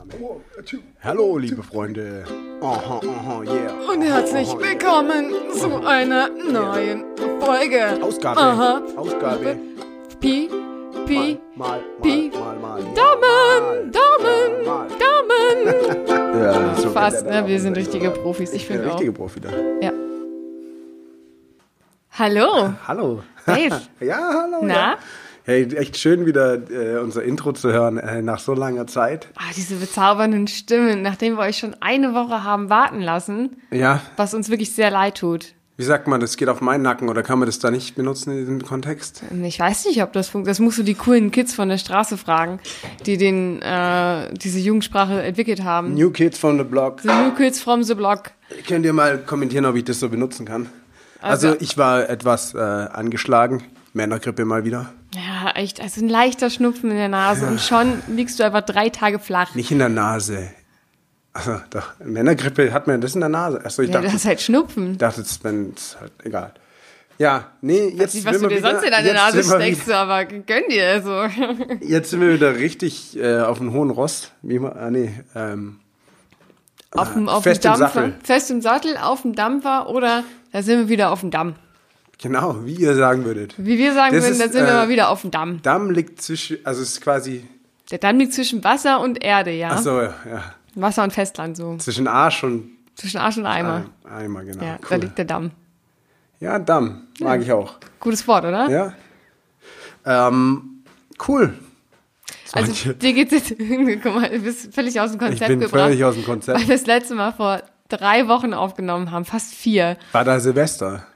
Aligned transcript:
Aufnahme. 0.00 0.40
Hallo, 1.02 1.36
liebe 1.38 1.62
Freunde. 1.62 2.24
Aha, 2.62 3.00
aha, 3.06 3.42
yeah. 3.42 3.72
Und 3.92 4.02
herzlich 4.02 4.48
willkommen 4.58 5.30
zu 5.54 5.84
einer 5.86 6.28
neuen 6.28 7.04
Folge. 7.40 7.98
Ausgabe. 8.02 8.40
Aha. 8.40 8.82
Ausgabe. 8.96 9.58
Pi, 10.20 10.48
Pi, 11.06 11.38
Mal, 11.56 11.80
mal, 11.80 11.80
Pi. 12.02 12.30
mal, 12.32 12.56
mal. 12.58 12.82
Daumen, 12.94 13.92
Daumen. 13.92 14.64
Daumen. 14.98 16.42
Ja, 16.42 16.74
so 16.76 16.90
Fast, 16.90 17.26
ne? 17.26 17.46
Wir 17.46 17.60
sind 17.60 17.76
richtige 17.76 18.10
Profis. 18.10 18.52
Ich 18.52 18.66
finde 18.66 18.82
der 18.82 18.90
auch. 18.92 18.94
richtige 18.94 19.12
Profi 19.12 19.40
da. 19.40 19.50
Ja. 19.80 19.92
Hallo. 22.12 22.72
Hallo. 22.86 23.22
Dave. 23.46 23.80
ja, 24.00 24.18
hallo. 24.42 24.58
Na? 24.62 24.74
Ja. 24.92 24.98
Hey, 25.44 25.64
echt 25.74 25.96
schön 25.96 26.26
wieder 26.26 26.54
äh, 26.70 26.98
unser 26.98 27.22
Intro 27.22 27.52
zu 27.52 27.72
hören 27.72 27.96
äh, 27.98 28.20
nach 28.22 28.38
so 28.38 28.52
langer 28.54 28.86
Zeit. 28.86 29.28
Ah, 29.36 29.50
diese 29.56 29.76
bezaubernden 29.76 30.46
Stimmen, 30.48 31.02
nachdem 31.02 31.34
wir 31.36 31.40
euch 31.40 31.58
schon 31.58 31.74
eine 31.80 32.12
Woche 32.14 32.44
haben 32.44 32.68
warten 32.70 33.00
lassen, 33.00 33.56
Ja, 33.70 34.02
was 34.16 34.34
uns 34.34 34.50
wirklich 34.50 34.72
sehr 34.74 34.90
leid 34.90 35.16
tut. 35.18 35.54
wie 35.78 35.84
sagt 35.84 36.06
man, 36.08 36.20
das 36.20 36.36
geht 36.36 36.48
auf 36.50 36.60
meinen 36.60 36.82
Nacken 36.82 37.08
oder 37.08 37.22
kann 37.22 37.38
man 37.38 37.46
das 37.46 37.58
da 37.58 37.70
nicht 37.70 37.94
benutzen 37.96 38.32
in 38.32 38.38
diesem 38.38 38.62
Kontext? 38.62 39.22
Ich 39.42 39.58
weiß 39.58 39.86
nicht, 39.86 40.02
ob 40.02 40.12
das 40.12 40.28
funktioniert. 40.28 40.50
Das 40.50 40.60
musst 40.60 40.78
du 40.78 40.82
die 40.82 40.94
coolen 40.94 41.30
Kids 41.30 41.54
von 41.54 41.70
der 41.70 41.78
Straße 41.78 42.18
fragen, 42.18 42.60
die 43.06 43.16
den, 43.16 43.62
äh, 43.62 44.32
diese 44.34 44.58
Jugendsprache 44.58 45.22
entwickelt 45.22 45.64
haben. 45.64 45.94
New 45.94 46.10
Kids 46.10 46.38
from 46.38 46.58
the 46.58 46.64
Block. 46.64 47.00
The 47.00 47.08
New 47.08 47.34
Kids 47.34 47.62
from 47.62 47.82
the 47.82 47.94
Block. 47.94 48.32
Könnt 48.68 48.84
ihr 48.84 48.92
mal 48.92 49.16
kommentieren, 49.18 49.64
ob 49.64 49.74
ich 49.76 49.84
das 49.84 50.00
so 50.00 50.10
benutzen 50.10 50.44
kann? 50.44 50.68
Also, 51.22 51.48
Also- 51.48 51.60
ich 51.60 51.78
war 51.78 52.08
etwas 52.10 52.54
äh, 52.54 52.58
angeschlagen. 52.58 53.62
Männergrippe 53.92 54.44
mal 54.44 54.64
wieder. 54.64 54.92
Ja, 55.14 55.50
echt. 55.56 55.80
Also 55.80 56.00
ein 56.00 56.08
leichter 56.08 56.50
Schnupfen 56.50 56.90
in 56.90 56.96
der 56.96 57.08
Nase 57.08 57.46
und 57.46 57.60
schon 57.60 58.02
liegst 58.08 58.38
du 58.38 58.44
einfach 58.44 58.62
drei 58.62 58.88
Tage 58.88 59.18
flach. 59.18 59.54
Nicht 59.54 59.70
in 59.72 59.78
der 59.80 59.88
Nase. 59.88 60.50
Also, 61.32 61.60
doch, 61.70 61.92
Männergrippe 62.04 62.72
hat 62.72 62.86
man 62.86 63.00
das 63.00 63.14
in 63.14 63.20
der 63.20 63.28
Nase. 63.28 63.64
Achso, 63.64 63.82
ich 63.82 63.88
Ja, 63.88 63.94
dachte, 63.94 64.08
du 64.08 64.12
hast 64.14 64.24
halt 64.24 64.40
Schnupfen. 64.40 64.92
ich 64.92 64.98
dachte, 64.98 65.20
es 65.20 65.38
es 65.42 65.96
halt 66.00 66.12
egal. 66.24 66.52
Ja, 67.18 67.50
nee, 67.60 67.88
jetzt 67.88 68.14
Nicht, 68.14 68.24
was 68.26 68.38
du 68.40 68.48
dir 68.48 68.56
wieder, 68.58 68.70
sonst 68.70 68.84
in 68.84 68.90
deine 68.90 69.12
Nase 69.12 69.44
steckst, 69.44 69.86
wieder- 69.86 69.98
aber 69.98 70.24
gönn 70.24 70.62
dir. 70.70 70.88
Also. 70.88 71.24
Jetzt 71.82 72.10
sind 72.10 72.20
wir 72.22 72.32
wieder 72.32 72.56
richtig 72.56 73.14
äh, 73.18 73.40
auf 73.40 73.58
dem 73.58 73.72
hohen 73.74 73.90
Ross. 73.90 74.32
Wie 74.40 74.58
man, 74.58 74.72
ah, 74.72 74.90
nee, 74.90 75.12
ähm, 75.34 75.80
Auf 76.92 77.12
dem, 77.12 77.28
auf 77.28 77.42
fest 77.42 77.62
dem 77.64 77.74
im 77.74 77.78
Dampfer. 77.80 78.00
Sattel. 78.00 78.14
Fest 78.24 78.50
im 78.50 78.62
Sattel, 78.62 78.96
auf 78.96 79.20
dem 79.22 79.34
Dampfer 79.34 79.90
oder 79.90 80.24
da 80.52 80.62
sind 80.62 80.78
wir 80.78 80.88
wieder 80.88 81.10
auf 81.12 81.20
dem 81.20 81.30
Damm. 81.30 81.54
Genau, 82.20 82.64
wie 82.64 82.74
ihr 82.74 82.94
sagen 82.94 83.24
würdet. 83.24 83.54
Wie 83.56 83.78
wir 83.78 83.94
sagen 83.94 84.14
Das 84.14 84.24
würden, 84.24 84.38
da 84.38 84.44
ist, 84.46 84.52
sind 84.52 84.62
wir 84.64 84.70
äh, 84.72 84.74
mal 84.74 84.88
wieder 84.88 85.08
auf 85.10 85.22
dem 85.22 85.30
Damm. 85.30 85.60
Damm 85.62 85.90
liegt 85.90 86.20
zwischen, 86.22 86.58
also 86.64 86.82
es 86.82 86.90
ist 86.94 87.00
quasi, 87.00 87.44
Der 87.90 87.98
Damm 87.98 88.18
liegt 88.18 88.32
zwischen 88.34 88.62
Wasser 88.64 89.00
und 89.00 89.22
Erde, 89.22 89.50
ja. 89.52 89.70
achso, 89.70 90.02
ja, 90.02 90.12
Wasser 90.74 91.02
und 91.02 91.12
Festland 91.12 91.56
so. 91.56 91.76
zwischen 91.78 92.06
Arsch 92.06 92.44
und 92.44 92.70
Zwischen 92.96 93.18
Arsch 93.18 93.38
und 93.38 93.46
Eimer. 93.46 93.86
Eimer, 94.04 94.44
genau. 94.44 94.62
Ja, 94.64 94.76
da 94.80 94.86
cool. 94.94 95.00
liegt 95.02 95.16
der 95.18 95.24
Damm. 95.24 95.50
Ja, 96.38 96.58
Damm, 96.58 97.08
mag 97.20 97.40
ich 97.40 97.50
auch. 97.52 97.74
Gutes 97.98 98.26
Wort, 98.28 98.44
oder? 98.44 98.68
Ja. 98.68 98.92
Ähm, 100.04 100.82
cool. 101.28 101.54
Also 102.52 102.68
Manche- 102.68 102.94
dir 102.94 103.12
geht's 103.12 103.32
jetzt, 103.32 103.54
guck 104.02 104.14
mal, 104.14 104.28
du 104.28 104.40
bist 104.40 104.74
völlig 104.74 105.00
aus 105.00 105.12
dem 105.12 105.20
Ich 105.20 105.26
Konzept 105.28 105.48
bin 105.48 105.60
gebracht. 105.60 105.82
völlig 105.84 106.04
aus 106.04 106.14
dem 106.14 106.24
Konzept. 106.24 106.58
Weil 106.60 106.68
wir 106.68 106.76
das 106.76 106.86
letzte 106.86 107.14
Mal 107.14 107.32
vor 107.32 107.62
drei 107.88 108.26
Wochen 108.28 108.54
aufgenommen 108.54 109.10
haben, 109.10 109.24
fast 109.24 109.54
vier, 109.54 109.96
War 110.12 110.24
da 110.24 110.40
Silvester? 110.40 111.06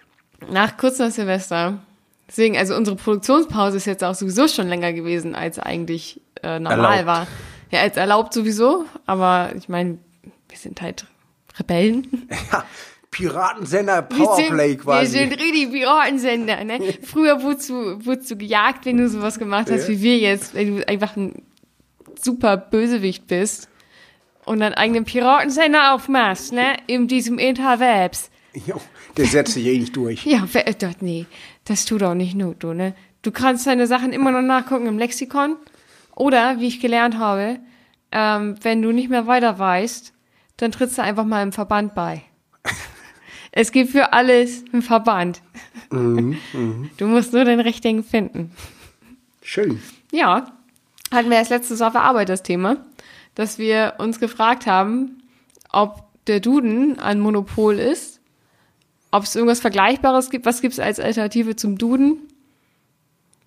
Nach 0.50 0.76
kurz 0.76 0.98
nach 0.98 1.10
Silvester. 1.10 1.78
Deswegen, 2.28 2.56
also 2.56 2.74
unsere 2.74 2.96
Produktionspause 2.96 3.76
ist 3.76 3.86
jetzt 3.86 4.02
auch 4.02 4.14
sowieso 4.14 4.48
schon 4.48 4.68
länger 4.68 4.92
gewesen, 4.92 5.34
als 5.34 5.58
eigentlich 5.58 6.20
äh, 6.42 6.58
normal 6.58 6.98
Erlaubt. 6.98 7.06
war. 7.06 7.26
Ja, 7.70 7.80
als 7.80 7.96
erlaubt 7.96 8.32
sowieso, 8.32 8.84
aber 9.06 9.52
ich 9.56 9.68
meine, 9.68 9.98
wir 10.48 10.58
sind 10.58 10.80
halt 10.80 11.06
Rebellen. 11.58 12.28
Ja, 12.52 12.64
Piratensender 13.10 14.08
Wir 14.10 14.16
sind, 14.16 14.26
Powerplay 14.26 14.68
wir 14.70 14.78
quasi. 14.78 15.06
sind 15.18 15.32
richtig 15.40 15.70
Piratensender, 15.70 16.64
ne? 16.64 16.80
Früher 17.02 17.42
wurdest 17.42 17.68
du, 17.70 18.04
wurdest 18.04 18.28
du 18.30 18.36
gejagt, 18.36 18.86
wenn 18.86 18.96
du 18.96 19.08
sowas 19.08 19.38
gemacht 19.38 19.70
hast, 19.70 19.82
Ja. 19.82 19.88
wie 19.94 20.02
wir 20.02 20.18
jetzt, 20.18 20.54
wenn 20.54 20.78
du 20.78 20.88
einfach 20.88 21.14
ein 21.16 21.42
super 22.20 22.56
Bösewicht 22.56 23.28
bist 23.28 23.68
und 24.44 24.58
deinen 24.60 24.74
eigenen 24.74 25.04
Piratensender 25.04 25.94
aufmachst, 25.94 26.52
ne? 26.52 26.76
In 26.88 27.06
diesem 27.06 27.38
Interwebs. 27.38 28.30
Jo, 28.66 28.80
der 29.16 29.26
setzt 29.26 29.54
sich 29.54 29.66
eh 29.66 29.78
nicht 29.78 29.96
durch. 29.96 30.24
Ja, 30.26 30.46
äh, 30.52 30.74
das, 30.74 30.96
nee, 31.00 31.26
das 31.64 31.84
tut 31.84 32.02
auch 32.02 32.14
nicht 32.14 32.34
Not, 32.34 32.62
du, 32.62 32.72
ne? 32.72 32.94
Du 33.22 33.30
kannst 33.30 33.66
deine 33.66 33.86
Sachen 33.86 34.12
immer 34.12 34.30
noch 34.30 34.42
nachgucken 34.42 34.86
im 34.86 34.98
Lexikon. 34.98 35.56
Oder, 36.14 36.60
wie 36.60 36.68
ich 36.68 36.80
gelernt 36.80 37.18
habe, 37.18 37.58
ähm, 38.12 38.56
wenn 38.62 38.82
du 38.82 38.92
nicht 38.92 39.08
mehr 39.08 39.26
weiter 39.26 39.58
weißt, 39.58 40.12
dann 40.58 40.72
trittst 40.72 40.98
du 40.98 41.02
einfach 41.02 41.24
mal 41.24 41.42
im 41.42 41.52
Verband 41.52 41.94
bei. 41.94 42.22
es 43.52 43.72
gibt 43.72 43.90
für 43.90 44.12
alles 44.12 44.64
einen 44.72 44.82
Verband. 44.82 45.42
du 45.90 47.06
musst 47.06 47.32
nur 47.32 47.44
den 47.44 47.60
richtigen 47.60 48.04
finden. 48.04 48.52
Schön. 49.42 49.82
Ja, 50.12 50.52
hatten 51.10 51.30
wir 51.30 51.38
erst 51.38 51.50
letztes 51.50 51.80
auf 51.80 51.92
der 51.92 52.02
Arbeit 52.02 52.28
das 52.28 52.42
Thema, 52.42 52.84
dass 53.34 53.58
wir 53.58 53.94
uns 53.98 54.20
gefragt 54.20 54.66
haben, 54.66 55.22
ob 55.70 56.04
der 56.26 56.40
Duden 56.40 56.98
ein 56.98 57.20
Monopol 57.20 57.78
ist, 57.78 58.13
ob 59.14 59.24
es 59.24 59.36
irgendwas 59.36 59.60
Vergleichbares 59.60 60.30
gibt. 60.30 60.44
Was 60.44 60.60
gibt 60.60 60.72
es 60.74 60.80
als 60.80 60.98
Alternative 60.98 61.54
zum 61.54 61.78
Duden? 61.78 62.18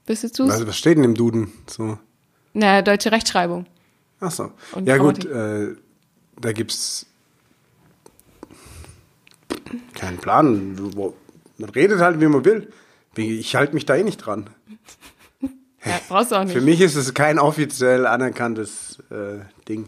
Wisst 0.05 0.39
du 0.39 0.45
es? 0.45 0.51
Also, 0.51 0.65
was 0.67 0.77
steht 0.77 0.97
denn 0.97 1.03
im 1.03 1.13
Duden? 1.15 1.51
So. 1.69 1.97
Na, 2.53 2.81
deutsche 2.81 3.11
Rechtschreibung. 3.11 3.65
Ach 4.21 4.31
so. 4.31 4.51
Und 4.71 4.87
Ja, 4.87 4.97
gut, 4.97 5.25
äh, 5.25 5.75
da 6.39 6.53
gibt's 6.53 7.05
keinen 9.93 10.17
Plan. 10.17 10.75
Man 11.57 11.69
redet 11.69 11.99
halt, 11.99 12.21
wie 12.21 12.27
man 12.27 12.45
will. 12.45 12.71
Ich 13.15 13.55
halte 13.55 13.73
mich 13.73 13.85
da 13.85 13.95
eh 13.95 14.03
nicht 14.03 14.17
dran. 14.17 14.49
Ja, 15.85 16.01
brauchst 16.09 16.31
du 16.31 16.35
auch 16.35 16.41
Für 16.41 16.55
nicht. 16.55 16.65
mich 16.65 16.81
ist 16.81 16.95
es 16.95 17.13
kein 17.13 17.39
offiziell 17.39 18.07
anerkanntes 18.07 18.99
äh, 19.09 19.39
Ding. 19.69 19.87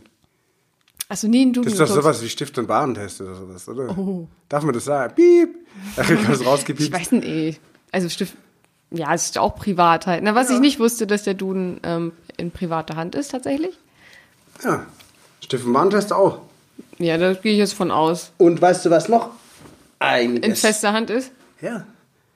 Hast 1.10 1.24
du 1.24 1.28
nie 1.28 1.42
einen 1.42 1.52
Duden 1.54 1.66
Das 1.70 1.74
ist 1.74 1.80
doch 1.90 1.94
sowas 1.94 2.22
wie 2.24 2.30
Stift- 2.30 2.58
und 2.58 2.70
Warentest 2.70 3.20
oder 3.20 3.36
sowas, 3.36 3.68
oder? 3.68 3.98
Oh. 3.98 4.28
Darf 4.48 4.64
man 4.64 4.74
das 4.74 4.86
sagen? 4.86 5.16
Piep! 5.16 5.56
Kann 5.96 6.32
es 6.32 6.42
Ich 6.42 6.48
rausgepiept. 6.48 6.92
weiß 6.94 7.12
nicht, 7.14 7.28
eh. 7.28 7.56
also 7.92 8.10
Stift, 8.10 8.36
ja, 8.92 9.14
es 9.14 9.26
ist 9.26 9.38
auch 9.38 9.56
privat 9.56 10.08
halt. 10.08 10.24
Na, 10.24 10.36
was 10.36 10.50
ich 10.50 10.60
nicht 10.60 10.80
wusste, 10.80 11.06
dass 11.06 11.24
der 11.24 11.36
Duden 11.36 11.80
ähm, 11.84 12.12
in 12.38 12.52
privater 12.52 12.96
Hand 12.96 13.16
ist 13.16 13.30
tatsächlich. 13.32 13.78
Ja. 14.64 14.86
Und 15.52 15.74
Warentest 15.74 16.14
auch. 16.14 16.42
Ja, 16.98 17.18
da 17.18 17.34
gehe 17.34 17.54
ich 17.54 17.60
jetzt 17.60 17.74
von 17.74 17.92
aus. 17.92 18.32
Und 18.38 18.62
weißt 18.62 18.86
du, 18.86 18.90
was 18.90 19.10
noch? 19.10 19.32
Einiges. 20.00 20.48
In 20.48 20.56
fester 20.56 20.94
Hand 20.94 21.10
ist. 21.10 21.32
Ja. 21.62 21.86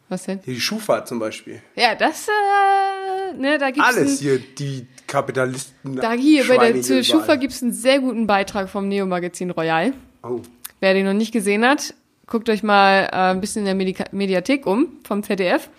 Was 0.10 0.24
denn? 0.24 0.42
Die 0.46 0.60
Schufa 0.60 1.06
zum 1.06 1.20
Beispiel. 1.20 1.62
Ja, 1.76 1.96
das, 1.96 2.28
äh, 2.28 3.38
ne, 3.38 3.58
da 3.58 3.72
gibt's 3.72 3.88
Alles 3.88 4.20
hier, 4.20 4.40
die 4.40 4.86
Kapitalisten. 5.08 5.96
Da 5.96 6.12
hier 6.12 6.48
bei 6.48 6.72
der 6.72 6.82
hier 6.82 7.04
Schufa 7.04 7.24
überall. 7.24 7.40
gibt's 7.40 7.62
einen 7.64 7.72
sehr 7.74 8.00
guten 8.00 8.28
Beitrag 8.28 8.70
vom 8.70 8.88
Neo-Magazin 8.88 9.52
Royal. 9.52 9.94
Oh. 10.24 10.42
Wer 10.80 10.94
den 10.94 11.06
noch 11.06 11.14
nicht 11.14 11.32
gesehen 11.32 11.66
hat, 11.66 11.94
guckt 12.28 12.50
euch 12.50 12.64
mal 12.64 13.10
äh, 13.12 13.32
ein 13.32 13.42
bisschen 13.42 13.62
in 13.62 13.66
der 13.66 13.76
Medika 13.76 14.06
Mediathek 14.12 14.66
um 14.66 14.88
vom 15.04 15.24
ZDF. 15.24 15.70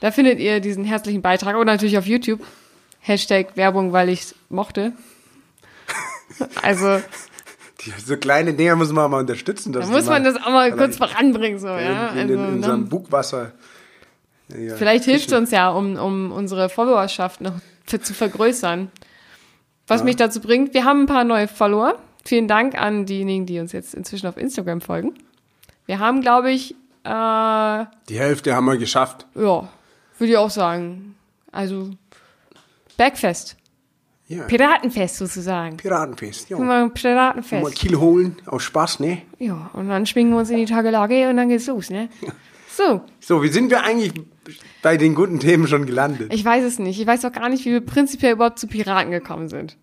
Da 0.00 0.10
findet 0.10 0.38
ihr 0.38 0.60
diesen 0.60 0.84
herzlichen 0.84 1.22
Beitrag 1.22 1.56
und 1.56 1.66
natürlich 1.66 1.96
auf 1.98 2.06
YouTube. 2.06 2.40
Hashtag 3.00 3.56
Werbung, 3.56 3.92
weil 3.92 4.08
ich's 4.08 4.34
mochte. 4.48 4.92
Also, 6.62 7.00
Die, 7.82 7.92
so 8.04 8.16
kleine 8.16 8.54
Dinger 8.54 8.74
muss 8.74 8.90
man 8.90 9.08
mal 9.10 9.20
unterstützen. 9.20 9.72
da 9.72 9.86
muss 9.86 10.06
man 10.06 10.24
das 10.24 10.36
auch 10.36 10.50
mal 10.50 10.72
kurz 10.72 10.96
voranbringen, 10.96 11.60
so, 11.60 11.68
in, 11.68 11.84
ja. 11.84 12.08
in, 12.08 12.18
Also, 12.18 12.34
in, 12.34 12.54
in 12.54 12.60
ne? 12.60 12.78
Bugwasser. 12.88 13.52
Ja, 14.48 14.74
Vielleicht 14.74 15.04
hilft 15.04 15.26
fischen. 15.26 15.38
uns 15.38 15.50
ja, 15.50 15.70
um, 15.70 15.96
um 15.96 16.32
unsere 16.32 16.68
Followerschaft 16.68 17.40
noch 17.40 17.54
für, 17.86 18.00
zu 18.00 18.14
vergrößern. 18.14 18.90
Was 19.86 20.02
mich 20.02 20.16
dazu 20.16 20.40
bringt, 20.40 20.74
wir 20.74 20.84
haben 20.84 21.02
ein 21.02 21.06
paar 21.06 21.24
neue 21.24 21.46
Follower. 21.46 21.98
Vielen 22.24 22.48
Dank 22.48 22.74
an 22.74 23.04
diejenigen, 23.06 23.44
die 23.46 23.60
uns 23.60 23.72
jetzt 23.72 23.94
inzwischen 23.94 24.26
auf 24.26 24.38
Instagram 24.38 24.80
folgen. 24.80 25.14
Wir 25.86 25.98
haben, 25.98 26.20
glaube 26.20 26.50
ich, 26.50 26.72
äh, 27.04 27.08
ja, 27.08 27.90
Die 28.08 28.18
Hälfte 28.18 28.54
haben 28.54 28.64
wir 28.66 28.76
geschafft. 28.78 29.26
würde 29.34 29.68
ich 30.20 30.36
auch 30.36 30.50
sagen. 30.50 31.14
Also, 31.52 31.90
Bergfest. 32.96 33.56
Ja. 34.26 34.44
Piratenfest 34.44 35.16
sozusagen. 35.18 35.76
Piratenfest. 35.76 36.48
Ja. 36.48 36.58
Mal 36.58 36.84
Mal 36.84 36.90
Piratenfest. 36.90 37.74
Kiel 37.74 37.96
holen, 37.96 38.36
aus 38.46 38.62
Spaß, 38.62 39.00
ne? 39.00 39.20
Ja, 39.38 39.70
und 39.74 39.88
dann 39.88 40.06
schwingen 40.06 40.32
wir 40.32 40.38
uns 40.38 40.48
in 40.50 40.56
die 40.56 40.64
Tagelage 40.64 41.28
und 41.28 41.36
dann 41.36 41.48
geht's 41.50 41.66
los, 41.66 41.90
ne? 41.90 42.08
So, 42.76 43.02
So, 43.20 43.40
wie 43.44 43.48
sind 43.50 43.70
wir 43.70 43.84
eigentlich 43.84 44.12
bei 44.82 44.96
den 44.96 45.14
guten 45.14 45.38
Themen 45.38 45.68
schon 45.68 45.86
gelandet? 45.86 46.34
ich 46.34 46.44
weiß 46.44 46.64
es 46.64 46.80
nicht. 46.80 46.98
Ich 47.00 47.06
weiß 47.06 47.24
auch 47.24 47.30
gar 47.30 47.48
nicht, 47.48 47.64
wie 47.66 47.70
wir 47.70 47.80
prinzipiell 47.80 48.32
überhaupt 48.32 48.58
zu 48.58 48.66
Piraten 48.66 49.12
gekommen 49.12 49.48
sind. 49.48 49.76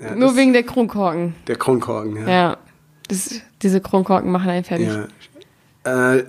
Ja, 0.00 0.16
Nur 0.16 0.34
wegen 0.34 0.52
der 0.52 0.64
Kronkorken. 0.64 1.36
Der 1.46 1.54
Kronkorken, 1.54 2.16
ja. 2.16 2.28
Ja, 2.28 2.56
das, 3.06 3.40
diese 3.62 3.80
Kronkorken 3.80 4.32
machen 4.32 4.50
einen 4.50 4.64
fertig. 4.64 4.88
Ja. 4.88 5.06
Äh, 5.84 6.24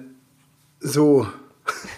so. 0.80 1.28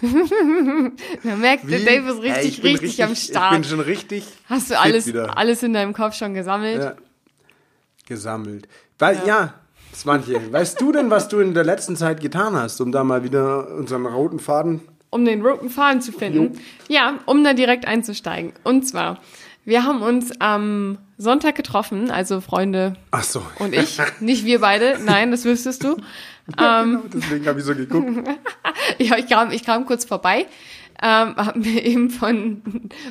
Man 0.00 1.40
merkt, 1.40 1.70
der 1.70 1.80
Wie? 1.80 1.84
Dave 1.84 2.10
ist 2.10 2.22
richtig, 2.22 2.48
ich 2.48 2.62
bin 2.62 2.76
richtig, 2.76 3.04
am 3.04 3.12
Ich 3.12 3.26
bin 3.26 3.34
Start. 3.34 3.66
schon 3.66 3.80
richtig. 3.80 4.24
Hast 4.48 4.70
du 4.70 4.78
alles, 4.78 5.06
wieder. 5.06 5.36
alles 5.36 5.62
in 5.62 5.74
deinem 5.74 5.92
Kopf 5.92 6.14
schon 6.14 6.32
gesammelt? 6.34 6.82
Ja. 6.82 6.96
gesammelt. 8.06 8.66
Weil, 8.98 9.16
ja, 9.18 9.26
ja 9.26 9.54
Svantje, 9.94 10.52
weißt 10.52 10.80
du 10.80 10.92
denn, 10.92 11.10
was 11.10 11.28
du 11.28 11.40
in 11.40 11.52
der 11.52 11.64
letzten 11.64 11.96
Zeit 11.96 12.20
getan 12.20 12.56
hast, 12.56 12.80
um 12.80 12.92
da 12.92 13.04
mal 13.04 13.24
wieder 13.24 13.74
unseren 13.74 14.06
roten 14.06 14.38
Faden 14.38 14.80
um 15.10 15.24
den 15.24 15.44
roten 15.44 15.70
Faden 15.70 16.00
zu 16.00 16.12
finden. 16.12 16.54
Jo. 16.54 16.60
Ja, 16.88 17.18
um 17.26 17.42
da 17.44 17.54
direkt 17.54 17.86
einzusteigen. 17.86 18.52
Und 18.64 18.86
zwar, 18.86 19.20
wir 19.64 19.84
haben 19.84 20.02
uns 20.02 20.38
am 20.40 20.98
Sonntag 21.16 21.54
getroffen, 21.54 22.10
also 22.10 22.40
Freunde 22.40 22.94
Ach 23.10 23.24
so. 23.24 23.42
und 23.58 23.74
ich. 23.74 23.98
Nicht 24.20 24.44
wir 24.44 24.60
beide, 24.60 24.98
nein, 25.04 25.30
das 25.30 25.44
wüsstest 25.44 25.84
du. 25.84 25.96
Ja, 26.56 26.82
genau, 26.82 27.02
deswegen 27.12 27.46
habe 27.46 27.58
ich 27.58 27.66
so 27.66 27.74
geguckt. 27.74 28.28
ja, 28.98 29.18
ich 29.18 29.28
kam, 29.28 29.50
ich 29.50 29.64
kam 29.64 29.84
kurz 29.84 30.04
vorbei, 30.04 30.46
ähm, 31.02 31.36
habe 31.36 31.58
mir 31.58 31.84
eben 31.84 32.10
von, 32.10 32.62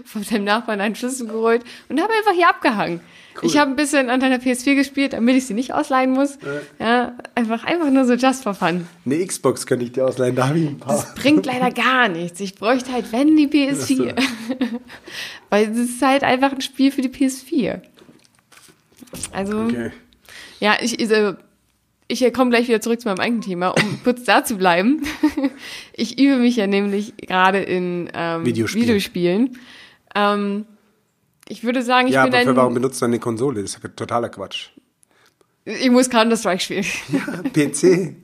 von 0.05 0.21
dem 0.23 0.43
Nachbarn 0.43 0.81
einen 0.81 0.95
Schlüssel 0.95 1.27
geholt 1.27 1.63
und 1.89 2.01
habe 2.01 2.11
einfach 2.13 2.33
hier 2.33 2.49
abgehangen. 2.49 3.01
Cool. 3.35 3.49
Ich 3.49 3.57
habe 3.57 3.69
ein 3.69 3.75
bisschen 3.75 4.09
an 4.09 4.19
deiner 4.19 4.37
PS4 4.37 4.73
gespielt, 4.73 5.13
damit 5.13 5.35
ich 5.35 5.45
sie 5.45 5.53
nicht 5.53 5.71
ausleihen 5.71 6.11
muss. 6.11 6.37
Äh. 6.37 6.61
Ja, 6.79 7.15
einfach, 7.35 7.63
einfach 7.65 7.91
nur 7.91 8.05
so 8.05 8.13
just 8.13 8.43
for 8.43 8.55
fun. 8.55 8.87
Eine 9.05 9.23
Xbox 9.23 9.67
könnte 9.67 9.85
ich 9.85 9.91
dir 9.91 10.05
ausleihen, 10.05 10.35
da 10.35 10.47
habe 10.47 10.57
ich 10.57 10.67
ein 10.67 10.79
paar. 10.79 10.93
Das 10.93 11.13
bringt 11.13 11.45
leider 11.45 11.69
gar 11.69 12.09
nichts. 12.09 12.39
Ich 12.39 12.55
bräuchte 12.55 12.91
halt, 12.91 13.11
wenn, 13.11 13.37
die 13.37 13.47
PS4. 13.47 14.15
Weil 15.51 15.69
es 15.69 15.77
ist 15.77 16.01
halt 16.01 16.23
einfach 16.23 16.51
ein 16.51 16.61
Spiel 16.61 16.91
für 16.91 17.01
die 17.01 17.09
PS4. 17.09 17.81
Also, 19.31 19.59
okay. 19.61 19.91
ja, 20.59 20.77
ich, 20.81 20.99
also, 20.99 21.37
ich 22.07 22.33
komme 22.33 22.49
gleich 22.49 22.67
wieder 22.67 22.81
zurück 22.81 23.01
zu 23.01 23.07
meinem 23.07 23.19
eigenen 23.19 23.41
Thema, 23.41 23.69
um 23.69 23.99
kurz 24.03 24.23
da 24.23 24.43
zu 24.43 24.57
bleiben. 24.57 25.03
ich 25.93 26.19
übe 26.19 26.37
mich 26.37 26.55
ja 26.55 26.67
nämlich 26.67 27.15
gerade 27.17 27.59
in 27.59 28.09
ähm, 28.13 28.45
Videospiel. 28.45 28.83
Videospielen. 28.83 29.57
Ähm, 30.15 30.65
ich 31.49 31.63
würde 31.63 31.81
sagen, 31.81 32.07
ich 32.07 32.13
ja, 32.13 32.23
bin 32.23 32.33
aber 32.33 32.43
für 32.43 32.55
warum 32.55 32.73
benutzt 32.73 33.01
du 33.01 33.05
eine 33.05 33.19
Konsole? 33.19 33.61
Das 33.61 33.75
ist 33.75 33.83
ja 33.83 33.89
totaler 33.89 34.29
Quatsch. 34.29 34.69
Ich 35.65 35.89
muss 35.89 36.09
Counter-Strike 36.09 36.61
spielen. 36.61 36.85
Ja, 37.09 37.41
PC. 37.67 38.15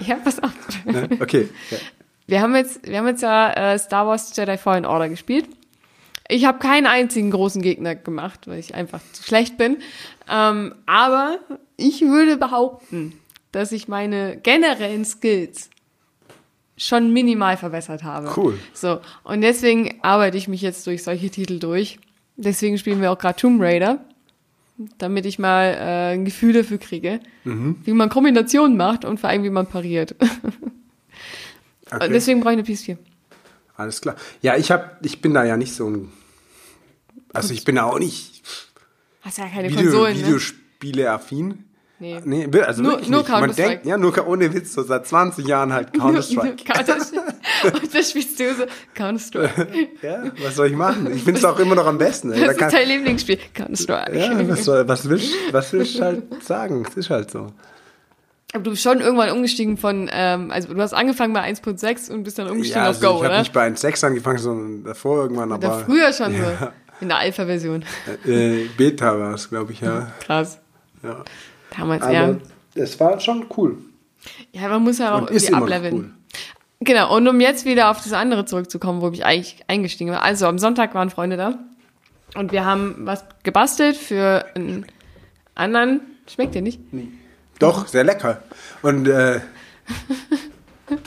ja, 0.06 0.16
pass 0.16 0.42
auf. 0.42 0.52
Ne? 0.84 1.08
Okay. 1.20 1.48
Ja. 1.70 1.78
Wir 2.26 2.42
haben 2.42 2.54
jetzt, 2.54 2.86
wir 2.86 2.98
haben 2.98 3.08
jetzt 3.08 3.22
ja 3.22 3.52
äh, 3.52 3.78
Star 3.78 4.06
Wars 4.06 4.36
Jedi 4.36 4.56
Fallen 4.58 4.84
Order 4.84 5.08
gespielt. 5.08 5.46
Ich 6.28 6.44
habe 6.44 6.58
keinen 6.58 6.86
einzigen 6.86 7.30
großen 7.30 7.60
Gegner 7.60 7.96
gemacht, 7.96 8.46
weil 8.46 8.58
ich 8.58 8.74
einfach 8.74 9.00
zu 9.12 9.24
schlecht 9.24 9.56
bin. 9.56 9.78
Ähm, 10.28 10.74
aber 10.86 11.38
ich 11.76 12.02
würde 12.02 12.36
behaupten, 12.36 13.14
dass 13.52 13.72
ich 13.72 13.88
meine 13.88 14.36
generellen 14.36 15.04
Skills 15.04 15.70
schon 16.76 17.12
minimal 17.12 17.56
verbessert 17.56 18.04
habe. 18.04 18.32
Cool. 18.36 18.58
So, 18.72 19.00
und 19.22 19.42
deswegen 19.42 20.00
arbeite 20.02 20.38
ich 20.38 20.48
mich 20.48 20.62
jetzt 20.62 20.86
durch 20.86 21.02
solche 21.02 21.28
Titel 21.30 21.58
durch. 21.58 21.98
Deswegen 22.36 22.78
spielen 22.78 23.02
wir 23.02 23.12
auch 23.12 23.18
gerade 23.18 23.38
Tomb 23.38 23.60
Raider, 23.60 24.02
damit 24.96 25.26
ich 25.26 25.38
mal 25.38 25.74
äh, 25.74 26.14
ein 26.14 26.24
Gefühl 26.24 26.54
dafür 26.54 26.78
kriege, 26.78 27.20
mhm. 27.44 27.76
wie 27.84 27.92
man 27.92 28.08
Kombinationen 28.08 28.78
macht 28.78 29.04
und 29.04 29.20
vor 29.20 29.28
allem, 29.28 29.42
wie 29.42 29.50
man 29.50 29.66
pariert. 29.66 30.14
okay. 31.90 32.06
Und 32.06 32.12
deswegen 32.12 32.40
brauche 32.40 32.54
ich 32.54 32.58
eine 32.58 32.66
PS4. 32.66 32.96
Alles 33.76 34.00
klar. 34.00 34.16
Ja, 34.40 34.56
ich 34.56 34.70
hab, 34.70 35.04
ich 35.04 35.20
bin 35.20 35.34
da 35.34 35.44
ja 35.44 35.58
nicht 35.58 35.74
so 35.74 35.88
ein, 35.88 36.10
also 37.34 37.52
ich 37.52 37.64
bin 37.64 37.76
da 37.76 37.84
auch 37.84 37.98
nicht 37.98 38.42
Hast 39.20 39.38
ja 39.38 39.48
keine 39.48 39.68
Video, 39.68 39.82
Konsolen, 39.82 40.16
ne? 40.16 40.40
Nee. 42.00 42.18
nee 42.24 42.60
also 42.62 42.82
nur, 42.82 42.98
nur 43.06 43.28
Man 43.28 43.54
denkt, 43.54 43.84
ja, 43.84 43.98
nur 43.98 44.26
ohne 44.26 44.54
Witz, 44.54 44.72
so 44.72 44.82
seit 44.82 45.06
20 45.06 45.46
Jahren 45.46 45.72
halt 45.74 45.92
Counter-Strike. 45.98 46.56
und 47.64 47.94
das 47.94 48.10
spielst 48.10 48.40
du 48.40 48.54
so 48.54 48.64
Counter-Strike. 48.94 49.68
ja, 50.02 50.24
was 50.42 50.56
soll 50.56 50.68
ich 50.68 50.76
machen? 50.76 51.12
Ich 51.14 51.22
finde 51.22 51.38
es 51.38 51.44
auch 51.44 51.58
immer 51.58 51.74
noch 51.74 51.86
am 51.86 51.98
besten. 51.98 52.30
Das 52.30 52.56
da 52.56 52.66
ist 52.66 52.74
dein 52.74 52.88
Lieblingsspiel, 52.88 53.38
Counter-Strike. 53.52 54.18
Ja, 54.18 54.48
was, 54.48 54.64
soll, 54.64 54.88
was 54.88 55.08
willst 55.10 55.34
was 55.52 55.72
willst 55.74 55.98
du 55.98 56.02
halt 56.02 56.42
sagen? 56.42 56.86
Es 56.88 56.96
ist 56.96 57.10
halt 57.10 57.30
so. 57.30 57.52
Aber 58.52 58.64
du 58.64 58.70
bist 58.70 58.82
schon 58.82 59.00
irgendwann 59.00 59.30
umgestiegen 59.30 59.76
von, 59.76 60.08
ähm, 60.10 60.50
also 60.50 60.72
du 60.72 60.80
hast 60.80 60.94
angefangen 60.94 61.34
bei 61.34 61.48
1.6 61.48 62.10
und 62.10 62.24
bist 62.24 62.38
dann 62.38 62.48
umgestiegen 62.48 62.80
ja, 62.80 62.88
also 62.88 63.06
auf 63.06 63.12
Go, 63.12 63.18
ich 63.18 63.28
oder? 63.28 63.42
Ich 63.42 63.54
habe 63.54 63.70
nicht 63.70 63.82
bei 63.82 63.90
1.6 63.90 64.06
angefangen, 64.06 64.38
sondern 64.38 64.84
davor 64.84 65.22
irgendwann, 65.22 65.52
aber... 65.52 65.68
Da 65.68 65.78
früher 65.78 66.12
schon 66.14 66.34
ja. 66.34 66.58
so, 66.58 66.68
in 67.02 67.08
der 67.08 67.18
Alpha-Version. 67.18 67.84
Äh, 68.26 68.64
Beta 68.76 69.18
war 69.18 69.34
es, 69.34 69.50
glaube 69.50 69.72
ich, 69.72 69.80
ja. 69.82 70.10
Krass. 70.24 70.58
Ja. 71.02 71.24
Damals, 71.76 72.02
aber 72.02 72.12
ja. 72.12 72.36
Es 72.74 72.98
war 73.00 73.20
schon 73.20 73.46
cool. 73.56 73.78
Ja, 74.52 74.68
man 74.68 74.82
muss 74.82 74.98
ja 74.98 75.14
auch 75.14 75.22
und 75.22 75.30
irgendwie 75.30 75.54
ableveln. 75.54 75.94
Cool. 75.94 76.10
Genau, 76.80 77.14
und 77.14 77.28
um 77.28 77.40
jetzt 77.40 77.66
wieder 77.66 77.90
auf 77.90 77.98
das 78.02 78.12
andere 78.12 78.46
zurückzukommen, 78.46 79.02
wo 79.02 79.10
ich 79.10 79.24
eigentlich 79.24 79.56
eingestiegen 79.68 80.12
war. 80.12 80.22
Also 80.22 80.46
am 80.46 80.58
Sonntag 80.58 80.94
waren 80.94 81.10
Freunde 81.10 81.36
da 81.36 81.58
und 82.34 82.52
wir 82.52 82.64
haben 82.64 82.94
was 83.00 83.24
gebastelt 83.42 83.96
für 83.96 84.46
einen 84.54 84.86
anderen. 85.54 86.00
Schmeckt 86.26 86.54
dir 86.54 86.62
nicht? 86.62 86.92
Nee. 86.92 87.08
Doch, 87.58 87.86
sehr 87.86 88.04
lecker. 88.04 88.42
Und 88.80 89.06
äh, 89.08 89.40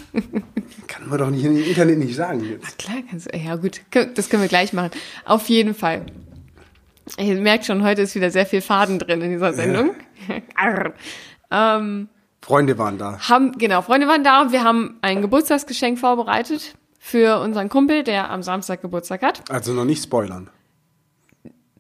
kann 0.87 1.09
man 1.09 1.17
doch 1.17 1.31
nicht 1.31 1.43
im 1.43 1.57
Internet 1.57 1.97
nicht 1.97 2.15
sagen 2.15 2.43
jetzt. 2.47 2.65
Ach 2.67 2.77
klar, 2.77 2.97
kannst 3.09 3.33
du. 3.33 3.37
Ja 3.37 3.55
gut, 3.55 3.81
das 4.15 4.29
können 4.29 4.43
wir 4.43 4.49
gleich 4.49 4.73
machen. 4.73 4.91
Auf 5.25 5.49
jeden 5.49 5.73
Fall. 5.73 6.05
Ihr 7.17 7.35
merkt 7.35 7.65
schon, 7.65 7.83
heute 7.83 8.01
ist 8.01 8.15
wieder 8.15 8.31
sehr 8.31 8.45
viel 8.45 8.61
Faden 8.61 8.99
drin 8.99 9.21
in 9.21 9.31
dieser 9.31 9.53
Sendung. 9.53 9.91
Ja. 10.57 10.93
ähm, 11.77 12.07
Freunde 12.41 12.77
waren 12.77 12.97
da. 12.97 13.19
Haben, 13.27 13.57
genau, 13.57 13.81
Freunde 13.81 14.07
waren 14.07 14.23
da. 14.23 14.53
Wir 14.53 14.63
haben 14.63 14.97
ein 15.01 15.21
Geburtstagsgeschenk 15.21 15.99
vorbereitet 15.99 16.75
für 16.97 17.41
unseren 17.41 17.67
Kumpel, 17.67 18.03
der 18.03 18.29
am 18.29 18.41
Samstag 18.41 18.81
Geburtstag 18.81 19.21
hat. 19.21 19.51
Also 19.51 19.73
noch 19.73 19.83
nicht 19.83 20.01
spoilern. 20.01 20.49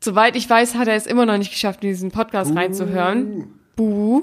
Soweit 0.01 0.35
ich 0.35 0.49
weiß, 0.49 0.75
hat 0.75 0.89
er 0.89 0.95
es 0.95 1.05
immer 1.05 1.25
noch 1.25 1.37
nicht 1.37 1.51
geschafft, 1.51 1.83
in 1.83 1.89
diesen 1.89 2.11
Podcast 2.11 2.51
uh. 2.51 2.55
reinzuhören. 2.55 3.47
Buh. 3.77 4.19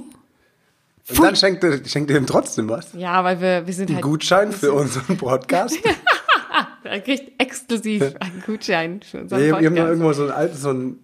Und 1.08 1.22
dann 1.22 1.36
schenkt 1.36 1.64
er, 1.64 1.82
schenkt 1.86 2.10
er 2.10 2.18
ihm 2.18 2.26
trotzdem 2.26 2.68
was. 2.68 2.92
Ja, 2.92 3.24
weil 3.24 3.40
wir, 3.40 3.66
wir 3.66 3.72
sind 3.72 3.88
halt. 3.88 3.98
Ein 3.98 4.02
Gutschein 4.02 4.52
für 4.52 4.72
unseren 4.74 5.16
Podcast. 5.16 5.78
er 6.84 7.00
kriegt 7.00 7.40
exklusiv 7.40 8.02
einen 8.20 8.42
Gutschein 8.44 9.00
für 9.02 9.20
unseren 9.20 9.40
ja, 9.40 9.52
Podcast. 9.52 9.60
Wir 9.60 9.66
haben 9.68 9.74
noch 9.74 9.88
irgendwo 9.88 10.12
so 10.12 10.24
ein 10.24 10.30
altes, 10.30 10.62
so 10.62 10.70
ein 10.70 10.98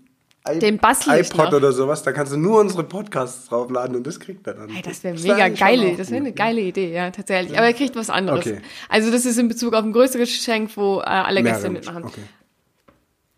I 0.49 0.59
Den 0.61 0.77
iPod 0.77 1.55
oder 1.55 1.73
sowas, 1.73 2.03
da 2.05 2.13
kannst 2.13 2.33
du 2.33 2.37
nur 2.37 2.61
unsere 2.61 2.85
Podcasts 2.85 3.49
draufladen 3.49 3.97
und 3.97 4.07
das 4.07 4.21
kriegt 4.21 4.47
er 4.47 4.55
dann. 4.55 4.69
Hey, 4.69 4.83
das 4.83 5.03
wäre 5.03 5.19
mega 5.19 5.49
geile, 5.49 5.97
das 5.97 6.11
wäre 6.11 6.21
eine 6.21 6.33
geile 6.33 6.61
Idee, 6.61 6.93
ja, 6.93 7.11
tatsächlich. 7.11 7.53
Ja. 7.53 7.59
Aber 7.59 7.67
er 7.67 7.73
kriegt 7.73 7.97
was 7.97 8.11
anderes. 8.11 8.47
Okay. 8.47 8.61
Also 8.89 9.11
das 9.11 9.27
ist 9.27 9.39
in 9.39 9.49
Bezug 9.49 9.75
auf 9.75 9.85
ein 9.85 9.93
größeres 9.93 10.29
Geschenk, 10.29 10.71
wo 10.77 11.01
äh, 11.01 11.05
alle 11.05 11.43
Gäste 11.43 11.69
mitmachen. 11.69 12.05
Okay. 12.05 12.21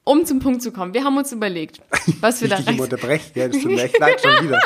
Um 0.05 0.25
zum 0.25 0.39
Punkt 0.39 0.63
zu 0.63 0.73
kommen, 0.73 0.95
wir 0.95 1.05
haben 1.05 1.17
uns 1.17 1.33
überlegt, 1.33 1.81
was 2.21 2.41
wir 2.41 2.49
da 2.49 2.57
rein... 2.57 2.75
Ich 2.75 2.81
unterbreche, 2.81 3.31
ja, 3.35 3.49
das 3.49 3.63
tut 3.63 3.73
mir 3.73 3.83
echt 3.83 3.99
leid 4.01 4.21
schon 4.21 4.45
wieder. 4.45 4.61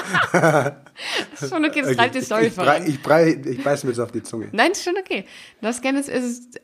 das 1.31 1.43
ist 1.43 1.51
schon 1.51 1.65
okay, 1.65 1.83
das 1.83 1.97
treibt 1.97 2.15
die 2.15 2.21
Story 2.21 2.47
ich, 2.47 2.57
ich, 2.57 2.89
ich, 2.95 3.03
brei, 3.03 3.41
ich 3.45 3.63
beiß 3.63 3.85
mir 3.85 3.91
jetzt 3.91 3.99
auf 3.99 4.13
die 4.13 4.23
Zunge. 4.23 4.49
Nein, 4.53 4.69
das 4.71 4.79
ist 4.79 4.85
schon 4.85 4.97
okay. 4.97 5.25
Das 5.61 5.81
gerne 5.81 6.01
ist, 6.01 6.09
ist 6.09 6.61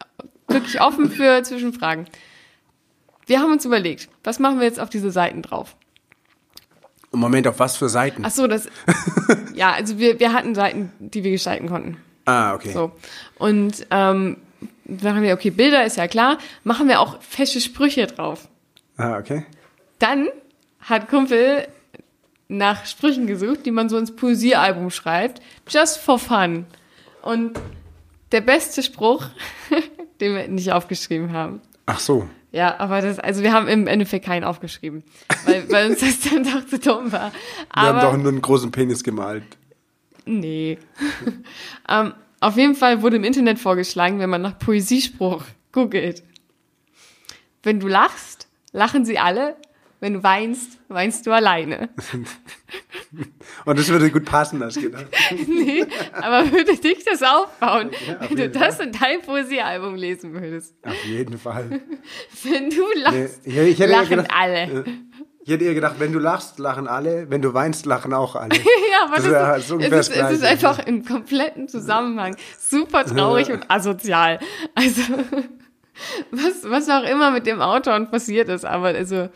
wirklich 0.48 0.80
offen 0.80 1.10
für 1.10 1.42
Zwischenfragen. 1.42 2.06
Wir 3.26 3.40
haben 3.40 3.52
uns 3.52 3.64
überlegt, 3.64 4.08
was 4.24 4.38
machen 4.38 4.58
wir 4.58 4.66
jetzt 4.66 4.80
auf 4.80 4.90
diese 4.90 5.10
Seiten 5.10 5.42
drauf? 5.42 5.76
Moment, 7.12 7.46
auf 7.46 7.58
was 7.58 7.76
für 7.76 7.88
Seiten? 7.88 8.24
Ach 8.24 8.30
so, 8.30 8.46
das. 8.46 8.68
ja, 9.54 9.72
also 9.72 9.98
wir, 9.98 10.20
wir 10.20 10.32
hatten 10.32 10.54
Seiten, 10.54 10.92
die 10.98 11.24
wir 11.24 11.30
gestalten 11.30 11.68
konnten. 11.68 11.96
Ah, 12.26 12.54
okay. 12.54 12.72
So. 12.72 12.92
Und 13.38 13.86
ähm, 13.90 14.36
machen 14.84 15.22
wir, 15.22 15.34
okay, 15.34 15.50
Bilder 15.50 15.84
ist 15.84 15.96
ja 15.96 16.06
klar, 16.08 16.38
machen 16.64 16.88
wir 16.88 17.00
auch 17.00 17.22
feste 17.22 17.60
Sprüche 17.60 18.06
drauf. 18.06 18.48
Ah, 18.96 19.18
okay. 19.18 19.46
Dann 19.98 20.28
hat 20.80 21.08
Kumpel 21.08 21.66
nach 22.48 22.86
Sprüchen 22.86 23.26
gesucht, 23.26 23.66
die 23.66 23.70
man 23.70 23.88
so 23.88 23.98
ins 23.98 24.14
Poesiealbum 24.14 24.90
schreibt, 24.90 25.42
just 25.68 25.98
for 25.98 26.18
fun. 26.18 26.66
Und 27.22 27.58
der 28.32 28.40
beste 28.40 28.82
Spruch, 28.82 29.26
den 30.20 30.34
wir 30.34 30.48
nicht 30.48 30.72
aufgeschrieben 30.72 31.32
haben. 31.32 31.60
Ach 31.86 31.98
so. 31.98 32.28
Ja, 32.50 32.78
aber 32.80 33.02
das, 33.02 33.18
also 33.18 33.42
wir 33.42 33.52
haben 33.52 33.68
im 33.68 33.86
Endeffekt 33.86 34.24
keinen 34.24 34.44
aufgeschrieben, 34.44 35.02
weil, 35.44 35.70
weil 35.70 35.90
uns 35.90 36.00
das 36.00 36.20
dann 36.30 36.44
doch 36.44 36.66
zu 36.66 36.78
dumm 36.78 37.12
war. 37.12 37.32
Aber, 37.68 37.98
wir 37.98 38.02
haben 38.02 38.12
doch 38.12 38.22
nur 38.22 38.32
einen 38.32 38.42
großen 38.42 38.70
Penis 38.70 39.04
gemalt. 39.04 39.44
Nee. 40.24 40.78
um, 41.20 41.32
ähm, 41.88 42.14
auf 42.40 42.56
jeden 42.56 42.74
Fall 42.74 43.02
wurde 43.02 43.16
im 43.16 43.24
Internet 43.24 43.58
vorgeschlagen, 43.58 44.20
wenn 44.20 44.30
man 44.30 44.42
nach 44.42 44.58
Poesiespruch 44.58 45.42
googelt. 45.72 46.22
Wenn 47.62 47.80
du 47.80 47.88
lachst, 47.88 48.46
lachen 48.72 49.04
sie 49.04 49.18
alle. 49.18 49.56
Wenn 50.00 50.14
du 50.14 50.22
weinst, 50.22 50.78
weinst 50.86 51.26
du 51.26 51.32
alleine. 51.32 51.88
Und 53.64 53.78
das 53.78 53.88
würde 53.88 54.10
gut 54.10 54.24
passen, 54.24 54.62
hast 54.62 54.76
du 54.76 54.82
gedacht. 54.82 55.06
nee, 55.48 55.84
aber 56.12 56.52
würde 56.52 56.76
dich 56.76 57.04
das 57.04 57.22
aufbauen, 57.22 57.90
ja, 58.06 58.20
wenn 58.20 58.36
du 58.36 58.48
das 58.50 58.76
Fall. 58.76 58.86
in 58.86 58.92
dein 58.92 59.22
Poesiealbum 59.22 59.96
lesen 59.96 60.32
würdest? 60.34 60.74
Auf 60.84 61.04
jeden 61.04 61.36
Fall. 61.36 61.80
wenn 62.44 62.70
du 62.70 62.84
lachst, 62.94 63.40
nee, 63.44 63.62
ich, 63.62 63.80
ich 63.80 63.86
lachen 63.88 64.08
gedacht, 64.08 64.30
alle. 64.32 64.84
Ich 65.40 65.50
hätte 65.54 65.64
eher 65.64 65.74
gedacht, 65.74 65.94
wenn 65.98 66.12
du 66.12 66.18
lachst, 66.18 66.58
lachen 66.58 66.86
alle, 66.86 67.30
wenn 67.30 67.42
du 67.42 67.54
weinst, 67.54 67.86
lachen 67.86 68.12
auch 68.12 68.36
alle. 68.36 68.54
ja, 68.56 69.06
aber 69.06 69.16
das, 69.16 69.24
das 69.24 69.58
ist, 69.58 69.68
so 69.68 69.78
es, 69.78 70.08
ist, 70.08 70.16
es 70.16 70.30
ist 70.30 70.44
einfach 70.44 70.78
im 70.86 71.04
kompletten 71.04 71.68
Zusammenhang 71.68 72.36
super 72.58 73.04
traurig 73.04 73.50
und 73.50 73.68
asozial. 73.68 74.38
Also, 74.74 75.00
was, 76.30 76.64
was 76.64 76.88
auch 76.88 77.02
immer 77.02 77.30
mit 77.30 77.46
dem 77.46 77.60
Autor 77.60 77.98
passiert 78.06 78.48
ist, 78.48 78.64
aber 78.64 78.88
also 78.88 79.30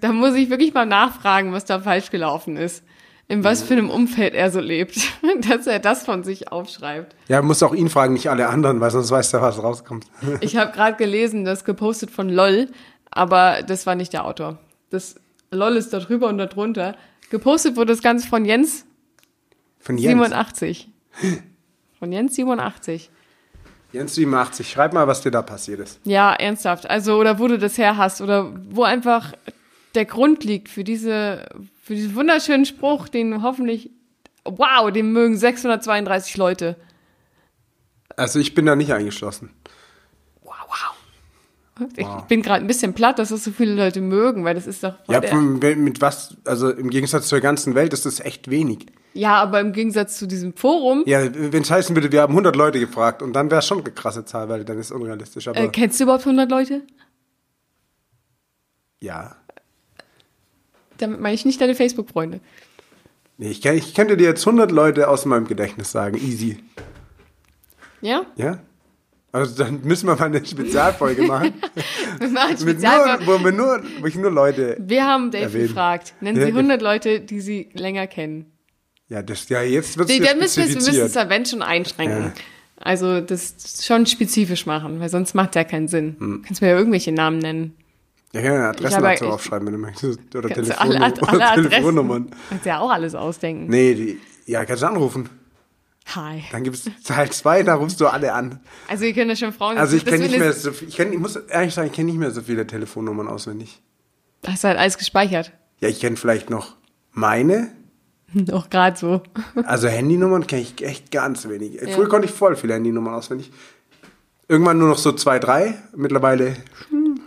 da 0.00 0.12
muss 0.12 0.34
ich 0.34 0.50
wirklich 0.50 0.74
mal 0.74 0.86
nachfragen, 0.86 1.52
was 1.52 1.64
da 1.64 1.80
falsch 1.80 2.10
gelaufen 2.10 2.56
ist. 2.56 2.82
in 3.30 3.44
was 3.44 3.62
für 3.62 3.74
einem 3.74 3.90
Umfeld 3.90 4.34
er 4.34 4.50
so 4.50 4.60
lebt, 4.60 4.96
dass 5.48 5.66
er 5.66 5.78
das 5.80 6.04
von 6.04 6.24
sich 6.24 6.50
aufschreibt. 6.50 7.14
Ja, 7.28 7.42
muss 7.42 7.62
auch 7.62 7.74
ihn 7.74 7.90
fragen, 7.90 8.14
nicht 8.14 8.30
alle 8.30 8.48
anderen, 8.48 8.80
weil 8.80 8.90
sonst 8.90 9.10
weiß 9.10 9.34
er, 9.34 9.42
was 9.42 9.62
rauskommt. 9.62 10.06
Ich 10.40 10.56
habe 10.56 10.72
gerade 10.72 10.96
gelesen, 10.96 11.44
das 11.44 11.64
gepostet 11.64 12.10
von 12.10 12.28
LOL, 12.30 12.68
aber 13.10 13.62
das 13.66 13.86
war 13.86 13.94
nicht 13.94 14.12
der 14.12 14.24
Autor. 14.24 14.58
Das 14.90 15.16
LOL 15.50 15.76
ist 15.76 15.92
da 15.92 15.98
drüber 15.98 16.28
und 16.28 16.38
da 16.38 16.46
drunter. 16.46 16.96
Gepostet 17.30 17.76
wurde 17.76 17.92
das 17.92 18.02
Ganze 18.02 18.26
von 18.26 18.44
Jens 18.46 18.86
Von 19.78 19.98
Jens. 19.98 20.12
87. 20.12 20.88
Von 21.98 22.12
Jens 22.12 22.34
87. 22.34 23.10
Jens 23.92 24.14
87. 24.14 24.68
Schreib 24.68 24.92
mal, 24.92 25.06
was 25.06 25.22
dir 25.22 25.30
da 25.30 25.42
passiert 25.42 25.80
ist. 25.80 26.00
Ja, 26.04 26.34
ernsthaft. 26.34 26.88
Also, 26.88 27.18
oder 27.18 27.38
wo 27.38 27.48
du 27.48 27.58
das 27.58 27.78
her 27.78 27.96
hast, 27.96 28.20
oder 28.20 28.52
wo 28.70 28.82
einfach 28.82 29.32
der 29.94 30.04
Grund 30.04 30.44
liegt 30.44 30.68
für 30.68 30.84
diese, 30.84 31.48
für 31.82 31.94
diesen 31.94 32.14
wunderschönen 32.14 32.66
Spruch, 32.66 33.08
den 33.08 33.42
hoffentlich, 33.42 33.90
wow, 34.44 34.90
den 34.92 35.12
mögen 35.12 35.36
632 35.36 36.36
Leute. 36.36 36.76
Also 38.16 38.38
ich 38.38 38.54
bin 38.54 38.66
da 38.66 38.76
nicht 38.76 38.92
eingeschlossen. 38.92 39.50
Wow, 40.42 40.54
wow. 40.68 41.88
Ich 41.96 42.06
bin 42.26 42.42
gerade 42.42 42.64
ein 42.64 42.66
bisschen 42.66 42.92
platt, 42.92 43.18
dass 43.18 43.28
das 43.28 43.44
so 43.44 43.52
viele 43.52 43.74
Leute 43.74 44.00
mögen, 44.00 44.44
weil 44.44 44.54
das 44.54 44.66
ist 44.66 44.82
doch. 44.82 44.94
Ja, 45.08 45.20
mit 45.20 46.00
was, 46.00 46.36
also 46.44 46.70
im 46.70 46.90
Gegensatz 46.90 47.28
zur 47.28 47.40
ganzen 47.40 47.74
Welt 47.74 47.92
ist 47.92 48.04
das 48.04 48.20
echt 48.20 48.50
wenig. 48.50 48.86
Ja, 49.18 49.34
aber 49.42 49.60
im 49.60 49.72
Gegensatz 49.72 50.16
zu 50.18 50.26
diesem 50.26 50.54
Forum, 50.54 51.02
Ja, 51.06 51.20
wenn 51.34 51.62
es 51.62 51.70
heißen 51.70 51.94
würde, 51.96 52.12
wir 52.12 52.22
haben 52.22 52.32
100 52.32 52.54
Leute 52.56 52.78
gefragt 52.80 53.20
und 53.22 53.32
dann 53.32 53.50
wäre 53.50 53.58
es 53.60 53.66
schon 53.66 53.80
eine 53.80 53.90
krasse 53.90 54.24
Zahl, 54.24 54.48
weil 54.48 54.64
dann 54.64 54.78
ist 54.78 54.86
es 54.86 54.92
unrealistisch. 54.92 55.48
Aber 55.48 55.58
äh, 55.58 55.68
kennst 55.68 55.98
du 55.98 56.04
überhaupt 56.04 56.24
100 56.26 56.50
Leute? 56.50 56.82
ja. 59.00 59.36
Damit 60.98 61.20
meine 61.20 61.34
ich 61.34 61.44
nicht 61.44 61.60
deine 61.60 61.76
Facebook-Freunde. 61.76 62.40
Nee, 63.36 63.50
ich, 63.50 63.64
ich 63.64 63.94
könnte 63.94 64.16
dir 64.16 64.24
jetzt 64.28 64.44
100 64.44 64.72
Leute 64.72 65.08
aus 65.08 65.26
meinem 65.26 65.46
Gedächtnis 65.46 65.92
sagen. 65.92 66.16
Easy. 66.16 66.58
Ja? 68.00 68.26
Ja? 68.34 68.58
Also 69.30 69.62
dann 69.62 69.82
müssen 69.84 70.08
wir 70.08 70.16
mal 70.16 70.24
eine 70.24 70.44
Spezialfolge 70.44 71.22
machen. 71.22 71.52
Wir 72.18 72.28
machen 72.30 72.50
mit 72.50 72.60
Spezial- 72.60 73.18
nur, 73.24 73.38
wo, 73.40 73.44
wir 73.44 73.52
nur, 73.52 73.80
wo 74.00 74.06
ich 74.06 74.16
nur 74.16 74.30
Leute. 74.32 74.76
Wir 74.80 75.04
haben 75.06 75.30
Dave 75.30 75.44
erwähnen. 75.44 75.68
gefragt. 75.68 76.14
Nennen 76.20 76.38
Sie 76.40 76.46
ge- 76.46 76.54
100 76.56 76.82
Leute, 76.82 77.20
die 77.20 77.40
Sie 77.40 77.68
länger 77.74 78.06
kennen. 78.08 78.50
Ja, 79.08 79.22
das, 79.22 79.48
ja 79.48 79.62
jetzt 79.62 79.96
wird 79.96 80.10
es 80.10 80.18
Nee, 80.18 80.24
dann 80.24 80.38
müssen 80.38 80.66
wir, 80.66 80.74
müssen 80.74 80.94
es 81.00 81.12
da 81.12 81.28
wenn 81.28 81.46
schon 81.46 81.62
einschränken. 81.62 82.24
Ja. 82.24 82.32
Also 82.80 83.20
das 83.20 83.54
schon 83.84 84.06
spezifisch 84.06 84.66
machen, 84.66 85.00
weil 85.00 85.08
sonst 85.08 85.34
macht 85.34 85.56
ja 85.56 85.64
keinen 85.64 85.88
Sinn. 85.88 86.16
Hm. 86.18 86.42
Kannst 86.46 86.62
mir 86.62 86.68
ja 86.68 86.76
irgendwelche 86.76 87.10
Namen 87.12 87.38
nennen. 87.38 87.74
Ja, 88.32 88.40
ja 88.40 88.72
Ich 88.72 88.94
habe- 88.94 89.02
dazu 89.08 89.24
ich- 89.24 89.30
aufschreiben, 89.30 89.66
wenn 89.66 89.72
du 89.72 89.78
möchtest. 89.78 90.20
Oder 90.34 90.48
Kannst 90.50 90.70
du 90.70 90.74
Telefon 90.74 91.02
alle, 91.02 91.28
alle 91.28 91.46
Adressen. 91.48 91.70
Telefonnummern. 91.70 92.30
Kannst 92.50 92.66
ja 92.66 92.78
auch 92.80 92.90
alles 92.90 93.14
ausdenken. 93.14 93.66
Nee, 93.68 93.94
die, 93.94 94.20
ja, 94.46 94.64
kannst 94.64 94.82
du 94.82 94.86
anrufen. 94.86 95.28
Hi. 96.14 96.42
Dann 96.52 96.64
gibt 96.64 96.76
es 96.76 96.84
Teil 97.04 97.30
2, 97.30 97.64
da 97.64 97.74
rufst 97.74 98.00
du 98.00 98.06
alle 98.06 98.32
an. 98.32 98.60
Also 98.86 99.04
ihr 99.04 99.12
könnt 99.12 99.28
ja 99.28 99.36
schon 99.36 99.52
Frauen. 99.52 99.76
Also 99.76 99.96
ich 99.96 100.04
kenne 100.04 100.24
nicht 100.24 100.38
mehr 100.38 100.52
so 100.52 100.72
viel, 100.72 100.88
ich, 100.88 100.96
kenn, 100.96 101.12
ich 101.12 101.18
muss 101.18 101.36
ehrlich 101.36 101.74
sagen, 101.74 101.88
ich 101.88 101.92
kenne 101.92 102.06
nicht 102.10 102.18
mehr 102.18 102.30
so 102.30 102.40
viele 102.42 102.66
Telefonnummern 102.66 103.28
auswendig. 103.28 103.82
Hast 104.46 104.64
du 104.64 104.68
halt 104.68 104.78
alles 104.78 104.96
gespeichert. 104.96 105.52
Ja, 105.80 105.88
ich 105.88 106.00
kenne 106.00 106.16
vielleicht 106.16 106.48
noch 106.48 106.76
meine, 107.12 107.70
Noch 108.32 108.70
gerade 108.70 108.96
so. 108.96 109.22
also 109.64 109.88
Handynummern 109.88 110.46
kenne 110.46 110.62
ich 110.62 110.82
echt 110.82 111.10
ganz 111.10 111.48
wenig. 111.48 111.80
Früher 111.94 112.08
konnte 112.08 112.28
ich 112.28 112.34
voll 112.34 112.56
viele 112.56 112.74
Handynummern 112.74 113.14
auswendig. 113.14 113.50
Irgendwann 114.48 114.78
nur 114.78 114.88
noch 114.88 114.98
so 114.98 115.12
zwei, 115.12 115.38
drei. 115.38 115.74
Mittlerweile 115.94 116.54
hm, 116.90 117.20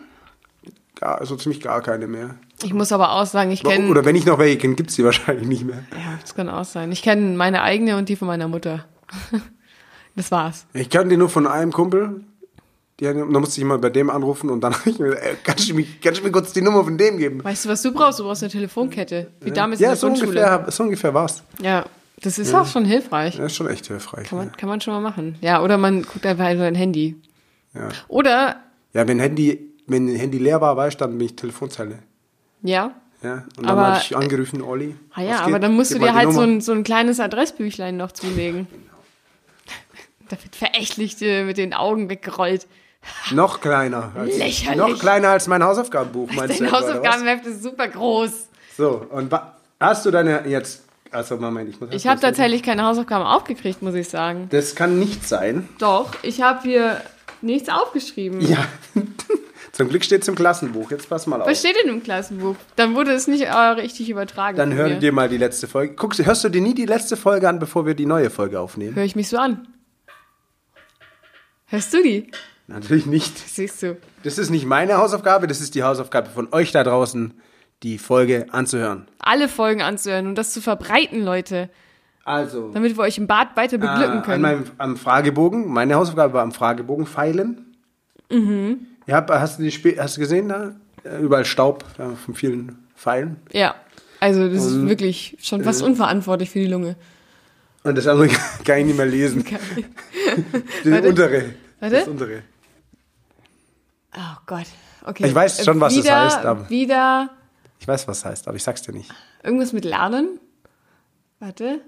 gar, 0.95 1.25
so 1.25 1.35
ziemlich 1.35 1.61
gar 1.61 1.81
keine 1.81 2.07
mehr. 2.07 2.35
Ich 2.63 2.73
muss 2.73 2.91
aber 2.91 3.13
auch 3.13 3.25
sagen, 3.25 3.51
ich 3.51 3.63
kenne. 3.63 3.89
Oder 3.89 4.05
wenn 4.05 4.15
ich 4.15 4.25
noch 4.25 4.39
welche 4.39 4.57
kenne, 4.57 4.75
gibt 4.75 4.89
es 4.89 4.95
die 4.95 5.03
wahrscheinlich 5.03 5.47
nicht 5.47 5.65
mehr. 5.65 5.83
Ja, 5.91 6.17
das 6.19 6.35
kann 6.35 6.49
auch 6.49 6.65
sein. 6.65 6.91
Ich 6.91 7.01
kenne 7.01 7.35
meine 7.35 7.61
eigene 7.61 7.97
und 7.97 8.09
die 8.09 8.15
von 8.15 8.27
meiner 8.27 8.47
Mutter. 8.47 8.85
Das 10.13 10.29
war's. 10.29 10.65
Ich 10.73 10.89
kannte 10.89 11.07
die 11.07 11.15
nur 11.15 11.29
von 11.29 11.47
einem 11.47 11.71
Kumpel. 11.71 12.25
Hat- 13.07 13.15
da 13.15 13.39
musste 13.39 13.59
ich 13.59 13.65
mal 13.65 13.77
bei 13.79 13.89
dem 13.89 14.09
anrufen 14.09 14.49
und 14.49 14.61
dann 14.61 14.73
habe 14.79 14.89
ich 14.89 14.99
mir 14.99 15.21
ey, 15.21 15.35
kannst, 15.43 15.69
du 15.69 15.73
mir, 15.75 15.85
kannst 16.03 16.19
du 16.19 16.23
mir 16.25 16.31
kurz 16.31 16.53
die 16.53 16.61
Nummer 16.61 16.83
von 16.83 16.97
dem 16.97 17.17
geben? 17.17 17.43
Weißt 17.43 17.65
du, 17.65 17.69
was 17.69 17.81
du 17.81 17.91
brauchst? 17.93 18.19
Du 18.19 18.23
brauchst 18.23 18.43
eine 18.43 18.51
Telefonkette. 18.51 19.31
Wie 19.41 19.51
damals 19.51 19.79
ja, 19.79 19.87
in 19.87 19.91
der 19.91 19.97
so 19.97 20.07
Grundschule. 20.07 20.29
ungefähr, 20.29 20.71
so 20.71 20.83
ungefähr 20.83 21.13
war's. 21.13 21.43
Ja, 21.61 21.85
das 22.21 22.37
ist 22.39 22.53
auch 22.53 22.67
schon 22.67 22.85
hilfreich. 22.85 23.37
Das 23.37 23.47
ist 23.47 23.55
schon 23.55 23.67
echt 23.67 23.87
hilfreich. 23.87 24.27
Kann 24.29 24.37
man, 24.37 24.51
kann 24.55 24.69
man 24.69 24.79
schon 24.81 24.93
mal 24.93 24.99
machen. 25.01 25.35
Ja, 25.41 25.61
oder 25.63 25.77
man 25.77 26.03
guckt 26.03 26.25
einfach 26.25 26.49
in 26.49 26.57
sein 26.59 26.75
Handy. 26.75 27.15
Ja. 27.73 27.89
Oder, 28.07 28.57
Ja, 28.93 29.07
wenn 29.07 29.19
Handy, 29.19 29.71
wenn 29.87 30.07
Handy 30.07 30.37
leer 30.37 30.61
war, 30.61 30.75
weißt 30.77 30.99
du, 31.01 31.05
dann 31.05 31.17
bin 31.17 31.25
ich 31.27 31.35
Telefonzelle. 31.35 31.99
ja. 32.61 32.93
Ja, 33.23 33.33
und 33.55 33.57
dann 33.57 33.65
Aber- 33.69 33.85
habe 33.87 33.99
ich 34.03 34.17
angerufen, 34.17 34.63
Olli. 34.63 34.95
Ah 35.13 35.21
ja, 35.21 35.41
aber 35.41 35.59
dann 35.59 35.75
musst 35.75 35.91
du 35.91 35.99
Gib 35.99 36.07
dir 36.07 36.15
halt 36.15 36.33
so 36.33 36.41
ein, 36.41 36.59
so 36.59 36.71
ein 36.71 36.83
kleines 36.83 37.19
Adressbüchlein 37.19 37.95
noch 37.95 38.11
zulegen. 38.13 38.65
Da 40.29 40.37
wird 40.41 40.55
verächtlich 40.55 41.21
äh, 41.21 41.43
mit 41.43 41.57
den 41.57 41.73
Augen 41.73 42.09
weggerollt. 42.09 42.65
Noch 43.31 43.61
kleiner. 43.61 44.11
Als, 44.15 44.37
Lächerlich. 44.37 44.77
Noch 44.77 44.99
kleiner 44.99 45.29
als 45.29 45.47
mein 45.47 45.63
Hausaufgabenbuch, 45.63 46.29
meinst 46.33 46.59
du? 46.59 46.63
Dein? 46.63 46.73
Hausaufgabenheft 46.73 47.45
ist 47.45 47.63
super 47.63 47.87
groß. 47.87 48.31
So, 48.77 49.05
und 49.09 49.31
hast 49.79 50.05
du 50.05 50.11
deine 50.11 50.47
jetzt. 50.47 50.83
Also, 51.11 51.35
Moment, 51.37 51.69
ich 51.69 51.79
muss. 51.79 51.89
Ich 51.91 52.07
habe 52.07 52.21
tatsächlich. 52.21 52.63
keine 52.63 52.83
Hausaufgaben 52.83 53.25
aufgekriegt, 53.25 53.81
muss 53.81 53.95
ich 53.95 54.07
sagen. 54.07 54.47
Das 54.49 54.75
kann 54.75 54.97
nicht 54.97 55.27
sein. 55.27 55.67
Doch, 55.77 56.11
ich 56.21 56.41
habe 56.41 56.61
hier 56.61 57.01
nichts 57.41 57.69
aufgeschrieben. 57.69 58.41
Ja. 58.41 58.65
Zum 59.73 59.87
Glück 59.87 60.03
steht 60.03 60.21
es 60.21 60.27
im 60.27 60.35
Klassenbuch. 60.35 60.91
Jetzt 60.91 61.09
pass 61.09 61.27
mal 61.27 61.41
auf. 61.41 61.47
Was 61.47 61.59
steht 61.59 61.75
denn 61.81 61.89
im 61.89 62.03
Klassenbuch? 62.03 62.55
Dann 62.75 62.93
wurde 62.93 63.11
es 63.13 63.27
nicht 63.27 63.43
äh, 63.43 63.53
richtig 63.53 64.09
übertragen. 64.09 64.57
Dann 64.57 64.69
von 64.69 64.77
hör 64.77 64.89
mir. 64.89 64.99
dir 64.99 65.11
mal 65.11 65.29
die 65.29 65.37
letzte 65.37 65.67
Folge. 65.67 65.95
Guckst, 65.95 66.23
hörst 66.25 66.43
du 66.43 66.49
dir 66.49 66.61
nie 66.61 66.73
die 66.73 66.85
letzte 66.85 67.15
Folge 67.15 67.47
an, 67.47 67.57
bevor 67.57 67.85
wir 67.85 67.93
die 67.93 68.05
neue 68.05 68.29
Folge 68.29 68.59
aufnehmen? 68.59 68.95
Hör 68.95 69.03
ich 69.03 69.15
mich 69.15 69.29
so 69.29 69.37
an? 69.37 69.67
Hörst 71.67 71.93
du 71.93 72.03
die? 72.03 72.29
Natürlich 72.71 73.05
nicht. 73.05 73.37
Siehst 73.37 73.81
du. 73.83 73.97
Das 74.23 74.37
ist 74.37 74.49
nicht 74.49 74.65
meine 74.65 74.97
Hausaufgabe, 74.97 75.47
das 75.47 75.61
ist 75.61 75.75
die 75.75 75.83
Hausaufgabe 75.83 76.29
von 76.29 76.47
euch 76.51 76.71
da 76.71 76.83
draußen, 76.83 77.33
die 77.83 77.97
Folge 77.97 78.45
anzuhören. 78.51 79.07
Alle 79.19 79.47
Folgen 79.49 79.81
anzuhören 79.81 80.27
und 80.27 80.35
das 80.35 80.53
zu 80.53 80.61
verbreiten, 80.61 81.23
Leute. 81.23 81.69
Also, 82.23 82.69
Damit 82.71 82.95
wir 82.97 83.01
euch 83.03 83.17
im 83.17 83.25
Bad 83.27 83.57
weiter 83.57 83.77
beglücken 83.79 84.03
äh, 84.03 84.17
an 84.17 84.23
können. 84.23 84.41
meinem, 84.41 84.63
am 84.77 84.95
Fragebogen, 84.95 85.67
meine 85.67 85.95
Hausaufgabe 85.95 86.33
war 86.33 86.43
am 86.43 86.51
Fragebogen 86.51 87.07
feilen. 87.07 87.75
Mhm. 88.31 88.85
Ja, 89.07 89.25
hast 89.27 89.57
du, 89.57 89.63
die, 89.63 89.71
Spe- 89.71 89.97
hast 89.99 90.17
du 90.17 90.21
gesehen 90.21 90.49
da? 90.49 90.75
Äh, 91.03 91.17
Überall 91.21 91.45
Staub 91.45 91.83
ja, 91.97 92.11
von 92.11 92.35
vielen 92.35 92.77
Pfeilen. 92.95 93.37
Ja. 93.51 93.73
Also, 94.19 94.47
das 94.47 94.63
ist 94.67 94.87
wirklich 94.87 95.35
schon 95.41 95.63
fast 95.63 95.81
unverantwortlich 95.81 96.51
für 96.51 96.59
die 96.59 96.67
Lunge. 96.67 96.95
Und 97.83 97.97
das 97.97 98.05
andere 98.05 98.27
kann 98.63 98.77
ich 98.77 98.85
nicht 98.85 98.97
mehr 98.97 99.07
lesen. 99.07 99.43
Das 100.83 100.91
Warte. 100.93 101.09
untere. 101.09 101.43
Warte. 101.79 101.95
Das 101.95 102.07
untere. 102.07 102.43
Oh 104.15 104.37
Gott. 104.45 104.65
Okay. 105.05 105.27
Ich 105.27 105.35
weiß 105.35 105.63
schon, 105.65 105.79
was 105.79 105.95
das 105.95 106.03
wieder, 106.03 106.25
heißt, 106.25 106.45
aber- 106.45 106.69
Wieder 106.69 107.29
Ich 107.79 107.87
weiß, 107.87 108.07
was 108.07 108.21
das 108.21 108.25
heißt, 108.31 108.47
aber 108.47 108.57
ich 108.57 108.63
sag's 108.63 108.81
dir 108.81 108.91
nicht. 108.93 109.09
irgendwas 109.43 109.73
mit 109.73 109.85
Lernen. 109.85 110.39
Warte. 111.39 111.79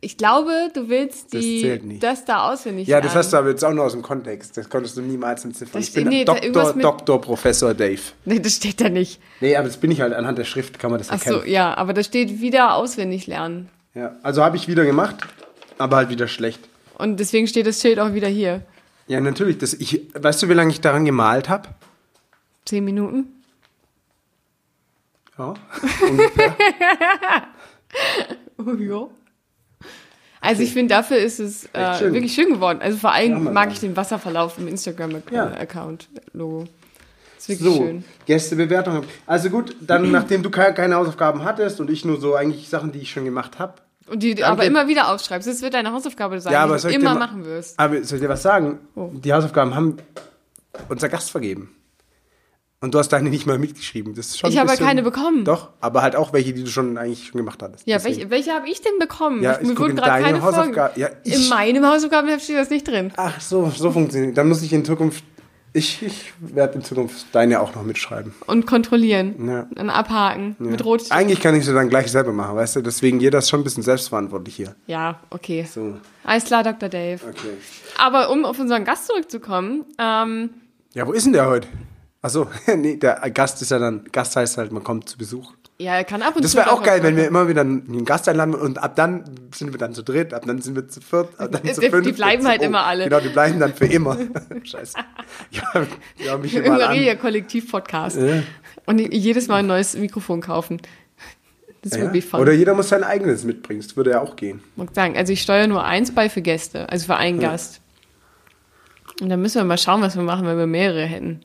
Ich 0.00 0.16
glaube, 0.16 0.70
du 0.74 0.88
willst 0.88 1.34
Das 1.34 1.40
die, 1.40 1.76
nicht. 1.82 2.02
das 2.02 2.24
da 2.24 2.52
auswendig 2.52 2.86
Ja, 2.86 2.98
das 3.00 3.06
lernen. 3.12 3.18
hast 3.18 3.32
du 3.32 3.36
aber 3.36 3.48
jetzt 3.50 3.64
auch 3.64 3.72
nur 3.72 3.84
aus 3.84 3.92
dem 3.92 4.02
Kontext. 4.02 4.56
Das 4.56 4.68
konntest 4.70 4.96
du 4.96 5.00
niemals 5.02 5.44
entziffern. 5.44 5.80
Ich 5.80 5.92
bin 5.92 6.06
nee, 6.08 6.24
Doktor, 6.24 6.72
Doktor, 6.74 7.20
Professor 7.20 7.74
Dave. 7.74 8.00
Nee, 8.24 8.38
das 8.38 8.56
steht 8.56 8.80
da 8.80 8.88
nicht. 8.88 9.20
Nee, 9.40 9.56
aber 9.56 9.66
das 9.66 9.76
bin 9.78 9.90
ich 9.90 10.00
halt. 10.00 10.12
Anhand 10.12 10.38
der 10.38 10.44
Schrift 10.44 10.78
kann 10.78 10.90
man 10.92 10.98
das 10.98 11.08
Ach 11.08 11.14
erkennen. 11.14 11.40
so, 11.40 11.44
ja, 11.46 11.76
aber 11.76 11.94
da 11.94 12.04
steht 12.04 12.40
wieder 12.40 12.74
auswendig 12.74 13.26
lernen. 13.26 13.70
Ja, 13.94 14.14
also 14.22 14.44
habe 14.44 14.56
ich 14.56 14.68
wieder 14.68 14.84
gemacht, 14.84 15.16
aber 15.78 15.96
halt 15.96 16.10
wieder 16.10 16.28
schlecht. 16.28 16.60
Und 16.96 17.18
deswegen 17.18 17.48
steht 17.48 17.66
das 17.66 17.80
Schild 17.80 17.98
auch 17.98 18.12
wieder 18.14 18.28
hier. 18.28 18.62
Ja, 19.08 19.20
natürlich. 19.20 19.58
Das, 19.58 19.74
ich, 19.74 20.02
weißt 20.14 20.42
du, 20.42 20.48
wie 20.48 20.54
lange 20.54 20.70
ich 20.70 20.80
daran 20.80 21.04
gemalt 21.04 21.48
habe? 21.48 21.68
Zehn 22.64 22.84
Minuten? 22.84 23.26
Ja, 25.38 25.54
ungefähr. 26.08 26.54
Oh 28.58 28.72
ja. 28.74 29.06
Also 30.40 30.62
ich 30.62 30.72
finde, 30.72 30.94
dafür 30.94 31.16
ist 31.18 31.40
es 31.40 31.64
äh, 31.72 31.94
schön. 31.98 32.12
wirklich 32.12 32.34
schön 32.34 32.52
geworden. 32.52 32.80
Also 32.82 32.98
vor 32.98 33.12
allem 33.12 33.34
Hammer, 33.36 33.50
mag 33.52 33.72
ich 33.72 33.80
den 33.80 33.96
Wasserverlauf 33.96 34.58
im 34.58 34.64
Ja. 34.66 34.70
Instagram-Account-Logo. 34.72 36.66
Ist 37.38 37.48
wirklich 37.48 37.66
So, 37.68 37.76
schön. 37.76 38.04
Gästebewertung. 38.26 39.04
Also 39.26 39.48
gut, 39.50 39.74
dann 39.80 40.10
nachdem 40.10 40.42
du 40.42 40.50
ke- 40.50 40.74
keine 40.74 40.96
Hausaufgaben 40.96 41.44
hattest 41.44 41.80
und 41.80 41.88
ich 41.88 42.04
nur 42.04 42.20
so 42.20 42.34
eigentlich 42.34 42.68
Sachen, 42.68 42.92
die 42.92 42.98
ich 42.98 43.10
schon 43.10 43.24
gemacht 43.24 43.58
habe. 43.58 43.74
Und 44.10 44.22
die 44.22 44.42
aber 44.42 44.64
immer 44.64 44.88
wieder 44.88 45.12
aufschreibst. 45.12 45.48
Das 45.48 45.62
wird 45.62 45.74
deine 45.74 45.92
Hausaufgabe 45.92 46.40
sein, 46.40 46.52
Ja, 46.52 46.62
aber 46.64 46.76
die 46.76 46.82
du 46.88 46.92
immer 46.94 47.14
machen 47.14 47.44
wirst. 47.44 47.78
Aber 47.78 48.02
soll 48.04 48.16
ich 48.18 48.22
dir 48.22 48.28
was 48.28 48.42
sagen? 48.42 48.78
Oh. 48.94 49.10
Die 49.12 49.32
Hausaufgaben 49.32 49.74
haben 49.74 49.96
unser 50.88 51.08
Gast 51.08 51.30
vergeben. 51.30 51.74
Und 52.80 52.94
du 52.94 52.98
hast 53.00 53.08
deine 53.08 53.28
nicht 53.28 53.44
mal 53.44 53.58
mitgeschrieben. 53.58 54.14
Das 54.14 54.26
ist 54.26 54.38
schon 54.38 54.50
Ich 54.50 54.56
habe 54.58 54.70
bisschen- 54.70 54.86
keine 54.86 55.02
bekommen. 55.02 55.44
Doch, 55.44 55.70
aber 55.80 56.00
halt 56.02 56.14
auch 56.14 56.32
welche, 56.32 56.52
die 56.52 56.62
du 56.62 56.70
schon 56.70 56.96
eigentlich 56.96 57.26
schon 57.26 57.38
gemacht 57.38 57.60
hattest. 57.60 57.84
Ja, 57.88 57.96
Deswegen. 57.96 58.16
welche, 58.18 58.30
welche 58.30 58.52
habe 58.52 58.68
ich 58.68 58.80
denn 58.80 58.92
bekommen? 59.00 59.42
Ja, 59.42 59.58
ich 59.60 59.66
mir 59.66 59.76
wurden 59.76 59.90
in 59.90 59.96
gerade 59.96 60.22
keine. 60.22 60.40
Hausaufgaben- 60.42 61.00
Ja, 61.00 61.08
in 61.24 61.48
meinem 61.48 61.84
Hausaufgabenheft 61.84 62.44
steht 62.44 62.56
das 62.56 62.70
nicht 62.70 62.86
drin. 62.86 63.12
Ach 63.16 63.40
so, 63.40 63.68
so 63.76 63.90
funktioniert. 63.90 64.38
Dann 64.38 64.48
muss 64.48 64.62
ich 64.62 64.72
in 64.72 64.84
Zukunft 64.84 65.24
Ich, 65.74 66.02
ich 66.02 66.32
werde 66.40 66.74
in 66.76 66.82
Zukunft 66.82 67.26
deine 67.32 67.60
auch 67.60 67.74
noch 67.74 67.82
mitschreiben. 67.82 68.34
Und 68.46 68.66
kontrollieren. 68.66 69.48
Ja. 69.48 69.66
Und 69.76 69.90
abhaken. 69.90 70.56
Mit 70.58 70.80
Ja. 70.80 70.86
Rot. 70.86 71.02
Eigentlich 71.10 71.40
kann 71.40 71.54
ich 71.54 71.64
sie 71.64 71.74
dann 71.74 71.88
gleich 71.88 72.10
selber 72.10 72.32
machen, 72.32 72.56
weißt 72.56 72.76
du? 72.76 72.80
Deswegen 72.82 73.20
jeder 73.20 73.38
ist 73.38 73.50
schon 73.50 73.60
ein 73.60 73.64
bisschen 73.64 73.82
selbstverantwortlich 73.82 74.56
hier. 74.56 74.74
Ja, 74.86 75.20
okay. 75.30 75.66
So, 75.70 75.96
Alles 76.24 76.44
klar, 76.44 76.62
Dr. 76.64 76.88
Dave. 76.88 77.20
okay. 77.28 77.52
Aber 77.98 78.30
um 78.30 78.44
auf 78.44 78.58
unseren 78.58 78.84
Gast 78.84 79.06
zurückzukommen, 79.06 79.84
ähm, 79.98 80.50
Ja, 80.94 81.06
wo 81.06 81.12
ist 81.12 81.26
denn 81.26 81.34
der 81.34 81.46
heute? 81.46 81.68
Achso, 82.22 82.48
nee, 82.76 82.96
der 82.96 83.20
Gast 83.30 83.60
ist 83.62 83.70
ja 83.70 83.78
dann, 83.78 84.04
Gast 84.10 84.34
heißt 84.36 84.56
halt, 84.58 84.72
man 84.72 84.82
kommt 84.82 85.08
zu 85.08 85.18
Besuch. 85.18 85.52
Ja, 85.80 85.94
er 85.94 86.04
kann 86.04 86.22
ab 86.22 86.34
und 86.36 86.44
Das 86.44 86.52
zu. 86.52 86.56
wäre 86.58 86.72
auch 86.72 86.82
geil, 86.82 87.02
wenn 87.02 87.16
wir 87.16 87.26
immer 87.26 87.48
wieder 87.48 87.60
einen 87.60 88.04
Gast 88.04 88.28
einladen 88.28 88.54
und 88.54 88.82
ab 88.82 88.96
dann 88.96 89.24
sind 89.54 89.72
wir 89.72 89.78
dann 89.78 89.94
zu 89.94 90.02
dritt, 90.02 90.34
ab 90.34 90.42
dann 90.46 90.60
sind 90.60 90.74
wir 90.74 90.88
zu 90.88 91.00
viert, 91.00 91.38
ab 91.38 91.50
dann 91.52 91.62
Die- 91.62 91.72
zu 91.72 91.80
die 91.80 91.90
fünf. 91.90 92.16
bleiben 92.16 92.42
jetzt- 92.42 92.48
halt 92.50 92.62
immer 92.62 92.84
alle. 92.84 93.04
Genau, 93.04 93.20
die 93.20 93.28
bleiben 93.28 93.60
dann 93.60 93.72
für 93.74 93.86
immer. 93.86 94.16
Scheiße. 94.64 94.98
Ja, 95.50 95.86
ja 96.24 96.36
mich 96.38 96.54
immer 96.54 96.72
an. 96.72 96.78
Maria 96.80 97.14
Kollektiv-Podcast. 97.14 98.16
Ja. 98.18 98.42
Und 98.86 98.98
jedes 98.98 99.46
Mal 99.48 99.56
ein 99.58 99.66
neues 99.66 99.96
Mikrofon 99.96 100.40
kaufen. 100.40 100.80
Das 101.82 101.92
Ja. 101.92 101.98
würde 102.00 102.12
be 102.12 102.22
fun. 102.22 102.40
Oder 102.40 102.52
jeder 102.52 102.74
muss 102.74 102.88
sein 102.88 103.04
eigenes 103.04 103.44
mitbringen, 103.44 103.80
das 103.80 103.96
würde 103.96 104.10
ja 104.10 104.20
auch 104.20 104.34
gehen. 104.34 104.60
Muss 104.74 104.88
sagen, 104.94 105.16
also 105.16 105.32
ich 105.32 105.42
steuere 105.42 105.68
nur 105.68 105.84
eins 105.84 106.12
bei 106.12 106.28
für 106.28 106.42
Gäste, 106.42 106.88
also 106.88 107.06
für 107.06 107.16
einen 107.16 107.38
Gast. 107.38 107.80
Und 109.20 109.28
dann 109.28 109.40
müssen 109.40 109.58
wir 109.58 109.64
mal 109.64 109.78
schauen, 109.78 110.02
was 110.02 110.16
wir 110.16 110.22
machen, 110.24 110.44
wenn 110.46 110.58
wir 110.58 110.66
mehrere 110.66 111.04
hätten. 111.04 111.40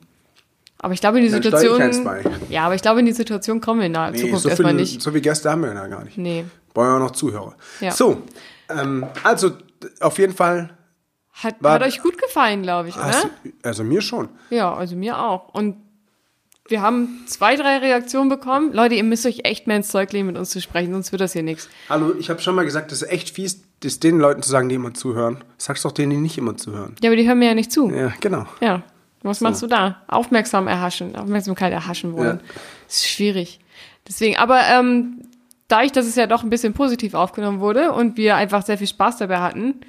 Aber 0.84 0.92
ich 0.92 1.00
glaube, 1.00 1.18
in 1.18 1.24
die 1.24 1.30
Dann 1.30 1.42
Situation. 1.42 1.80
Ja, 2.50 2.66
aber 2.66 2.74
ich 2.74 2.82
glaube, 2.82 3.00
in 3.00 3.06
die 3.06 3.12
Situation 3.12 3.58
kommen 3.62 3.80
wir 3.80 3.86
in 3.86 3.94
der 3.94 4.10
Nee, 4.10 4.18
Zukunft 4.18 4.42
so, 4.42 4.48
erstmal 4.50 4.74
nicht. 4.74 5.00
so 5.00 5.10
viele 5.10 5.22
Gäste 5.22 5.50
haben 5.50 5.62
wir 5.62 5.72
ja 5.72 5.86
gar 5.86 6.04
nicht. 6.04 6.18
Nee. 6.18 6.44
Brauchen 6.74 6.88
wir 6.88 6.94
auch 6.96 6.98
noch 6.98 7.12
Zuhörer. 7.12 7.54
Ja. 7.80 7.90
So, 7.90 8.20
ähm, 8.68 9.06
also 9.22 9.52
auf 10.00 10.18
jeden 10.18 10.34
Fall, 10.34 10.76
Hat, 11.32 11.56
War- 11.60 11.72
hat 11.74 11.82
euch 11.84 12.02
gut 12.02 12.18
gefallen, 12.20 12.62
glaube 12.62 12.90
ich, 12.90 12.96
oder? 12.96 13.06
hast, 13.06 13.28
also 13.62 13.82
mir 13.82 14.02
schon. 14.02 14.28
Ja, 14.50 14.74
also 14.74 14.94
mir 14.94 15.18
auch. 15.18 15.48
Und 15.54 15.76
wir 16.68 16.82
haben 16.82 17.24
zwei, 17.28 17.56
drei 17.56 17.78
Reaktionen 17.78 18.28
bekommen. 18.28 18.72
Leute, 18.74 18.94
ihr 18.94 19.04
müsst 19.04 19.24
euch 19.24 19.40
echt 19.44 19.66
mehr 19.66 19.78
ins 19.78 19.88
Zeug 19.88 20.12
legen, 20.12 20.26
mit 20.26 20.36
uns 20.36 20.50
zu 20.50 20.60
sprechen, 20.60 20.92
sonst 20.92 21.12
wird 21.12 21.22
das 21.22 21.32
hier 21.32 21.42
nichts. 21.42 21.70
Hallo, 21.88 22.12
ich 22.18 22.28
habe 22.28 22.40
schon 22.42 22.54
mal 22.54 22.64
gesagt, 22.66 22.92
das 22.92 23.00
ist 23.02 23.08
echt 23.10 23.30
fies, 23.30 23.62
das 23.80 24.00
den 24.00 24.18
Leuten 24.18 24.42
zu 24.42 24.50
sagen, 24.50 24.68
die 24.68 24.74
immer 24.74 24.92
zuhören. 24.92 25.42
Sag's 25.56 25.80
doch 25.82 25.92
denen, 25.92 26.10
die 26.10 26.16
nicht 26.18 26.36
immer 26.36 26.56
zuhören. 26.58 26.94
Ja, 27.02 27.08
aber 27.08 27.16
die 27.16 27.26
hören 27.26 27.38
mir 27.38 27.46
ja 27.48 27.54
nicht 27.54 27.72
zu. 27.72 27.90
Ja, 27.90 28.12
genau. 28.20 28.44
Ja. 28.60 28.82
Was 29.24 29.40
machst 29.40 29.62
du 29.62 29.66
da? 29.66 30.02
Aufmerksam 30.06 30.68
erhaschen, 30.68 31.16
Aufmerksamkeit 31.16 31.72
erhaschen 31.72 32.12
wollen. 32.12 32.38
Ja. 32.38 32.52
Das 32.86 32.96
ist 32.98 33.08
schwierig. 33.08 33.58
Deswegen, 34.06 34.36
aber 34.36 34.60
ähm, 34.70 35.22
dadurch, 35.66 35.92
dass 35.92 36.06
es 36.06 36.14
ja 36.14 36.26
doch 36.26 36.42
ein 36.44 36.50
bisschen 36.50 36.74
positiv 36.74 37.14
aufgenommen 37.14 37.58
wurde 37.60 37.92
und 37.92 38.16
wir 38.16 38.36
einfach 38.36 38.62
sehr 38.64 38.78
viel 38.78 38.86
Spaß 38.86 39.16
dabei 39.16 39.38
hatten, 39.38 39.80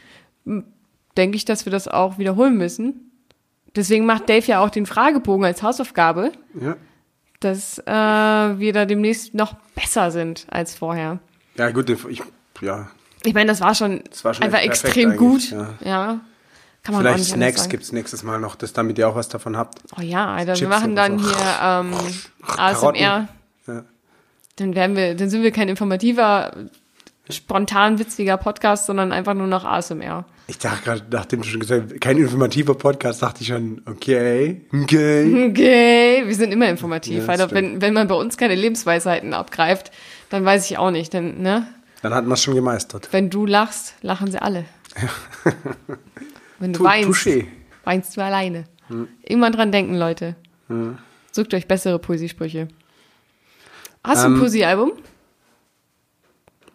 denke 1.17 1.35
ich, 1.35 1.45
dass 1.45 1.65
wir 1.65 1.71
das 1.71 1.87
auch 1.87 2.17
wiederholen 2.17 2.57
müssen. 2.57 3.11
Deswegen 3.75 4.05
macht 4.05 4.29
Dave 4.29 4.45
ja 4.47 4.61
auch 4.63 4.69
den 4.69 4.85
Fragebogen 4.85 5.45
als 5.45 5.61
Hausaufgabe, 5.61 6.31
Ja. 6.59 6.77
dass 7.41 7.77
äh, 7.79 7.83
wir 7.91 8.71
da 8.73 8.85
demnächst 8.85 9.33
noch 9.33 9.53
besser 9.75 10.11
sind 10.11 10.47
als 10.49 10.75
vorher. 10.75 11.19
Ja, 11.57 11.71
gut, 11.71 11.89
ich, 11.89 12.21
ja. 12.61 12.87
Ich 13.23 13.33
meine, 13.33 13.47
das 13.51 13.59
war 13.59 13.75
schon, 13.75 14.01
Das 14.09 14.23
war 14.23 14.33
schon 14.33 14.43
einfach 14.45 14.59
extrem 14.61 15.17
gut. 15.17 15.51
ja. 15.51 15.73
Ja. 15.83 16.19
Kann 16.85 16.93
man 16.93 17.01
auch 17.01 17.09
Vielleicht 17.09 17.29
nicht 17.29 17.33
Snacks 17.33 17.57
sagen. 17.61 17.71
gibt's 17.71 17.91
nächstes 17.91 18.21
Mal 18.21 18.39
noch, 18.39 18.55
das 18.55 18.71
damit 18.71 18.99
ihr 18.99 19.09
auch 19.09 19.15
was 19.15 19.27
davon 19.27 19.57
habt. 19.57 19.79
Oh 19.97 20.01
ja, 20.01 20.35
Alter, 20.35 20.49
wir 20.49 20.53
Chips 20.53 20.69
machen 20.69 20.95
dann 20.95 21.17
so. 21.17 21.27
hier 21.27 21.45
ähm. 21.59 21.93
ASMR. 22.57 23.27
Ja. 23.65 23.83
Dann 24.57 24.75
werden 24.75 24.95
wir, 24.95 25.15
dann 25.15 25.29
sind 25.29 25.41
wir 25.41 25.49
kein 25.51 25.67
informativer, 25.67 26.53
spontan 27.27 27.97
witziger 27.97 28.37
Podcast, 28.37 28.85
sondern 28.85 29.11
einfach 29.11 29.33
nur 29.33 29.47
noch 29.47 29.65
ASMR. 29.65 30.25
Ich 30.45 30.59
dachte 30.59 30.83
gerade, 30.83 31.01
nachdem 31.09 31.41
du 31.41 31.47
schon 31.47 31.59
gesagt 31.59 31.85
hast, 31.89 32.01
kein 32.01 32.19
informativer 32.19 32.75
Podcast, 32.75 33.23
dachte 33.23 33.41
ich 33.41 33.47
schon, 33.47 33.81
okay, 33.87 34.61
okay. 34.71 35.49
Okay, 35.49 36.23
wir 36.23 36.35
sind 36.35 36.51
immer 36.51 36.69
informativ. 36.69 37.23
Ja, 37.23 37.29
Alter, 37.29 37.47
stimmt. 37.47 37.61
wenn, 37.61 37.81
wenn 37.81 37.93
man 37.95 38.07
bei 38.07 38.13
uns 38.13 38.37
keine 38.37 38.53
Lebensweisheiten 38.53 39.33
abgreift, 39.33 39.91
dann 40.29 40.45
weiß 40.45 40.69
ich 40.69 40.77
auch 40.77 40.91
nicht. 40.91 41.13
Denn, 41.13 41.41
ne? 41.41 41.65
Dann 42.03 42.13
hat 42.13 42.25
man 42.25 42.33
es 42.33 42.43
schon 42.43 42.53
gemeistert. 42.53 43.07
Wenn 43.09 43.31
du 43.31 43.47
lachst, 43.47 43.95
lachen 44.03 44.29
sie 44.29 44.39
alle. 44.39 44.65
wenn 46.65 46.73
du 46.73 46.79
Tu- 46.79 46.83
weinst, 46.83 47.09
Touché. 47.25 47.45
weinst 47.83 48.17
du 48.17 48.21
alleine. 48.23 48.63
Immer 49.23 49.51
dran 49.51 49.71
denken, 49.71 49.95
Leute. 49.95 50.35
Sucht 51.31 51.53
euch 51.53 51.67
bessere 51.67 51.99
Poesiesprüche. 51.99 52.67
Hast 54.03 54.23
du 54.23 54.27
ein 54.27 54.33
Ähm, 54.33 54.39
Poesiealbum? 54.39 54.93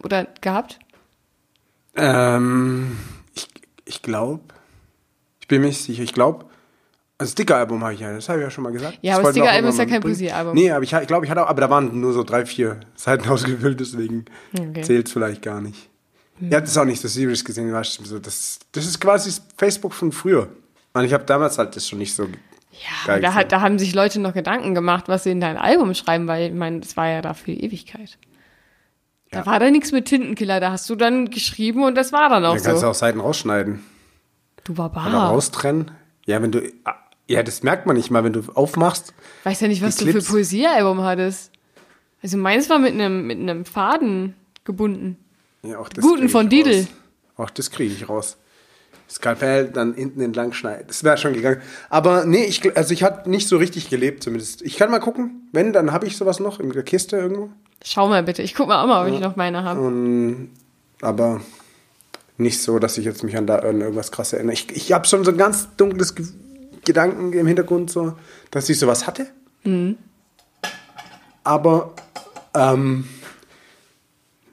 Oder 0.03 0.27
gehabt? 0.41 0.79
Ähm, 1.95 2.97
ich 3.35 3.47
ich 3.85 4.01
glaube, 4.01 4.41
ich 5.41 5.47
bin 5.47 5.61
mir 5.61 5.67
nicht 5.67 5.81
sicher, 5.83 6.03
ich 6.03 6.13
glaube, 6.13 6.45
also 7.17 7.31
Sticker-Album 7.33 7.83
habe 7.83 7.93
ich 7.93 7.99
ja, 7.99 8.13
das 8.13 8.29
habe 8.29 8.39
ich 8.39 8.43
ja 8.45 8.49
schon 8.49 8.63
mal 8.63 8.71
gesagt. 8.71 8.97
Ja, 9.01 9.11
Das 9.17 9.19
aber 9.25 9.31
Sticker-Album 9.31 9.69
ist 9.69 9.77
ja 9.77 9.85
kein. 9.85 10.01
Poesiealbum. 10.01 10.53
Nee, 10.55 10.71
aber 10.71 10.83
ich, 10.83 10.93
ich 10.93 11.07
glaube, 11.07 11.25
ich 11.25 11.29
hatte 11.31 11.43
auch, 11.43 11.49
aber 11.49 11.61
da 11.61 11.69
waren 11.69 11.99
nur 11.99 12.13
so 12.13 12.23
drei, 12.23 12.45
vier 12.45 12.79
Seiten 12.95 13.27
ausgefüllt, 13.29 13.79
deswegen 13.79 14.25
Okay. 14.57 14.81
zählt 14.81 15.07
es 15.07 15.13
vielleicht 15.13 15.41
gar 15.41 15.59
nicht. 15.61 15.89
Habt 16.53 16.67
es 16.67 16.77
auch 16.77 16.85
nicht 16.85 17.01
so 17.01 17.07
serious 17.07 17.43
gesehen, 17.45 17.71
weißt 17.71 17.99
du, 17.99 18.05
so, 18.05 18.19
das, 18.19 18.59
das 18.71 18.85
ist 18.85 18.99
quasi 18.99 19.29
das 19.29 19.41
Facebook 19.57 19.93
von 19.93 20.11
früher. 20.11 20.49
Und 20.93 21.05
ich 21.05 21.13
habe 21.13 21.23
damals 21.25 21.57
halt 21.57 21.75
das 21.75 21.87
schon 21.87 21.99
nicht 21.99 22.13
so 22.15 22.23
Ja, 22.23 22.29
geil 23.05 23.21
da, 23.21 23.33
hat, 23.33 23.51
da 23.51 23.61
haben 23.61 23.77
sich 23.79 23.93
Leute 23.93 24.19
noch 24.19 24.33
Gedanken 24.33 24.73
gemacht, 24.75 25.07
was 25.07 25.23
sie 25.23 25.31
in 25.31 25.39
dein 25.41 25.57
Album 25.57 25.93
schreiben, 25.93 26.27
weil 26.27 26.47
ich 26.49 26.53
meine, 26.53 26.79
das 26.79 26.97
war 26.97 27.07
ja 27.07 27.21
da 27.21 27.33
für 27.33 27.51
die 27.51 27.63
Ewigkeit. 27.63 28.17
Da 29.29 29.39
Ja. 29.39 29.45
war 29.45 29.59
da 29.59 29.69
nichts 29.71 29.91
mit 29.91 30.05
Tintenkiller, 30.05 30.59
da 30.59 30.71
hast 30.71 30.89
du 30.89 30.95
dann 30.95 31.29
geschrieben 31.29 31.83
und 31.83 31.95
das 31.95 32.11
war 32.11 32.27
dann 32.29 32.43
auch 32.43 32.55
Da 32.55 32.59
kannst 32.61 32.77
du 32.81 32.85
so. 32.85 32.87
auch 32.89 32.93
Seiten 32.95 33.19
rausschneiden 33.21 33.81
Du 34.63 34.77
war 34.77 34.91
oder 34.91 35.17
raustrennen. 35.17 35.91
Ja, 36.25 36.41
wenn 36.41 36.51
du, 36.51 36.61
ja, 37.27 37.41
das 37.41 37.63
merkt 37.63 37.85
man 37.87 37.95
nicht 37.95 38.11
mal, 38.11 38.23
wenn 38.23 38.33
du 38.33 38.43
aufmachst. 38.53 39.13
Weiß 39.43 39.61
ja 39.61 39.67
nicht, 39.67 39.81
was 39.81 39.95
du 39.95 40.05
für 40.05 40.11
Clips. 40.11 40.27
Poesiealbum 40.29 41.01
hattest. 41.01 41.51
Also 42.21 42.37
meins 42.37 42.69
war 42.69 42.77
mit 42.77 42.93
einem 42.93 43.25
mit 43.25 43.39
einem 43.39 43.65
Faden 43.65 44.35
gebunden. 44.65 45.17
Ja, 45.63 45.83
das 45.93 46.03
Guten 46.03 46.29
von 46.29 46.49
Didel. 46.49 46.87
Auch 47.37 47.49
das 47.49 47.71
kriege 47.71 47.93
ich 47.93 48.09
raus. 48.09 48.37
Skalpell 49.09 49.67
dann 49.67 49.93
hinten 49.93 50.21
entlang 50.21 50.53
schneiden. 50.53 50.85
Das 50.87 51.03
wäre 51.03 51.17
schon 51.17 51.33
gegangen. 51.33 51.61
Aber 51.89 52.25
nee, 52.25 52.45
ich, 52.45 52.77
also 52.77 52.93
ich 52.93 53.03
hatte 53.03 53.29
nicht 53.29 53.47
so 53.47 53.57
richtig 53.57 53.89
gelebt 53.89 54.23
zumindest. 54.23 54.61
Ich 54.61 54.77
kann 54.77 54.89
mal 54.89 54.99
gucken. 54.99 55.49
Wenn, 55.51 55.73
dann 55.73 55.91
habe 55.91 56.07
ich 56.07 56.15
sowas 56.15 56.39
noch 56.39 56.59
in 56.59 56.71
der 56.71 56.83
Kiste 56.83 57.17
irgendwo. 57.17 57.49
Schau 57.83 58.07
mal 58.07 58.23
bitte, 58.23 58.41
ich 58.41 58.55
guck 58.55 58.69
mal 58.69 58.81
auch 58.81 58.87
mal, 58.87 59.05
ob 59.05 59.13
ich 59.13 59.19
noch 59.19 59.35
meine 59.35 59.63
habe. 59.63 59.81
Und, 59.81 60.51
aber 61.01 61.41
nicht 62.37 62.61
so, 62.61 62.79
dass 62.79 62.97
ich 62.97 63.05
jetzt 63.05 63.23
mich 63.23 63.35
an 63.35 63.47
da 63.47 63.61
irgendwas 63.61 64.11
krass 64.11 64.33
erinnere. 64.33 64.53
Ich, 64.53 64.71
ich 64.71 64.93
habe 64.93 65.05
schon 65.07 65.23
so 65.23 65.31
ein 65.31 65.37
ganz 65.37 65.67
dunkles 65.77 66.15
Ge 66.15 66.25
Gedanken 66.83 67.31
im 67.33 67.45
Hintergrund, 67.45 67.91
so, 67.91 68.17
dass 68.49 68.67
ich 68.67 68.79
sowas 68.79 69.05
hatte. 69.05 69.27
Mhm. 69.63 69.97
Aber, 71.43 71.93
ähm, 72.55 73.07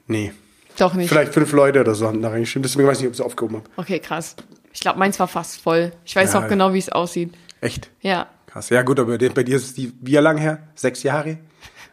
nee. 0.05 0.31
Doch 0.79 0.93
nicht. 0.95 1.09
Vielleicht 1.09 1.33
fünf 1.33 1.51
Leute 1.51 1.81
oder 1.81 1.93
so 1.93 2.07
haben 2.07 2.21
da 2.21 2.29
reingeschrieben. 2.29 2.63
Deswegen 2.63 2.87
weiß 2.87 2.97
ich 2.97 3.03
nicht, 3.03 3.09
ob 3.09 3.13
ich 3.13 3.19
es 3.19 3.25
aufgehoben 3.25 3.57
habe. 3.57 3.69
Okay, 3.77 3.99
krass. 3.99 4.35
Ich 4.73 4.79
glaube, 4.79 4.97
meins 4.99 5.19
war 5.19 5.27
fast 5.27 5.61
voll. 5.61 5.91
Ich 6.05 6.15
weiß 6.15 6.33
Ja. 6.33 6.39
auch 6.43 6.47
genau, 6.47 6.73
wie 6.73 6.77
es 6.79 6.89
aussieht. 6.89 7.33
Echt? 7.61 7.89
Ja. 8.01 8.27
Krass. 8.47 8.69
Ja, 8.69 8.81
gut, 8.81 8.99
aber 8.99 9.17
bei 9.17 9.43
dir, 9.43 9.55
ist 9.57 9.65
es 9.65 9.73
die, 9.73 9.93
wie 10.01 10.15
lang 10.15 10.37
her? 10.37 10.59
Sechs 10.75 11.03
Jahre? 11.03 11.37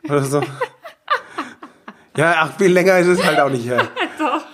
Oder 0.05 0.23
so? 0.23 0.41
ja, 2.17 2.35
ach, 2.39 2.57
viel 2.57 2.73
länger 2.73 2.99
ist 2.99 3.09
es 3.09 3.25
halt 3.25 3.41
auch 3.41 3.51
nicht 3.51 3.67
her. 3.67 3.89
Doch. 4.19 4.45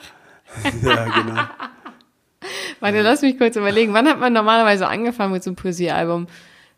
Ja, 0.83 1.05
genau. 1.05 1.41
Warte, 2.81 3.01
lass 3.03 3.23
mich 3.23 3.39
kurz 3.39 3.57
überlegen. 3.57 3.95
Wann 3.95 4.07
hat 4.09 4.19
man 4.19 4.33
normalerweise 4.33 4.87
angefangen 4.89 5.33
mit 5.33 5.43
so 5.43 5.51
einem 5.51 5.57
Poesiealbum? 5.57 6.27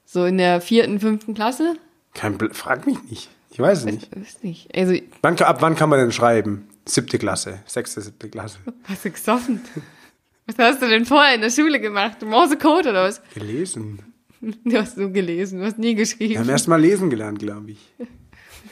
So 0.05 0.27
in 0.27 0.39
der 0.39 0.61
vierten, 0.61 1.01
fünften 1.01 1.35
Klasse? 1.35 1.75
Kein, 2.15 2.37
Bl- 2.39 2.53
frag 2.55 2.87
mich 2.87 3.03
nicht. 3.11 3.31
Ich 3.51 3.59
weiß 3.59 3.79
es 3.81 3.85
nicht. 3.87 4.09
Ich 4.13 4.21
weiß 4.21 4.43
nicht. 4.43 4.77
Also, 4.77 4.95
Wann, 5.23 5.39
ab 5.41 5.57
wann 5.63 5.75
kann 5.77 5.89
man 5.89 5.99
denn 5.99 6.13
schreiben? 6.13 6.69
Siebte 6.87 7.19
Klasse, 7.19 7.63
sechste, 7.67 8.01
siebte 8.01 8.29
Klasse. 8.29 8.59
hast 8.85 9.05
du 9.05 9.11
gesoffen? 9.11 9.61
Was 10.47 10.59
hast 10.59 10.83
du 10.83 10.89
denn 10.89 11.07
vorher 11.07 11.35
in 11.35 11.41
der 11.41 11.51
Schule 11.51 11.81
gemacht? 11.81 12.21
Morsecode 12.23 12.87
oder 12.89 13.05
was? 13.05 13.23
Gelesen. 13.35 14.01
Du 14.41 14.77
hast 14.77 14.99
nur 14.99 15.09
gelesen, 15.11 15.61
du 15.61 15.65
hast 15.67 15.79
nie 15.79 15.85
Wir 15.87 15.91
haben 15.93 15.97
geschrieben. 15.97 16.49
erst 16.51 16.69
mal 16.69 16.79
lesen 16.79 17.09
gelernt, 17.09 17.39
glaube 17.39 17.71
ich. 17.71 17.79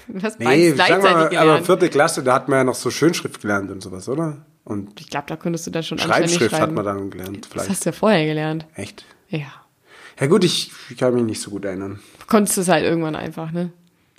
Du 0.06 0.22
hast 0.22 0.38
Nee, 0.38 0.72
sagen 0.72 1.02
wir 1.02 1.10
mal, 1.10 1.36
aber 1.36 1.62
vierte 1.64 1.88
Klasse, 1.88 2.22
da 2.22 2.34
hat 2.34 2.48
man 2.48 2.58
ja 2.58 2.64
noch 2.64 2.74
so 2.74 2.90
Schönschrift 2.90 3.40
gelernt 3.40 3.70
und 3.70 3.82
sowas, 3.82 4.06
oder? 4.08 4.44
Und 4.64 5.00
Ich 5.00 5.08
glaube, 5.08 5.26
da 5.28 5.36
könntest 5.36 5.66
du 5.66 5.70
dann 5.70 5.82
schon 5.82 5.98
Schreibschrift 5.98 6.52
hat 6.60 6.72
man 6.72 6.84
dann 6.84 7.08
gelernt, 7.10 7.44
Das 7.46 7.50
vielleicht. 7.52 7.70
hast 7.70 7.86
du 7.86 7.88
ja 7.90 7.92
vorher 7.92 8.26
gelernt. 8.26 8.66
Echt? 8.74 9.06
Ja. 9.28 9.46
Ja 10.20 10.26
gut, 10.26 10.44
ich, 10.44 10.70
ich 10.90 10.98
kann 10.98 11.14
mich 11.14 11.24
nicht 11.24 11.40
so 11.40 11.50
gut 11.50 11.64
erinnern. 11.64 12.00
Du 12.20 12.26
konntest 12.26 12.58
es 12.58 12.68
halt 12.68 12.84
irgendwann 12.84 13.16
einfach, 13.16 13.50
ne? 13.50 13.72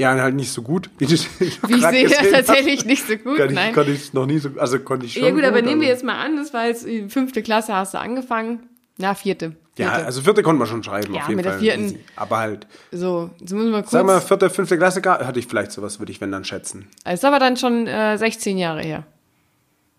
Ja, 0.03 0.15
halt 0.21 0.35
nicht 0.35 0.51
so 0.51 0.61
gut. 0.61 0.89
Wie, 0.97 1.05
ich 1.05 1.21
sehe, 1.39 1.49
gesehen 1.69 2.11
hast. 2.19 2.31
tatsächlich 2.31 2.85
nicht 2.85 3.07
so 3.07 3.17
gut, 3.17 3.37
Kann 3.37 3.49
ich, 3.49 3.55
nein. 3.55 3.73
konnte 3.73 3.91
ich 3.91 4.13
noch 4.13 4.25
nie 4.25 4.37
so, 4.39 4.49
also 4.57 4.79
konnte 4.79 5.05
ich 5.05 5.13
schon. 5.13 5.23
Ja 5.23 5.31
gut, 5.31 5.43
aber 5.43 5.57
gut, 5.61 5.65
nehmen 5.69 5.81
wir 5.81 5.87
jetzt 5.87 6.03
mal 6.03 6.17
an, 6.23 6.35
das 6.37 6.53
war 6.53 6.67
jetzt 6.67 6.85
die 6.85 7.09
fünfte 7.09 7.41
Klasse, 7.43 7.73
hast 7.75 7.93
du 7.93 7.99
angefangen. 7.99 8.67
Na, 8.97 9.15
vierte. 9.15 9.55
Ja, 9.75 9.89
Vierte. 9.89 10.05
also 10.05 10.21
vierte 10.21 10.43
konnte 10.43 10.59
man 10.59 10.67
schon 10.67 10.83
schreiben, 10.83 11.15
Ja, 11.15 11.21
auf 11.21 11.27
jeden 11.29 11.37
mit 11.37 11.45
der 11.45 11.53
Fall. 11.53 11.61
vierten- 11.61 11.85
Easy. 11.85 11.99
Aber 12.15 12.37
halt, 12.37 12.67
So, 12.91 13.31
jetzt 13.39 13.51
müssen 13.53 13.71
wir 13.71 13.79
kurz. 13.81 13.89
sag 13.91 14.05
mal, 14.05 14.21
vierte, 14.21 14.49
fünfte 14.51 14.77
Klasse 14.77 15.01
hatte 15.03 15.39
ich 15.39 15.47
vielleicht 15.47 15.71
sowas, 15.71 15.97
würde 15.99 16.11
ich 16.11 16.21
wenn 16.21 16.31
dann 16.31 16.45
schätzen. 16.45 16.87
Es 17.03 17.15
ist 17.15 17.25
aber 17.25 17.39
dann 17.39 17.57
schon 17.57 17.87
äh, 17.87 18.15
16 18.17 18.57
Jahre 18.59 18.81
her. 18.83 19.03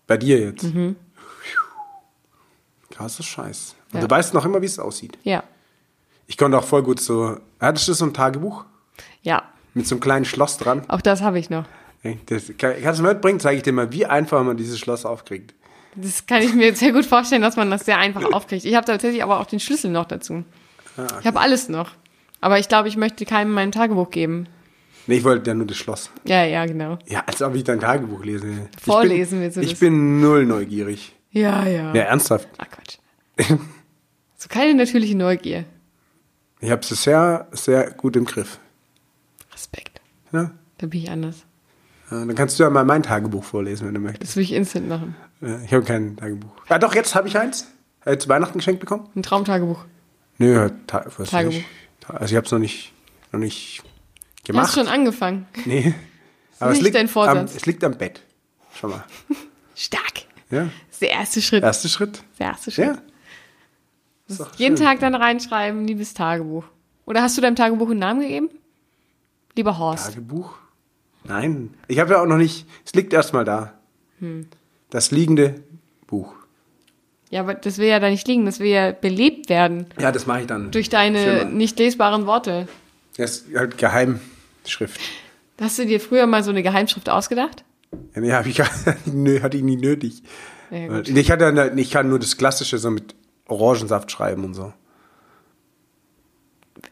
Bei 0.07 0.15
dir 0.15 0.39
jetzt. 0.39 0.63
Mhm. 0.63 0.95
Krasser 2.91 3.23
Scheiß. 3.23 3.75
Und 3.91 3.99
Ja. 4.01 4.07
du 4.07 4.15
weißt 4.15 4.33
noch 4.33 4.45
immer, 4.45 4.61
wie 4.61 4.65
es 4.65 4.79
aussieht. 4.79 5.17
Ja. 5.23 5.43
Ich 6.27 6.37
konnte 6.37 6.57
auch 6.57 6.63
voll 6.63 6.81
gut 6.83 6.99
so. 6.99 7.37
Hattest 7.59 7.87
du 7.87 7.93
so 7.93 8.05
ein 8.05 8.13
Tagebuch? 8.13 8.63
Ja, 9.21 9.43
Mit 9.75 9.85
so 9.85 9.93
einem 9.95 9.99
kleinen 10.01 10.25
Schloss 10.25 10.57
dran? 10.57 10.81
auch 10.87 11.01
das 11.01 11.21
habe 11.21 11.37
ich 11.37 11.51
noch. 11.51 11.65
Das, 12.27 12.51
kann, 12.57 12.73
kannst 12.81 12.99
du 12.99 13.03
mir 13.03 13.13
mitbringen? 13.13 13.39
Zeige 13.39 13.57
ich 13.57 13.63
dir 13.63 13.73
mal, 13.73 13.91
wie 13.91 14.05
einfach 14.07 14.43
man 14.43 14.57
dieses 14.57 14.79
Schloss 14.79 15.05
aufkriegt. 15.05 15.53
Das 15.95 16.25
kann 16.25 16.41
ich 16.41 16.53
mir 16.53 16.73
sehr 16.75 16.91
gut 16.91 17.05
vorstellen, 17.05 17.41
dass 17.41 17.55
man 17.55 17.69
das 17.71 17.85
sehr 17.85 17.97
einfach 17.99 18.33
aufkriegt. 18.33 18.65
Ich 18.65 18.75
habe 18.75 18.85
tatsächlich 18.85 19.23
aber 19.23 19.39
auch 19.39 19.45
den 19.45 19.59
Schlüssel 19.59 19.91
noch 19.91 20.05
dazu. 20.05 20.43
Ah, 20.97 21.07
Ich 21.19 21.27
habe 21.27 21.39
alles 21.39 21.69
noch. 21.69 21.91
Aber 22.41 22.59
ich 22.59 22.67
glaube, 22.67 22.87
ich 22.89 22.97
möchte 22.97 23.25
keinem 23.25 23.51
mein 23.53 23.71
Tagebuch 23.71 24.09
geben. 24.11 24.47
Nee, 25.07 25.17
ich 25.17 25.23
wollte 25.23 25.49
ja 25.49 25.53
nur 25.53 25.67
das 25.67 25.77
Schloss. 25.77 26.09
Ja, 26.25 26.43
ja, 26.45 26.65
genau. 26.65 26.97
Ja, 27.07 27.23
als 27.27 27.41
ob 27.41 27.55
ich 27.55 27.63
dein 27.63 27.79
Tagebuch 27.79 28.23
lese. 28.23 28.69
Vorlesen 28.81 29.41
willst 29.41 29.55
bin, 29.55 29.65
du 29.65 29.71
Ich 29.71 29.79
bin 29.79 30.19
null 30.21 30.45
neugierig. 30.45 31.15
Ja, 31.31 31.65
ja. 31.65 31.93
Ja, 31.93 32.03
ernsthaft. 32.03 32.47
Ach 32.57 32.67
Quatsch. 32.69 32.97
So 34.37 34.47
keine 34.49 34.73
natürliche 34.75 35.15
Neugier. 35.17 35.65
Ich 36.59 36.71
habe 36.71 36.81
es 36.81 36.89
sehr, 37.03 37.47
sehr 37.51 37.91
gut 37.91 38.15
im 38.15 38.25
Griff. 38.25 38.59
Respekt. 39.55 40.01
Ja? 40.31 40.51
Da 40.77 40.85
bin 40.87 41.01
ich 41.01 41.09
anders. 41.09 41.45
Ja, 42.11 42.19
Dann 42.23 42.35
kannst 42.35 42.59
du 42.59 42.63
ja 42.63 42.69
mal 42.69 42.85
mein 42.85 43.01
Tagebuch 43.01 43.43
vorlesen, 43.43 43.87
wenn 43.87 43.95
du 43.95 43.99
möchtest. 43.99 44.21
Das 44.31 44.35
will 44.35 44.43
ich 44.43 44.51
instant 44.53 44.87
machen. 44.87 45.15
Ja, 45.41 45.59
Ich 45.63 45.73
habe 45.73 45.83
kein 45.83 46.17
Tagebuch. 46.17 46.51
Ja, 46.69 46.77
doch, 46.77 46.93
jetzt 46.93 47.15
habe 47.15 47.27
ich 47.27 47.37
eins. 47.37 47.67
Äh, 48.03 48.17
zu 48.19 48.29
Weihnachten 48.29 48.59
geschenkt 48.59 48.79
bekommen? 48.81 49.09
Ein 49.15 49.23
Traumtagebuch. 49.23 49.83
Nö, 50.37 50.69
ta 50.85 51.05
was 51.17 51.29
Tagebuch. 51.31 51.53
Nicht. 51.55 51.65
Also 52.07 52.33
ich 52.33 52.35
habe 52.35 52.45
es 52.45 52.51
noch 52.51 52.59
nicht, 52.59 52.93
noch 53.31 53.39
nicht 53.39 53.81
Du 54.45 54.51
gemacht. 54.51 54.67
hast 54.67 54.75
schon 54.75 54.87
angefangen. 54.87 55.47
Nee. 55.65 55.95
Aber 56.59 56.69
nicht 56.71 56.79
es 56.79 56.83
liegt, 56.83 56.95
dein 56.95 57.07
Vorsatz. 57.07 57.37
Am, 57.51 57.57
es 57.57 57.65
liegt 57.65 57.83
am 57.83 57.97
Bett. 57.97 58.21
Schau 58.75 58.89
mal. 58.89 59.03
Stark. 59.75 60.25
Ja. 60.51 60.63
Das 60.65 60.71
ist 60.91 61.01
der 61.01 61.09
erste 61.09 61.41
Schritt. 61.41 61.63
Erster 61.63 61.89
Schritt. 61.89 62.21
Der 62.37 62.47
erste 62.47 62.69
Schritt. 62.71 62.85
Ja. 64.27 64.45
Jeden 64.57 64.77
schön. 64.77 64.85
Tag 64.85 64.99
dann 64.99 65.15
reinschreiben, 65.15 65.85
liebes 65.87 66.13
Tagebuch. 66.13 66.65
Oder 67.05 67.21
hast 67.23 67.37
du 67.37 67.41
deinem 67.41 67.55
Tagebuch 67.55 67.89
einen 67.89 67.99
Namen 67.99 68.21
gegeben? 68.21 68.49
Lieber 69.55 69.77
Horst. 69.77 70.13
Tagebuch? 70.13 70.53
Nein. 71.23 71.73
Ich 71.87 71.99
habe 71.99 72.13
ja 72.13 72.21
auch 72.21 72.25
noch 72.25 72.37
nicht. 72.37 72.67
Es 72.85 72.93
liegt 72.93 73.13
erstmal 73.13 73.45
da. 73.45 73.73
Hm. 74.19 74.47
Das 74.89 75.11
liegende 75.11 75.55
Buch. 76.07 76.33
Ja, 77.31 77.41
aber 77.41 77.55
das 77.55 77.79
will 77.79 77.87
ja 77.87 77.99
da 77.99 78.09
nicht 78.09 78.27
liegen, 78.27 78.45
das 78.45 78.59
will 78.59 78.67
ja 78.67 78.91
belebt 78.91 79.49
werden. 79.49 79.87
Ja, 79.99 80.11
das 80.11 80.27
mache 80.27 80.41
ich 80.41 80.47
dann. 80.47 80.71
Durch 80.71 80.89
deine 80.89 81.19
Schimmer. 81.19 81.45
nicht 81.45 81.79
lesbaren 81.79 82.27
Worte. 82.27 82.67
Das 83.17 83.37
ist 83.39 83.55
halt 83.55 83.77
Geheimschrift. 83.77 85.01
Hast 85.59 85.79
du 85.79 85.85
dir 85.85 85.99
früher 85.99 86.27
mal 86.27 86.43
so 86.43 86.51
eine 86.51 86.63
Geheimschrift 86.63 87.09
ausgedacht? 87.09 87.63
Ja, 88.13 88.21
nee, 88.21 88.33
hab 88.33 88.45
ich 88.45 88.61
nö, 89.05 89.41
hatte 89.41 89.57
ich 89.57 89.63
nie 89.63 89.77
nötig. 89.77 90.21
Ja, 90.69 91.01
ich, 91.01 91.31
hatte, 91.31 91.73
ich 91.75 91.91
kann 91.91 92.09
nur 92.09 92.19
das 92.19 92.37
Klassische 92.37 92.77
so 92.77 92.91
mit 92.91 93.15
Orangensaft 93.47 94.11
schreiben 94.11 94.43
und 94.43 94.53
so. 94.53 94.73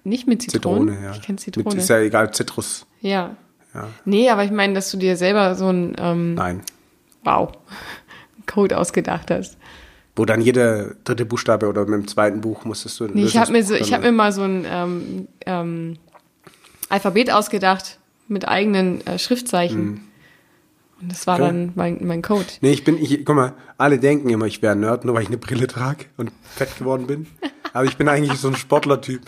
Nicht 0.03 0.27
mit 0.27 0.41
Zitronen? 0.41 0.89
Zitrone, 0.89 1.05
ja. 1.05 1.11
Ich 1.11 1.21
kenne 1.21 1.33
Mit, 1.35 1.39
Zitrone. 1.41 1.75
ist 1.77 1.89
ja 1.89 1.99
egal, 1.99 2.33
Zitrus. 2.33 2.85
ja. 3.01 3.35
Ja. 3.73 3.87
Nee, 4.05 4.29
aber 4.29 4.43
ich 4.43 4.51
meine, 4.51 4.75
dass 4.75 4.91
du 4.91 4.97
dir 4.97 5.17
selber 5.17 5.55
so 5.55 5.67
ein, 5.67 5.95
ähm, 5.97 6.35
Nein. 6.35 6.61
wow, 7.23 7.51
Code 8.45 8.77
ausgedacht 8.77 9.31
hast. 9.31 9.57
Wo 10.15 10.25
dann 10.25 10.41
jeder 10.41 10.91
dritte 11.03 11.25
Buchstabe 11.25 11.67
oder 11.67 11.81
mit 11.85 11.93
dem 11.93 12.07
zweiten 12.07 12.41
Buch 12.41 12.65
musstest 12.65 12.99
du. 12.99 13.07
Nee, 13.07 13.23
ich 13.23 13.35
habe 13.35 13.51
mir, 13.51 13.63
so, 13.63 13.73
ich 13.73 13.91
hab 13.91 14.03
mir 14.03 14.11
mal 14.11 14.31
so 14.31 14.43
ein 14.43 14.63
ähm, 14.69 15.27
ähm, 15.47 15.97
Alphabet 16.89 17.31
ausgedacht 17.31 17.97
mit 18.27 18.47
eigenen 18.47 19.05
äh, 19.07 19.17
Schriftzeichen. 19.17 19.89
Und 19.89 20.01
das 21.09 21.27
war 21.27 21.37
dann 21.37 21.71
mein, 21.75 21.99
mein 22.01 22.21
Code. 22.21 22.45
Nee, 22.61 22.71
ich 22.71 22.83
bin, 22.83 22.97
ich, 22.97 23.25
guck 23.25 23.35
mal, 23.35 23.53
alle 23.77 23.99
denken 23.99 24.29
immer, 24.29 24.45
ich 24.45 24.61
wäre 24.61 24.73
ein 24.73 24.79
Nerd, 24.79 25.05
nur 25.05 25.15
weil 25.15 25.23
ich 25.23 25.27
eine 25.27 25.37
Brille 25.37 25.67
trage 25.67 26.05
und 26.17 26.31
fett 26.55 26.77
geworden 26.77 27.07
bin. 27.07 27.27
Aber 27.73 27.85
ich 27.85 27.97
bin 27.97 28.07
eigentlich 28.07 28.39
so 28.39 28.49
ein 28.49 28.55
Sportlertyp. 28.55 29.21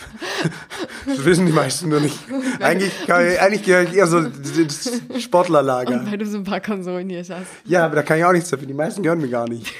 Das 1.08 1.26
wissen 1.26 1.48
die 1.48 1.52
meisten 1.52 1.90
nur 1.90 2.00
nicht. 2.00 2.18
Eigentlich, 2.60 2.92
eigentlich 3.12 3.64
gehöre 3.64 3.84
ich 3.84 3.94
eher 3.96 4.06
so 4.06 4.20
ins 4.20 5.02
Sportlerlager. 5.20 6.06
Weil 6.06 6.20
du 6.20 6.28
so 6.28 6.38
ein 6.38 6.44
paar 6.44 6.62
Konsolen 6.62 7.10
hier 7.10 7.20
hast. 7.20 7.32
Ja, 7.66 7.86
aber 7.86 7.96
da 7.96 8.04
kann 8.04 8.20
ich 8.20 8.26
auch 8.26 8.32
nichts 8.32 8.50
dafür. 8.50 8.68
Die 8.68 8.74
meisten 8.74 9.04
hören 9.04 9.20
mir 9.20 9.30
gar 9.30 9.50
nicht. 9.50 9.74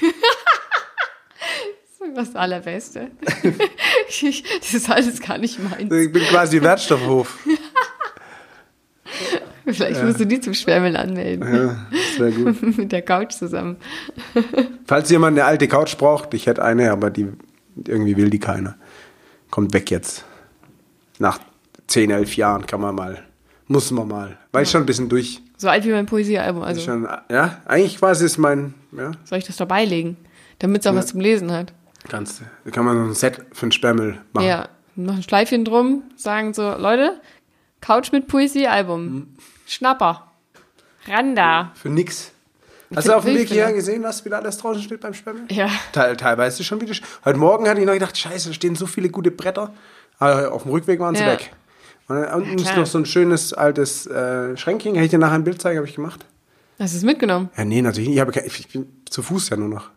Das 1.98 2.08
ist 2.08 2.16
das 2.16 2.36
Allerbeste. 2.36 3.10
das 3.22 4.74
ist 4.74 4.90
alles 4.90 5.20
gar 5.20 5.38
nicht 5.38 5.58
meins. 5.58 5.92
Ich 5.92 6.12
bin 6.12 6.22
quasi 6.24 6.60
Wertstoffhof. 6.60 7.38
Vielleicht 9.66 10.02
musst 10.04 10.20
du 10.20 10.26
die 10.26 10.40
zum 10.40 10.54
Schwärmeln 10.54 10.96
anmelden. 10.96 11.54
Ja, 11.54 11.86
das 11.90 12.20
wäre 12.20 12.32
gut. 12.32 12.62
Mit 12.78 12.92
der 12.92 13.02
Couch 13.02 13.32
zusammen. 13.32 13.76
Falls 14.86 15.10
jemand 15.10 15.36
eine 15.36 15.46
alte 15.46 15.66
Couch 15.66 15.96
braucht, 15.96 16.32
ich 16.34 16.46
hätte 16.46 16.64
eine, 16.64 16.92
aber 16.92 17.10
die 17.10 17.28
irgendwie 17.86 18.16
will 18.16 18.30
die 18.30 18.38
keiner. 18.38 18.76
Kommt 19.50 19.72
weg 19.74 19.90
jetzt. 19.90 20.24
Nach 21.18 21.38
10, 21.88 22.10
11 22.10 22.36
Jahren 22.36 22.66
kann 22.66 22.80
man 22.80 22.94
mal, 22.94 23.22
muss 23.66 23.90
man 23.90 24.08
mal. 24.08 24.38
Weil 24.52 24.62
ich 24.62 24.70
schon 24.70 24.82
ein 24.82 24.86
bisschen 24.86 25.08
durch. 25.08 25.42
So 25.56 25.68
alt 25.68 25.84
wie 25.84 25.90
mein 25.90 26.06
Poesiealbum. 26.06 26.62
Also 26.62 26.80
Schon, 26.80 27.08
ja, 27.30 27.62
eigentlich 27.64 27.98
quasi 27.98 28.24
ist 28.24 28.38
mein, 28.38 28.74
ja, 28.92 29.12
soll 29.24 29.38
ich 29.38 29.46
das 29.46 29.56
dabei 29.56 29.84
legen? 29.84 30.16
Damit 30.58 30.82
es 30.82 30.86
auch 30.86 30.94
was 30.94 31.08
zum 31.08 31.20
Lesen 31.20 31.52
hat. 31.52 31.72
kannst 32.08 32.40
du. 32.40 32.44
Da 32.64 32.70
kann 32.70 32.84
man 32.84 32.96
so 32.96 33.02
ein 33.04 33.14
Set 33.14 33.42
für 33.52 33.66
ein 33.66 33.72
Sperrmüll 33.72 34.18
machen. 34.32 34.46
Ja. 34.46 34.68
Noch 34.98 35.16
ein 35.16 35.22
Schleifchen 35.22 35.64
drum, 35.66 36.04
sagen 36.16 36.54
so, 36.54 36.62
Leute, 36.62 37.20
Couch 37.82 38.12
mit 38.12 38.28
Poesiealbum. 38.28 39.04
Mhm. 39.04 39.26
Schnapper. 39.66 40.26
Randa. 41.06 41.72
Für 41.74 41.88
nix. 41.88 42.32
Hast 42.94 43.08
du 43.08 43.16
auf 43.16 43.24
dem 43.24 43.34
Weg 43.34 43.48
hierher 43.48 43.72
gesehen, 43.72 44.02
was 44.04 44.24
wieder 44.24 44.38
alles 44.38 44.58
draußen 44.58 44.80
steht 44.82 45.00
beim 45.00 45.12
Sperrmüll? 45.12 45.46
Ja. 45.50 45.68
Teil, 45.92 46.16
teilweise 46.16 46.62
schon 46.62 46.80
wieder. 46.80 46.94
Heute 47.24 47.38
Morgen 47.38 47.68
hatte 47.68 47.80
ich 47.80 47.86
noch 47.86 47.94
gedacht, 47.94 48.16
scheiße, 48.16 48.48
da 48.48 48.54
stehen 48.54 48.76
so 48.76 48.86
viele 48.86 49.08
gute 49.08 49.30
Bretter. 49.32 49.72
Aber 50.18 50.52
auf 50.52 50.62
dem 50.62 50.70
Rückweg 50.70 51.00
waren 51.00 51.14
sie 51.16 51.22
Ja. 51.24 51.32
weg. 51.32 51.52
Und 52.08 52.16
dann 52.22 52.34
unten 52.42 52.58
ist 52.58 52.76
noch 52.76 52.86
so 52.86 52.98
ein 52.98 53.06
schönes 53.06 53.52
altes 53.52 54.06
äh, 54.06 54.56
Schränkchen. 54.56 54.94
Kann 54.94 55.02
ich 55.02 55.10
dir 55.10 55.18
nachher 55.18 55.34
ein 55.34 55.42
Bild 55.44 55.60
zeigen, 55.60 55.78
habe 55.78 55.88
ich 55.88 55.96
gemacht. 55.96 56.24
Hast 56.78 56.94
du 56.94 56.98
es 56.98 57.04
mitgenommen? 57.04 57.50
Ja, 57.56 57.64
nee, 57.64 57.82
natürlich 57.82 58.08
nicht. 58.08 58.16
Ich, 58.16 58.20
habe 58.20 58.30
kein, 58.30 58.44
ich 58.46 58.68
bin 58.68 58.86
zu 59.10 59.22
Fuß 59.22 59.48
ja 59.50 59.56
nur 59.56 59.68
noch. 59.68 59.90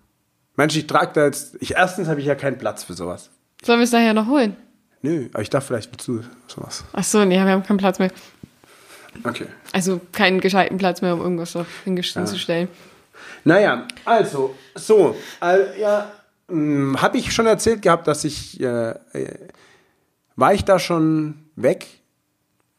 Mensch, 0.56 0.76
ich 0.76 0.88
trage 0.88 1.12
da 1.14 1.26
jetzt. 1.26 1.58
Ich, 1.60 1.76
erstens 1.76 2.08
habe 2.08 2.20
ich 2.20 2.26
ja 2.26 2.34
keinen 2.34 2.58
Platz 2.58 2.84
für 2.84 2.94
sowas. 2.94 3.30
Sollen 3.64 3.80
wir 3.80 3.84
es 3.84 3.92
nachher 3.92 4.14
noch 4.16 4.26
holen? 4.28 4.56
Nö, 5.04 5.30
aber 5.32 5.44
ich 5.44 5.50
darf 5.52 5.66
vielleicht 5.68 6.02
zu 6.02 6.24
sowas. 6.48 6.84
Ach 6.94 7.04
so, 7.04 7.24
nee, 7.24 7.36
wir 7.36 7.46
haben 7.46 7.64
keinen 7.64 7.78
Platz 7.78 8.00
mehr. 8.00 8.12
Okay. 9.24 9.48
Also 9.72 10.00
keinen 10.12 10.40
gescheiten 10.40 10.78
Platz 10.78 11.02
mehr, 11.02 11.14
um 11.14 11.22
irgendwas 11.22 11.52
so 11.52 11.66
hinzustellen. 11.84 12.68
Naja, 13.44 13.88
also, 14.06 14.56
so. 14.76 15.16
All, 15.40 15.74
ja, 15.80 16.12
habe 16.50 17.18
ich 17.18 17.32
schon 17.32 17.46
erzählt 17.46 17.82
gehabt, 17.82 18.08
dass 18.08 18.24
ich. 18.24 18.60
Äh, 18.60 18.92
äh, 19.14 19.48
war 20.36 20.54
ich 20.54 20.64
da 20.64 20.80
schon 20.80 21.50
weg 21.58 21.86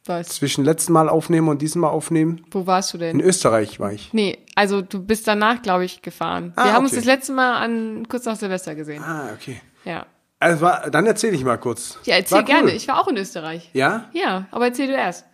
Was? 0.05 0.29
zwischen 0.29 0.65
letzten 0.65 0.93
Mal 0.93 1.09
aufnehmen 1.09 1.47
und 1.47 1.61
diesem 1.61 1.81
Mal 1.81 1.89
aufnehmen? 1.89 2.43
Wo 2.49 2.65
warst 2.65 2.93
du 2.93 2.97
In 2.97 3.19
denn? 3.19 3.21
Österreich 3.21 3.79
war 3.79 3.91
ich. 3.91 4.11
Nee, 4.13 4.39
also 4.55 4.81
du 4.81 4.99
bist 5.03 5.27
danach, 5.27 5.61
glaube 5.61 5.85
ich, 5.85 6.01
gefahren. 6.01 6.53
Ah, 6.55 6.65
wir 6.65 6.73
haben 6.73 6.83
uns 6.83 6.93
okay. 6.93 7.01
das 7.01 7.05
letzte 7.05 7.33
Mal 7.33 7.57
an 7.57 8.07
kurz 8.09 8.25
nach 8.25 8.35
Silvester 8.35 8.73
gesehen. 8.73 9.03
Ah, 9.03 9.29
okay. 9.35 9.61
Ja. 9.85 10.07
Also 10.39 10.67
dann 10.91 11.05
erzähle 11.05 11.35
ich 11.35 11.43
mal 11.43 11.57
kurz. 11.57 11.99
Ja, 12.05 12.15
erzähl 12.15 12.39
cool. 12.39 12.45
gerne. 12.45 12.71
Ich 12.71 12.87
war 12.87 12.99
auch 12.99 13.07
in 13.07 13.17
Österreich. 13.17 13.69
Ja? 13.73 14.09
Ja, 14.13 14.47
aber 14.49 14.65
erzähl 14.65 14.87
du 14.87 14.93
erst. 14.93 15.25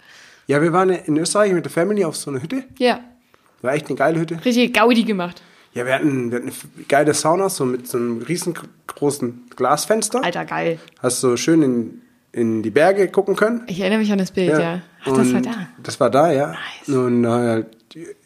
Ja, 0.48 0.62
wir 0.62 0.72
waren 0.72 0.90
in 0.90 1.18
Österreich 1.18 1.52
mit 1.52 1.66
der 1.66 1.72
Family 1.72 2.06
auf 2.06 2.16
so 2.16 2.32
einer 2.32 2.42
Hütte. 2.42 2.64
Ja. 2.80 3.02
War 3.62 3.74
echt 3.74 3.88
eine 3.88 3.96
geile 3.96 4.20
Hütte. 4.20 4.44
Richtig 4.44 4.74
Gaudi 4.74 5.04
gemacht. 5.04 5.42
Ja, 5.74 5.86
wir 5.86 5.94
hatten, 5.94 6.32
wir 6.32 6.40
hatten 6.40 6.48
eine 6.48 6.86
geile 6.88 7.14
Sauna, 7.14 7.50
so 7.50 7.66
mit 7.66 7.88
so 7.88 7.98
einem 7.98 8.22
riesengroßen 8.22 9.48
Glasfenster. 9.56 10.24
Alter, 10.24 10.46
geil. 10.46 10.80
Hast 11.00 11.20
so 11.20 11.36
schön 11.36 11.62
in, 11.62 12.02
in 12.32 12.64
die 12.64 12.70
Berge 12.70 13.10
gucken 13.10 13.36
können. 13.36 13.64
Ich 13.68 13.82
erinnere 13.82 14.00
mich 14.00 14.12
an 14.12 14.20
das 14.20 14.32
Bild, 14.32 14.58
ja. 14.58 14.82
Ach, 15.02 15.08
das 15.08 15.18
Und 15.18 15.34
war 15.34 15.42
da. 15.42 15.68
Das 15.84 16.00
war 16.00 16.10
da, 16.10 16.32
ja. 16.32 16.56
Nice. 16.88 16.98
Und 16.98 17.26
äh, 17.26 17.66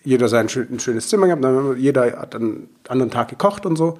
jeder 0.03 0.27
sein 0.27 0.47
ein 0.47 0.79
schönes 0.79 1.09
Zimmer 1.09 1.25
gehabt. 1.25 1.43
Dann 1.43 1.75
jeder 1.77 2.19
hat 2.19 2.35
einen 2.35 2.69
anderen 2.87 3.11
Tag 3.11 3.29
gekocht 3.29 3.65
und 3.65 3.77
so. 3.77 3.97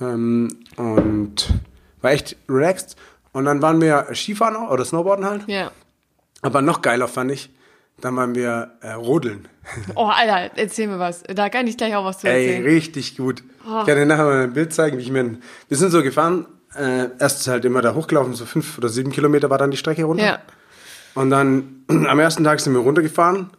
Ähm, 0.00 0.48
und 0.76 1.54
war 2.02 2.10
echt 2.10 2.36
relaxed. 2.48 2.96
Und 3.32 3.44
dann 3.44 3.62
waren 3.62 3.80
wir 3.80 4.08
Skifahren 4.12 4.56
oder 4.68 4.84
Snowboarden 4.84 5.24
halt. 5.24 5.42
Ja. 5.46 5.70
Aber 6.44 6.60
noch 6.62 6.82
geiler 6.82 7.08
fand 7.08 7.32
ich, 7.32 7.50
dann 8.00 8.14
waren 8.16 8.34
wir 8.34 8.72
äh, 8.82 8.92
Rodeln. 8.92 9.48
Oh, 9.94 10.04
Alter, 10.04 10.50
erzähl 10.56 10.88
mir 10.88 10.98
was. 10.98 11.22
Da 11.22 11.48
kann 11.48 11.66
ich 11.66 11.78
gleich 11.78 11.96
auch 11.96 12.04
was 12.04 12.18
zu 12.18 12.28
Ey, 12.28 12.48
erzählen. 12.48 12.64
richtig 12.64 13.16
gut. 13.16 13.42
Oh. 13.66 13.80
Ich 13.80 13.86
kann 13.86 13.96
dir 13.96 14.04
nachher 14.04 14.24
mal 14.24 14.42
ein 14.42 14.52
Bild 14.52 14.74
zeigen, 14.74 14.98
wie 14.98 15.02
ich 15.02 15.10
mir. 15.10 15.38
Wir 15.68 15.76
sind 15.78 15.90
so 15.90 16.02
gefahren, 16.02 16.46
äh, 16.76 17.08
erst 17.18 17.46
halt 17.48 17.64
immer 17.64 17.80
da 17.80 17.94
hochgelaufen, 17.94 18.34
so 18.34 18.44
fünf 18.44 18.76
oder 18.76 18.90
sieben 18.90 19.10
Kilometer 19.10 19.48
war 19.48 19.56
dann 19.56 19.70
die 19.70 19.78
Strecke 19.78 20.04
runter. 20.04 20.24
Ja. 20.24 20.38
Und 21.14 21.30
dann 21.30 21.84
am 21.88 22.18
ersten 22.18 22.44
Tag 22.44 22.60
sind 22.60 22.74
wir 22.74 22.80
runtergefahren. 22.80 23.50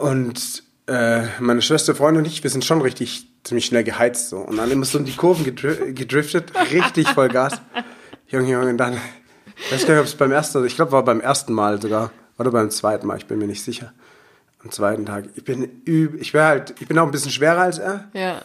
Und 0.00 0.62
äh, 0.86 1.22
meine 1.40 1.60
Schwester, 1.60 1.94
Freundin 1.96 2.22
und 2.22 2.30
ich, 2.30 2.42
wir 2.44 2.50
sind 2.50 2.64
schon 2.64 2.80
richtig 2.82 3.26
ziemlich 3.42 3.66
schnell 3.66 3.82
geheizt. 3.82 4.28
So. 4.28 4.38
Und 4.38 4.58
dann 4.58 4.70
immer 4.70 4.84
so 4.84 4.98
in 4.98 5.06
die 5.06 5.16
Kurven 5.16 5.44
gedri 5.44 5.92
gedriftet, 5.92 6.52
richtig 6.70 7.08
voll 7.08 7.28
Gas. 7.28 7.60
Junge, 8.28 8.50
Junge, 8.50 8.68
und 8.70 8.78
dann, 8.78 8.96
ich 9.56 9.72
weiß 9.72 9.86
gar 9.86 9.94
nicht, 9.94 10.00
ob 10.00 10.06
es 10.06 10.14
beim 10.14 10.32
ersten, 10.32 10.64
ich 10.64 10.76
glaube, 10.76 10.92
war 10.92 11.04
beim 11.04 11.20
ersten 11.20 11.52
Mal 11.52 11.80
sogar, 11.80 12.10
oder 12.38 12.50
beim 12.50 12.70
zweiten 12.70 13.06
Mal, 13.06 13.16
ich 13.18 13.26
bin 13.26 13.38
mir 13.38 13.46
nicht 13.46 13.62
sicher. 13.62 13.92
Am 14.62 14.70
zweiten 14.70 15.04
Tag. 15.06 15.26
Ich 15.34 15.44
bin 15.44 15.82
üb, 15.86 16.20
ich 16.20 16.32
wäre 16.32 16.46
halt, 16.46 16.74
ich 16.80 16.88
bin 16.88 16.98
auch 16.98 17.04
ein 17.04 17.10
bisschen 17.10 17.30
schwerer 17.30 17.60
als 17.62 17.78
er. 17.78 18.08
Ja. 18.14 18.40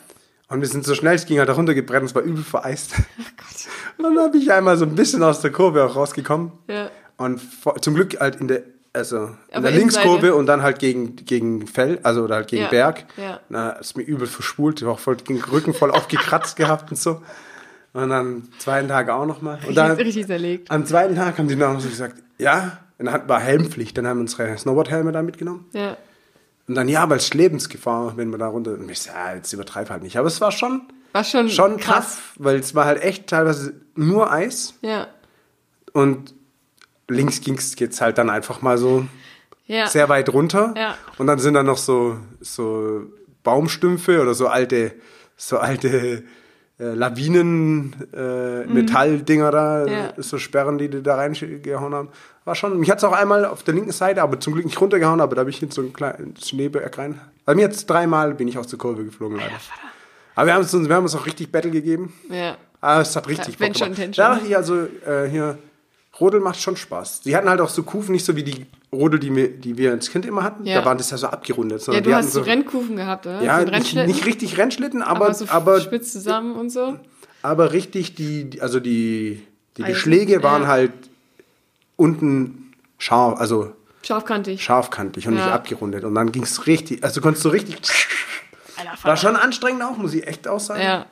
Und 0.49 0.61
wir 0.61 0.67
sind 0.67 0.85
so 0.85 0.95
schnell, 0.95 1.15
es 1.15 1.25
ging 1.25 1.39
halt 1.39 1.49
runtergebrennt, 1.49 2.07
es 2.07 2.15
war 2.15 2.23
übel 2.23 2.43
vereist. 2.43 2.91
Oh 2.97 3.23
Gott. 3.37 3.67
Und 3.97 4.15
dann 4.15 4.25
habe 4.25 4.37
ich 4.37 4.51
einmal 4.51 4.77
so 4.77 4.85
ein 4.85 4.95
bisschen 4.95 5.23
aus 5.23 5.41
der 5.41 5.51
Kurve 5.51 5.83
auch 5.83 5.95
rausgekommen. 5.95 6.51
Ja. 6.67 6.89
Und 7.17 7.39
vor, 7.39 7.81
zum 7.81 7.95
Glück 7.95 8.19
halt 8.19 8.37
in 8.37 8.47
der, 8.47 8.63
also 8.93 9.29
in 9.51 9.61
der. 9.61 9.71
Linkskurve 9.71 10.33
und 10.35 10.45
dann 10.45 10.61
halt 10.63 10.79
gegen, 10.79 11.15
gegen 11.17 11.67
Fell, 11.67 11.99
also 12.03 12.23
oder 12.23 12.35
halt 12.35 12.47
gegen 12.47 12.63
Ja, 12.63 12.69
Berg. 12.69 13.05
ja. 13.17 13.39
Na, 13.49 13.71
ist 13.71 13.95
mir 13.95 14.03
übel 14.03 14.27
verspult, 14.27 14.79
ich 14.81 14.85
war 14.85 14.93
auch 14.93 14.99
voll 14.99 15.17
den 15.17 15.41
Rücken 15.41 15.73
voll 15.73 15.91
aufgekratzt 15.91 16.55
gehabt 16.55 16.91
und 16.91 16.97
so. 16.97 17.21
Und 17.93 18.09
dann 18.09 18.47
zweiten 18.59 18.87
Tag 18.87 19.09
auch 19.09 19.25
nochmal. 19.25 19.59
Und 19.67 19.75
dann 19.77 19.91
Richtig 19.91 20.27
zerlegt. 20.27 20.69
am 20.71 20.85
zweiten 20.85 21.15
Tag 21.15 21.37
haben 21.39 21.47
die 21.47 21.55
noch 21.55 21.79
so 21.79 21.89
gesagt, 21.89 22.21
ja, 22.37 22.77
dann 22.97 23.11
hat- 23.11 23.27
war 23.27 23.39
Helmpflicht, 23.39 23.97
dann 23.97 24.05
haben 24.07 24.17
wir 24.17 24.21
unsere 24.21 24.57
Snowboardhelme 24.57 25.11
da 25.11 25.21
mitgenommen. 25.23 25.65
Ja. 25.73 25.97
Und 26.67 26.75
dann, 26.75 26.87
ja, 26.87 27.09
weil 27.09 27.17
es 27.17 27.33
Lebensgefahr, 27.33 28.15
wenn 28.15 28.29
wir 28.29 28.37
da 28.37 28.47
runter. 28.47 28.73
Und 28.73 28.89
ich 28.91 29.01
so, 29.01 29.09
ja, 29.09 29.33
jetzt 29.33 29.51
übertreib 29.53 29.89
halt 29.89 30.03
nicht. 30.03 30.17
Aber 30.17 30.27
es 30.27 30.39
war 30.39 30.51
schon, 30.51 30.83
War 31.13 31.23
schon, 31.23 31.49
schon 31.49 31.77
krass. 31.77 31.95
krass, 32.05 32.19
weil 32.35 32.57
es 32.57 32.75
war 32.75 32.85
halt 32.85 33.01
echt 33.01 33.25
teilweise 33.27 33.73
nur 33.95 34.31
Eis. 34.31 34.75
Ja. 34.81 35.07
Und 35.93 36.35
links 37.07 37.41
ging's 37.41 37.75
geht's 37.75 38.01
halt 38.01 38.19
dann 38.19 38.29
einfach 38.29 38.61
mal 38.61 38.77
so 38.77 39.05
Ja. 39.65 39.87
sehr 39.87 40.09
weit 40.09 40.29
runter. 40.31 40.75
Ja. 40.77 40.95
Und 41.17 41.25
dann 41.25 41.39
sind 41.39 41.55
da 41.55 41.63
noch 41.63 41.77
so, 41.79 42.17
so 42.39 43.01
Baumstümpfe 43.43 44.21
oder 44.21 44.35
so 44.35 44.47
alte, 44.47 44.93
so 45.37 45.57
alte 45.57 46.23
äh, 46.79 46.93
Lawinen, 46.93 47.93
äh, 48.13 48.65
Metalldinger 48.65 49.51
da, 49.51 49.85
Mhm. 49.85 49.91
Ja. 49.91 50.13
so 50.17 50.37
Sperren, 50.37 50.77
die 50.77 50.89
die 50.89 51.03
da 51.03 51.15
reingehauen 51.15 51.93
haben. 51.93 52.09
War 52.45 52.55
schon, 52.55 52.79
mich 52.79 52.89
hat's 52.89 53.03
auch 53.03 53.11
einmal 53.11 53.45
auf 53.45 53.63
der 53.63 53.73
linken 53.73 53.91
Seite, 53.91 54.21
aber 54.21 54.39
zum 54.39 54.53
Glück 54.53 54.65
nicht 54.65 54.79
runtergehauen, 54.79 55.21
aber 55.21 55.35
da 55.35 55.43
bin 55.43 55.53
ich 55.53 55.61
in 55.61 55.71
so 55.71 55.81
ein 55.81 55.93
kleines 55.93 56.47
Schneeberg 56.49 56.97
rein. 56.97 57.19
Bei 57.45 57.53
mir 57.55 57.61
jetzt 57.63 57.85
dreimal 57.89 58.33
bin 58.33 58.47
ich 58.47 58.57
aus 58.57 58.67
der 58.67 58.79
Kurve 58.79 59.03
geflogen, 59.03 59.37
leider. 59.37 59.51
Aber 60.35 60.45
wir 60.47 60.53
haben 60.53 60.61
uns, 60.61 60.73
wir 60.73 60.95
haben 60.95 61.03
uns 61.03 61.15
auch 61.15 61.25
richtig 61.25 61.51
Battle 61.51 61.71
gegeben. 61.71 62.13
Ja. 62.29 62.55
Ah, 62.81 63.01
es 63.01 63.13
hat 63.15 63.27
richtig 63.27 63.59
Ja, 63.59 63.67
Bock 63.67 63.77
schon 63.77 63.93
gemacht. 63.93 64.17
Dachte 64.17 64.45
ich 64.47 64.55
also, 64.55 64.83
äh, 65.05 65.27
hier, 65.29 65.57
Rodel 66.19 66.39
macht 66.39 66.61
schon 66.61 66.77
Spaß. 66.77 67.21
Die 67.21 67.35
hatten 67.35 67.49
halt 67.49 67.59
auch 67.59 67.69
so 67.69 67.83
Kufen, 67.83 68.13
nicht 68.13 68.25
so 68.25 68.35
wie 68.37 68.43
die 68.43 68.65
Rodel, 68.91 69.19
die 69.19 69.35
wir, 69.35 69.49
die 69.49 69.77
wir 69.77 69.91
als 69.91 70.09
Kind 70.09 70.25
immer 70.25 70.43
hatten. 70.43 70.65
Ja. 70.65 70.79
Da 70.79 70.85
waren 70.85 70.97
das 70.97 71.11
ja 71.11 71.17
so 71.17 71.27
abgerundet. 71.27 71.85
Ja, 71.87 71.93
du 71.93 72.01
die 72.01 72.15
hast 72.15 72.31
so 72.31 72.41
Rennkufen 72.41 72.95
gehabt, 72.95 73.27
oder? 73.27 73.41
Ja, 73.43 73.59
so 73.61 73.67
nicht, 73.71 73.95
nicht 73.95 74.25
richtig 74.25 74.57
Rennschlitten, 74.57 75.01
aber, 75.03 75.25
aber 75.27 75.33
so 75.35 75.45
aber, 75.47 75.79
spitz 75.81 76.11
zusammen 76.11 76.55
und 76.55 76.71
so. 76.71 76.97
aber 77.43 77.71
richtig 77.73 78.15
die, 78.15 78.49
also 78.61 78.79
die, 78.79 79.45
die 79.77 79.83
Eisen, 79.83 79.93
Beschläge 79.93 80.41
waren 80.41 80.63
ja. 80.63 80.67
halt 80.69 80.91
unten 81.97 82.73
scharf, 82.97 83.39
also 83.39 83.73
Scharfkantig. 84.01 84.63
scharfkantig 84.63 85.27
und 85.27 85.35
nicht 85.35 85.45
Ja. 85.45 85.53
abgerundet. 85.53 86.03
Und 86.03 86.15
dann 86.15 86.31
ging 86.31 86.43
es 86.43 86.65
richtig, 86.65 87.03
also 87.03 87.21
konntest 87.21 87.45
du 87.45 87.49
richtig, 87.49 87.77
Alter, 88.77 89.03
war 89.03 89.17
schon 89.17 89.35
anstrengend 89.35 89.83
auch, 89.83 89.97
muss 89.97 90.13
ich 90.13 90.25
echt 90.25 90.47
auch 90.47 90.59
sagen. 90.59 90.81
Ja. 90.81 91.05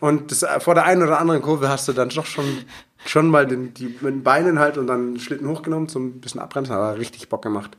Und 0.00 0.30
das, 0.30 0.44
vor 0.62 0.74
der 0.74 0.84
einen 0.84 1.02
oder 1.02 1.18
anderen 1.18 1.42
Kurve 1.42 1.68
hast 1.68 1.88
du 1.88 1.92
dann 1.92 2.08
doch 2.10 2.26
schon, 2.26 2.44
schon 3.06 3.28
mal 3.28 3.46
den, 3.46 3.74
die, 3.74 3.86
mit 3.86 4.02
den 4.14 4.22
Beinen 4.22 4.58
halt 4.58 4.78
und 4.78 4.86
dann 4.86 5.14
den 5.14 5.20
Schlitten 5.20 5.48
hochgenommen, 5.48 5.88
so 5.88 5.98
ein 5.98 6.20
bisschen 6.20 6.40
abbremsen, 6.40 6.74
aber 6.74 6.98
richtig 6.98 7.28
Bock 7.28 7.42
gemacht. 7.42 7.76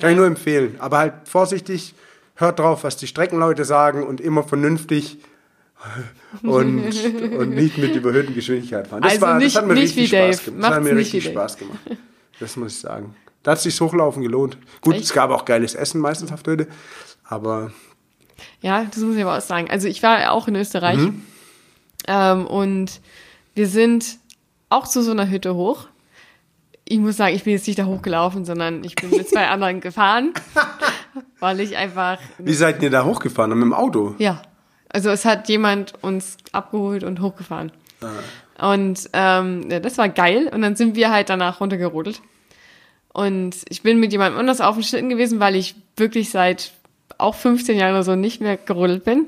Kann 0.00 0.10
ich 0.10 0.16
nur 0.16 0.26
empfehlen. 0.26 0.76
Aber 0.78 0.98
halt 0.98 1.12
vorsichtig, 1.24 1.94
hört 2.36 2.58
drauf, 2.58 2.82
was 2.84 2.96
die 2.96 3.06
Streckenleute 3.06 3.64
sagen 3.64 4.06
und 4.06 4.20
immer 4.20 4.42
vernünftig 4.42 5.18
und, 6.42 6.92
und 7.38 7.50
nicht 7.50 7.76
mit 7.78 7.94
überhöhten 7.96 8.34
Geschwindigkeit 8.34 8.86
fahren. 8.88 9.02
Das, 9.02 9.12
Also 9.22 9.34
nicht- 9.38 9.54
das 9.56 9.62
hat 9.62 9.68
mir 9.68 9.74
richtig 9.74 10.08
Spaß 10.08 10.44
gemacht. 10.44 10.62
Das 10.64 10.74
hat 10.76 10.82
mir 10.84 10.96
richtig 10.96 11.24
Dave. 11.24 11.32
Spaß 11.34 11.56
gemacht. 11.58 11.78
Das 12.40 12.56
muss 12.56 12.72
ich 12.74 12.80
sagen. 12.80 13.14
Da 13.42 13.50
hat 13.52 13.60
sich 13.60 13.78
Hochlaufen 13.80 14.22
gelohnt. 14.22 14.56
Gut, 14.80 14.94
Echt? 14.94 15.04
es 15.04 15.12
gab 15.12 15.30
auch 15.30 15.44
geiles 15.44 15.74
Essen 15.74 16.00
meistens 16.00 16.30
auf 16.32 16.40
Hütte, 16.46 16.68
aber 17.24 17.72
Ja, 18.60 18.84
das 18.84 18.98
muss 18.98 19.16
ich 19.16 19.22
aber 19.22 19.36
auch 19.36 19.40
sagen. 19.42 19.68
Also 19.70 19.88
ich 19.88 20.02
war 20.02 20.30
auch 20.32 20.46
in 20.48 20.54
Österreich 20.56 20.98
Mhm. 20.98 21.22
ähm, 22.06 22.46
und 22.46 23.00
wir 23.54 23.66
sind 23.66 24.18
auch 24.72 24.86
zu 24.86 25.02
so 25.02 25.10
einer 25.10 25.28
Hütte 25.28 25.54
hoch. 25.54 25.86
Ich 26.84 26.98
muss 26.98 27.16
sagen, 27.16 27.34
ich 27.34 27.44
bin 27.44 27.52
jetzt 27.52 27.66
nicht 27.66 27.78
da 27.78 27.84
hochgelaufen, 27.84 28.44
sondern 28.44 28.82
ich 28.84 28.94
bin 28.96 29.10
mit 29.10 29.28
zwei 29.28 29.48
anderen 29.48 29.80
gefahren, 29.80 30.32
weil 31.38 31.60
ich 31.60 31.76
einfach, 31.76 32.18
wie 32.38 32.54
seid 32.54 32.82
ihr 32.82 32.90
da 32.90 33.04
hochgefahren? 33.04 33.50
Mit 33.50 33.62
dem 33.62 33.72
Auto? 33.72 34.14
ja, 34.18 34.42
also 34.88 35.08
es 35.10 35.24
hat 35.24 35.48
jemand 35.48 35.94
uns 36.02 36.36
abgeholt 36.52 37.02
und 37.02 37.20
hochgefahren. 37.20 37.72
Und 38.58 39.08
ähm, 39.14 39.70
ja, 39.70 39.80
das 39.80 39.96
war 39.96 40.08
geil. 40.08 40.50
Und 40.52 40.60
dann 40.60 40.76
sind 40.76 40.96
wir 40.96 41.10
halt 41.10 41.30
danach 41.30 41.60
runtergerodelt. 41.60 42.20
Und 43.12 43.56
ich 43.68 43.82
bin 43.82 44.00
mit 44.00 44.12
jemandem 44.12 44.38
anders 44.38 44.60
auf 44.60 44.74
dem 44.74 44.82
Schlitten 44.82 45.08
gewesen, 45.08 45.40
weil 45.40 45.56
ich 45.56 45.74
wirklich 45.96 46.30
seit 46.30 46.72
auch 47.18 47.34
15 47.34 47.78
Jahren 47.78 47.92
oder 47.92 48.02
so 48.02 48.16
nicht 48.16 48.40
mehr 48.40 48.56
gerodelt 48.56 49.04
bin. 49.04 49.26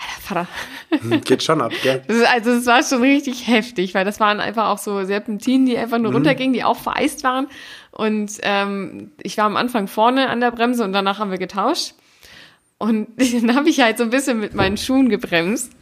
Alter 0.00 0.20
Vater. 0.20 0.48
Hm, 0.90 1.20
Geht 1.22 1.42
schon 1.42 1.60
ab, 1.60 1.72
gell? 1.82 2.02
Ist, 2.06 2.24
also 2.26 2.50
es 2.52 2.66
war 2.66 2.82
schon 2.82 3.02
richtig 3.02 3.46
heftig, 3.46 3.94
weil 3.94 4.04
das 4.04 4.20
waren 4.20 4.40
einfach 4.40 4.68
auch 4.68 4.78
so 4.78 5.04
Serpentinen, 5.04 5.66
die 5.66 5.76
einfach 5.76 5.98
nur 5.98 6.12
runtergingen, 6.12 6.52
die 6.52 6.64
auch 6.64 6.76
vereist 6.78 7.24
waren. 7.24 7.48
Und 7.90 8.32
ähm, 8.42 9.10
ich 9.22 9.36
war 9.38 9.44
am 9.44 9.56
Anfang 9.56 9.88
vorne 9.88 10.28
an 10.28 10.40
der 10.40 10.50
Bremse 10.50 10.84
und 10.84 10.92
danach 10.92 11.18
haben 11.18 11.30
wir 11.30 11.38
getauscht. 11.38 11.94
Und 12.78 13.08
dann 13.16 13.54
habe 13.54 13.68
ich 13.68 13.80
halt 13.80 13.98
so 13.98 14.04
ein 14.04 14.10
bisschen 14.10 14.38
mit 14.40 14.54
meinen 14.54 14.76
Schuhen 14.76 15.08
gebremst. 15.08 15.72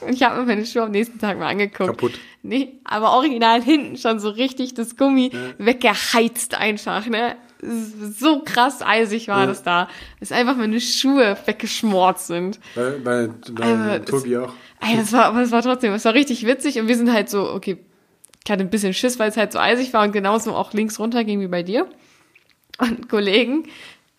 Und 0.00 0.14
ich 0.14 0.22
habe 0.22 0.40
mir 0.40 0.46
meine 0.46 0.64
Schuhe 0.66 0.84
am 0.84 0.90
nächsten 0.90 1.18
Tag 1.18 1.38
mal 1.38 1.48
angeguckt. 1.48 1.90
Kaputt. 1.90 2.18
Nee, 2.42 2.80
aber 2.84 3.12
original 3.12 3.62
hinten 3.62 3.98
schon 3.98 4.18
so 4.18 4.30
richtig 4.30 4.72
das 4.72 4.96
Gummi 4.96 5.30
weggeheizt 5.58 6.54
einfach, 6.54 7.06
ne? 7.06 7.36
So 7.62 8.40
krass 8.44 8.82
eisig 8.82 9.28
war 9.28 9.40
Ja. 9.40 9.46
das 9.46 9.62
da, 9.62 9.88
dass 10.18 10.32
einfach 10.32 10.56
meine 10.56 10.80
Schuhe 10.80 11.36
weggeschmort 11.44 12.18
sind. 12.18 12.58
Bei, 12.74 12.92
bei, 13.02 13.28
bei 13.52 13.64
Also, 13.64 14.18
Tobi 14.18 14.36
auch. 14.38 14.52
Ey, 14.80 14.96
das 14.96 15.12
war, 15.12 15.26
aber 15.26 15.42
es 15.42 15.50
war 15.52 15.62
trotzdem, 15.62 15.92
es 15.92 16.04
war 16.04 16.14
richtig 16.14 16.46
witzig 16.46 16.78
und 16.78 16.88
wir 16.88 16.96
sind 16.96 17.12
halt 17.12 17.28
so, 17.28 17.50
okay, 17.52 17.76
ich 18.44 18.50
hatte 18.50 18.62
ein 18.64 18.70
bisschen 18.70 18.94
Schiss, 18.94 19.18
weil 19.18 19.28
es 19.28 19.36
halt 19.36 19.52
so 19.52 19.58
eisig 19.58 19.92
war 19.92 20.02
und 20.04 20.12
genauso 20.12 20.54
auch 20.54 20.72
links 20.72 20.98
runter 20.98 21.24
ging 21.24 21.40
wie 21.40 21.48
bei 21.48 21.62
dir. 21.62 21.86
Und 22.78 23.08
Kollegen, 23.10 23.64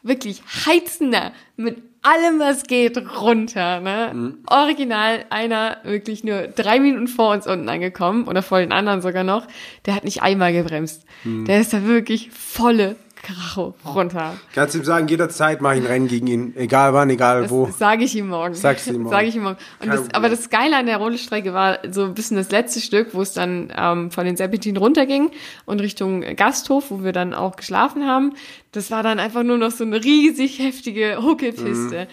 wirklich 0.04 0.44
heizender, 0.68 1.32
mit 1.58 1.78
allem, 2.04 2.40
was 2.40 2.64
geht, 2.64 2.98
runter, 3.22 3.80
ne? 3.80 4.36
Original, 4.48 5.26
einer 5.32 5.78
wirklich 5.84 6.24
nur 6.24 6.44
drei 6.48 6.80
Minuten 6.80 7.08
vor 7.08 7.34
uns 7.34 7.48
unten 7.48 7.70
angekommen 7.70 8.28
oder 8.28 8.42
vor 8.44 8.60
den 8.60 8.72
anderen 8.72 9.02
sogar 9.02 9.24
noch, 9.24 9.48
der 9.86 9.96
hat 9.96 10.04
nicht 10.04 10.22
einmal 10.22 10.54
gebremst. 10.54 11.06
Der 11.26 11.60
ist 11.60 11.74
da 11.74 11.84
wirklich 11.86 12.30
volle 12.32 12.96
Kracho 13.22 13.76
runter. 13.86 14.36
Kannst 14.54 14.74
du 14.74 14.80
ihm 14.80 14.86
sagen, 14.86 15.08
jederzeit 15.08 15.62
mache 15.62 15.76
ich 15.76 15.82
ein 15.82 15.86
Rennen 15.88 16.08
gegen 16.08 16.28
ihn. 16.28 16.54
Egal 16.56 16.94
wann, 16.94 17.10
egal 17.10 17.50
wo. 17.50 17.68
Das 17.68 17.78
sage 17.78 18.04
ich 18.04 18.16
ihm 18.16 18.28
morgen. 18.28 18.54
Sagst 18.54 18.88
du 18.88 18.94
ihm 18.94 19.04
morgen. 19.04 19.16
Sag 19.16 19.26
ich 19.26 19.36
ihm 19.36 19.44
morgen. 19.44 19.58
Das, 19.80 20.14
aber 20.14 20.30
das 20.30 20.50
Geile 20.50 20.78
an 20.78 20.86
der 20.86 20.98
Rodelstrecke 20.98 21.54
war 21.54 21.80
so 21.90 22.06
ein 22.06 22.14
bisschen 22.14 22.38
das 22.38 22.52
letzte 22.52 22.80
Stück, 22.80 23.14
wo 23.14 23.22
es 23.22 23.34
dann 23.34 23.72
ähm, 23.76 24.12
von 24.12 24.26
den 24.26 24.38
Serpentinen 24.38 24.82
runterging 24.82 25.32
und 25.66 25.82
Richtung 25.82 26.22
Gasthof, 26.36 26.90
wo 26.90 27.04
wir 27.04 27.12
dann 27.14 27.34
auch 27.34 27.56
geschlafen 27.56 28.06
haben. 28.06 28.34
Das 28.72 28.92
war 28.92 29.04
dann 29.04 29.20
einfach 29.20 29.44
nur 29.44 29.58
noch 29.58 29.72
so 29.72 29.84
eine 29.84 30.04
riesig 30.04 30.60
heftige 30.60 31.22
Huckelpiste. 31.22 32.08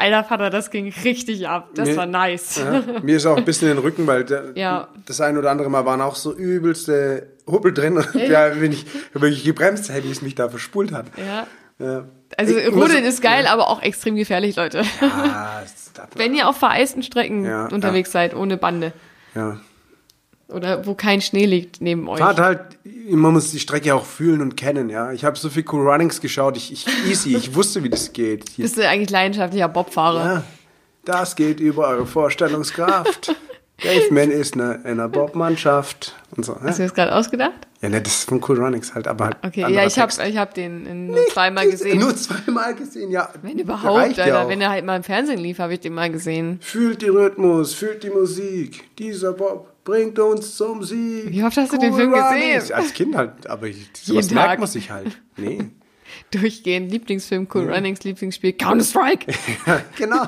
Alter 0.00 0.24
Vater, 0.24 0.50
das 0.50 0.70
ging 0.70 0.92
richtig 1.04 1.46
ab. 1.48 1.68
Das 1.74 1.88
Mir- 1.90 1.96
war 1.96 2.06
nice. 2.06 2.56
Ja, 2.56 2.82
mir 3.02 3.16
ist 3.16 3.26
auch 3.26 3.36
ein 3.36 3.44
bisschen 3.44 3.68
in 3.70 3.76
den 3.76 3.82
Rücken, 3.84 4.06
weil 4.06 4.24
der, 4.24 4.52
Ja. 4.54 4.88
das 5.06 5.20
ein 5.20 5.36
oder 5.38 5.50
andere 5.50 5.68
Mal 5.70 5.84
waren 5.86 6.00
auch 6.00 6.14
so 6.16 6.34
übelste 6.34 7.28
Huppel 7.46 7.72
drin. 7.74 7.96
Und 7.98 8.14
ja, 8.14 8.60
wenn 8.60 8.72
ich 8.72 8.86
wirklich 9.12 9.44
gebremst 9.44 9.88
hätte, 9.92 10.06
wie 10.08 10.10
es 10.12 10.22
mich 10.22 10.34
da 10.34 10.48
verspult 10.48 10.92
hat. 10.92 11.06
Ja. 11.16 11.46
Ja. 11.84 12.04
Also 12.36 12.56
Ich 12.58 12.70
muss- 12.72 12.84
Rodeln 12.84 13.04
ist 13.04 13.22
geil, 13.22 13.46
aber 13.46 13.68
auch 13.68 13.82
extrem 13.82 14.16
gefährlich, 14.16 14.56
Leute. 14.56 14.82
Ah, 15.00 15.62
Wenn 16.16 16.34
ihr 16.34 16.48
auf 16.48 16.56
vereisten 16.56 17.02
Strecken 17.02 17.44
unterwegs 17.72 18.12
seid, 18.12 18.34
ohne 18.34 18.56
Bande. 18.56 18.92
ja. 19.34 19.58
Oder 20.52 20.86
wo 20.86 20.94
kein 20.94 21.20
Schnee 21.20 21.46
liegt 21.46 21.80
neben 21.80 22.08
euch. 22.08 22.18
Fahrt 22.18 22.38
halt, 22.40 22.60
man 23.10 23.32
muss 23.32 23.50
die 23.50 23.58
Strecke 23.60 23.94
auch 23.94 24.04
fühlen 24.04 24.40
und 24.40 24.56
kennen, 24.56 24.90
ja. 24.90 25.12
Ich 25.12 25.24
habe 25.24 25.38
so 25.38 25.48
viel 25.48 25.64
Cool 25.70 25.88
Runnings 25.88 26.20
geschaut, 26.20 26.56
ich, 26.56 26.72
ich 26.72 26.86
easy, 27.08 27.36
ich 27.36 27.54
wusste, 27.54 27.82
wie 27.84 27.90
das 27.90 28.12
geht. 28.12 28.48
Hier, 28.50 28.64
Bist 28.64 28.76
du 28.76 28.88
eigentlich 28.88 29.10
leidenschaftlicher 29.10 29.68
Bobfahrer? 29.68 30.24
ja, 30.24 30.42
das 31.04 31.36
geht 31.36 31.60
über 31.60 31.88
eure 31.88 32.06
Vorstellungskraft. 32.06 33.34
Dave 33.82 34.12
Man 34.12 34.30
ist 34.30 34.54
eine, 34.54 34.74
in 34.84 34.90
einer 35.00 35.08
Bob-Mannschaft 35.08 36.14
und 36.36 36.44
so. 36.44 36.54
Hast 36.60 36.78
du 36.78 36.82
Ja, 36.82 36.88
das 36.88 36.94
gerade 36.94 37.14
ausgedacht? 37.14 37.66
ja 37.80 37.88
ne, 37.88 38.02
das 38.02 38.12
ist 38.14 38.28
von 38.28 38.44
Cool 38.46 38.62
Runnings 38.62 38.94
halt, 38.94 39.08
aber 39.08 39.24
halt. 39.26 39.36
Okay, 39.42 39.60
ja, 39.72 39.86
ich 39.86 39.98
habe 39.98 40.12
ich 40.28 40.36
hab 40.36 40.52
den 40.52 40.84
in 40.84 41.06
nur 41.06 41.26
zweimal 41.32 41.66
gesehen. 41.70 41.98
Nur 41.98 42.14
zweimal 42.14 42.74
gesehen, 42.74 43.10
ja. 43.10 43.30
wenn 43.40 43.58
überhaupt, 43.58 44.18
ja 44.18 44.24
Alter. 44.24 44.42
auch. 44.44 44.48
Wenn 44.50 44.60
er 44.60 44.68
halt 44.68 44.84
mal 44.84 44.96
im 44.96 45.02
Fernsehen 45.02 45.38
lief, 45.38 45.60
habe 45.60 45.72
ich 45.72 45.80
den 45.80 45.94
mal 45.94 46.10
gesehen. 46.10 46.58
Fühlt 46.60 47.00
den 47.00 47.12
Rhythmus, 47.16 47.72
fühlt 47.72 48.02
die 48.02 48.10
Musik. 48.10 48.84
Dieser 48.98 49.32
Bob 49.32 49.69
bringt 49.84 50.18
uns 50.18 50.56
zum 50.56 50.82
Sieg. 50.82 51.30
Wie 51.30 51.42
oft 51.42 51.56
hast 51.56 51.72
du 51.72 51.78
den 51.78 51.94
Film 51.94 52.12
Runnings. 52.14 52.62
gesehen? 52.64 52.74
Als 52.76 52.92
Kind 52.92 53.16
halt, 53.16 53.46
aber 53.46 53.66
ich, 53.66 53.88
sowas 53.94 54.26
Jeden 54.26 54.34
merkt 54.34 54.60
man 54.60 54.68
sich 54.68 54.90
halt. 54.90 55.20
Nee. 55.36 55.70
Durchgehend. 56.32 56.90
Lieblingsfilm, 56.90 57.46
Cool 57.52 57.72
Runnings, 57.72 58.02
Lieblingsspiel, 58.02 58.52
Counter-Strike. 58.54 59.32
genau. 59.96 60.26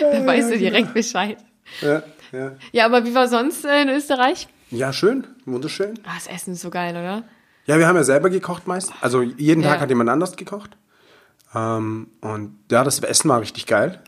da 0.00 0.26
weißt 0.26 0.50
du 0.52 0.58
direkt 0.58 0.94
Bescheid. 0.94 1.38
Ja, 1.80 2.02
ja. 2.32 2.52
Ja, 2.72 2.86
aber 2.86 3.04
wie 3.04 3.14
war 3.14 3.28
sonst 3.28 3.64
äh, 3.64 3.82
in 3.82 3.88
Österreich? 3.88 4.48
ja, 4.70 4.92
schön, 4.92 5.26
wunderschön. 5.44 5.98
Ah, 6.04 6.12
das 6.14 6.26
Essen 6.26 6.54
ist 6.54 6.62
so 6.62 6.70
geil, 6.70 6.92
oder? 6.92 7.24
Ja, 7.66 7.78
wir 7.78 7.86
haben 7.86 7.96
ja 7.96 8.04
selber 8.04 8.30
gekocht 8.30 8.66
meist. 8.66 8.92
Also 9.00 9.22
jeden 9.22 9.62
Ja. 9.62 9.70
Tag 9.72 9.80
hat 9.80 9.88
jemand 9.90 10.10
anders 10.10 10.34
gekocht. 10.36 10.70
Ähm, 11.54 12.08
und 12.20 12.54
ja, 12.70 12.82
das 12.84 12.98
Essen 13.00 13.28
war 13.28 13.40
richtig 13.40 13.66
geil. 13.66 14.02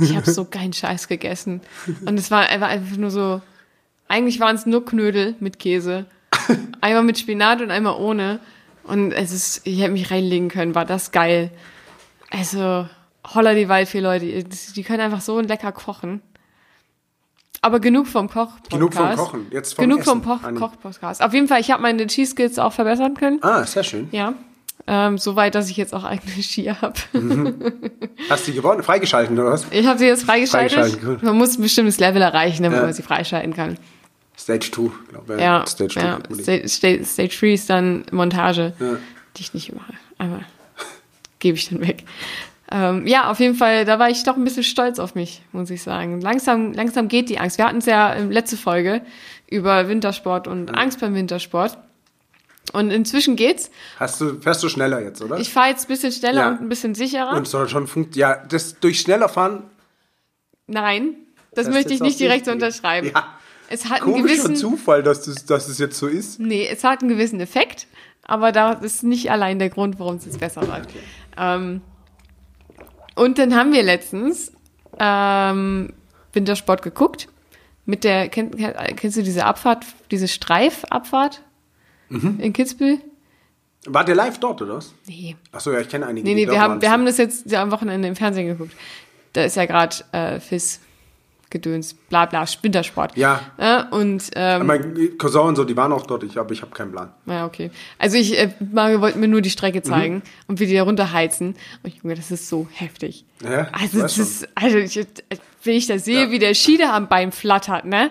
Ich 0.00 0.14
habe 0.14 0.30
so 0.30 0.44
keinen 0.44 0.72
Scheiß 0.72 1.08
gegessen. 1.08 1.60
Und 2.06 2.18
es 2.18 2.30
war 2.30 2.48
einfach, 2.48 2.68
einfach 2.68 2.96
nur 2.96 3.10
so, 3.10 3.42
eigentlich 4.08 4.38
waren 4.40 4.54
es 4.56 4.66
nur 4.66 4.84
Knödel 4.84 5.34
mit 5.40 5.58
Käse. 5.58 6.06
Einmal 6.80 7.02
mit 7.04 7.18
Spinat 7.18 7.60
und 7.62 7.70
einmal 7.70 7.96
ohne. 7.96 8.38
Und 8.84 9.12
es 9.12 9.32
ist, 9.32 9.66
ich 9.66 9.80
hätte 9.80 9.92
mich 9.92 10.10
reinlegen 10.10 10.48
können, 10.48 10.74
war 10.74 10.84
das 10.84 11.10
geil. 11.10 11.50
Also, 12.30 12.88
holla 13.34 13.54
die 13.54 13.68
Waldfee, 13.68 14.00
Leute, 14.00 14.44
die, 14.44 14.82
können 14.82 15.00
einfach 15.00 15.20
so 15.22 15.40
lecker 15.40 15.72
kochen. 15.72 16.20
Aber 17.62 17.80
genug 17.80 18.06
vom 18.06 18.28
Koch-Podcast. 18.28 18.70
Genug 18.70 18.92
vom 18.94 19.14
Kochen, 19.16 19.46
jetzt 19.50 19.74
vom 19.74 19.84
Genug 19.84 20.04
vom 20.04 20.18
Essen, 20.18 20.28
Koch- 20.28 20.42
Anni. 20.44 20.58
Koch-Podcast. 20.60 21.22
Auf 21.22 21.32
jeden 21.32 21.48
Fall, 21.48 21.60
ich 21.60 21.70
habe 21.70 21.80
meine 21.80 22.06
Cheese-Skills 22.06 22.58
auch 22.58 22.74
verbessern 22.74 23.14
können. 23.14 23.38
Ah, 23.42 23.64
sehr 23.64 23.84
schön. 23.84 24.08
Ja. 24.12 24.34
Ähm, 24.86 25.16
Soweit, 25.18 25.54
dass 25.54 25.70
ich 25.70 25.76
jetzt 25.78 25.94
auch 25.94 26.04
eigene 26.04 26.30
Skier 26.42 26.80
habe. 26.82 26.94
Hast 28.28 28.46
du 28.46 28.50
die 28.50 28.56
gewonnen? 28.58 28.82
Freigeschalten 28.82 29.38
oder 29.38 29.52
was? 29.52 29.66
Ich 29.70 29.86
habe 29.86 29.98
sie 29.98 30.06
jetzt 30.06 30.24
freigeschaltet. 30.24 30.72
Freigeschalten, 30.78 31.08
gut. 31.08 31.22
Man 31.22 31.36
muss 31.38 31.56
ein 31.58 31.62
bestimmtes 31.62 31.98
Level 31.98 32.20
erreichen, 32.20 32.62
damit 32.62 32.78
Ja. 32.78 32.84
man 32.84 32.92
sie 32.92 33.02
freischalten 33.02 33.54
kann. 33.54 33.78
Stage 34.38 34.70
2, 34.72 34.90
glaube 35.08 35.34
ich. 35.36 35.40
Ja, 35.40 35.66
Stage 35.66 35.94
2. 35.94 36.00
ja. 36.02 36.18
Stage, 36.40 36.68
Stage, 36.68 37.04
Stage 37.04 37.36
3 37.40 37.52
ist 37.54 37.70
dann 37.70 38.04
Montage, 38.12 38.72
Ja. 38.78 38.96
die 39.36 39.40
ich 39.42 39.54
nicht 39.54 39.74
mache. 39.74 39.94
Aber 40.18 40.40
gebe 41.38 41.56
ich 41.56 41.68
dann 41.70 41.80
weg. 41.80 42.04
Ähm, 42.70 43.06
ja, 43.06 43.30
auf 43.30 43.40
jeden 43.40 43.54
Fall, 43.54 43.84
da 43.84 43.98
war 43.98 44.10
ich 44.10 44.22
doch 44.24 44.36
ein 44.36 44.44
bisschen 44.44 44.64
stolz 44.64 44.98
auf 44.98 45.14
mich, 45.14 45.42
muss 45.52 45.70
ich 45.70 45.82
sagen. 45.82 46.20
Langsam, 46.20 46.72
langsam 46.72 47.08
geht 47.08 47.28
die 47.28 47.38
Angst. 47.38 47.58
Wir 47.58 47.66
hatten 47.66 47.78
es 47.78 47.86
ja 47.86 48.12
in 48.12 48.30
letzte 48.30 48.56
Folge 48.56 49.02
über 49.48 49.88
Wintersport 49.88 50.48
und 50.48 50.74
Angst 50.76 51.00
beim 51.00 51.14
Wintersport. 51.14 51.78
Und 52.74 52.90
inzwischen 52.90 53.36
geht's. 53.36 53.70
Hast 53.98 54.20
du, 54.20 54.40
fährst 54.40 54.62
du 54.62 54.68
schneller 54.68 55.00
jetzt, 55.00 55.22
oder? 55.22 55.38
Ich 55.38 55.52
fahre 55.52 55.68
jetzt 55.70 55.84
ein 55.84 55.88
bisschen 55.88 56.12
schneller 56.12 56.40
Ja. 56.42 56.48
und 56.50 56.60
ein 56.60 56.68
bisschen 56.68 56.94
sicherer. 56.94 57.32
und 57.36 57.46
soll 57.48 57.68
schon 57.68 57.86
funktionieren. 57.86 58.40
Ja, 58.40 58.46
das 58.46 58.78
durch 58.80 59.00
schneller 59.00 59.28
fahren. 59.28 59.62
Nein, 60.66 61.14
das, 61.54 61.66
Das 61.66 61.74
möchte 61.74 61.92
ich 61.94 62.00
nicht 62.00 62.18
direkt 62.18 62.46
wichtig. 62.46 62.52
unterschreiben. 62.54 63.10
Ja. 63.14 63.38
Es 63.68 63.86
hat 63.86 64.02
einen 64.02 64.12
Komischer 64.12 64.34
gewissen, 64.36 64.56
Zufall, 64.56 65.02
dass 65.02 65.22
das, 65.22 65.46
dass 65.46 65.68
es 65.68 65.78
jetzt 65.78 65.96
so 65.98 66.06
ist. 66.06 66.38
Nee, 66.40 66.68
es 66.70 66.84
hat 66.84 67.00
einen 67.00 67.08
gewissen 67.10 67.40
Effekt, 67.40 67.86
aber 68.22 68.52
das 68.52 68.82
ist 68.82 69.02
nicht 69.04 69.30
allein 69.30 69.58
der 69.58 69.70
Grund, 69.70 69.98
warum 69.98 70.16
es 70.16 70.24
jetzt 70.26 70.38
besser 70.40 70.62
läuft. 70.62 70.90
Ähm, 71.38 71.80
und 73.14 73.38
dann 73.38 73.54
haben 73.54 73.72
wir 73.72 73.82
letztens 73.82 74.52
ähm, 74.98 75.92
Wintersport 76.32 76.82
geguckt. 76.82 77.28
Mit 77.86 78.02
der, 78.04 78.28
kenn, 78.28 78.50
kennst 78.96 79.16
du 79.16 79.22
diese 79.22 79.44
Abfahrt, 79.44 79.84
diese 80.10 80.26
Streifabfahrt 80.28 81.42
Mhm. 82.08 82.38
in 82.40 82.52
Kitzbühel? 82.52 82.98
Wart 83.86 84.08
ihr 84.08 84.14
live 84.14 84.38
dort, 84.38 84.62
oder 84.62 84.76
was? 84.76 84.94
Nee. 85.06 85.36
Achso, 85.52 85.70
ja, 85.72 85.80
ich 85.80 85.88
kenne 85.88 86.06
einige. 86.06 86.26
Nee, 86.26 86.34
nee, 86.34 86.48
wir 86.50 86.60
haben, 86.60 86.80
wir 86.80 86.90
haben 86.90 87.04
das 87.04 87.18
jetzt 87.18 87.52
am 87.54 87.70
Wochenende 87.70 88.08
im 88.08 88.16
Fernsehen 88.16 88.46
geguckt. 88.46 88.72
Da 89.34 89.44
ist 89.44 89.56
ja 89.56 89.66
gerade 89.66 89.96
äh, 90.12 90.40
FIS 90.40 90.80
Gedöns, 91.50 91.94
bla 91.94 92.26
bla, 92.26 92.44
Wintersport. 92.62 93.16
Ja. 93.16 93.40
Ja, 93.58 93.88
und 93.90 94.28
ähm, 94.34 94.66
Mein 94.66 95.16
Cousin 95.18 95.42
und 95.42 95.56
so, 95.56 95.62
die 95.64 95.76
waren 95.76 95.92
auch 95.92 96.04
dort, 96.06 96.24
ich, 96.24 96.36
aber 96.36 96.50
ich 96.52 96.62
habe 96.62 96.72
keinen 96.72 96.90
Plan. 96.90 97.12
Ja, 97.26 97.46
okay. 97.46 97.70
Also 97.98 98.16
ich, 98.16 98.36
äh, 98.36 98.50
Mario 98.72 99.00
wollte 99.00 99.18
mir 99.18 99.28
nur 99.28 99.40
die 99.40 99.50
Strecke 99.50 99.78
Mhm. 99.78 99.84
zeigen 99.84 100.22
und 100.48 100.58
wie 100.58 100.66
die 100.66 100.74
da 100.74 100.82
runterheizen. 100.82 101.54
Und 101.84 101.94
Junge, 102.02 102.14
das 102.16 102.32
ist 102.32 102.48
so 102.48 102.66
heftig. 102.72 103.24
Ja, 103.44 103.68
also 103.70 104.00
das 104.00 104.18
ist, 104.18 104.48
also 104.56 104.78
ich, 104.78 104.96
wenn 105.62 105.74
ich 105.76 105.86
das 105.86 106.04
sehe, 106.04 106.24
Ja. 106.24 106.30
wie 106.32 106.40
der 106.40 106.54
Schieder 106.54 106.92
am 106.92 107.06
Bein 107.08 107.30
flattert, 107.30 107.84
ne? 107.84 108.10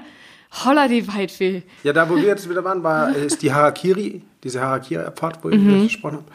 Holla 0.65 0.87
die 0.87 1.07
Weitweh. 1.07 1.61
Ja, 1.83 1.93
da 1.93 2.09
wo 2.09 2.15
wir 2.15 2.23
jetzt 2.23 2.49
wieder 2.49 2.63
waren, 2.63 2.83
war, 2.83 3.15
ist 3.15 3.41
die 3.41 3.51
Harakiri, 3.53 4.21
diese 4.43 4.61
Harakiri-Abfahrt, 4.61 5.43
wo 5.43 5.49
Mhm. 5.49 5.83
ich 5.85 5.93
gesprochen 5.93 6.17
habe. 6.17 6.25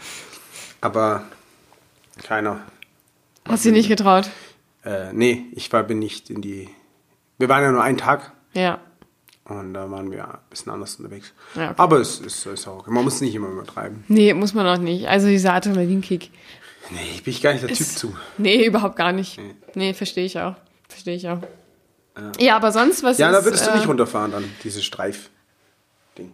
Aber 0.80 1.22
keiner. 2.22 2.60
Hast 3.48 3.64
du 3.64 3.70
nicht 3.72 3.88
getraut? 3.88 4.28
Äh, 4.84 5.12
nee, 5.12 5.44
ich 5.52 5.72
war, 5.72 5.82
bin 5.82 5.98
nicht 5.98 6.30
in 6.30 6.42
die. 6.42 6.68
Wir 7.38 7.48
waren 7.48 7.62
ja 7.62 7.70
nur 7.72 7.82
einen 7.82 7.98
Tag 7.98 8.32
Ja. 8.54 8.80
und 9.44 9.74
da 9.74 9.90
waren 9.90 10.10
wir 10.10 10.24
ein 10.28 10.38
bisschen 10.50 10.72
anders 10.72 10.96
unterwegs. 10.96 11.32
Ja, 11.54 11.66
okay. 11.70 11.74
Aber 11.76 11.98
es 12.00 12.20
ist, 12.20 12.46
ist 12.46 12.66
auch 12.68 12.80
okay. 12.80 12.90
Man 12.90 13.04
muss 13.04 13.20
nicht 13.20 13.34
immer 13.34 13.48
übertreiben. 13.48 14.04
Nee, 14.08 14.34
muss 14.34 14.54
man 14.54 14.66
auch 14.66 14.80
nicht. 14.82 15.06
Also 15.08 15.28
dieser 15.28 15.54
Adrenalinkick. 15.54 16.30
Nee, 16.90 17.20
bin 17.22 17.32
ich 17.32 17.42
gar 17.42 17.52
nicht 17.52 17.62
der 17.62 17.68
Typ 17.70 17.80
Ist- 17.80 17.98
zu. 17.98 18.16
Nee, 18.38 18.64
überhaupt 18.66 18.96
gar 18.96 19.12
nicht. 19.12 19.38
Nee, 19.74 19.94
verstehe 19.94 20.24
ich 20.24 20.38
auch. 20.38 20.54
Verstehe 20.88 21.14
ich 21.16 21.28
auch. 21.28 21.40
Ja, 22.38 22.56
aber 22.56 22.72
sonst, 22.72 23.02
was 23.02 23.18
Ja, 23.18 23.30
ist... 23.30 23.36
da 23.36 23.44
würdest 23.44 23.66
du 23.66 23.70
äh, 23.70 23.76
nicht 23.76 23.88
runterfahren 23.88 24.32
dann, 24.32 24.44
dieses 24.64 24.84
Streif-Ding. 24.84 26.32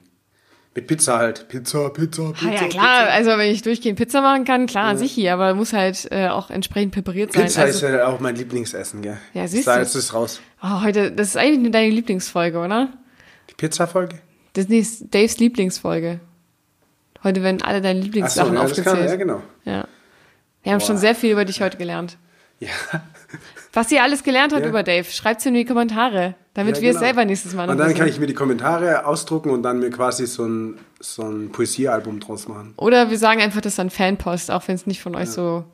Mit 0.74 0.86
Pizza 0.86 1.18
halt. 1.18 1.48
Pizza, 1.48 1.88
Pizza, 1.90 2.32
Pizza. 2.32 2.48
Ah, 2.48 2.52
ja, 2.52 2.68
klar, 2.68 3.08
also 3.10 3.30
wenn 3.30 3.50
ich 3.50 3.62
durchgehend 3.62 3.98
Pizza 3.98 4.20
machen 4.20 4.44
kann, 4.44 4.66
klar, 4.66 4.96
sicher, 4.96 5.32
aber 5.34 5.54
muss 5.54 5.72
halt 5.72 6.08
äh, 6.10 6.28
auch 6.28 6.50
entsprechend 6.50 6.92
präpariert 6.92 7.32
sein. 7.32 7.44
Pizza 7.44 7.62
also, 7.62 7.86
ist 7.86 7.92
ja 7.92 8.06
auch 8.06 8.20
mein 8.20 8.34
Lieblingsessen, 8.36 9.02
gell? 9.02 9.18
Ja, 9.34 9.46
siehst 9.46 9.66
da 9.66 9.76
du. 9.76 9.82
ist 9.82 9.94
es 9.94 10.12
raus. 10.12 10.40
oh, 10.62 10.82
heute, 10.82 11.12
das 11.12 11.28
ist 11.28 11.36
eigentlich 11.36 11.60
nur 11.60 11.70
deine 11.70 11.90
Lieblingsfolge, 11.90 12.58
oder? 12.58 12.88
Die 13.50 13.54
Pizza-Folge? 13.54 14.18
Das 14.54 14.66
ist 14.66 15.14
Daves 15.14 15.38
Lieblingsfolge. 15.38 16.20
Heute 17.22 17.42
werden 17.42 17.62
alle 17.62 17.80
deine 17.80 18.00
Lieblingssachen 18.00 18.54
ja, 18.54 18.62
das 18.62 18.76
kann, 18.76 18.84
ja, 18.84 18.92
aufgezählt. 18.92 19.18
genau. 19.18 19.42
Ja. 19.64 19.86
Wir 20.62 20.72
haben 20.72 20.78
Boah. 20.80 20.86
schon 20.86 20.98
sehr 20.98 21.14
viel 21.14 21.32
über 21.32 21.44
dich 21.44 21.60
heute 21.60 21.76
gelernt. 21.76 22.16
Ja. 22.64 23.02
Was 23.72 23.90
ihr 23.90 24.02
alles 24.02 24.22
gelernt 24.22 24.52
habt 24.52 24.62
Ja. 24.62 24.68
über 24.68 24.82
Dave, 24.84 25.04
schreibt's 25.10 25.44
in 25.46 25.54
die 25.54 25.64
Kommentare, 25.64 26.34
damit 26.54 26.76
Ja, 26.76 26.82
wir 26.82 26.90
es 26.90 26.94
genau. 26.96 27.06
selber 27.06 27.24
nächstes 27.24 27.54
Mal 27.54 27.68
Und 27.68 27.78
dann 27.78 27.92
kann 27.94 28.06
ich 28.06 28.20
mir 28.20 28.26
die 28.28 28.34
Kommentare 28.34 29.04
ausdrucken 29.06 29.50
und 29.50 29.62
dann 29.64 29.80
mir 29.80 29.90
quasi 29.90 30.26
so 30.26 30.44
ein, 30.44 30.78
so 31.00 31.22
ein 31.22 31.50
Poesiealbum 31.50 32.20
draus 32.20 32.46
machen. 32.46 32.74
Oder 32.76 33.10
wir 33.10 33.18
sagen 33.18 33.40
einfach, 33.40 33.60
das 33.60 33.72
ist 33.74 33.80
ein 33.80 33.90
Fanpost, 33.90 34.50
auch 34.52 34.66
wenn 34.68 34.76
es 34.76 34.86
nicht 34.86 35.02
von 35.02 35.16
euch 35.16 35.30
so 35.30 35.64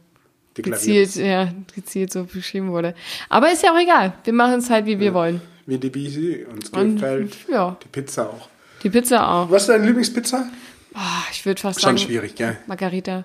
Deklariert. 0.56 0.82
gezielt, 1.08 1.26
ja, 1.26 1.48
gezielt 1.74 2.12
so 2.12 2.24
beschrieben 2.24 2.70
wurde. 2.70 2.94
Aber 3.28 3.52
ist 3.52 3.62
ja 3.62 3.72
auch 3.72 3.78
egal. 3.78 4.14
Wir 4.24 4.32
machen 4.32 4.54
es 4.60 4.70
halt, 4.70 4.86
wie 4.86 4.98
wir 4.98 5.12
wollen. 5.12 5.42
Wie 5.66 5.76
die 5.78 5.90
Bisi, 5.90 6.46
uns 6.50 6.70
Und, 6.70 6.94
gefällt 6.96 7.36
ja. 7.50 7.76
die 7.84 7.88
Pizza 7.88 8.30
auch. 8.30 8.48
Die 8.82 8.88
Pizza 8.88 9.28
auch. 9.30 9.50
Was 9.50 9.62
ist 9.62 9.68
deine 9.68 9.84
Lieblingspizza? 9.86 10.48
Ah, 10.94 11.22
ich 11.30 11.44
würde 11.44 11.60
fast 11.60 11.80
Schon 11.82 11.98
sagen, 11.98 12.08
schwierig, 12.08 12.34
gell? 12.34 12.56
Margarita. 12.66 13.24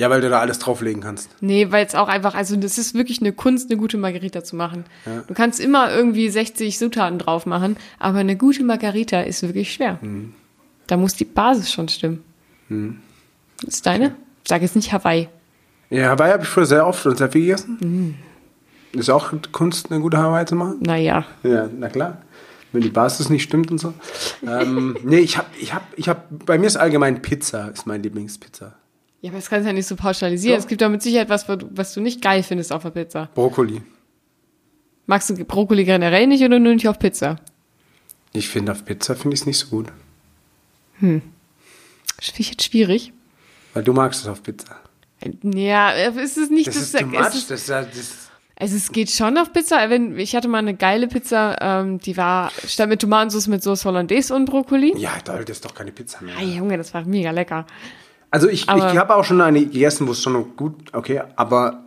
Ja, 0.00 0.10
weil 0.10 0.20
du 0.20 0.30
da 0.30 0.38
alles 0.38 0.60
drauflegen 0.60 1.02
kannst. 1.02 1.28
Nee, 1.40 1.72
weil 1.72 1.84
es 1.84 1.96
auch 1.96 2.06
einfach, 2.06 2.36
also 2.36 2.54
das 2.54 2.78
ist 2.78 2.94
wirklich 2.94 3.20
eine 3.20 3.32
Kunst, 3.32 3.68
eine 3.68 3.78
gute 3.78 3.96
Margarita 3.98 4.44
zu 4.44 4.54
machen. 4.54 4.84
Du 5.26 5.34
kannst 5.34 5.58
immer 5.58 5.92
irgendwie 5.92 6.28
60 6.30 6.78
Zutaten 6.78 7.18
drauf 7.18 7.46
machen, 7.46 7.76
aber 7.98 8.18
eine 8.18 8.36
gute 8.36 8.62
Margarita 8.62 9.20
ist 9.20 9.42
wirklich 9.42 9.72
schwer. 9.72 9.98
Mhm. 10.00 10.34
Da 10.86 10.96
muss 10.96 11.14
die 11.14 11.24
Basis 11.24 11.72
schon 11.72 11.88
stimmen. 11.88 12.22
Das 13.64 13.74
ist 13.74 13.86
deine? 13.86 14.14
Sag 14.46 14.62
jetzt 14.62 14.76
nicht 14.76 14.92
Hawaii. 14.92 15.28
Ja, 15.90 16.10
Hawaii 16.10 16.30
habe 16.32 16.44
ich 16.44 16.48
früher 16.48 16.66
sehr 16.66 16.86
oft 16.86 17.04
und 17.04 17.18
sehr 17.18 17.30
viel 17.30 17.42
gegessen. 17.42 17.78
Mhm. 18.92 18.98
Ist 18.98 19.10
auch 19.10 19.32
Kunst, 19.50 19.90
eine 19.90 20.00
gute 20.00 20.18
Hawaii 20.18 20.46
zu 20.46 20.54
machen? 20.54 20.76
Naja. 20.80 21.24
Ja, 21.42 21.68
na 21.76 21.88
klar. 21.88 22.18
Wenn 22.72 22.82
die 22.82 22.90
Basis 22.90 23.30
nicht 23.30 23.42
stimmt 23.42 23.70
und 23.70 23.78
so. 23.78 23.94
ähm, 24.46 24.96
nee, 25.02 25.18
ich 25.18 25.38
habe, 25.38 25.48
ich 25.58 25.74
habe, 25.74 25.84
ich 25.96 26.08
habe, 26.08 26.20
bei 26.30 26.56
mir 26.56 26.66
ist 26.66 26.76
allgemein 26.76 27.20
Pizza, 27.20 27.68
ist 27.68 27.86
mein 27.86 28.02
Lieblingspizza. 28.02 28.74
Ja, 29.20 29.30
aber 29.30 29.38
das 29.38 29.50
kannst 29.50 29.64
du 29.64 29.68
ja 29.68 29.72
nicht 29.72 29.86
so 29.86 29.96
pauschalisieren. 29.96 30.56
Doch. 30.58 30.64
Es 30.64 30.68
gibt 30.68 30.80
da 30.80 30.88
mit 30.88 31.02
Sicherheit 31.02 31.28
was, 31.28 31.46
was 31.48 31.92
du 31.94 32.00
nicht 32.00 32.22
geil 32.22 32.42
findest 32.42 32.72
auf 32.72 32.82
der 32.82 32.90
Pizza. 32.90 33.28
Brokkoli. 33.34 33.82
Magst 35.06 35.30
du 35.30 35.34
Brokkoli 35.44 35.84
generell 35.84 36.26
nicht 36.26 36.42
oder 36.44 36.58
nur 36.58 36.74
nicht 36.74 36.86
auf 36.86 36.98
Pizza? 36.98 37.36
Ich 38.32 38.48
finde, 38.48 38.72
auf 38.72 38.84
Pizza 38.84 39.16
finde 39.16 39.34
ich 39.34 39.40
es 39.40 39.46
nicht 39.46 39.58
so 39.58 39.68
gut. 39.68 39.88
Finde 40.98 41.22
ich 42.38 42.50
jetzt 42.50 42.62
schwierig. 42.64 43.12
Weil 43.74 43.84
du 43.84 43.92
magst 43.92 44.22
es 44.22 44.28
auf 44.28 44.42
Pizza. 44.42 44.76
Ja, 45.42 45.92
es 45.94 46.36
ist 46.36 46.50
nicht 46.50 46.66
Das 46.68 46.74
das, 46.76 46.84
ist 46.84 46.92
too 46.98 47.06
es 47.06 47.12
much. 47.12 47.34
ist- 47.34 47.50
Das, 47.50 47.66
ja- 47.66 47.82
das, 47.82 48.30
Also 48.60 48.76
es 48.76 48.92
geht 48.92 49.10
schon 49.10 49.36
auf 49.38 49.52
Pizza. 49.52 49.88
Wenn, 49.90 50.16
ich 50.18 50.34
hatte 50.36 50.48
mal 50.48 50.58
eine 50.58 50.74
geile 50.74 51.08
Pizza, 51.08 51.56
ähm, 51.60 51.98
die 51.98 52.16
war 52.16 52.50
statt 52.66 52.88
mit 52.88 53.00
Tomatensauce 53.00 53.46
mit 53.48 53.62
Sauce 53.62 53.84
Hollandaise 53.84 54.34
und 54.34 54.44
Brokkoli. 54.46 54.94
ja, 54.96 55.12
da 55.24 55.38
das 55.38 55.56
ist 55.58 55.64
doch 55.64 55.74
keine 55.74 55.92
Pizza 55.92 56.22
mehr. 56.22 56.34
Ah, 56.38 56.42
Junge, 56.42 56.76
das 56.76 56.92
war 56.94 57.04
mega 57.04 57.30
lecker. 57.30 57.66
Also 58.30 58.48
ich, 58.48 58.62
ich 58.62 58.68
habe 58.70 59.14
auch 59.16 59.24
schon 59.24 59.40
eine 59.40 59.64
gegessen, 59.64 60.06
wo 60.06 60.12
es 60.12 60.22
schon 60.22 60.56
gut, 60.56 60.94
okay, 60.94 61.22
aber 61.36 61.84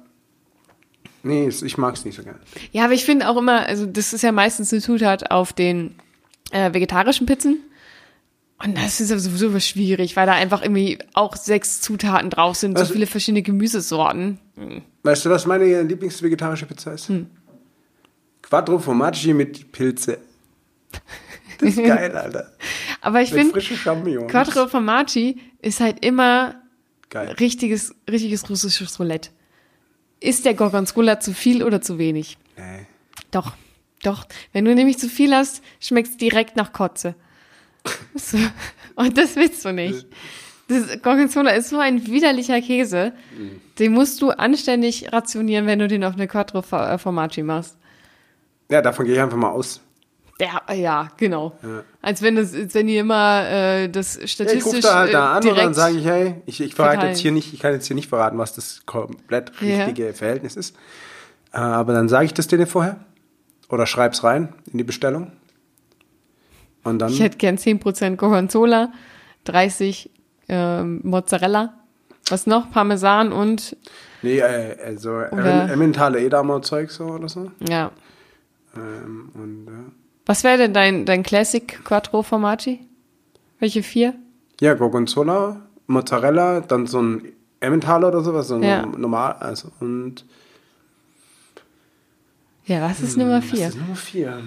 nee, 1.23 1.47
ich 1.49 1.77
mag 1.77 1.93
es 1.95 2.03
nicht 2.03 2.15
so 2.15 2.23
gerne. 2.23 2.39
Ja, 2.71 2.85
aber 2.85 2.93
ich 2.93 3.05
finde 3.05 3.29
auch 3.29 3.37
immer, 3.37 3.65
also 3.67 3.85
das 3.85 4.11
ist 4.13 4.23
ja 4.23 4.31
meistens 4.31 4.71
eine 4.73 4.81
Zutat 4.81 5.29
auf 5.31 5.53
den 5.53 5.95
äh, 6.51 6.73
vegetarischen 6.73 7.27
Pizzen. 7.27 7.59
Und 8.63 8.77
das 8.77 8.99
ist 9.01 9.09
sowieso 9.09 9.59
schwierig, 9.59 10.15
weil 10.15 10.27
da 10.27 10.33
einfach 10.33 10.61
irgendwie 10.61 10.99
auch 11.13 11.35
sechs 11.35 11.81
Zutaten 11.81 12.29
drauf 12.29 12.55
sind, 12.55 12.77
Also- 12.77 12.89
so 12.89 12.93
viele 12.93 13.07
verschiedene 13.07 13.41
Gemüsesorten. 13.41 14.37
Weißt 15.03 15.25
du, 15.25 15.29
was 15.31 15.45
meine 15.47 15.81
Lieblingsvegetarische 15.81 16.67
Pizza 16.67 16.93
ist? 16.93 17.09
Hm. 17.09 17.27
Quattro 18.43 18.77
Formaggi 18.79 19.33
mit 19.33 19.71
Pilze. 19.71 20.19
Das 21.59 21.69
ist 21.69 21.77
geil, 21.83 22.15
Alter. 22.15 22.51
Aber 23.01 23.21
ich 23.21 23.31
finde. 23.31 23.59
Quattro 24.27 24.67
Formaggi 24.67 25.39
ist 25.61 25.79
halt 25.79 26.03
immer 26.05 26.61
Geil. 27.09 27.29
richtiges, 27.39 27.95
richtiges 28.09 28.49
russisches 28.49 28.99
Roulette. 28.99 29.29
Ist 30.19 30.45
der 30.45 30.53
Gorgonzola 30.53 31.19
zu 31.19 31.33
viel 31.33 31.63
oder 31.63 31.81
zu 31.81 31.97
wenig? 31.97 32.37
Nee. 32.57 32.85
Doch, 33.31 33.53
doch. 34.03 34.25
Wenn 34.53 34.65
du 34.65 34.75
nämlich 34.75 34.97
zu 34.99 35.09
viel 35.09 35.33
hast, 35.33 35.63
schmeckt's 35.79 36.17
direkt 36.17 36.55
nach 36.55 36.73
Kotze. 36.73 37.15
So. 38.13 38.37
Und 38.95 39.17
das 39.17 39.35
willst 39.35 39.65
du 39.65 39.73
nicht. 39.73 40.05
Das 40.67 41.01
Gorgonzola 41.01 41.51
ist 41.51 41.69
so 41.69 41.79
ein 41.79 42.05
widerlicher 42.05 42.61
Käse. 42.61 43.13
Den 43.79 43.91
musst 43.93 44.21
du 44.21 44.29
anständig 44.29 45.11
rationieren, 45.11 45.65
wenn 45.65 45.79
du 45.79 45.87
den 45.87 46.03
auf 46.03 46.13
eine 46.13 46.27
Quattro 46.27 46.59
äh, 46.59 46.97
Formaggi 46.97 47.41
machst. 47.41 47.77
Ja, 48.69 48.81
davon 48.81 49.05
gehe 49.05 49.15
ich 49.15 49.21
einfach 49.21 49.37
mal 49.37 49.49
aus. 49.49 49.81
Ja, 50.39 50.73
ja, 50.73 51.09
genau. 51.17 51.55
Als 52.01 52.21
wenn 52.21 52.35
das, 52.35 52.53
als 52.55 52.73
wenn 52.73 52.87
die 52.87 52.97
immer 52.97 53.47
äh, 53.47 53.89
das 53.89 54.15
Ja, 54.15 54.23
ich 54.23 54.31
statistisch 54.31 54.81
da 54.81 54.95
halt 54.95 55.09
äh, 55.09 55.13
da 55.13 55.33
an 55.33 55.47
und 55.47 55.57
dann 55.57 55.73
sage 55.73 55.97
ich, 55.97 56.05
hey, 56.05 56.41
ich, 56.45 56.61
ich 56.61 56.73
verrate 56.73 56.93
verteilen. 56.93 57.11
jetzt 57.13 57.21
hier 57.21 57.31
nicht, 57.31 57.53
ich 57.53 57.59
kann 57.59 57.73
jetzt 57.73 57.85
hier 57.85 57.95
nicht 57.95 58.09
verraten, 58.09 58.37
was 58.37 58.53
das 58.55 58.81
komplett 58.85 59.51
Ja. 59.61 59.83
richtige 59.85 60.13
Verhältnis 60.13 60.55
ist. 60.55 60.75
Äh, 61.53 61.57
aber 61.57 61.93
dann 61.93 62.09
sage 62.09 62.25
ich 62.25 62.33
das 62.33 62.47
denen 62.47 62.65
vorher. 62.65 62.97
Oder 63.69 63.85
schreib's 63.85 64.23
rein 64.23 64.53
in 64.71 64.77
die 64.79 64.83
Bestellung. 64.83 65.31
Und 66.83 66.99
dann. 66.99 67.11
Ich 67.11 67.21
hätte 67.21 67.37
gern 67.37 67.57
10% 67.57 68.15
Gorgonzola, 68.15 68.91
30 69.45 70.09
ähm, 70.49 71.01
Mozzarella. 71.03 71.73
Was 72.29 72.47
noch? 72.47 72.71
Parmesan 72.71 73.31
und, 73.33 73.75
nee, 74.21 74.39
äh, 74.39 74.77
also 74.83 75.19
Emmentaler 75.19 76.19
Edamer 76.19 76.61
Zeug 76.61 76.89
so 76.91 77.05
oder 77.05 77.27
so. 77.27 77.51
ja. 77.67 77.91
Ähm, 78.75 79.29
und, 79.33 79.65
ja. 79.67 79.91
Was 80.25 80.43
wäre 80.43 80.57
denn 80.57 80.73
dein, 80.73 81.05
dein 81.05 81.23
Classic 81.23 81.67
Quattro 81.83 82.23
Formaggi? 82.23 82.79
Welche 83.59 83.83
vier? 83.83 84.13
Ja, 84.59 84.73
Gorgonzola, 84.75 85.61
Mozzarella, 85.87 86.61
dann 86.61 86.87
so 86.87 87.01
ein 87.01 87.23
Emmentaler 87.59 88.07
oder 88.09 88.21
sowas, 88.21 88.47
so 88.47 88.55
ein 88.55 88.63
Ja. 88.63 88.85
normal, 88.85 89.33
also 89.39 89.69
und 89.79 90.25
Ja, 92.65 92.81
was 92.81 93.01
ist 93.01 93.17
Nummer 93.17 93.37
was 93.39 93.45
vier? 93.45 93.67
ist 93.67 93.77
Nummer 93.77 93.95
vier? 93.95 94.39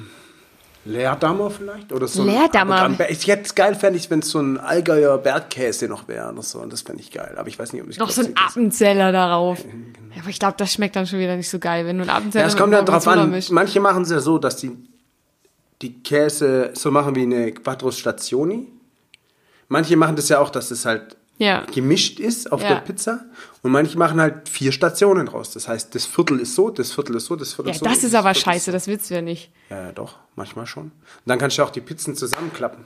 Leerdammer 0.86 1.50
vielleicht? 1.50 1.92
Oder 1.92 2.06
so 2.06 2.22
ein- 2.22 2.28
Leerdammer. 2.28 2.90
Ich 3.08 3.24
jetzt 3.26 3.56
geil 3.56 3.74
fände 3.74 3.98
ich, 3.98 4.10
wenn 4.10 4.18
es 4.20 4.30
so 4.30 4.38
ein 4.40 4.58
Allgäuer 4.58 5.16
Bergkäse 5.18 5.88
noch 5.88 6.08
wäre 6.08 6.30
oder 6.30 6.42
so. 6.42 6.60
Und 6.60 6.72
das 6.72 6.82
fände 6.82 7.00
ich 7.00 7.10
geil. 7.10 7.34
Aber 7.38 7.48
ich 7.48 7.58
weiß 7.58 7.72
nicht, 7.72 7.82
ob 7.82 7.88
ich 7.88 7.98
Noch 7.98 8.10
so 8.10 8.20
ein 8.22 8.34
Appenzeller 8.36 9.10
darauf. 9.10 9.64
Ja, 10.14 10.20
aber 10.20 10.28
ich 10.28 10.38
glaube, 10.38 10.56
das 10.58 10.72
schmeckt 10.74 10.94
dann 10.94 11.06
schon 11.06 11.18
wieder 11.20 11.36
nicht 11.36 11.48
so 11.48 11.58
geil, 11.58 11.86
wenn 11.86 11.96
du 11.96 12.02
einen 12.02 12.10
Appenzeller 12.10 12.44
Ja, 12.44 12.48
es 12.48 12.56
kommt 12.56 12.72
ja 12.74 12.82
drauf 12.82 13.08
an. 13.08 13.34
Manche 13.50 13.80
machen 13.80 14.02
es 14.02 14.10
ja 14.10 14.20
so, 14.20 14.36
dass 14.38 14.56
die 14.56 14.72
die 15.84 16.02
Käse 16.02 16.70
so 16.74 16.90
machen 16.90 17.14
wie 17.14 17.22
eine 17.22 17.52
Quattro 17.52 17.90
Stationi. 17.90 18.68
Manche 19.68 19.96
machen 19.96 20.16
das 20.16 20.28
ja 20.30 20.38
auch, 20.40 20.48
dass 20.50 20.70
es 20.70 20.86
halt 20.86 21.16
Ja. 21.38 21.64
gemischt 21.72 22.20
ist 22.20 22.50
auf 22.52 22.62
Ja. 22.62 22.68
der 22.68 22.76
Pizza. 22.76 23.24
Und 23.62 23.72
manche 23.72 23.98
machen 23.98 24.20
halt 24.20 24.48
vier 24.48 24.72
Stationen 24.72 25.26
draus. 25.26 25.50
Das 25.52 25.68
heißt, 25.68 25.94
das 25.94 26.06
Viertel 26.06 26.40
ist 26.40 26.54
so, 26.54 26.70
das 26.70 26.92
Viertel 26.92 27.16
ist 27.16 27.26
so, 27.26 27.36
das 27.36 27.52
Viertel 27.52 27.68
Ja, 27.68 27.72
ist 27.74 27.78
so. 27.80 27.84
das 27.84 28.02
ist 28.04 28.14
aber 28.14 28.30
Viertel 28.34 28.44
scheiße, 28.52 28.72
das 28.72 28.86
willst 28.86 29.10
du 29.10 29.14
ja 29.14 29.20
nicht. 29.20 29.50
Ja, 29.68 29.82
ja, 29.86 29.92
doch, 29.92 30.16
manchmal 30.36 30.66
schon. 30.66 30.84
Und 30.84 30.92
dann 31.26 31.38
kannst 31.38 31.58
du 31.58 31.62
auch 31.64 31.70
die 31.70 31.80
Pizzen 31.82 32.14
zusammenklappen. 32.16 32.84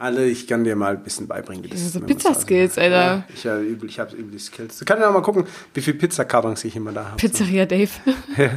Alle, 0.00 0.26
ich 0.26 0.46
kann 0.46 0.62
dir 0.62 0.76
mal 0.76 0.96
ein 0.96 1.02
bisschen 1.02 1.26
beibringen, 1.26 1.64
wie 1.64 1.68
das 1.70 1.82
Ja, 1.82 1.88
so 1.88 2.00
Pizzaskills, 2.00 2.76
so- 2.76 2.80
Alter. 2.80 2.94
Ja, 2.96 3.24
ich 3.34 3.42
ja, 3.42 3.58
übel, 3.60 3.88
ich 3.88 3.98
habe 3.98 4.14
übel 4.14 4.30
die 4.30 4.38
Skills. 4.38 4.78
Du 4.78 4.84
kannst 4.84 5.02
ja 5.02 5.10
mal 5.10 5.22
gucken, 5.22 5.44
wie 5.74 5.80
viele 5.80 5.98
Pizzakartons 5.98 6.64
ich 6.64 6.76
immer 6.76 6.92
da 6.92 7.04
habe. 7.06 7.16
Pizzeria 7.16 7.66
Dave. 7.66 7.90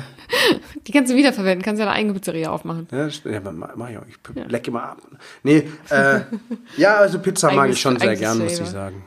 Die 0.88 0.92
kannst 0.92 1.12
du 1.12 1.16
wiederverwenden, 1.18 1.64
kannst 1.64 1.80
ja 1.80 1.88
eine 1.88 1.96
eigene 1.96 2.14
Pizzeria 2.14 2.52
aufmachen. 2.52 2.88
Ja, 2.92 3.06
das 3.06 3.22
ja, 3.26 3.40
mach 3.42 3.90
ich 3.90 3.98
auch. 3.98 4.06
Ich 4.08 4.18
leck 4.52 4.68
immer 4.68 4.84
ab. 4.84 5.02
Nee, 5.44 5.68
äh, 5.90 6.22
ja, 6.78 6.98
also 6.98 7.18
Pizza 7.20 7.48
mag 7.48 7.64
Eigenes- 7.66 7.76
ich 7.78 7.82
schon 7.82 8.00
sehr 8.00 8.16
gern, 8.16 8.38
muss 8.38 8.60
ich 8.60 8.68
sagen. 8.68 9.04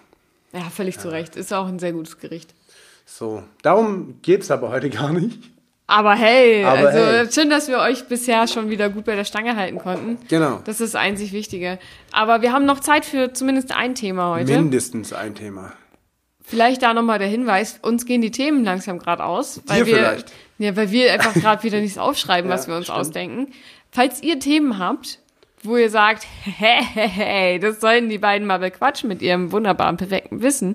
Ja, 0.52 0.62
völlig 0.70 0.98
zu 0.98 1.10
Recht. 1.10 1.36
Ist 1.36 1.52
auch 1.52 1.66
ein 1.68 1.78
sehr 1.78 1.92
gutes 1.92 2.18
Gericht. 2.18 2.52
So, 3.06 3.42
darum 3.62 4.16
geht's 4.22 4.50
aber 4.50 4.70
heute 4.70 4.90
gar 4.90 5.12
nicht. 5.12 5.38
Aber 5.86 6.14
hey, 6.14 6.64
Aber 6.64 6.88
also 6.88 6.98
hey. 6.98 7.30
schön, 7.30 7.50
dass 7.50 7.68
wir 7.68 7.78
euch 7.78 8.06
bisher 8.06 8.46
schon 8.48 8.70
wieder 8.70 8.88
gut 8.88 9.04
bei 9.04 9.14
der 9.16 9.24
Stange 9.24 9.54
halten 9.56 9.78
konnten. 9.78 10.18
Genau. 10.28 10.60
Das 10.64 10.80
ist 10.80 10.94
das 10.94 11.00
einzig 11.00 11.32
Wichtige. 11.32 11.78
Aber 12.10 12.40
wir 12.40 12.52
haben 12.52 12.64
noch 12.64 12.80
Zeit 12.80 13.04
für 13.04 13.32
zumindest 13.34 13.76
ein 13.76 13.94
Thema 13.94 14.30
heute. 14.34 14.50
Mindestens 14.52 15.12
ein 15.12 15.34
Thema. 15.34 15.74
Vielleicht 16.40 16.82
da 16.82 16.94
nochmal 16.94 17.18
der 17.18 17.28
Hinweis, 17.28 17.78
uns 17.82 18.06
gehen 18.06 18.22
die 18.22 18.30
Themen 18.30 18.64
langsam 18.64 18.98
gerade 18.98 19.24
aus. 19.24 19.60
Weil 19.66 19.80
Dir 19.84 19.86
wir, 19.86 19.96
vielleicht. 19.96 20.32
Ja, 20.58 20.76
weil 20.76 20.90
wir 20.90 21.12
einfach 21.12 21.34
gerade 21.34 21.62
wieder 21.62 21.80
nichts 21.80 21.98
aufschreiben, 21.98 22.50
was 22.50 22.64
Ja, 22.66 22.72
wir 22.72 22.76
uns 22.76 22.86
stimmt. 22.86 22.98
ausdenken. 23.00 23.52
Falls 23.90 24.22
ihr 24.22 24.38
Themen 24.40 24.78
habt, 24.78 25.18
wo 25.64 25.76
ihr 25.76 25.90
sagt, 25.90 26.26
hey, 26.42 26.82
hey, 26.82 27.08
hey, 27.08 27.58
das 27.58 27.80
sollen 27.80 28.08
die 28.08 28.18
beiden 28.18 28.46
mal 28.46 28.58
bequatschen 28.58 29.08
mit 29.08 29.22
ihrem 29.22 29.52
wunderbaren, 29.52 29.96
perfekten 29.96 30.42
Wissen, 30.42 30.74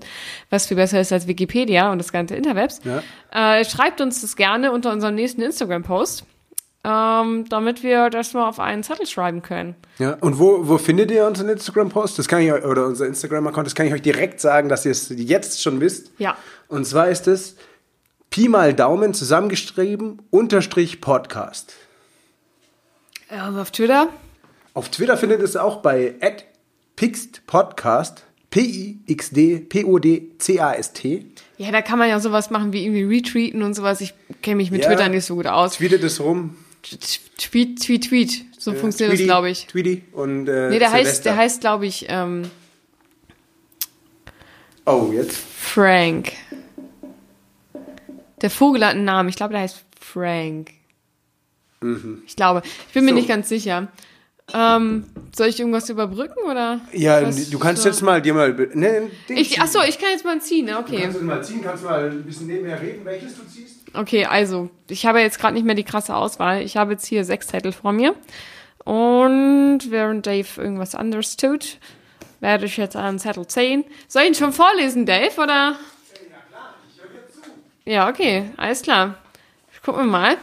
was 0.49 0.67
viel 0.67 0.77
besser 0.77 0.99
ist 0.99 1.11
als 1.11 1.27
Wikipedia 1.27 1.91
und 1.91 1.97
das 1.97 2.11
ganze 2.11 2.35
Interwebs, 2.35 2.81
äh, 3.31 3.65
schreibt 3.65 4.01
uns 4.01 4.21
das 4.21 4.35
gerne 4.35 4.71
unter 4.71 4.91
unserem 4.91 5.15
nächsten 5.15 5.41
Instagram-Post, 5.41 6.25
ähm, 6.83 7.45
damit 7.49 7.83
wir 7.83 8.09
das 8.09 8.33
mal 8.33 8.47
auf 8.47 8.59
einen 8.59 8.83
Zettel 8.83 9.05
schreiben 9.05 9.41
können. 9.41 9.75
Ja, 9.97 10.17
und 10.21 10.39
wo, 10.39 10.67
wo 10.67 10.77
findet 10.77 11.11
ihr 11.11 11.27
unseren 11.27 11.49
Instagram-Post? 11.49 12.17
Das 12.17 12.27
kann 12.27 12.41
ich 12.41 12.51
euch, 12.51 12.63
oder 12.63 12.85
unser 12.85 13.05
Instagram-Account, 13.05 13.67
das 13.67 13.75
kann 13.75 13.85
ich 13.85 13.93
euch 13.93 14.01
direkt 14.01 14.39
sagen, 14.39 14.69
dass 14.69 14.85
ihr 14.85 14.91
es 14.91 15.09
jetzt 15.15 15.61
schon 15.61 15.81
wisst. 15.81 16.11
Ja. 16.17 16.37
Und 16.67 16.85
zwar 16.85 17.09
ist 17.09 17.27
es 17.27 17.57
Pi 18.29 18.47
mal 18.47 18.73
Daumen 18.73 19.13
zusammengeschrieben, 19.13 20.21
Unterstrich 20.29 21.01
Podcast. 21.01 21.73
Ähm, 23.31 23.57
auf 23.57 23.71
Twitter? 23.71 24.09
Auf 24.79 24.87
Twitter 24.87 25.17
findet 25.17 25.39
ihr 25.39 25.43
es 25.43 25.57
auch 25.57 25.81
bei 25.81 26.15
@pixedpodcast, 26.95 28.23
P-I-X-D-P-O-D-C-A-S-T. 28.49 31.25
Ja, 31.57 31.71
da 31.73 31.81
kann 31.81 31.99
man 31.99 32.07
ja 32.07 32.21
sowas 32.21 32.49
machen 32.49 32.71
wie 32.71 32.85
irgendwie 32.85 33.03
retweeten 33.03 33.61
und 33.61 33.73
sowas. 33.73 33.99
Ich 33.99 34.13
kenne 34.41 34.55
mich 34.55 34.71
mit 34.71 34.83
Ja. 34.83 34.87
Twitter 34.87 35.09
nicht 35.09 35.25
so 35.25 35.35
gut 35.35 35.47
aus. 35.47 35.73
Tweetet 35.73 36.01
es 36.05 36.21
rum. 36.21 36.55
Tweet, 37.37 37.81
tweet, 37.83 38.05
tweet. 38.07 38.45
So 38.57 38.71
funktioniert 38.73 39.11
das, 39.11 39.17
Tweety, 39.19 39.25
glaube 39.25 39.49
ich. 39.49 39.67
Tweety 39.67 40.03
und 40.13 40.47
äh, 40.47 40.69
Nee, 40.69 40.79
der 40.79 40.93
heißt, 40.93 41.25
der 41.25 41.35
heißt, 41.35 41.59
glaube 41.59 41.85
ich, 41.85 42.05
ähm, 42.07 42.49
Oh, 44.85 45.11
jetzt. 45.13 45.35
Frank. 45.35 46.31
Der 48.39 48.49
Vogel 48.49 48.85
hat 48.85 48.95
einen 48.95 49.03
Namen. 49.03 49.27
Ich 49.27 49.35
glaube, 49.35 49.51
der 49.51 49.63
heißt 49.63 49.83
Frank. 49.99 50.71
Ich 52.25 52.37
glaube. 52.37 52.61
Ich 52.87 52.93
bin 52.93 53.03
mir 53.03 53.11
Mhm. 53.11 53.15
So. 53.15 53.19
nicht 53.19 53.27
ganz 53.27 53.49
sicher. 53.49 53.89
Ähm, 54.53 55.05
soll 55.35 55.47
ich 55.47 55.59
irgendwas 55.59 55.89
überbrücken 55.89 56.39
oder? 56.49 56.81
Ja, 56.91 57.21
was 57.25 57.49
du 57.49 57.59
kannst 57.59 57.83
so? 57.83 57.89
jetzt 57.89 58.01
mal 58.01 58.21
dir 58.21 58.33
mal. 58.33 58.53
Ne, 58.73 59.09
Ich, 59.29 59.61
achso, 59.61 59.79
ich 59.87 59.99
kann 59.99 60.09
jetzt 60.11 60.25
mal 60.25 60.39
ziehen, 60.41 60.65
ne? 60.65 60.71
Du 60.73 60.77
Okay. 60.79 61.01
kannst 61.03 61.17
es 61.17 61.23
mal 61.23 61.43
ziehen, 61.43 61.61
kannst 61.61 61.83
mal 61.83 62.09
ein 62.09 62.23
bisschen 62.23 62.47
nebenher 62.47 62.81
reden, 62.81 63.05
welches 63.05 63.35
du 63.35 63.43
ziehst. 63.47 63.75
Okay, 63.93 64.25
also, 64.25 64.69
ich 64.87 65.05
habe 65.05 65.19
jetzt 65.19 65.39
gerade 65.39 65.53
nicht 65.53 65.65
mehr 65.65 65.75
die 65.75 65.83
krasse 65.83 66.15
Auswahl. 66.15 66.61
Ich 66.61 66.77
habe 66.77 66.91
jetzt 66.93 67.05
hier 67.05 67.23
sechs 67.25 67.47
Zettel 67.47 67.71
vor 67.71 67.91
mir. 67.91 68.15
Und 68.85 69.79
während 69.91 70.25
Dave 70.25 70.47
irgendwas 70.57 70.95
anderes 70.95 71.37
tut, 71.37 71.77
werde 72.39 72.65
ich 72.65 72.77
jetzt 72.77 72.95
einen 72.95 73.19
Zettel 73.19 73.45
ziehen. 73.47 73.83
Soll 74.07 74.23
ich 74.23 74.27
ihn 74.29 74.35
schon 74.35 74.53
vorlesen, 74.53 75.05
Dave, 75.05 75.39
oder? 75.41 75.75
Ja, 77.85 78.09
okay, 78.09 78.51
alles 78.57 78.81
klar. 78.81 79.15
Gucken 79.83 80.03
wir 80.05 80.11
mal. 80.11 80.37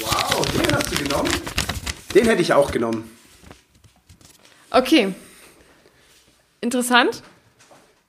Wow, 0.00 0.44
den 0.52 0.74
hast 0.74 0.92
du 0.92 1.02
genommen? 1.02 1.30
Den 2.14 2.26
hätte 2.26 2.42
ich 2.42 2.52
auch 2.52 2.70
genommen. 2.70 3.10
Okay. 4.70 5.14
Interessant, 6.60 7.22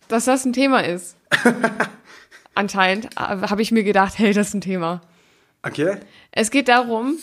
dass 0.07 0.25
das 0.25 0.45
ein 0.45 0.53
Thema 0.53 0.85
ist. 0.85 1.15
Anscheinend 2.55 3.05
äh, 3.15 3.19
habe 3.19 3.61
ich 3.61 3.71
mir 3.71 3.83
gedacht, 3.83 4.13
hey, 4.17 4.33
das 4.33 4.49
ist 4.49 4.53
ein 4.53 4.61
Thema. 4.61 5.01
Okay. 5.63 5.97
Es 6.31 6.51
geht 6.51 6.67
darum, 6.67 7.17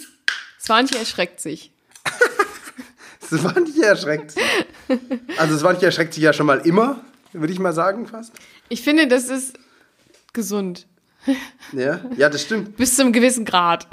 Swanti 0.58 0.96
erschreckt 0.96 1.40
sich. 1.40 1.72
Swantje 3.22 3.84
erschreckt. 3.84 4.34
Also 5.36 5.56
Swantje 5.56 5.86
erschreckt 5.86 6.14
sich 6.14 6.22
ja 6.22 6.32
schon 6.32 6.46
mal 6.46 6.58
immer, 6.66 7.00
würde 7.32 7.52
ich 7.52 7.58
mal 7.58 7.72
sagen 7.72 8.06
fast. 8.06 8.32
Ich 8.68 8.82
finde, 8.82 9.06
das 9.06 9.28
ist 9.28 9.58
gesund. 10.32 10.86
Ja, 11.72 12.00
ja, 12.16 12.28
das 12.28 12.42
stimmt. 12.42 12.76
Bis 12.76 12.96
zu 12.96 13.02
einem 13.02 13.12
gewissen 13.12 13.44
Grad. 13.44 13.86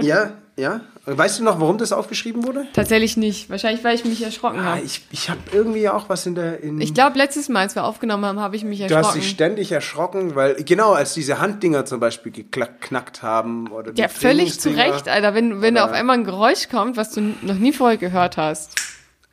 Ja, 0.00 0.36
ja. 0.56 0.80
Weißt 1.04 1.38
du 1.38 1.44
noch, 1.44 1.60
warum 1.60 1.78
das 1.78 1.92
aufgeschrieben 1.92 2.44
wurde? 2.44 2.66
Tatsächlich 2.72 3.16
nicht. 3.16 3.48
Wahrscheinlich, 3.48 3.84
weil 3.84 3.94
ich 3.94 4.04
mich 4.04 4.22
erschrocken 4.24 4.58
Ah, 4.58 4.64
habe. 4.76 4.80
ich 4.80 5.02
ich 5.12 5.30
habe 5.30 5.38
irgendwie 5.52 5.88
auch 5.88 6.08
was 6.08 6.26
in 6.26 6.34
der... 6.34 6.60
In, 6.62 6.80
Ich 6.80 6.94
glaube, 6.94 7.16
letztes 7.16 7.48
Mal, 7.48 7.60
als 7.60 7.74
wir 7.76 7.84
aufgenommen 7.84 8.24
haben, 8.24 8.40
habe 8.40 8.56
ich 8.56 8.64
mich 8.64 8.78
du 8.80 8.84
hast 8.86 8.90
erschrocken. 8.92 9.20
dich 9.20 9.28
ständig 9.30 9.70
erschrocken, 9.72 10.34
weil, 10.34 10.54
genau, 10.64 10.92
als 10.94 11.14
diese 11.14 11.38
Handdinger 11.38 11.84
zum 11.84 12.00
Beispiel 12.00 12.32
geknackt 12.32 13.22
haben. 13.22 13.68
Oder 13.70 13.92
Ja, 13.94 14.08
völlig 14.08 14.58
zu. 14.58 14.70
Recht, 14.70 15.08
Alter. 15.08 15.34
Wenn, 15.34 15.62
wenn 15.62 15.76
da 15.76 15.84
auf 15.84 15.92
einmal 15.92 16.16
ein 16.18 16.24
Geräusch 16.24 16.68
kommt, 16.68 16.96
was 16.96 17.12
du 17.12 17.20
noch 17.42 17.54
nie 17.54 17.72
vorher 17.72 17.98
gehört 17.98 18.36
hast. 18.36 18.74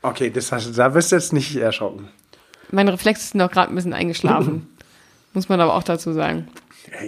Okay, 0.03 0.30
das 0.30 0.51
hast, 0.51 0.78
da 0.78 0.93
wirst 0.93 1.11
du 1.11 1.15
jetzt 1.15 1.34
nicht 1.34 1.55
erschrocken. 1.55 2.09
Meine 2.71 2.93
Reflexe 2.93 3.30
sind 3.32 3.41
auch 3.41 3.49
gerade 3.51 3.71
ein 3.71 3.76
bisschen 3.76 3.93
eingeschlafen. 3.93 4.67
Muss 5.34 5.49
man 5.49 5.59
aber 5.59 5.74
auch 5.74 5.84
dazu 5.84 6.13
sagen. 6.13 6.47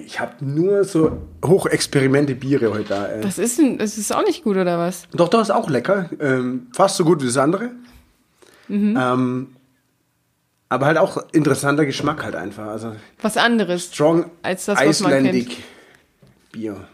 Ich 0.05 0.19
habe 0.19 0.33
nur 0.43 0.83
so 0.85 1.21
hochexperimente 1.43 2.35
Biere 2.35 2.71
heute 2.71 2.89
da. 2.89 3.07
Ey. 3.07 3.21
Das 3.21 3.37
ist, 3.37 3.59
das 3.77 3.97
ist 3.97 4.13
auch 4.15 4.23
nicht 4.23 4.43
gut, 4.43 4.57
oder 4.57 4.77
was? 4.79 5.07
Doch, 5.11 5.27
doch, 5.27 5.41
ist 5.41 5.51
auch 5.51 5.69
lecker. 5.69 6.09
Ähm, 6.19 6.67
fast 6.73 6.95
so 6.97 7.03
gut 7.03 7.21
wie 7.21 7.25
das 7.25 7.37
andere. 7.37 7.71
Mhm. 8.67 8.97
Ähm, 8.99 9.55
aber 10.69 10.85
halt 10.87 10.97
auch 10.97 11.17
interessanter 11.31 11.85
Geschmack 11.85 12.23
halt 12.23 12.35
einfach. 12.35 12.67
Also 12.67 12.95
Was 13.21 13.37
anderes. 13.37 13.85
Strong 13.93 14.31
Als 14.41 14.65
das, 14.65 14.77
was 14.77 15.01
man 15.01 15.11
Icelandic 15.11 15.63
Bier. 16.51 16.87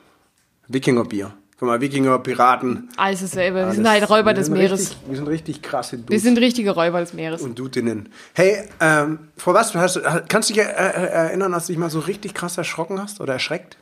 Wikinger 0.68 1.06
Bier. 1.06 1.34
Guck 1.62 1.68
mal, 1.68 1.80
Wikinger, 1.80 2.18
Piraten. 2.18 2.90
Alles 2.98 3.22
dasselbe. 3.22 3.68
Wir 3.68 3.72
sind 3.74 3.88
halt 3.88 4.10
Räuber 4.10 4.34
des 4.34 4.50
Meeres. 4.50 4.80
Richtig, 4.80 4.98
wir 5.08 5.16
sind 5.16 5.28
richtig 5.28 5.62
krasse 5.62 5.98
Dudes. 5.98 6.10
Wir 6.10 6.20
sind 6.20 6.40
richtige 6.40 6.72
Räuber 6.72 7.00
des 7.02 7.14
Meeres. 7.14 7.44
und 7.44 7.60
Dutinnen. 7.60 8.10
Hey, 8.34 8.68
ähm, 8.80 9.20
vor 9.38 9.54
was 9.54 9.76
hast 9.76 9.98
du, 9.98 10.02
kannst 10.28 10.50
du 10.50 10.56
dich 10.56 10.64
äh, 10.64 10.70
äh, 10.72 11.06
erinnern, 11.12 11.54
als 11.54 11.68
du 11.68 11.74
dich 11.74 11.80
mal 11.80 11.92
so 11.92 12.00
richtig 12.00 12.34
krass 12.34 12.58
erschrocken 12.58 13.00
hast 13.00 13.22
oder 13.22 13.34
erschreckt? 13.34 13.78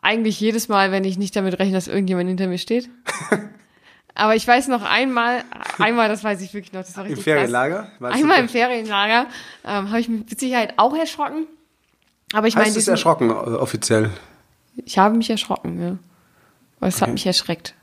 Eigentlich 0.00 0.38
jedes 0.38 0.68
Mal, 0.68 0.92
wenn 0.92 1.02
ich 1.02 1.18
nicht 1.18 1.34
damit 1.34 1.58
rechne, 1.58 1.74
dass 1.74 1.88
irgendjemand 1.88 2.28
hinter 2.28 2.46
mir 2.46 2.58
steht. 2.58 2.88
Aber 4.14 4.36
ich 4.36 4.46
weiß 4.46 4.68
noch 4.68 4.84
einmal, 4.84 5.42
einmal, 5.80 6.08
das 6.08 6.22
weiß 6.22 6.40
ich 6.40 6.54
wirklich 6.54 6.72
noch, 6.72 6.82
das 6.82 6.96
war 6.96 7.02
Im 7.04 7.08
richtig 7.08 7.24
Ferienlager? 7.24 7.88
krass. 7.98 8.12
Du 8.12 8.18
Einmal 8.20 8.38
im 8.38 8.48
Ferienlager 8.48 9.26
ähm, 9.64 9.88
habe 9.88 9.98
ich 9.98 10.08
mich 10.08 10.20
mit 10.30 10.38
Sicherheit 10.38 10.74
auch 10.76 10.94
erschrocken. 10.96 11.48
Aber 12.32 12.46
ich 12.46 12.54
meine, 12.54 12.68
es 12.68 12.74
diesen- 12.74 12.90
erschrocken 12.92 13.30
äh, 13.30 13.32
offiziell? 13.32 14.10
ich 14.84 14.96
habe 14.98 15.16
mich 15.16 15.28
erschrocken, 15.28 15.82
ja. 15.82 15.98
Aber 16.82 16.88
es 16.88 16.96
hat 16.96 17.02
Okay. 17.02 17.12
mich 17.12 17.26
erschreckt. 17.26 17.74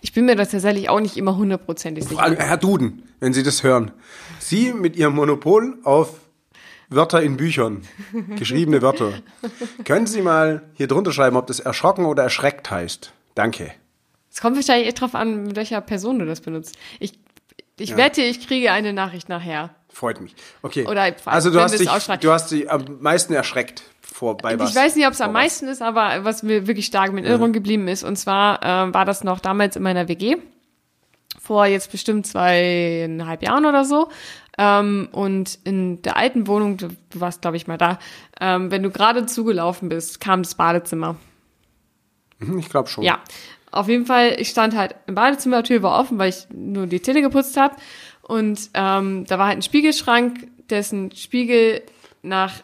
Ich 0.00 0.12
bin 0.12 0.26
mir 0.26 0.36
das 0.36 0.50
tatsächlich 0.50 0.88
auch 0.88 1.00
nicht 1.00 1.16
immer 1.16 1.36
hundertprozentig 1.36 2.04
sicher. 2.04 2.36
Herr 2.38 2.56
Duden, 2.56 3.02
wenn 3.18 3.32
Sie 3.32 3.42
das 3.42 3.64
hören. 3.64 3.90
Sie 4.38 4.72
mit 4.72 4.94
Ihrem 4.94 5.14
Monopol 5.16 5.78
auf 5.82 6.20
Wörter 6.88 7.20
in 7.20 7.36
Büchern, 7.36 7.82
geschriebene 8.36 8.80
Wörter. 8.80 9.14
Können 9.84 10.06
Sie 10.06 10.22
mal 10.22 10.62
hier 10.74 10.86
drunter 10.86 11.10
schreiben, 11.12 11.36
ob 11.36 11.48
das 11.48 11.58
erschrocken 11.58 12.04
oder 12.04 12.22
erschreckt 12.22 12.70
heißt? 12.70 13.12
Danke. 13.34 13.72
Es 14.30 14.40
kommt 14.40 14.54
wahrscheinlich 14.54 14.86
echt 14.86 15.00
drauf 15.00 15.16
an, 15.16 15.42
mit 15.44 15.56
welcher 15.56 15.80
Person 15.80 16.20
du 16.20 16.26
das 16.26 16.40
benutzt. 16.40 16.76
Ich, 17.00 17.18
ich 17.76 17.96
wette, 17.96 18.22
ich 18.22 18.46
kriege 18.46 18.70
eine 18.70 18.92
Nachricht 18.92 19.28
nachher. 19.28 19.74
Freut 19.92 20.20
mich. 20.20 20.34
Okay. 20.62 20.86
Oder 20.86 21.14
also 21.26 21.50
du 21.50 21.60
hast, 21.60 21.78
dich, 21.78 21.88
du 22.20 22.30
hast 22.32 22.50
dich 22.50 22.70
am 22.70 22.84
meisten 23.00 23.32
erschreckt 23.34 23.82
vor 24.00 24.36
bei 24.36 24.58
was? 24.58 24.70
Ich 24.70 24.76
weiß 24.76 24.96
nicht, 24.96 25.06
ob 25.06 25.12
es 25.12 25.20
am 25.20 25.26
Vor 25.26 25.34
was? 25.34 25.42
meisten 25.42 25.68
ist, 25.68 25.82
aber 25.82 26.24
was 26.24 26.42
mir 26.42 26.66
wirklich 26.66 26.86
stark 26.86 27.10
in 27.10 27.18
Erinnerung 27.18 27.52
geblieben 27.52 27.88
ist, 27.88 28.04
und 28.04 28.16
zwar 28.16 28.60
ähm, 28.62 28.94
war 28.94 29.04
das 29.04 29.24
noch 29.24 29.40
damals 29.40 29.76
in 29.76 29.82
meiner 29.82 30.08
WG, 30.08 30.36
vor 31.40 31.66
jetzt 31.66 31.90
bestimmt 31.90 32.26
zweieinhalb 32.26 33.42
Jahren 33.42 33.66
oder 33.66 33.84
so. 33.84 34.08
Ähm, 34.58 35.08
und 35.12 35.58
in 35.64 36.02
der 36.02 36.16
alten 36.16 36.46
Wohnung, 36.46 36.76
du, 36.76 36.88
du 36.88 37.20
warst, 37.20 37.40
glaube 37.42 37.56
ich, 37.56 37.66
mal 37.66 37.78
da, 37.78 37.98
ähm, 38.40 38.70
wenn 38.70 38.82
du 38.82 38.90
gerade 38.90 39.26
zugelaufen 39.26 39.88
bist, 39.88 40.20
kam 40.20 40.42
das 40.42 40.54
Badezimmer. 40.54 41.16
Hm, 42.40 42.58
Ich 42.58 42.68
glaube 42.68 42.88
schon. 42.88 43.04
Ja, 43.04 43.20
auf 43.70 43.88
jeden 43.88 44.06
Fall, 44.06 44.34
ich 44.38 44.48
stand 44.48 44.76
halt 44.76 44.94
im 45.06 45.14
Badezimmer, 45.14 45.62
Tür 45.62 45.82
war 45.82 45.98
offen, 45.98 46.18
weil 46.18 46.30
ich 46.30 46.46
nur 46.52 46.86
die 46.86 47.00
Zähne 47.00 47.22
geputzt 47.22 47.56
habe. 47.56 47.76
Und 48.30 48.70
ähm, 48.74 49.24
da 49.26 49.40
war 49.40 49.48
halt 49.48 49.58
ein 49.58 49.62
Spiegelschrank, 49.62 50.46
dessen 50.70 51.10
Spiegel 51.10 51.82
nach 52.22 52.62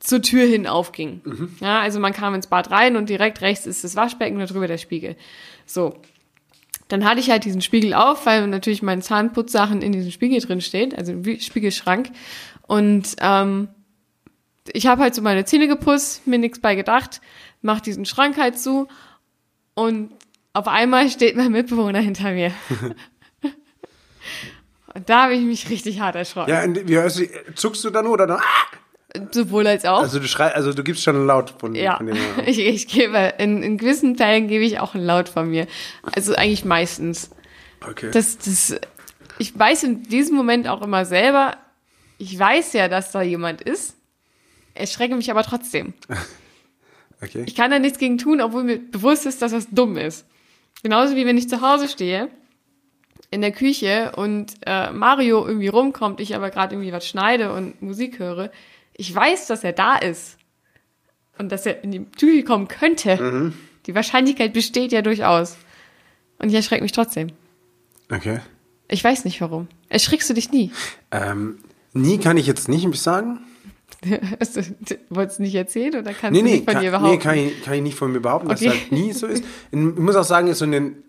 zur 0.00 0.20
Tür 0.20 0.44
hin 0.44 0.66
aufging. 0.66 1.22
Ja, 1.62 1.80
also 1.80 1.98
man 1.98 2.12
kam 2.12 2.34
ins 2.34 2.46
Bad 2.46 2.70
rein 2.70 2.96
und 2.96 3.08
direkt 3.08 3.40
rechts 3.40 3.64
ist 3.64 3.84
das 3.84 3.96
Waschbecken 3.96 4.38
und 4.38 4.50
darüber 4.50 4.68
der 4.68 4.76
Spiegel. 4.76 5.16
So. 5.64 5.94
Dann 6.88 7.06
hatte 7.06 7.20
ich 7.20 7.30
halt 7.30 7.46
diesen 7.46 7.62
Spiegel 7.62 7.94
auf, 7.94 8.26
weil 8.26 8.46
natürlich 8.48 8.82
meine 8.82 9.00
Zahnputzsachen 9.00 9.80
in 9.80 9.92
diesem 9.92 10.10
Spiegel 10.10 10.40
drin 10.40 10.60
steht, 10.60 10.94
also 10.94 11.12
im 11.12 11.40
Spiegelschrank. 11.40 12.10
Und 12.66 13.16
ähm, 13.20 13.68
ich 14.74 14.86
habe 14.86 15.00
halt 15.00 15.14
so 15.14 15.22
meine 15.22 15.46
Zähne 15.46 15.68
geputzt, 15.68 16.26
mir 16.26 16.38
nichts 16.38 16.58
bei 16.58 16.74
gedacht, 16.74 17.22
mach 17.62 17.80
diesen 17.80 18.04
Schrank 18.04 18.36
halt 18.36 18.58
zu 18.58 18.88
und 19.72 20.10
auf 20.52 20.68
einmal 20.68 21.08
steht 21.08 21.34
mein 21.34 21.52
Mitbewohner 21.52 22.00
hinter 22.00 22.32
mir. 22.32 22.52
und 24.96 25.10
da 25.10 25.24
habe 25.24 25.34
ich 25.34 25.42
mich 25.42 25.68
richtig 25.68 26.00
hart 26.00 26.16
erschrocken. 26.16 26.50
Ja, 26.50 26.64
wie 26.88 26.96
hörst 26.96 27.18
du, 27.18 27.26
zuckst 27.54 27.84
du 27.84 27.90
dann 27.90 28.06
oder 28.06 28.26
dann? 28.26 28.38
Ah! 28.38 29.22
Sowohl 29.30 29.66
als 29.66 29.84
auch. 29.84 30.00
Also 30.00 30.18
du 30.18 30.26
schrei, 30.26 30.48
also 30.54 30.72
du 30.72 30.82
gibst 30.82 31.02
schon 31.02 31.26
laut 31.26 31.54
von, 31.58 31.74
ja, 31.74 31.98
von 31.98 32.06
dem. 32.06 32.16
ich, 32.46 32.58
ich 32.58 32.88
gebe, 32.88 33.34
in, 33.38 33.62
in 33.62 33.76
gewissen 33.76 34.16
Fällen 34.16 34.48
gebe 34.48 34.64
ich 34.64 34.80
auch 34.80 34.94
ein 34.94 35.04
Laut 35.04 35.28
von 35.28 35.50
mir. 35.50 35.66
Also 36.14 36.34
eigentlich 36.34 36.64
meistens. 36.64 37.30
Okay. 37.86 38.10
Das, 38.10 38.38
das, 38.38 38.76
ich 39.38 39.58
weiß 39.58 39.82
in 39.84 40.02
diesem 40.04 40.34
Moment 40.34 40.66
auch 40.66 40.80
immer 40.80 41.04
selber, 41.04 41.56
ich 42.16 42.38
weiß 42.38 42.72
ja, 42.72 42.88
dass 42.88 43.12
da 43.12 43.20
jemand 43.20 43.60
ist, 43.60 43.96
erschrecke 44.74 45.14
mich 45.14 45.30
aber 45.30 45.42
trotzdem. 45.42 45.92
okay. 47.22 47.44
Ich 47.46 47.54
kann 47.54 47.70
da 47.70 47.78
nichts 47.78 47.98
gegen 47.98 48.16
tun, 48.16 48.40
obwohl 48.40 48.64
mir 48.64 48.78
bewusst 48.78 49.26
ist, 49.26 49.42
dass 49.42 49.52
das 49.52 49.68
dumm 49.70 49.98
ist. 49.98 50.26
Genauso 50.82 51.16
wie 51.16 51.26
wenn 51.26 51.36
ich 51.36 51.50
zu 51.50 51.60
Hause 51.60 51.88
stehe, 51.88 52.30
in 53.30 53.40
der 53.40 53.52
Küche 53.52 54.12
und 54.16 54.54
äh, 54.66 54.90
Mario 54.92 55.46
irgendwie 55.46 55.68
rumkommt, 55.68 56.20
ich 56.20 56.34
aber 56.34 56.50
gerade 56.50 56.74
irgendwie 56.74 56.92
was 56.92 57.06
schneide 57.06 57.52
und 57.52 57.80
Musik 57.82 58.18
höre. 58.18 58.50
Ich 58.96 59.14
weiß, 59.14 59.46
dass 59.46 59.64
er 59.64 59.72
da 59.72 59.96
ist 59.96 60.38
und 61.38 61.50
dass 61.52 61.66
er 61.66 61.82
in 61.84 61.90
die 61.92 62.04
Küche 62.04 62.44
kommen 62.44 62.68
könnte. 62.68 63.52
Die 63.86 63.94
Wahrscheinlichkeit 63.94 64.52
besteht 64.52 64.92
ja 64.92 65.02
durchaus. 65.02 65.56
Und 66.38 66.48
ich 66.48 66.54
erschrecke 66.54 66.82
mich 66.82 66.92
trotzdem. 66.92 67.28
Okay. 68.10 68.40
Ich 68.88 69.02
weiß 69.02 69.24
nicht 69.24 69.40
warum. 69.40 69.68
Erschrickst 69.88 70.30
du 70.30 70.34
dich 70.34 70.50
nie? 70.52 70.70
Ähm, 71.10 71.58
nie 71.92 72.18
kann 72.18 72.36
ich 72.36 72.46
jetzt 72.46 72.68
nicht 72.68 72.88
sagen. 73.00 73.40
Du, 74.00 74.96
wolltest 75.08 75.38
du 75.38 75.42
nicht 75.42 75.54
erzählen 75.54 75.94
oder 75.96 76.12
kannst 76.12 76.32
Nee, 76.32 76.38
du 76.40 76.44
nee, 76.44 76.52
nicht 76.56 76.64
von 76.64 76.74
kann, 76.74 76.82
dir 76.82 76.90
behaupten? 76.90 77.10
nee 77.10 77.18
kann, 77.18 77.38
ich, 77.38 77.62
kann 77.62 77.74
ich 77.74 77.82
nicht 77.82 77.96
von 77.96 78.12
mir 78.12 78.20
behaupten, 78.20 78.48
dass 78.48 78.60
Okay. 78.60 78.70
es 78.74 78.80
halt 78.80 78.92
nie 78.92 79.12
so 79.12 79.26
ist. 79.26 79.42
Ich 79.72 79.78
muss 79.78 80.14
auch 80.16 80.24
sagen, 80.24 80.52
so 80.54 80.64
in 80.64 80.72
den 80.72 81.02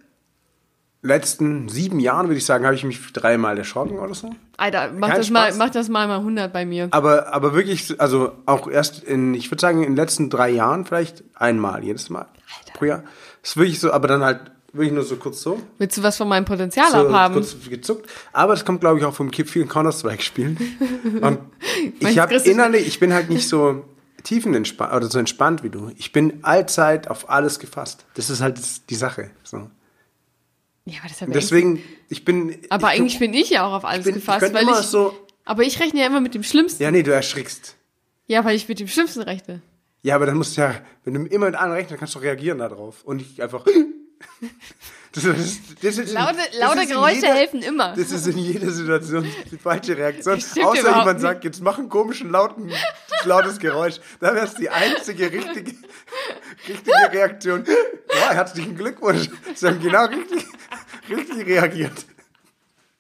letzten 1.01 1.69
sieben 1.69 1.99
Jahren, 1.99 2.27
würde 2.27 2.37
ich 2.37 2.45
sagen, 2.45 2.65
habe 2.65 2.75
ich 2.75 2.83
mich 2.83 3.13
dreimal 3.13 3.57
erschrocken 3.57 3.99
oder 3.99 4.13
so. 4.13 4.31
Alter, 4.57 4.91
mach 4.93 5.09
Kein 5.09 5.17
das, 5.17 5.29
mal, 5.29 5.43
Spaß. 5.47 5.57
mach 5.57 5.69
das 5.69 5.89
mal 5.89 6.07
mal 6.07 6.19
100 6.19 6.51
bei 6.51 6.65
mir. 6.65 6.87
Aber, 6.91 7.33
aber 7.33 7.53
wirklich, 7.53 7.99
also 8.01 8.31
auch 8.45 8.67
erst 8.67 9.03
in, 9.03 9.33
ich 9.33 9.51
würde 9.51 9.61
sagen, 9.61 9.83
in 9.83 9.91
den 9.91 9.95
letzten 9.95 10.29
drei 10.29 10.49
Jahren 10.49 10.85
vielleicht 10.85 11.23
einmal, 11.35 11.83
jedes 11.83 12.09
Mal 12.09 12.27
pro 12.73 12.85
Jahr. 12.85 13.03
Das 13.41 13.51
ist 13.51 13.57
wirklich 13.57 13.79
so, 13.79 13.91
aber 13.91 14.07
dann 14.07 14.23
halt 14.23 14.39
wirklich 14.73 14.93
nur 14.93 15.03
so 15.03 15.15
kurz 15.15 15.41
so. 15.41 15.61
Willst 15.77 15.97
du 15.97 16.03
was 16.03 16.17
von 16.17 16.27
meinem 16.27 16.45
Potenzial 16.45 16.91
so 16.91 16.97
abhaben? 16.97 17.35
kurz 17.35 17.55
gezuckt. 17.69 18.09
Aber 18.33 18.53
das 18.53 18.65
kommt, 18.65 18.81
glaube 18.81 18.99
ich, 18.99 19.05
auch 19.05 19.13
vom 19.13 19.31
vielen 19.31 19.67
Counter-Strike 19.67 20.21
spielen. 20.21 20.57
Und 21.21 21.39
ich 21.99 22.19
habe 22.19 22.35
innerlich, 22.35 22.87
ich 22.87 22.99
bin 22.99 23.13
halt 23.13 23.29
nicht 23.29 23.47
so 23.47 23.85
tiefenentspannt 24.23 24.93
oder 24.93 25.07
so 25.07 25.19
entspannt 25.19 25.63
wie 25.63 25.69
du. 25.69 25.91
Ich 25.97 26.11
bin 26.11 26.39
allzeit 26.43 27.07
auf 27.09 27.29
alles 27.29 27.59
gefasst. 27.59 28.05
Das 28.15 28.29
ist 28.29 28.41
halt 28.41 28.59
die 28.89 28.95
Sache. 28.95 29.31
So. 29.43 29.69
Ja, 30.88 30.99
aber 30.99 31.09
das 31.09 31.21
hat 31.21 31.27
Und 31.27 31.35
deswegen, 31.35 31.83
ich 32.09 32.23
bin. 32.25 32.57
Aber 32.69 32.93
ich, 32.93 32.99
eigentlich 32.99 33.19
bin 33.19 33.33
ich 33.33 33.49
ja 33.49 33.65
auch 33.67 33.73
auf 33.73 33.85
alles 33.85 34.05
bin, 34.05 34.15
ich 34.15 34.21
gefasst, 34.21 34.39
könnte 34.39 34.55
weil 34.55 34.63
immer 34.63 34.79
ich. 34.79 34.85
so. 34.85 35.13
aber 35.45 35.63
ich 35.63 35.79
rechne 35.79 35.99
ja 35.99 36.07
immer 36.07 36.21
mit 36.21 36.33
dem 36.33 36.43
Schlimmsten. 36.43 36.81
Ja. 36.81 36.88
Ja, 36.88 36.91
nee, 36.91 37.03
du 37.03 37.11
erschrickst. 37.13 37.75
weil 38.29 38.55
ich 38.55 38.67
mit 38.69 38.79
dem 38.79 38.88
Schlimmsten 38.88 39.21
rechne. 39.21 39.61
Ja, 40.03 40.15
aber 40.15 40.25
dann 40.25 40.38
musst 40.38 40.55
du 40.55 40.61
ja, 40.61 40.75
wenn 41.03 41.13
du 41.13 41.23
immer 41.25 41.47
mit 41.47 41.55
anderen 41.55 41.73
rechnest, 41.73 41.99
kannst 41.99 42.15
du 42.15 42.19
reagieren 42.19 42.59
darauf. 42.59 43.03
Und 43.03 43.17
nicht 43.17 43.41
einfach. 43.41 43.65
Das 45.13 45.23
ist, 45.23 45.61
das 45.81 45.97
ist, 45.97 46.13
Laute, 46.13 46.35
das 46.51 46.59
laute 46.59 46.79
ist 46.81 46.83
in 46.83 46.89
Geräusche 46.89 47.15
jeder- 47.15 47.33
helfen 47.33 47.61
immer. 47.63 47.95
Das 47.95 48.11
ist 48.11 48.27
in 48.27 48.38
jeder 48.38 48.69
Situation 48.69 49.25
die 49.51 49.57
falsche 49.63 49.97
Reaktion. 49.97 50.35
Außer 50.35 50.75
jemand 50.99 51.21
sagt, 51.21 51.43
jetzt 51.43 51.61
mach 51.61 51.79
einen 51.79 51.89
komischen, 51.89 52.29
lauten, 52.29 52.71
lautes 53.23 53.57
Geräusch. 53.57 53.95
Da 54.19 54.35
wäre 54.35 54.45
es 54.45 54.53
die 54.55 54.69
einzige 54.69 55.31
richtige, 55.31 55.71
richtige 56.67 57.11
Reaktion. 57.11 57.63
Ja, 58.13 58.31
herzlichen 58.33 58.75
Glückwunsch. 58.77 59.29
Sie 59.55 59.65
haben 59.67 59.79
genau 59.81 60.05
richtig, 60.05 60.45
richtig 61.09 61.45
reagiert. 61.45 62.05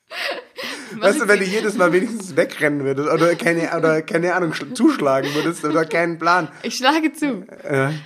Weißt 0.99 1.19
du, 1.21 1.27
wenn 1.27 1.39
du 1.39 1.45
jedes 1.45 1.75
Mal 1.75 1.91
wenigstens 1.91 2.35
wegrennen 2.35 2.83
würdest 2.85 3.09
oder 3.09 3.35
keine, 3.35 3.69
oder 3.77 4.01
keine 4.01 4.33
Ahnung, 4.33 4.53
sch- 4.53 4.73
zuschlagen 4.73 5.29
würdest 5.35 5.63
oder 5.65 5.85
keinen 5.85 6.17
Plan. 6.17 6.47
Ich 6.63 6.77
schlage 6.77 7.11
zu. 7.13 7.45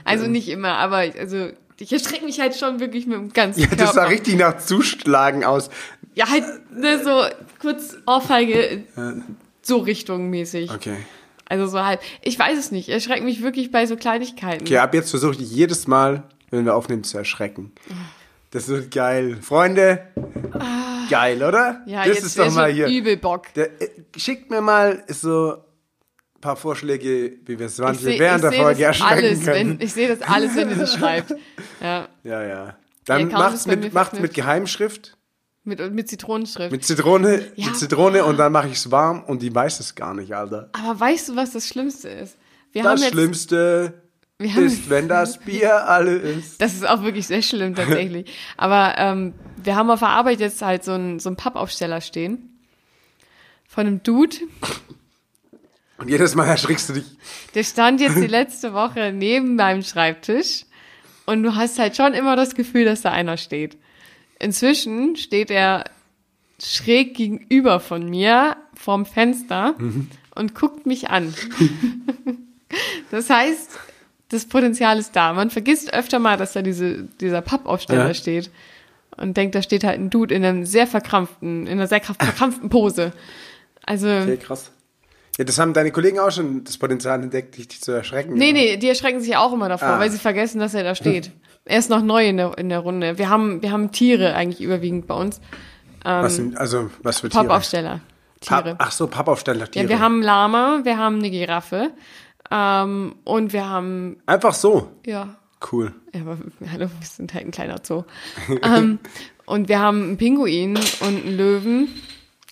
Also 0.03 0.27
nicht 0.27 0.49
immer, 0.49 0.73
aber 0.77 0.97
also 0.97 1.49
ich 1.79 1.93
erschrecke 1.93 2.25
mich 2.25 2.39
halt 2.39 2.55
schon 2.55 2.79
wirklich 2.79 3.05
mit 3.05 3.17
dem 3.17 3.31
ganzen 3.33 3.61
ja 3.61 3.67
Körper. 3.67 3.83
das 3.85 3.93
sah 3.93 4.05
richtig 4.05 4.35
nach 4.35 4.57
Zuschlagen 4.57 5.43
aus. 5.43 5.69
Ja, 6.15 6.29
halt 6.29 6.43
ne, 6.75 7.01
so 7.03 7.23
kurz 7.59 7.95
Ohrfeige, 8.05 8.83
so 9.61 9.77
richtungmäßig. 9.77 10.71
Okay. 10.71 10.97
Also 11.47 11.67
so 11.67 11.83
halb. 11.85 12.01
Ich 12.23 12.37
weiß 12.39 12.57
es 12.57 12.71
nicht. 12.71 12.87
Ich 12.89 12.93
erschrecke 12.93 13.23
mich 13.23 13.41
wirklich 13.43 13.71
bei 13.71 13.85
so 13.85 13.95
Kleinigkeiten. 13.95 14.63
Okay, 14.65 14.77
ab 14.77 14.93
jetzt 14.93 15.11
versuche 15.11 15.33
ich 15.33 15.39
jedes 15.51 15.85
Mal, 15.87 16.23
wenn 16.49 16.65
wir 16.65 16.75
aufnehmen, 16.75 17.03
zu 17.03 17.17
erschrecken. 17.17 17.71
Das 18.51 18.67
wird 18.67 18.91
geil. 18.93 19.37
Freunde, 19.41 20.07
geil, 21.09 21.41
oder? 21.43 21.81
ja, 21.85 22.05
das 22.05 22.15
jetzt 22.17 22.23
ist 22.25 22.39
doch 22.39 22.51
mal 22.53 22.71
hier. 22.71 22.87
übel 22.87 23.17
Bock. 23.17 23.53
Der, 23.53 23.81
äh, 23.81 23.89
schickt 24.17 24.49
mir 24.49 24.61
mal 24.61 25.03
so 25.07 25.53
ein 26.35 26.41
paar 26.41 26.55
Vorschläge, 26.55 27.37
wie 27.45 27.57
wir 27.59 27.67
es 27.67 27.77
seh- 27.77 27.83
während 28.19 28.43
ich 28.43 28.49
der 28.49 28.53
Folge 28.53 28.83
erschrecken 28.83 29.11
alles, 29.25 29.43
können. 29.45 29.69
wenn, 29.79 29.81
Ich 29.85 29.93
sehe 29.93 30.07
das 30.15 30.21
alles, 30.27 30.55
wenn 30.55 30.69
ihr 30.69 30.75
das 30.75 30.93
schreibt. 30.93 31.33
Ja, 31.81 32.07
ja, 32.23 32.43
ja. 32.43 32.75
Dann 33.05 33.29
macht's 33.29 33.65
bei 33.65 33.75
mir 33.75 33.85
mit, 33.85 33.93
macht's 33.93 34.19
mit. 34.19 34.33
Geheimschrift, 34.35 35.17
mit, 35.63 35.91
mit 35.93 36.07
Zitronenschrift. 36.09 36.71
mit 36.71 36.85
Zitrone, 36.85 37.51
Ja. 37.55 37.67
mit 37.67 37.75
Zitrone 37.77 38.23
und 38.25 38.37
dann 38.37 38.51
mache 38.51 38.67
ich 38.67 38.73
es 38.75 38.91
warm 38.91 39.23
und 39.23 39.41
die 39.41 39.53
weiß 39.53 39.79
es 39.79 39.95
gar 39.95 40.13
nicht, 40.13 40.33
Alter. 40.35 40.69
Aber 40.73 40.99
weißt 40.99 41.29
du, 41.29 41.35
was 41.35 41.51
das 41.53 41.67
Schlimmste 41.67 42.09
ist? 42.09 42.37
Wir 42.71 42.83
Das 42.83 43.03
Schlimmste 43.07 43.93
ist, 44.43 44.89
wenn 44.89 45.07
das 45.07 45.37
Bier 45.45 45.87
alle 45.87 46.15
ist. 46.15 46.61
Das 46.61 46.73
ist 46.73 46.87
auch 46.87 47.03
wirklich 47.03 47.27
sehr 47.27 47.41
schlimm 47.41 47.75
tatsächlich. 47.75 48.31
Aber 48.57 48.95
ähm, 48.97 49.33
wir 49.63 49.75
haben 49.75 49.89
auf 49.89 49.99
der 49.99 50.09
Arbeit 50.09 50.39
jetzt 50.39 50.61
halt 50.61 50.83
so 50.83 50.93
einen 50.93 51.19
so 51.19 51.29
einen 51.29 51.35
Pappaufsteller 51.35 52.01
stehen. 52.01 52.59
Von 53.67 53.87
einem 53.87 54.03
Dude. 54.03 54.37
Und 55.97 56.09
jedes 56.09 56.35
Mal 56.35 56.47
erschrickst 56.47 56.89
du 56.89 56.93
dich. 56.93 57.05
Der 57.55 57.63
stand 57.63 58.01
jetzt 58.01 58.17
die 58.17 58.27
letzte 58.27 58.73
Woche 58.73 59.13
neben 59.13 59.55
meinem 59.55 59.83
Schreibtisch 59.83 60.65
Und 61.25 61.43
du 61.43 61.55
hast 61.55 61.79
halt 61.79 61.95
schon 61.95 62.13
immer 62.13 62.35
das 62.35 62.55
Gefühl, 62.55 62.85
dass 62.85 63.01
da 63.01 63.11
einer 63.11 63.37
steht. 63.37 63.77
Inzwischen 64.39 65.15
steht 65.15 65.51
er 65.51 65.85
schräg 66.63 67.15
gegenüber 67.15 67.79
von 67.79 68.09
mir 68.09 68.57
vorm 68.73 69.05
Fenster 69.05 69.75
und 70.35 70.55
guckt 70.55 70.85
mich 70.85 71.09
an. 71.09 71.33
das 73.11 73.29
heißt, 73.29 73.79
das 74.31 74.45
Potenzial 74.45 74.97
ist 74.97 75.15
da. 75.15 75.33
Man 75.33 75.49
vergisst 75.49 75.93
öfter 75.93 76.19
mal, 76.19 76.37
dass 76.37 76.53
da 76.53 76.61
diese, 76.61 77.03
dieser 77.19 77.41
Pappaufsteller 77.41 78.07
Ja. 78.07 78.13
steht 78.13 78.49
und 79.17 79.35
denkt, 79.37 79.55
da 79.55 79.61
steht 79.61 79.83
halt 79.83 79.99
ein 79.99 80.09
Dude 80.09 80.33
in 80.33 80.43
einem 80.45 80.65
sehr 80.65 80.87
verkrampften, 80.87 81.67
in 81.67 81.73
einer 81.73 81.87
sehr 81.87 82.01
verkrampften 82.01 82.69
Pose. 82.69 83.11
Also, 83.85 84.07
Okay, 84.07 84.37
krass. 84.37 84.71
Ja, 85.37 85.45
das 85.45 85.57
haben 85.59 85.73
deine 85.73 85.91
Kollegen 85.91 86.19
auch 86.19 86.31
schon 86.31 86.63
das 86.63 86.77
Potenzial 86.77 87.21
entdeckt, 87.23 87.57
dich, 87.57 87.67
dich 87.67 87.81
zu 87.81 87.91
erschrecken. 87.93 88.33
nee, 88.33 88.51
nee, 88.51 88.77
die 88.77 88.87
erschrecken 88.89 89.21
sich 89.21 89.35
auch 89.37 89.53
immer 89.53 89.69
davor, 89.69 89.87
Ah. 89.89 89.99
weil 89.99 90.11
sie 90.11 90.17
vergessen, 90.19 90.59
dass 90.59 90.73
er 90.73 90.83
da 90.83 90.93
steht. 90.95 91.31
Er 91.65 91.79
ist 91.79 91.89
noch 91.89 92.01
neu 92.01 92.27
in 92.27 92.37
der, 92.37 92.57
in 92.57 92.69
der 92.69 92.79
Runde. 92.79 93.17
Wir 93.17 93.29
haben, 93.29 93.61
wir 93.61 93.71
haben 93.71 93.91
Tiere 93.91 94.33
eigentlich 94.35 94.61
überwiegend 94.61 95.07
bei 95.07 95.13
uns. 95.13 95.39
Was 96.03 96.35
sind, 96.37 96.57
also, 96.57 96.89
was 97.03 97.19
für 97.19 97.29
Tiere? 97.29 97.43
Pappaufsteller. 97.45 98.01
Tiere. 98.41 98.63
Papp, 98.63 98.75
ach 98.79 98.91
so, 98.91 99.05
Pappaufsteller, 99.07 99.69
Tiere. 99.69 99.85
Ja, 99.85 99.89
wir 99.89 99.99
haben 99.99 100.21
Lama, 100.23 100.79
wir 100.83 100.97
haben 100.97 101.19
eine 101.19 101.29
Giraffe 101.29 101.91
ähm, 102.51 103.15
und 103.23 103.53
wir 103.53 103.67
haben, 103.67 104.17
Einfach 104.25 104.53
so. 104.53 104.91
ja, 105.05 105.35
Cool. 105.71 105.93
ja, 106.13 106.21
aber 106.21 106.37
hallo, 106.71 106.87
wir 106.99 107.07
sind 107.07 107.33
halt 107.33 107.45
ein 107.45 107.51
kleiner 107.51 107.79
Zoo. 107.83 108.03
ähm, 108.63 108.99
und 109.45 109.69
wir 109.69 109.79
haben 109.79 110.03
einen 110.03 110.17
Pinguin 110.17 110.75
und 110.77 111.01
einen 111.25 111.37
Löwen. 111.37 111.87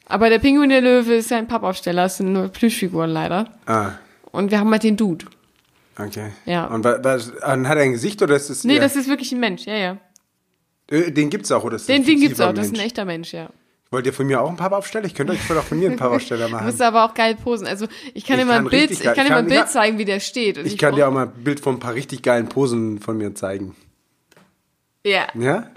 Aber 0.06 0.30
der 0.30 0.40
Pinguin 0.40 0.70
der 0.70 0.82
Löwe 0.82 1.14
ist 1.16 1.30
ja 1.32 1.38
ein 1.38 1.48
Pappaufsteller, 1.48 2.04
das 2.04 2.18
sind 2.18 2.34
nur 2.34 2.48
Plüschfiguren 2.50 3.10
leider. 3.12 3.48
Ah, 3.66 3.92
Und 4.32 4.52
wir 4.52 4.60
haben 4.60 4.72
halt 4.72 4.84
den 4.84 4.98
Dude. 4.98 5.26
okay. 5.98 6.32
Ja. 6.46 6.66
Und 6.68 6.84
wa- 6.84 7.00
was, 7.02 7.32
hat 7.42 7.78
er 7.78 7.84
ein 7.84 7.92
Gesicht 7.94 8.22
oder 8.22 8.36
ist 8.36 8.50
das 8.50 8.64
Nee, 8.64 8.76
eher- 8.76 8.80
das 8.82 8.96
ist 8.96 9.08
wirklich 9.10 9.32
ein 9.32 9.40
Mensch, 9.40 9.66
ja, 9.66 9.76
ja. 9.76 9.98
Den 10.92 11.30
gibt's 11.30 11.52
auch, 11.52 11.64
oder 11.64 11.76
ist 11.76 11.88
das 11.88 11.96
Den, 11.96 12.06
den 12.06 12.20
gibt's 12.20 12.40
auch, 12.42 12.52
das 12.54 12.66
ist 12.66 12.72
ein 12.72 12.78
Mensch? 12.78 12.86
echter 12.86 13.06
Mensch, 13.06 13.34
ja. 13.34 13.50
Wollt 13.92 14.06
ihr 14.06 14.14
von 14.14 14.28
mir 14.28 14.40
auch 14.42 14.48
einen 14.50 14.58
Pappaufsteller? 14.58 15.06
Ich 15.06 15.16
könnte 15.16 15.34
euch 15.34 15.40
voll 15.42 15.58
auch 15.58 15.64
von 15.64 15.80
mir 15.80 15.88
einen 15.90 15.98
Pappaufsteller 15.98 16.46
Du 16.50 16.52
machen. 16.52 16.66
musst 16.68 16.82
aber 16.82 17.06
auch 17.06 17.14
geil 17.16 17.36
posen. 17.36 17.66
Also 17.66 17.88
ich 18.14 18.24
kann 18.26 18.38
Ich 18.38 18.46
dir 18.46 18.52
mal 18.52 18.60
ein 18.60 18.66
Bild, 18.70 18.92
ich 18.92 19.02
kann 19.02 19.26
dir 19.26 19.30
mal 19.32 19.38
ein 19.40 19.46
Bild 19.48 19.60
ja. 19.62 19.66
zeigen, 19.66 19.98
wie 19.98 20.06
der 20.06 20.20
steht. 20.20 20.58
Ich 20.58 20.78
kann 20.78 20.96
dir 20.96 21.08
auch 21.08 21.12
mal 21.12 21.26
ein 21.28 21.44
Bild 21.44 21.60
von 21.60 21.76
ein 21.76 21.80
paar 21.80 21.96
richtig 21.96 22.22
geilen 22.22 22.48
Posen 22.50 23.00
von 23.00 23.18
mir 23.18 23.34
zeigen. 23.34 23.76
Ja. 25.04 25.28
Ja? 25.34 25.72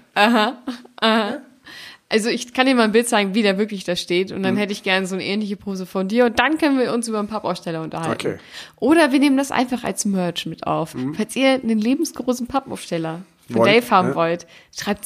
Also 2.08 2.28
ich 2.28 2.52
kann 2.52 2.66
dir 2.66 2.74
mal 2.74 2.82
ein 2.84 2.92
Bild 2.92 3.08
zeigen, 3.08 3.34
wie 3.34 3.40
der 3.42 3.56
wirklich 3.56 3.84
da 3.84 3.96
steht. 3.96 4.30
Und 4.32 4.40
Mhm. 4.40 4.42
dann 4.42 4.56
hätte 4.58 4.72
ich 4.72 4.82
gerne 4.82 5.06
so 5.06 5.14
eine 5.14 5.24
ähnliche 5.24 5.56
Pose 5.56 5.86
von 5.86 6.08
dir. 6.08 6.26
Und 6.26 6.38
dann 6.38 6.58
können 6.58 6.78
wir 6.78 6.92
uns 6.92 7.08
über 7.08 7.18
einen 7.18 7.28
Pappaufsteller 7.28 7.80
unterhalten. 7.80 8.12
Okay. 8.12 8.34
Mhm. 8.34 8.38
Oder 8.76 9.12
wir 9.12 9.18
nehmen 9.20 9.38
das 9.38 9.50
einfach 9.50 9.84
als 9.84 10.04
Merch 10.04 10.44
mit 10.44 10.66
auf. 10.66 10.94
Falls 11.16 11.34
ihr 11.34 11.54
einen 11.54 11.78
lebensgroßen 11.78 12.46
Pappaufsteller 12.46 13.22
von 13.46 13.56
Wollt, 13.56 13.70
Dave 13.70 13.90
haben 13.90 14.08
ja. 14.10 14.14
wollt, 14.14 14.46
schreibt 14.78 15.04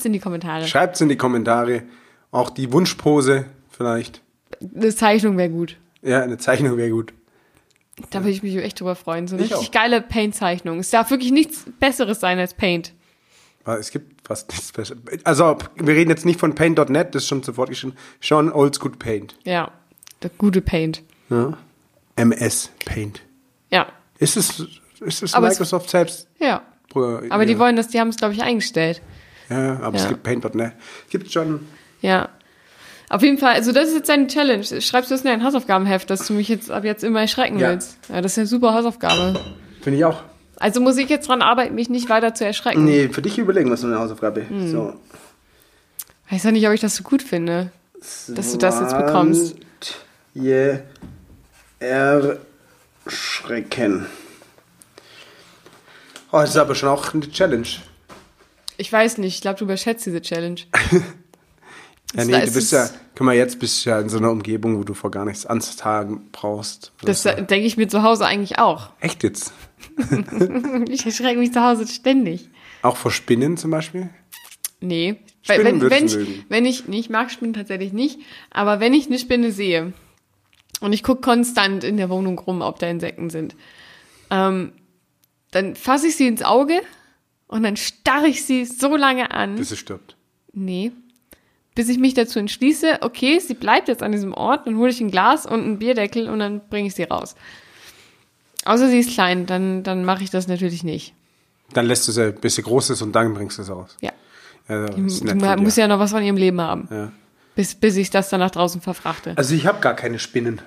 es 0.00 0.04
in 0.06 0.14
die 0.14 0.18
Kommentare. 0.20 0.66
Schreibt's 0.66 1.02
in 1.02 1.10
die 1.10 1.16
Kommentare. 1.18 1.82
Auch 2.30 2.50
die 2.50 2.72
Wunschpose 2.72 3.46
vielleicht. 3.70 4.22
Eine 4.74 4.94
Zeichnung 4.94 5.36
wäre 5.36 5.50
gut. 5.50 5.76
Ja, 6.02 6.22
eine 6.22 6.38
Zeichnung 6.38 6.76
wäre 6.76 6.90
gut. 6.90 7.12
Da 8.10 8.20
würde 8.20 8.30
ich 8.30 8.42
mich 8.42 8.56
echt 8.56 8.80
drüber 8.80 8.94
freuen. 8.96 9.28
So 9.28 9.36
eine 9.36 9.44
Ich 9.44 9.50
richtig 9.52 9.68
auch. 9.68 9.72
geile 9.72 10.00
Paint-Zeichnung. 10.00 10.78
Es 10.78 10.90
darf 10.90 11.10
wirklich 11.10 11.32
nichts 11.32 11.66
Besseres 11.80 12.20
sein 12.20 12.38
als 12.38 12.54
Paint. 12.54 12.94
Es 13.66 13.90
gibt 13.90 14.26
fast 14.26 14.48
nichts 14.50 14.72
besser. 14.72 14.96
Also, 15.24 15.56
wir 15.76 15.94
reden 15.94 16.08
jetzt 16.10 16.24
nicht 16.24 16.40
von 16.40 16.54
Paint.net, 16.54 17.14
das 17.14 17.22
ist 17.24 17.28
schon 17.28 17.42
sofort 17.42 17.68
geschrieben. 17.68 17.94
Schon 18.18 18.50
Oldschool 18.50 18.92
Paint. 18.92 19.36
Ja, 19.44 19.70
der 20.22 20.30
gute 20.30 20.60
Paint. 20.62 21.02
Ja. 21.28 21.56
MS 22.16 22.70
Paint. 22.84 23.22
Ja, 23.70 23.86
Ist 24.18 24.36
es, 24.36 24.60
ist 25.00 25.22
es 25.22 25.34
Aber 25.34 25.46
es- 25.48 25.54
Microsoft 25.54 25.90
selbst? 25.90 26.26
ja. 26.40 26.62
Aber 26.92 27.46
die 27.46 27.52
ja. 27.52 27.58
wollen 27.60 27.76
das, 27.76 27.86
die 27.88 28.00
haben 28.00 28.08
es, 28.08 28.16
glaube 28.16 28.34
ich, 28.34 28.42
eingestellt. 28.42 29.00
Ja, 29.48 29.78
aber 29.80 29.96
es 29.96 30.02
Ja. 30.04 30.08
gibt 30.08 30.24
Paint.net. 30.24 30.72
Gibt 31.10 31.30
schon. 31.30 31.68
Ja. 32.00 32.28
Auf 33.08 33.22
jeden 33.22 33.38
Fall, 33.38 33.54
also 33.54 33.72
das 33.72 33.88
ist 33.88 33.94
jetzt 33.94 34.08
deine 34.08 34.28
Challenge. 34.28 34.62
Schreibst 34.64 35.10
du 35.10 35.14
das 35.14 35.22
in 35.22 35.26
dein 35.26 35.44
Hausaufgabenheft, 35.44 36.08
dass 36.10 36.26
du 36.28 36.32
mich 36.32 36.48
jetzt 36.48 36.70
ab 36.70 36.84
jetzt 36.84 37.02
immer 37.02 37.20
erschrecken 37.22 37.58
Ja. 37.58 37.70
willst? 37.70 37.98
Ja, 38.08 38.20
das 38.20 38.32
ist 38.32 38.38
eine 38.38 38.46
super 38.46 38.72
Hausaufgabe. 38.74 39.38
Finde 39.82 39.98
ich 39.98 40.04
auch. 40.04 40.22
Also 40.56 40.80
muss 40.80 40.96
ich 40.96 41.08
jetzt 41.08 41.28
dran 41.28 41.42
arbeiten, 41.42 41.74
mich 41.74 41.88
nicht 41.88 42.08
weiter 42.08 42.34
zu 42.34 42.44
erschrecken. 42.44 42.84
Nee, 42.84 43.08
für 43.08 43.22
dich 43.22 43.38
überlegen 43.38 43.70
wir 43.70 43.76
so 43.76 43.86
eine 43.86 43.98
Hausaufgabe. 43.98 44.48
Hm. 44.48 44.70
So. 44.70 44.94
Weiß 46.30 46.44
ja 46.44 46.52
nicht, 46.52 46.66
ob 46.68 46.74
ich 46.74 46.80
das 46.80 46.94
so 46.96 47.02
gut 47.02 47.22
finde, 47.22 47.72
dass 47.98 48.52
du 48.52 48.58
das 48.58 48.78
jetzt 48.78 48.96
bekommst. 48.96 49.56
Je 50.34 50.78
erschrecken. 51.80 54.06
Oh, 56.30 56.38
das 56.38 56.50
ist 56.50 56.56
aber 56.56 56.76
schon 56.76 56.90
auch 56.90 57.12
eine 57.12 57.28
Challenge. 57.28 57.66
Ich 58.76 58.92
weiß 58.92 59.18
nicht, 59.18 59.34
ich 59.34 59.40
glaube, 59.40 59.58
du 59.58 59.64
überschätzt 59.64 60.06
diese 60.06 60.22
Challenge. 60.22 60.60
Ja, 62.14 62.24
nee, 62.24 62.32
du 62.32 62.40
bist 62.40 62.56
ist- 62.56 62.72
ja, 62.72 62.90
guck 63.14 63.24
mal, 63.26 63.36
jetzt 63.36 63.58
bist 63.60 63.84
du 63.86 63.90
ja 63.90 64.00
in 64.00 64.08
so 64.08 64.18
einer 64.18 64.30
Umgebung, 64.30 64.78
wo 64.78 64.84
du 64.84 64.94
vor 64.94 65.10
gar 65.10 65.24
nichts 65.24 65.46
anzutragen 65.46 66.28
brauchst. 66.32 66.92
Das 67.02 67.18
ist 67.18 67.24
ja- 67.24 67.40
denke 67.40 67.66
ich 67.66 67.76
mir 67.76 67.88
zu 67.88 68.02
Hause 68.02 68.26
eigentlich 68.26 68.58
auch. 68.58 68.90
Echt 69.00 69.22
jetzt? 69.22 69.52
Ich 70.90 71.06
erschrecke 71.06 71.38
mich 71.38 71.52
zu 71.52 71.62
Hause 71.62 71.86
ständig. 71.86 72.48
Auch 72.82 72.96
vor 72.96 73.10
Spinnen 73.10 73.56
zum 73.56 73.70
Beispiel? 73.70 74.10
Nee. 74.80 75.16
Spinnen 75.42 75.80
wenn, 75.80 75.90
wenn, 75.90 76.06
ich, 76.06 76.16
mögen. 76.16 76.44
wenn 76.48 76.64
ich, 76.66 76.88
nee, 76.88 76.98
ich 76.98 77.10
mag 77.10 77.30
Spinnen 77.30 77.54
tatsächlich 77.54 77.92
nicht, 77.92 78.18
aber 78.50 78.80
wenn 78.80 78.92
ich 78.94 79.06
eine 79.06 79.18
Spinne 79.18 79.52
sehe 79.52 79.92
und 80.80 80.92
ich 80.92 81.02
gucke 81.02 81.20
konstant 81.22 81.82
in 81.84 81.96
der 81.96 82.10
Wohnung 82.10 82.38
rum, 82.38 82.60
ob 82.60 82.78
da 82.78 82.88
Insekten 82.88 83.30
sind, 83.30 83.54
ähm, 84.30 84.72
dann 85.50 85.76
fasse 85.76 86.08
ich 86.08 86.16
sie 86.16 86.26
ins 86.26 86.42
Auge 86.42 86.80
und 87.46 87.62
dann 87.62 87.76
starre 87.76 88.26
ich 88.28 88.44
sie 88.44 88.64
so 88.66 88.96
lange 88.96 89.30
an, 89.30 89.56
Bis 89.56 89.70
sie 89.70 89.76
stirbt. 89.76 90.16
nee, 90.52 90.92
bis 91.74 91.88
ich 91.88 91.98
mich 91.98 92.14
dazu 92.14 92.38
entschließe, 92.38 92.98
okay, 93.02 93.38
sie 93.38 93.54
bleibt 93.54 93.88
jetzt 93.88 94.02
an 94.02 94.12
diesem 94.12 94.34
Ort, 94.34 94.66
dann 94.66 94.76
hole 94.76 94.90
ich 94.90 95.00
ein 95.00 95.10
Glas 95.10 95.46
und 95.46 95.60
einen 95.62 95.78
Bierdeckel 95.78 96.28
und 96.28 96.38
dann 96.40 96.60
bringe 96.68 96.88
ich 96.88 96.94
sie 96.94 97.04
raus. 97.04 97.34
Außer 98.64 98.88
sie 98.88 98.98
ist 98.98 99.10
klein, 99.10 99.46
dann, 99.46 99.82
dann 99.82 100.04
mache 100.04 100.22
ich 100.22 100.30
das 100.30 100.48
natürlich 100.48 100.84
nicht. 100.84 101.14
Dann 101.72 101.86
lässt 101.86 102.06
du 102.08 102.12
sie, 102.12 102.32
bis 102.32 102.56
sie 102.56 102.62
groß 102.62 102.90
ist 102.90 103.02
und 103.02 103.12
dann 103.12 103.32
bringst 103.32 103.58
du 103.58 103.62
sie 103.62 103.72
raus. 103.72 103.96
Ja. 104.00 104.10
Ja, 104.68 104.86
von 104.86 105.06
dir. 105.08 105.56
muss 105.56 105.76
ja 105.76 105.88
noch 105.88 105.98
was 105.98 106.10
von 106.12 106.22
ihrem 106.22 106.36
Leben 106.36 106.60
haben. 106.60 106.86
Ja. 106.90 107.12
Bis, 107.56 107.74
bis 107.74 107.96
ich 107.96 108.10
das 108.10 108.28
dann 108.28 108.40
nach 108.40 108.50
draußen 108.50 108.80
verfrachte. 108.80 109.32
Also 109.36 109.54
ich 109.54 109.66
habe 109.66 109.80
gar 109.80 109.94
keine 109.94 110.18
Spinnen. 110.18 110.60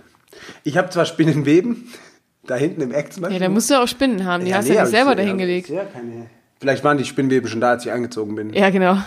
Ich 0.63 0.77
habe 0.77 0.89
zwar 0.89 1.05
Spinnenweben, 1.05 1.89
da 2.45 2.55
hinten 2.55 2.81
im 2.81 2.91
Eck 2.91 3.13
zum 3.13 3.21
Beispiel. 3.21 3.39
Ja, 3.41 3.47
da 3.47 3.53
musst 3.53 3.69
du 3.69 3.81
auch 3.81 3.87
Spinnen 3.87 4.25
haben. 4.25 4.45
Die 4.45 4.53
hast 4.53 4.65
du 4.65 4.71
nee, 4.71 4.77
ja 4.77 4.83
nicht 4.83 4.91
ich- 4.91 4.97
selber 4.97 5.11
ja, 5.11 5.15
dahingelegt. 5.15 5.69
Ja, 5.69 5.85
keine. 5.85 6.27
Vielleicht 6.59 6.83
waren 6.83 6.97
die 6.97 7.05
Spinnenweben 7.05 7.49
schon 7.49 7.61
da, 7.61 7.71
als 7.71 7.85
ich 7.85 7.91
eingezogen 7.91 8.35
bin. 8.35 8.53
Ja, 8.53 8.69
genau. 8.69 8.97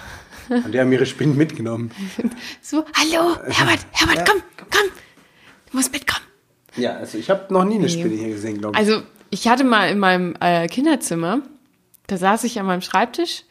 Und 0.48 0.72
die 0.72 0.80
haben 0.80 0.92
ihre 0.92 1.06
Spinnen 1.06 1.36
mitgenommen. 1.36 1.90
So, 2.62 2.84
hallo, 2.94 3.36
Herbert, 3.46 3.86
Herbert, 3.92 4.16
Ja. 4.18 4.24
komm, 4.24 4.42
komm. 4.70 4.88
Du 5.70 5.76
musst 5.76 5.92
mitkommen. 5.92 6.24
Ja, 6.76 6.96
also 6.96 7.16
ich 7.18 7.30
habe 7.30 7.52
noch 7.52 7.64
nie 7.64 7.76
eine 7.76 7.88
Spinne 7.88 8.14
hier 8.16 8.28
gesehen, 8.28 8.58
glaube 8.58 8.74
ich. 8.74 8.78
Also, 8.78 9.02
ich 9.30 9.48
hatte 9.48 9.64
mal 9.64 9.90
in 9.90 9.98
meinem 9.98 10.34
äh, 10.40 10.66
Kinderzimmer, 10.68 11.40
da 12.06 12.16
saß 12.16 12.44
ich 12.44 12.58
an 12.60 12.66
meinem 12.66 12.82
Schreibtisch, 12.82 13.42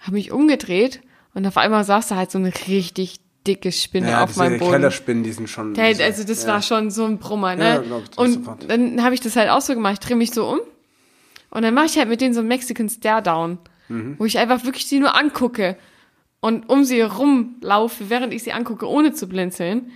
habe 0.00 0.12
mich 0.12 0.32
umgedreht 0.32 1.00
und 1.34 1.46
auf 1.46 1.56
einmal 1.56 1.84
saß 1.84 2.08
da 2.08 2.16
halt 2.16 2.30
so 2.30 2.38
eine 2.38 2.52
richtig 2.68 3.20
dicke 3.46 3.72
Spinne 3.72 4.10
ja, 4.10 4.24
auf 4.24 4.36
meinem 4.36 4.58
Boden. 4.58 4.70
Kellerspinnen, 4.72 5.22
die 5.24 5.32
sind 5.32 5.48
schon. 5.48 5.74
Der, 5.74 5.88
diese- 5.88 6.04
also 6.04 6.24
das 6.24 6.42
ja. 6.44 6.48
war 6.52 6.62
schon 6.62 6.90
so 6.90 7.04
ein 7.04 7.18
Brummer, 7.18 7.56
ne? 7.56 7.64
Ja, 7.64 7.78
glaub 7.78 8.02
ich 8.10 8.18
und 8.18 8.32
sofort. 8.34 8.70
dann 8.70 9.02
habe 9.02 9.14
ich 9.14 9.20
das 9.20 9.36
halt 9.36 9.48
auch 9.50 9.60
so 9.60 9.74
gemacht, 9.74 9.94
ich 9.94 10.00
drehe 10.00 10.16
mich 10.16 10.30
so 10.32 10.48
um 10.48 10.60
und 11.50 11.62
dann 11.62 11.74
mache 11.74 11.86
ich 11.86 11.98
halt 11.98 12.08
mit 12.08 12.20
denen 12.20 12.34
so 12.34 12.40
einen 12.40 12.48
Mexican 12.48 12.88
Stare 12.88 13.22
Down, 13.22 13.58
Mhm. 13.88 14.14
wo 14.18 14.24
ich 14.24 14.38
einfach 14.38 14.64
wirklich 14.64 14.86
sie 14.86 15.00
nur 15.00 15.16
angucke 15.16 15.76
und 16.42 16.68
um 16.68 16.84
sie 16.84 17.00
rumlaufe, 17.00 18.10
während 18.10 18.34
ich 18.34 18.42
sie 18.42 18.52
angucke, 18.52 18.86
ohne 18.88 19.14
zu 19.14 19.28
blinzeln. 19.28 19.92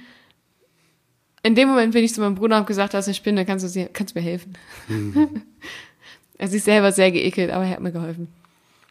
In 1.43 1.57
dem 1.57 1.69
Moment 1.69 1.93
bin 1.93 2.05
ich 2.05 2.15
zu 2.15 2.21
meinem 2.21 2.37
Bruder 2.37 2.55
und 2.55 2.61
habe 2.61 2.69
gesagt, 2.69 2.95
da 2.95 3.01
ist 3.01 3.07
eine 3.07 3.15
Spinne, 3.15 3.45
kannst 3.45 3.65
du, 3.65 3.69
sie, 3.69 3.89
kannst 3.93 4.15
du 4.15 4.21
mir 4.21 4.25
helfen? 4.25 4.57
Mhm. 4.87 5.43
er 6.39 6.49
ist 6.51 6.65
selber 6.65 6.93
sehr 6.93 7.11
geekelt, 7.11 7.51
aber 7.51 7.65
er 7.65 7.71
hat 7.71 7.81
mir 7.81 7.91
geholfen. 7.91 8.29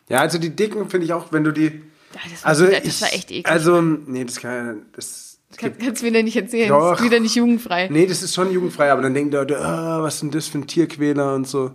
Ja, 0.10 0.20
also 0.20 0.38
die 0.38 0.50
dicken 0.50 0.90
finde 0.90 1.06
ich 1.06 1.14
auch, 1.14 1.32
wenn 1.32 1.46
du 1.46 1.52
die. 1.52 1.64
Ja, 1.64 2.20
das 2.30 2.44
war, 2.44 2.50
Also 2.50 2.68
wieder, 2.68 2.82
das 2.82 2.88
ich, 2.88 3.02
war 3.02 3.14
echt 3.14 3.32
eklig. 3.32 3.48
Also, 3.48 3.82
nee, 3.82 4.26
das 4.26 4.40
kann 4.42 4.82
das, 4.94 5.40
es 5.50 5.58
Kann, 5.58 5.78
kannst 5.78 6.02
du 6.02 6.12
mir 6.12 6.24
nicht 6.24 6.36
erzählen, 6.36 6.68
Doch. 6.68 6.92
das 6.92 7.00
ist 7.00 7.06
wieder 7.06 7.22
nicht 7.22 7.36
jugendfrei. 7.36 7.88
Nee, 7.88 8.06
das 8.06 8.22
ist 8.22 8.34
schon 8.34 8.52
jugendfrei, 8.52 8.92
aber 8.92 9.02
dann 9.02 9.14
denken 9.14 9.32
die 9.32 9.38
Leute, 9.38 9.62
ah, 9.62 10.04
was 10.04 10.16
ist 10.16 10.24
denn 10.24 10.32
das 10.32 10.48
für 10.48 10.58
ein 10.58 10.68
Tierquäler 10.68 11.34
und 11.34 11.48
so. 11.48 11.72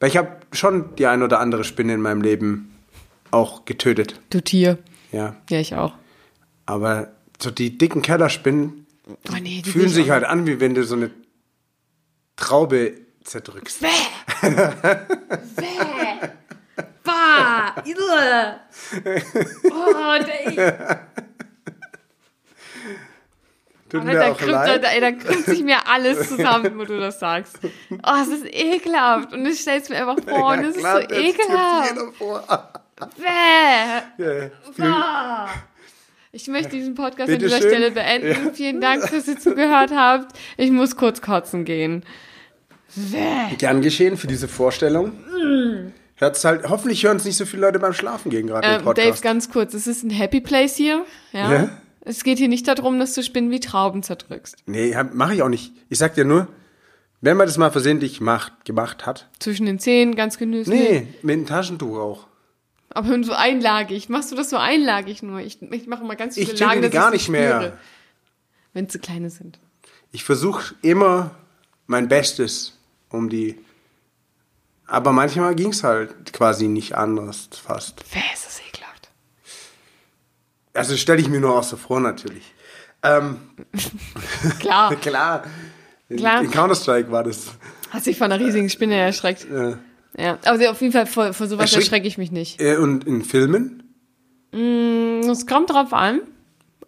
Weil 0.00 0.08
ich 0.08 0.16
habe 0.16 0.38
schon 0.50 0.96
die 0.96 1.06
ein 1.06 1.22
oder 1.22 1.38
andere 1.38 1.62
Spinne 1.62 1.94
in 1.94 2.00
meinem 2.00 2.22
Leben 2.22 2.72
auch 3.30 3.64
getötet. 3.64 4.20
Du 4.30 4.40
Tier. 4.40 4.78
Ja. 5.12 5.36
Ja, 5.50 5.60
ich 5.60 5.74
auch. 5.74 5.94
Aber 6.66 7.12
so 7.40 7.50
die 7.50 7.76
dicken 7.78 8.02
Kellerspinnen 8.02 8.82
Oh 9.06 9.36
nee, 9.40 9.62
die 9.62 9.70
fühlen 9.70 9.88
sich 9.88 10.10
halt 10.10 10.24
an, 10.24 10.46
wie 10.46 10.60
wenn 10.60 10.74
du 10.74 10.84
so 10.84 10.94
eine 10.94 11.10
Traube 12.36 12.94
zerdrückst. 13.24 13.80
Bäh! 13.80 13.88
Bäh! 15.56 16.28
Bah! 17.02 17.74
Oh, 19.70 20.18
der, 20.24 21.08
Tut 23.90 24.04
mir 24.04 24.14
da, 24.14 24.30
krümmt, 24.32 24.52
leid. 24.52 24.84
ey, 24.84 25.00
da 25.00 25.12
krümmt 25.12 25.44
sich 25.44 25.62
mir 25.62 25.86
alles 25.86 26.28
zusammen, 26.28 26.78
wo 26.78 26.84
du 26.84 26.98
das 26.98 27.18
sagst. 27.18 27.58
Oh, 27.62 28.22
es 28.22 28.28
ist 28.28 28.46
ekelhaft. 28.46 29.34
Und 29.34 29.44
ich 29.44 29.60
stell's 29.60 29.88
mir 29.90 29.96
einfach 29.96 30.24
vor, 30.24 30.52
und 30.52 30.60
es 30.60 30.76
ist 30.76 30.82
so 30.82 30.98
ekelhaft. 30.98 31.94
Bäh. 33.16 34.22
Ja, 34.24 34.50
viel, 34.74 34.84
Ah. 34.84 35.48
Ich 36.34 36.48
möchte 36.48 36.70
diesen 36.70 36.94
Podcast 36.94 37.28
an 37.30 37.38
Bitte 37.38 37.44
dieser 37.46 37.60
schön. 37.60 37.68
Stelle 37.70 37.90
beenden. 37.90 38.54
Vielen 38.54 38.80
Dank, 38.80 39.10
dass 39.10 39.28
ihr 39.28 39.38
zugehört 39.38 39.90
habt. 39.94 40.38
Ich 40.56 40.70
muss 40.70 40.96
kurz 40.96 41.20
kotzen 41.20 41.64
gehen. 41.64 42.04
Bäh. 42.94 43.54
Gern 43.58 43.82
geschehen 43.82 44.16
für 44.16 44.26
diese 44.26 44.48
Vorstellung. 44.48 45.12
Hört's 46.16 46.44
halt, 46.44 46.68
hoffentlich 46.68 47.04
hören 47.04 47.16
es 47.16 47.24
nicht 47.24 47.36
so 47.36 47.44
viele 47.46 47.62
Leute 47.62 47.78
beim 47.78 47.92
Schlafen 47.92 48.30
gehen 48.30 48.46
gerade 48.46 48.66
im 48.66 48.72
Ähm, 48.74 48.78
Dave, 48.84 48.94
Podcast. 48.94 49.22
ganz 49.22 49.50
kurz. 49.50 49.74
Es 49.74 49.86
ist 49.86 50.04
ein 50.04 50.10
Happy 50.10 50.40
Place 50.40 50.76
hier. 50.76 51.04
Ja. 51.32 51.52
Ja. 51.52 51.68
Es 52.04 52.24
geht 52.24 52.38
hier 52.38 52.48
nicht 52.48 52.66
darum, 52.66 52.98
dass 52.98 53.14
du 53.14 53.22
Spinnen 53.22 53.50
wie 53.50 53.60
Trauben 53.60 54.02
zerdrückst. 54.02 54.56
nee, 54.66 54.94
mache 55.12 55.34
ich 55.34 55.42
auch 55.42 55.48
nicht. 55.48 55.72
Ich 55.88 55.98
sag 55.98 56.14
dir 56.14 56.24
nur, 56.24 56.48
wenn 57.20 57.36
man 57.36 57.46
das 57.46 57.58
mal 57.58 57.70
versehentlich 57.70 58.20
macht, 58.20 58.64
gemacht 58.64 59.06
hat. 59.06 59.28
Zwischen 59.38 59.66
den 59.66 59.78
Zähnen, 59.78 60.14
ganz 60.16 60.36
genüsslich. 60.38 60.78
Nee, 60.80 61.08
mit 61.22 61.34
einem 61.34 61.46
Taschentuch 61.46 61.96
auch. 61.98 62.26
Aber 62.94 63.24
so 63.24 63.32
einlagig. 63.32 64.08
Machst 64.08 64.30
du 64.32 64.36
das 64.36 64.50
so 64.50 64.56
einlagig 64.56 65.22
nur? 65.22 65.40
Ich, 65.40 65.60
ich 65.62 65.86
mache 65.86 66.04
mal 66.04 66.16
ganz 66.16 66.36
Ich 66.36 66.48
viele 66.50 66.58
trinke 66.58 66.80
Lagen, 66.80 66.90
gar 66.90 67.14
ich 67.14 67.24
sie 67.24 67.30
nicht 67.32 67.40
mehr. 67.40 67.78
Wenn 68.72 68.88
sie 68.88 68.98
kleine 68.98 69.30
sind. 69.30 69.58
Ich 70.12 70.24
versuche 70.24 70.74
immer 70.82 71.30
mein 71.86 72.08
Bestes, 72.08 72.78
um 73.08 73.28
die. 73.28 73.58
Aber 74.86 75.12
manchmal 75.12 75.54
ging's 75.54 75.84
halt 75.84 76.32
quasi 76.32 76.68
nicht 76.68 76.96
anders, 76.96 77.48
fast. 77.52 78.04
Wer 78.12 78.22
ist 78.34 78.46
das 78.46 78.60
ekelhaft? 78.68 79.08
Also 80.74 80.96
stelle 80.96 81.20
ich 81.20 81.28
mir 81.28 81.40
nur 81.40 81.58
auch 81.58 81.62
so 81.62 81.76
vor, 81.76 82.00
natürlich. 82.00 82.52
Ähm, 83.02 83.38
Klar. 84.58 84.94
klar. 85.00 85.44
In, 86.08 86.18
Klar. 86.18 86.42
in 86.42 86.50
Counter-Strike 86.50 87.10
war 87.10 87.24
das. 87.24 87.52
Hast 87.90 88.06
dich 88.06 88.18
von 88.18 88.30
einer 88.30 88.42
riesigen 88.42 88.68
Spinne 88.68 88.96
erschreckt. 88.96 89.44
Äh, 89.50 89.76
Ja. 90.16 90.38
Aber 90.44 90.70
auf 90.70 90.80
jeden 90.80 90.92
Fall 90.92 91.06
vor, 91.06 91.32
vor 91.32 91.46
sowas 91.46 91.70
Erschreck- 91.72 91.76
erschrecke 91.80 92.06
ich 92.08 92.18
mich 92.18 92.30
nicht. 92.32 92.60
äh, 92.60 92.76
und 92.76 93.04
in 93.06 93.22
Filmen? 93.24 93.78
Es 94.52 95.46
kommt 95.46 95.70
drauf 95.70 95.92
an. 95.92 96.20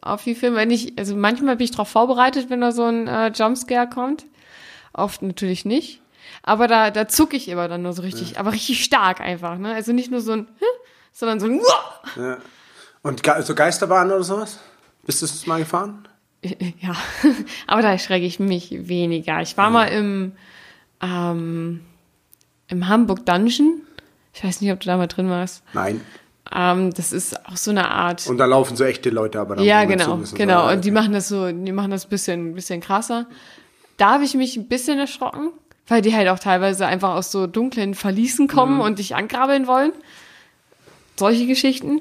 Auf 0.02 0.26
wie 0.26 0.34
Film, 0.34 0.54
wenn 0.54 0.70
ich, 0.70 0.98
also 0.98 1.16
manchmal 1.16 1.56
bin 1.56 1.64
ich 1.64 1.70
darauf 1.70 1.88
vorbereitet, 1.88 2.50
wenn 2.50 2.60
da 2.60 2.72
so 2.72 2.84
ein 2.84 3.08
äh, 3.08 3.28
Jumpscare 3.28 3.88
kommt. 3.88 4.26
Oft 4.92 5.22
natürlich 5.22 5.64
nicht. 5.64 6.02
Aber 6.42 6.68
da, 6.68 6.90
da 6.90 7.08
zucke 7.08 7.36
ich 7.36 7.48
immer 7.48 7.68
dann 7.68 7.80
nur 7.82 7.94
so 7.94 8.02
richtig, 8.02 8.38
aber 8.38 8.52
richtig 8.52 8.84
stark 8.84 9.20
einfach, 9.20 9.56
ne? 9.56 9.72
Also 9.74 9.92
nicht 9.92 10.10
nur 10.10 10.20
so 10.20 10.32
ein, 10.32 10.46
sondern 11.12 11.40
so 11.40 11.46
ein! 11.46 11.60
Ja. 12.16 12.36
Und 13.02 13.22
Ge 13.22 13.40
so 13.42 13.54
Geisterbahnen 13.54 14.12
oder 14.12 14.24
sowas? 14.24 14.58
Bist 15.04 15.22
du 15.22 15.26
das 15.26 15.46
mal 15.46 15.60
gefahren? 15.60 16.06
Ja, 16.80 16.94
aber 17.66 17.80
da 17.80 17.92
erschrecke 17.92 18.26
ich 18.26 18.38
mich 18.38 18.70
weniger. 18.88 19.40
Ich 19.40 19.56
war 19.56 19.70
mal 19.70 19.86
im, 19.86 20.32
ähm, 21.00 21.80
im 22.68 22.88
Hamburg 22.88 23.24
Dungeon. 23.26 23.82
Ich 24.32 24.42
weiß 24.42 24.60
nicht, 24.60 24.72
ob 24.72 24.80
du 24.80 24.86
da 24.86 24.96
mal 24.96 25.06
drin 25.06 25.30
warst. 25.30 25.62
Nein. 25.72 26.00
Ähm, 26.52 26.92
das 26.92 27.12
ist 27.12 27.46
auch 27.46 27.56
so 27.56 27.70
eine 27.70 27.88
Art. 27.90 28.26
Und 28.26 28.38
da 28.38 28.44
laufen 28.44 28.76
so 28.76 28.84
echte 28.84 29.10
Leute 29.10 29.40
aber 29.40 29.56
dann 29.56 29.64
ja, 29.64 29.84
genau, 29.84 30.04
zu 30.04 30.16
müssen. 30.16 30.36
genau. 30.36 30.70
Und 30.70 30.84
die 30.84 30.90
machen 30.90 31.12
das 31.12 31.28
so, 31.28 31.50
die 31.50 31.72
machen 31.72 31.90
das 31.90 32.06
ein 32.06 32.10
bisschen, 32.10 32.54
bisschen 32.54 32.80
krasser. 32.80 33.26
Da 33.96 34.14
habe 34.14 34.24
ich 34.24 34.34
mich 34.34 34.56
ein 34.56 34.68
bisschen 34.68 34.98
erschrocken, 34.98 35.52
weil 35.86 36.02
die 36.02 36.14
halt 36.14 36.28
auch 36.28 36.38
teilweise 36.38 36.86
einfach 36.86 37.14
aus 37.14 37.30
so 37.32 37.46
dunklen 37.46 37.94
Verließen 37.94 38.48
kommen 38.48 38.80
und 38.80 38.98
dich 38.98 39.14
angrabbeln 39.14 39.66
wollen. 39.66 39.92
Solche 41.16 41.46
Geschichten. 41.46 42.00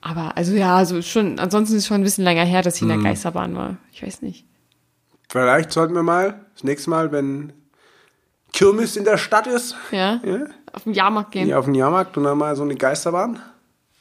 Aber 0.00 0.36
also 0.36 0.52
ja, 0.52 0.76
also 0.76 1.00
schon, 1.00 1.38
ansonsten 1.38 1.76
ist 1.76 1.84
es 1.84 1.88
schon 1.88 2.02
ein 2.02 2.04
bisschen 2.04 2.24
länger 2.24 2.44
her, 2.44 2.60
dass 2.62 2.76
ich 2.76 2.82
in 2.82 2.88
der 2.88 2.98
Geisterbahn 2.98 3.56
war. 3.56 3.78
Ich 3.90 4.02
weiß 4.02 4.20
nicht. 4.20 4.44
Vielleicht 5.30 5.72
sollten 5.72 5.94
wir 5.94 6.02
mal 6.02 6.44
das 6.52 6.62
nächste 6.62 6.90
Mal, 6.90 7.10
wenn 7.10 7.54
Kirmes 8.54 8.96
in 8.96 9.04
der 9.04 9.18
Stadt 9.18 9.46
ist, 9.46 9.74
Ja? 9.90 10.20
ja, 10.24 10.46
Auf 10.72 10.84
den 10.84 10.94
Jahrmarkt 10.94 11.32
gehen. 11.32 11.46
hier 11.46 11.58
auf 11.58 11.64
den 11.64 11.74
Jahrmarkt 11.74 12.16
und 12.16 12.24
dann 12.24 12.38
mal 12.38 12.54
so 12.54 12.62
eine 12.62 12.76
Geisterbahn. 12.76 13.40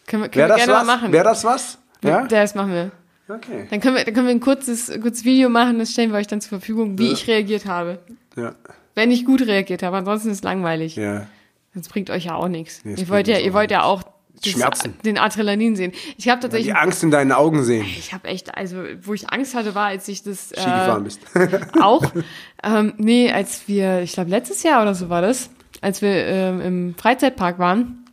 Können 0.06 0.24
wir, 0.24 0.30
können 0.30 0.44
wir 0.44 0.48
das 0.50 0.58
gerne 0.58 0.74
was? 0.74 0.86
mal 0.86 0.96
machen. 0.98 1.12
Wäre 1.12 1.24
das 1.24 1.44
was? 1.44 1.78
Ja? 2.04 2.26
Das 2.28 2.54
machen 2.56 2.72
wir. 2.72 2.92
Okay. 3.28 3.68
Dann 3.70 3.80
können 3.80 3.96
wir, 3.96 4.04
dann 4.04 4.14
können 4.14 4.28
wir 4.28 4.34
ein 4.36 4.40
kurzes, 4.42 4.92
kurzes 5.02 5.24
Video 5.26 5.50
machen, 5.50 5.80
das 5.80 5.92
stellen 5.92 6.12
wir 6.12 6.20
euch 6.20 6.28
dann 6.28 6.42
zur 6.42 6.50
Verfügung, 6.60 6.98
wie 7.00 7.08
Ja. 7.08 7.14
ich 7.14 7.28
reagiert 7.28 7.66
habe. 7.66 8.00
Ja. 8.36 8.54
Wenn 8.96 9.10
ich 9.12 9.26
gut 9.26 9.42
reagiert 9.42 9.82
habe, 9.82 9.98
ansonsten 9.98 10.30
ist 10.30 10.38
es 10.38 10.44
langweilig. 10.44 10.98
Ja. 10.98 11.26
Das 11.74 11.88
bringt 11.88 12.10
euch 12.12 12.26
ja 12.26 12.36
auch 12.36 12.48
nichts. 12.50 12.82
Nee, 12.84 12.94
ihr 12.96 13.10
wollt 13.10 13.28
ja, 13.28 13.40
ihr 13.40 13.50
auch 13.50 13.56
wollt 13.56 13.72
ja 13.72 13.84
auch 13.84 14.04
Schmerzen. 14.42 14.96
den 15.06 15.18
Adrenalin 15.18 15.76
sehen. 15.76 15.94
Ich 16.18 16.28
habe 16.30 16.42
tatsächlich, 16.42 16.68
Die 16.68 16.74
Angst 16.74 17.04
in 17.04 17.12
deinen 17.12 17.32
Augen 17.32 17.64
sehen. 17.64 17.86
ich 17.86 18.14
habe 18.14 18.28
echt, 18.28 18.56
also 18.56 18.84
wo 19.02 19.14
ich 19.14 19.30
Angst 19.30 19.56
hatte, 19.56 19.76
war, 19.76 19.88
als 19.88 20.08
ich 20.08 20.24
das 20.24 20.48
Ski 20.50 20.56
gefahren 20.56 21.02
äh, 21.02 21.06
bist. 21.06 21.22
auch, 21.82 22.04
ähm, 22.64 22.94
nee, 22.98 23.32
als 23.32 23.68
wir, 23.68 24.02
ich 24.02 24.14
glaube 24.14 24.30
letztes 24.30 24.64
Jahr 24.64 24.82
oder 24.82 24.96
so 24.96 25.10
war 25.10 25.22
das, 25.22 25.50
als 25.82 26.02
wir 26.02 26.10
ähm, 26.10 26.62
im 26.62 26.96
Freizeitpark 26.96 27.60
waren 27.60 28.06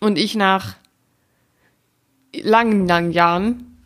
und 0.00 0.16
ich 0.16 0.34
nach 0.34 0.76
langen, 2.34 2.86
langen 2.86 3.10
Jahren 3.10 3.76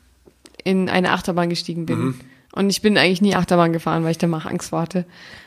in 0.65 0.89
eine 0.89 1.11
Achterbahn 1.11 1.49
gestiegen 1.49 1.87
bin. 1.87 1.99
Mhm. 1.99 2.21
Und 2.53 2.71
ich 2.71 2.83
bin 2.83 2.99
eigentlich 2.99 3.23
nie 3.23 3.35
Achterbahn 3.35 3.73
gefahren, 3.73 4.05
weil 4.05 4.13
ich 4.13 4.19
da 4.19 4.27
mal 4.27 4.47
Angst 4.47 4.73
hatte. 4.73 5.07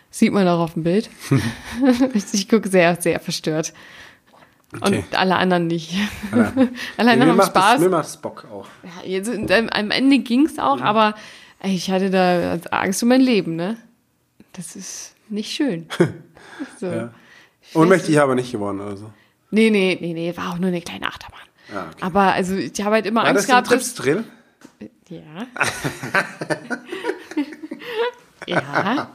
Sieht 0.10 0.34
man 0.34 0.48
auch 0.48 0.60
auf 0.60 0.74
dem 0.74 0.84
Bild. 0.84 1.10
ich 2.34 2.50
gucke 2.50 2.70
sehr, 2.70 3.00
sehr 3.00 3.20
verstört. 3.20 3.74
Okay. 4.82 5.04
Und 5.10 5.20
alle 5.20 5.36
anderen 5.36 5.68
nicht. 5.68 5.92
Ja. 5.92 6.54
alle 6.98 7.08
Ja, 7.08 7.14
anderen 7.14 7.32
haben 7.40 7.42
Spaß. 7.42 7.74
Das, 7.74 7.82
mir 7.82 7.90
macht's 7.90 8.18
Bock 8.18 8.46
auch. 8.52 8.68
Ja, 8.84 9.10
jetzt, 9.10 9.30
ähm, 9.30 9.70
am 9.70 9.92
Ende 9.92 10.20
ging's 10.20 10.60
auch, 10.60 10.82
aber 10.82 11.16
ey, 11.60 11.76
ich 11.76 11.92
hatte 11.92 12.10
da 12.10 12.58
Angst 12.72 13.02
um 13.04 13.10
mein 13.10 13.22
Leben, 13.22 13.56
ne? 13.56 13.78
Das 14.54 14.76
ist 14.76 15.16
nicht 15.30 15.52
schön. 15.52 15.88
So. 16.80 16.88
Ja. 16.88 17.10
Ich 17.62 17.76
Ohnmächtig 17.76 18.20
aber 18.20 18.36
nicht 18.36 18.52
geworden 18.52 18.80
oder 18.80 18.96
so. 18.96 19.12
Nee, 19.52 19.70
nee, 19.70 19.98
nee, 20.00 20.14
nee, 20.14 20.36
war 20.38 20.54
auch 20.54 20.58
nur 20.58 20.68
eine 20.68 20.82
kleine 20.82 21.08
Achterbahn. 21.08 21.40
Ja, 21.74 21.88
okay. 21.92 22.02
Aber 22.02 22.34
also 22.34 22.56
ich 22.56 22.80
habe 22.82 22.96
halt 22.96 23.06
immer 23.06 23.22
War 23.22 23.30
Angst 23.30 23.44
das 23.44 23.48
gehabt, 23.48 23.72
dass, 23.72 23.94
Trips-Drill? 23.96 24.24
Ja. 25.10 25.48
ja. 28.48 29.10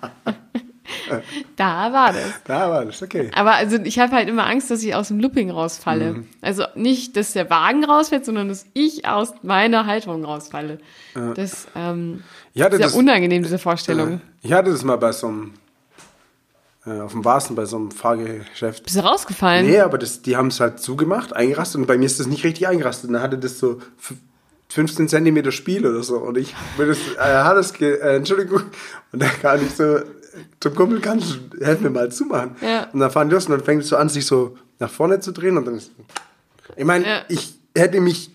da 1.56 1.92
war 1.92 2.12
das. 2.12 2.22
Da 2.44 2.70
war 2.70 2.84
das, 2.84 3.02
okay. 3.02 3.30
Aber 3.34 3.52
also 3.54 3.76
ich 3.84 3.98
habe 3.98 4.12
halt 4.12 4.28
immer 4.28 4.46
Angst, 4.46 4.70
dass 4.70 4.82
ich 4.82 4.94
aus 4.94 5.08
dem 5.08 5.20
Looping 5.20 5.50
rausfalle. 5.50 6.12
Mhm. 6.12 6.26
Also 6.40 6.64
nicht, 6.74 7.16
dass 7.16 7.32
der 7.32 7.48
Wagen 7.50 7.84
rausfällt, 7.84 8.24
sondern 8.24 8.48
dass 8.48 8.66
ich 8.74 9.06
aus 9.06 9.32
meiner 9.42 9.86
Halterung 9.86 10.24
rausfalle. 10.24 10.78
Das 11.34 11.66
ähm, 11.74 12.22
ist 12.54 12.60
ja 12.60 12.68
das, 12.68 12.94
unangenehm, 12.94 13.42
diese 13.42 13.58
Vorstellung. 13.58 14.20
ich 14.42 14.52
hatte 14.52 14.70
das 14.70 14.84
mal 14.84 14.96
bei 14.96 15.12
so 15.12 15.26
einem, 15.28 15.54
äh, 16.86 17.00
auf 17.00 17.12
dem 17.12 17.24
Wasen, 17.24 17.56
bei 17.56 17.64
so 17.64 17.76
einem 17.76 17.90
Fahrgeschäft. 17.90 18.84
Bist 18.84 18.96
du 18.96 19.00
rausgefallen? 19.00 19.66
Nee, 19.66 19.80
aber 19.80 19.98
das, 19.98 20.22
die 20.22 20.36
haben 20.36 20.48
es 20.48 20.60
halt 20.60 20.80
zugemacht, 20.80 21.34
eingerastet 21.34 21.80
und 21.80 21.86
bei 21.86 21.98
mir 21.98 22.06
ist 22.06 22.20
das 22.20 22.26
nicht 22.26 22.44
richtig 22.44 22.66
eingerastet. 22.68 23.08
Und 23.08 23.14
dann 23.14 23.22
hatte 23.22 23.38
das 23.38 23.58
so 23.58 23.80
f- 23.98 24.14
15 24.68 25.08
Zentimeter 25.08 25.50
Spiel 25.50 25.84
oder 25.86 26.02
so 26.04 26.18
und 26.18 26.38
ich 26.38 26.54
bin 26.78 26.86
das, 26.88 26.98
äh, 27.18 27.18
hat 27.42 27.56
das 27.56 27.72
ge, 27.72 27.98
äh, 27.98 28.14
Entschuldigung, 28.16 28.62
und 29.12 29.20
dann 29.20 29.30
kann 29.42 29.60
ich 29.66 29.74
so 29.74 29.98
zum 30.60 30.74
Kumpel, 30.74 31.00
kannst 31.00 31.38
du, 31.52 31.64
helf 31.64 31.80
mir 31.80 31.90
mal 31.90 32.10
zumachen. 32.10 32.56
Ja. 32.60 32.88
Und 32.92 33.00
dann 33.00 33.10
fahren 33.10 33.28
die 33.28 33.34
los 33.34 33.46
und 33.46 33.52
dann 33.52 33.64
fängt 33.64 33.82
es 33.82 33.88
so 33.88 33.96
an, 33.96 34.08
sich 34.08 34.26
so 34.26 34.56
nach 34.78 34.90
vorne 34.90 35.20
zu 35.20 35.32
drehen 35.32 35.56
und 35.56 35.64
dann 35.66 35.76
ist, 35.76 35.90
ich 36.76 36.84
meine, 36.84 37.04
Ja. 37.06 37.22
ich 37.28 37.54
hätte 37.76 38.00
mich, 38.00 38.30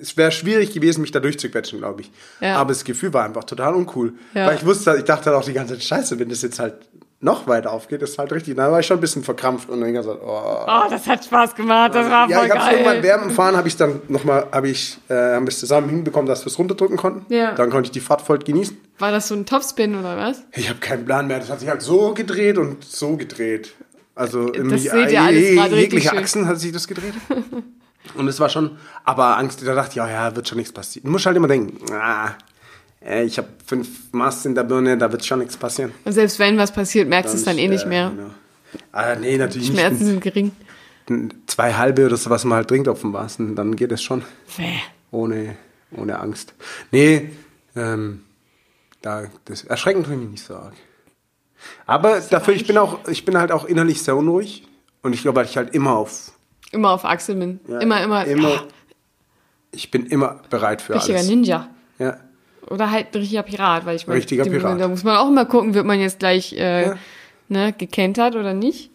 es 0.00 0.16
wäre 0.16 0.30
schwierig 0.32 0.72
gewesen, 0.74 1.00
mich 1.00 1.12
da 1.12 1.20
durchzuquetschen, 1.20 1.78
glaube 1.78 2.02
ich. 2.02 2.10
Ja. 2.40 2.56
Aber 2.56 2.68
das 2.70 2.84
Gefühl 2.84 3.12
war 3.14 3.24
einfach 3.24 3.44
total 3.44 3.74
uncool. 3.74 4.12
Weil 4.34 4.56
ich 4.56 4.64
wusste, 4.66 4.96
ich 4.98 5.04
dachte 5.04 5.26
halt 5.30 5.36
auch 5.36 5.44
die 5.44 5.52
ganze 5.52 5.74
Zeit, 5.74 5.84
scheiße, 5.84 6.18
wenn 6.18 6.28
das 6.28 6.42
jetzt 6.42 6.58
halt 6.58 6.74
noch 7.22 7.46
weiter 7.46 7.70
aufgeht, 7.72 8.00
ist 8.00 8.18
halt 8.18 8.32
richtig. 8.32 8.56
Da 8.56 8.72
war 8.72 8.80
ich 8.80 8.86
schon 8.86 8.96
ein 8.96 9.00
bisschen 9.02 9.22
verkrampft 9.22 9.68
und 9.68 9.80
dann 9.82 9.92
gesagt, 9.92 10.20
oh. 10.24 10.64
Oh, 10.66 10.88
das 10.88 11.06
hat 11.06 11.22
Spaß 11.24 11.54
gemacht, 11.54 11.94
das 11.94 12.08
war 12.10 12.28
Ja, 12.30 12.38
voll 12.38 12.46
ich 12.46 12.52
hab's 12.54 12.66
irgendwann 12.72 12.94
geil. 12.94 13.02
während 13.02 13.24
dem 13.24 13.30
Fahren 13.30 13.56
habe 13.56 13.68
ich 13.68 13.76
dann 13.76 14.00
nochmal, 14.08 14.46
habe 14.52 14.68
ich, 14.68 14.98
äh, 15.08 15.14
haben 15.34 15.44
wir 15.44 15.48
es 15.50 15.60
zusammen 15.60 15.90
hinbekommen, 15.90 16.26
dass 16.26 16.42
wir 16.44 16.46
es 16.46 16.58
runterdrücken 16.58 16.96
konnten. 16.96 17.32
Ja. 17.32 17.52
Dann 17.54 17.68
konnte 17.70 17.88
ich 17.88 17.90
die 17.92 18.00
Fahrt 18.00 18.22
voll 18.22 18.38
genießen. 18.38 18.76
War 18.98 19.10
das 19.12 19.28
so 19.28 19.34
ein 19.34 19.44
Topspin 19.44 19.94
oder 19.98 20.16
was? 20.16 20.42
Ich 20.54 20.68
habe 20.70 20.78
keinen 20.80 21.04
Plan 21.04 21.26
mehr. 21.26 21.38
Das 21.40 21.50
hat 21.50 21.60
sich 21.60 21.68
halt 21.68 21.82
so 21.82 22.14
gedreht 22.14 22.56
und 22.56 22.82
so 22.84 23.16
gedreht. 23.16 23.74
Also 24.14 24.52
irgendwie 24.52 24.78
seht 24.78 25.10
ihr 25.12 25.22
alles 25.22 25.40
je- 25.42 25.54
gerade 25.56 25.76
richtig 25.76 26.04
jegliche. 26.04 26.16
Achsen 26.16 26.46
hat 26.46 26.58
sich 26.58 26.72
das 26.72 26.88
gedreht. 26.88 27.14
und 28.14 28.28
es 28.28 28.40
war 28.40 28.48
schon, 28.48 28.78
aber 29.04 29.36
Angst, 29.36 29.66
da 29.66 29.74
dachte 29.74 29.90
ich, 29.90 29.96
ja, 29.96 30.08
ja, 30.08 30.34
wird 30.36 30.48
schon 30.48 30.58
nichts 30.58 30.72
passieren. 30.72 31.04
Du 31.06 31.12
musst 31.12 31.26
halt 31.26 31.36
immer 31.36 31.48
denken, 31.48 31.78
ah, 31.92 32.30
ey, 33.00 33.24
ich 33.24 33.38
habe 33.38 33.48
fünf 33.66 34.12
Mast 34.12 34.46
in 34.46 34.54
der 34.54 34.64
Birne, 34.64 34.96
da 34.98 35.10
wird 35.10 35.24
schon 35.24 35.38
nichts 35.40 35.56
passieren. 35.56 35.92
Und 36.04 36.12
selbst 36.12 36.38
wenn 36.38 36.56
was 36.58 36.72
passiert, 36.72 37.08
merkst 37.08 37.32
du 37.34 37.38
es 37.38 37.44
dann 37.44 37.58
eh 37.58 37.68
nicht 37.68 37.84
äh, 37.84 37.88
mehr. 37.88 38.10
Genau. 38.10 38.30
Ah, 38.92 39.14
nee, 39.16 39.36
natürlich 39.36 39.68
Schmerzen 39.68 39.98
nicht. 39.98 40.06
sind 40.06 40.20
gering. 40.22 40.52
Zwei 41.46 41.74
halbe 41.74 42.06
oder 42.06 42.16
so, 42.16 42.30
was 42.30 42.44
man 42.44 42.56
halt 42.56 42.68
trinkt 42.68 42.86
auf 42.88 43.00
dem 43.00 43.12
Wasen, 43.12 43.56
dann 43.56 43.74
geht 43.74 43.90
es 43.90 44.00
schon. 44.02 44.22
Bäh. 44.56 44.64
Ohne, 45.10 45.56
ohne 45.96 46.20
Angst. 46.20 46.54
Nee, 46.92 47.30
ähm, 47.74 48.22
da, 49.02 49.24
das 49.44 49.64
erschreckend 49.64 50.06
tue 50.06 50.14
ich 50.14 50.20
mich 50.20 50.30
nicht 50.30 50.44
so 50.44 50.54
arg. 50.54 50.74
Aber 51.86 52.20
dafür, 52.20 52.54
ich 52.54 52.66
bin 52.66 52.78
auch, 52.78 53.08
ich 53.08 53.24
bin 53.24 53.36
halt 53.36 53.50
auch 53.50 53.64
innerlich 53.64 54.02
sehr 54.02 54.16
unruhig. 54.16 54.66
Und 55.02 55.12
ich 55.14 55.22
glaube, 55.22 55.36
weil 55.36 55.46
ich 55.46 55.56
halt 55.56 55.74
immer 55.74 55.96
auf, 55.96 56.32
Immer 56.72 56.90
auf 56.90 57.04
Achse 57.04 57.34
bin. 57.34 57.58
ja, 57.66 57.80
immer, 57.80 58.02
immer. 58.04 58.24
immer 58.26 58.48
Ah, 58.52 58.64
ich 59.72 59.90
bin 59.90 60.06
immer 60.06 60.40
bereit 60.50 60.80
für 60.82 60.94
richtiger 60.94 61.18
alles. 61.18 61.28
Ninja. 61.28 61.68
Ja. 61.98 62.18
Oder 62.70 62.90
halt 62.90 63.14
ein 63.14 63.18
richtiger 63.18 63.42
Pirat, 63.42 63.84
weil 63.86 63.96
ich 63.96 64.06
meine, 64.06 64.18
Richtiger 64.18 64.44
die- 64.44 64.50
Pirat. 64.50 64.80
da 64.80 64.88
muss 64.88 65.04
man 65.04 65.16
auch 65.16 65.28
immer 65.28 65.44
gucken, 65.44 65.74
wird 65.74 65.84
man 65.86 66.00
jetzt 66.00 66.18
gleich 66.20 66.52
äh, 66.54 66.86
Ja. 66.86 66.98
ne, 67.48 67.72
gekentert 67.72 68.36
oder 68.36 68.54
nicht. 68.54 68.90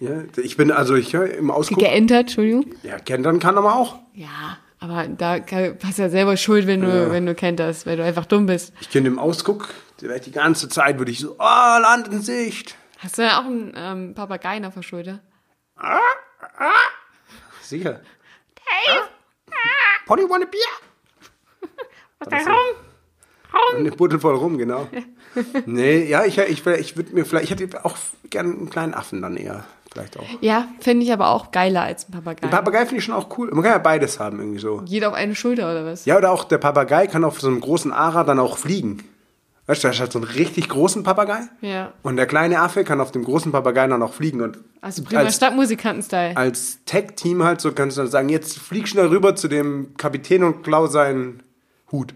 Ja, 0.00 0.22
ich 0.36 0.56
bin 0.56 0.70
also 0.72 0.94
ich 0.94 1.12
ja, 1.12 1.22
im 1.24 1.50
Ausguck. 1.50 1.78
Geentert, 1.78 2.20
Entschuldigung. 2.22 2.66
Ja, 2.82 2.98
kentern 2.98 3.38
kann 3.38 3.56
aber 3.58 3.76
auch. 3.76 3.98
Ja, 4.14 4.56
aber 4.78 5.06
da 5.08 5.40
kann- 5.40 5.76
hast 5.84 5.98
du 5.98 6.02
ja 6.02 6.08
selber 6.08 6.36
Schuld, 6.36 6.66
wenn 6.66 6.80
du, 6.80 7.10
wenn 7.10 7.26
du 7.26 7.34
kenterst, 7.34 7.86
weil 7.86 7.96
du 7.98 8.04
einfach 8.04 8.24
dumm 8.26 8.46
bist. 8.46 8.72
Ich 8.80 8.88
kenne 8.90 9.08
im 9.08 9.18
Ausguck, 9.18 9.68
da 10.00 10.18
die 10.18 10.32
ganze 10.32 10.68
Zeit 10.70 10.98
würde 10.98 11.12
ich 11.12 11.18
so, 11.20 11.36
oh, 11.38 11.78
Land 11.82 12.08
in 12.08 12.22
Sicht. 12.22 12.76
Hast 12.98 13.18
du 13.18 13.22
ja 13.22 13.40
auch 13.40 13.44
einen 13.44 13.72
ähm, 13.76 14.14
Papageien 14.14 14.64
auf 14.64 14.74
der 14.74 14.82
Schulter? 14.82 15.20
Sicher. 17.62 18.00
Hey. 18.66 19.00
Potty 20.06 20.22
want 20.28 20.44
a 20.44 20.46
beer? 20.46 21.70
Was 22.30 22.44
so. 22.44 22.50
Eine 23.76 23.90
Buddel 23.90 24.20
voll 24.20 24.34
rum, 24.34 24.58
genau. 24.58 24.88
nee, 25.66 26.04
ja, 26.04 26.24
ich, 26.24 26.38
ich, 26.38 26.66
ich 26.66 26.96
würde 26.96 27.14
mir 27.14 27.24
vielleicht, 27.24 27.44
ich 27.44 27.50
hätte 27.50 27.84
auch 27.84 27.96
gerne 28.28 28.52
einen 28.52 28.70
kleinen 28.70 28.94
Affen 28.94 29.22
dann 29.22 29.36
eher. 29.36 29.64
Vielleicht 29.92 30.18
auch. 30.18 30.24
Ja, 30.40 30.68
finde 30.78 31.04
ich 31.04 31.12
aber 31.12 31.30
auch 31.30 31.50
geiler 31.50 31.82
als 31.82 32.08
ein 32.08 32.12
Papagei. 32.12 32.44
Ein 32.44 32.50
Papagei 32.50 32.80
finde 32.80 32.96
ich 32.98 33.04
schon 33.04 33.14
auch 33.14 33.36
cool. 33.36 33.50
Man 33.50 33.64
kann 33.64 33.72
ja 33.72 33.78
beides 33.78 34.20
haben 34.20 34.38
irgendwie 34.38 34.60
so. 34.60 34.82
Jeder 34.86 35.08
auf 35.08 35.14
eine 35.14 35.34
Schulter 35.34 35.68
oder 35.70 35.84
was? 35.84 36.04
Ja, 36.04 36.16
oder 36.16 36.30
auch 36.30 36.44
der 36.44 36.58
Papagei 36.58 37.08
kann 37.08 37.24
auf 37.24 37.40
so 37.40 37.48
einem 37.48 37.60
großen 37.60 37.90
Ara 37.90 38.22
dann 38.22 38.38
auch 38.38 38.56
fliegen. 38.56 39.02
Weißt 39.66 39.82
du, 39.82 39.88
da 39.88 39.92
ist 39.92 40.00
halt 40.00 40.12
so 40.12 40.20
einen 40.20 40.28
richtig 40.28 40.68
großen 40.68 41.02
Papagei. 41.02 41.42
Ja. 41.60 41.92
Und 42.02 42.16
der 42.16 42.26
kleine 42.26 42.60
Affe 42.60 42.84
kann 42.84 43.00
auf 43.00 43.10
dem 43.10 43.24
großen 43.24 43.50
Papagei 43.52 43.86
dann 43.86 44.02
auch 44.02 44.14
fliegen. 44.14 44.42
Und 44.42 44.58
Also 44.80 45.02
prima 45.02 45.20
als, 45.22 45.36
Stadtmusikanten-Style. 45.36 46.36
als 46.36 46.84
Tech-Team 46.86 47.42
halt 47.42 47.60
so 47.60 47.72
kannst 47.72 47.96
du 47.96 48.02
dann 48.02 48.10
sagen, 48.10 48.28
jetzt 48.28 48.58
flieg 48.58 48.88
schnell 48.88 49.06
rüber 49.06 49.34
zu 49.34 49.48
dem 49.48 49.94
Kapitän 49.96 50.44
und 50.44 50.62
klau 50.62 50.86
seinen 50.86 51.42
Hut. 51.90 52.14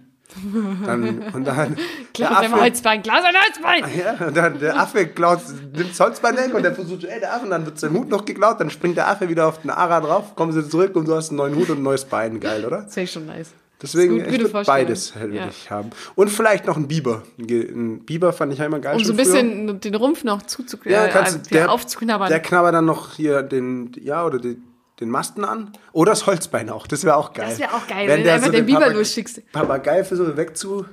Dann, 0.85 1.23
und 1.33 1.45
dann 1.45 1.77
Klaus 2.13 2.29
der 2.31 2.39
ein 2.41 2.53
Affe, 2.53 2.61
Holzbein, 2.61 3.03
Klaus 3.03 3.23
ein 3.25 3.35
Holzbein! 3.35 3.85
ja, 3.99 4.27
und 4.27 4.37
dann 4.37 4.59
der 4.59 4.77
Affe 4.79 5.07
klaut, 5.07 5.41
nimmt 5.77 5.91
das 5.91 6.01
Holzbein 6.01 6.37
weg 6.37 6.53
und 6.55 6.63
der 6.63 6.75
versucht, 6.75 7.05
ey, 7.05 7.21
der 7.21 7.35
Affe, 7.35 7.45
und 7.45 7.51
dann 7.51 7.65
wird 7.67 7.79
sein 7.79 7.93
Hut 7.93 8.09
noch 8.09 8.25
geklaut, 8.25 8.61
dann 8.61 8.71
springt 8.71 8.97
der 8.97 9.09
Affe 9.09 9.29
wieder 9.29 9.47
auf 9.47 9.61
den 9.63 9.71
Ara 9.71 10.01
drauf, 10.01 10.35
kommen 10.35 10.53
sie 10.53 10.69
zurück 10.69 10.97
und 10.97 11.07
du 11.07 11.15
hast 11.15 11.31
einen 11.31 11.39
neuen 11.39 11.55
Hut 11.55 11.71
und 11.71 11.79
ein 11.79 11.83
neues 11.83 12.05
Bein. 12.05 12.41
Geil, 12.41 12.65
oder? 12.65 12.83
Das 12.83 12.97
wäre 12.97 13.07
schon 13.07 13.27
nice. 13.27 13.51
Deswegen, 13.83 14.25
Gut, 14.25 14.41
ich 14.41 14.53
beides 14.67 15.15
würde 15.15 15.35
Ja. 15.37 15.49
ich 15.49 15.71
haben. 15.71 15.91
Und 16.15 16.31
vielleicht 16.31 16.67
noch 16.67 16.77
ein 16.77 16.89
Biber. 16.89 17.23
Ein 17.39 18.01
Biber 18.05 18.33
fand 18.33 18.53
ich 18.53 18.59
ja 18.59 18.65
immer 18.67 18.79
geil. 18.81 18.97
Um 18.97 19.05
so 19.05 19.13
ein 19.13 19.17
bisschen 19.17 19.79
den 19.81 19.95
Rumpf 19.95 20.25
noch 20.25 20.43
zuzuknabbern, 20.43 20.81
früher. 20.83 20.93
Ja, 20.93 21.07
äh, 21.07 21.11
kannst 21.11 21.35
du, 21.35 21.51
wieder 21.51 21.61
der, 21.61 21.71
aufzuknabbern. 21.73 22.29
der 22.29 22.41
knabbert 22.41 22.75
dann 22.75 22.85
noch 22.87 23.15
hier 23.15 23.43
den, 23.43 23.93
ja, 24.01 24.25
oder 24.25 24.39
die, 24.39 24.57
den 25.05 25.11
Masten 25.11 25.45
an. 25.45 25.73
Oder 25.93 26.13
das 26.13 26.27
Holzbein 26.27 26.71
auch. 26.71 26.87
Das 26.87 27.05
wäre 27.05 27.17
auch 27.17 27.33
geil. 27.33 27.47
Das 27.51 27.59
wär 27.59 27.75
auch 27.75 27.87
geil, 27.87 28.09
Wenn 28.09 28.19
wenn 28.19 28.25
der 28.25 28.35
einfach 28.35 28.47
so 28.47 28.53
den 28.53 28.67
den 28.67 28.75
Biber 28.75 28.91
losschickst. 28.93 29.53
Papagei 29.53 30.05
versucht 30.05 30.37
wegzu, 30.37 30.85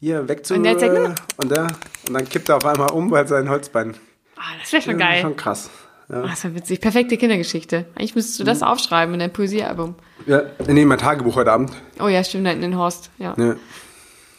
hier 0.00 0.28
wegzu. 0.28 0.54
Und 0.54 0.62
der 0.64 0.78
sagt, 0.78 1.20
und, 1.38 1.50
der, 1.50 1.62
und 2.08 2.14
dann 2.14 2.28
kippt 2.28 2.48
er 2.48 2.56
auf 2.56 2.64
einmal 2.64 2.90
um, 2.92 3.10
weil 3.10 3.26
sein 3.28 3.48
Holzbein. 3.48 3.94
ah, 4.36 4.40
das 4.60 4.72
wäre 4.72 4.82
schon 4.82 4.98
Ja, 5.00 5.06
geil. 5.08 5.20
Schon 5.22 5.36
krass. 5.36 5.70
Ja. 6.08 6.22
Ah, 6.22 6.28
das 6.28 6.44
war 6.44 6.54
witzig. 6.54 6.80
Perfekte 6.80 7.16
Kindergeschichte. 7.18 7.84
Eigentlich 7.94 8.14
müsstest 8.14 8.40
du 8.40 8.44
das 8.44 8.62
aufschreiben 8.62 9.12
in 9.14 9.20
dein 9.20 9.32
Poesiealbum. 9.32 9.94
ja, 10.26 10.42
nee, 10.66 10.84
mein 10.86 10.98
Tagebuch 10.98 11.36
heute 11.36 11.52
Abend. 11.52 11.70
Oh 12.00 12.08
ja, 12.08 12.24
stimmt, 12.24 12.46
in 12.48 12.76
Horst. 12.78 13.10
Ja. 13.18 13.34
Ja, 13.36 13.56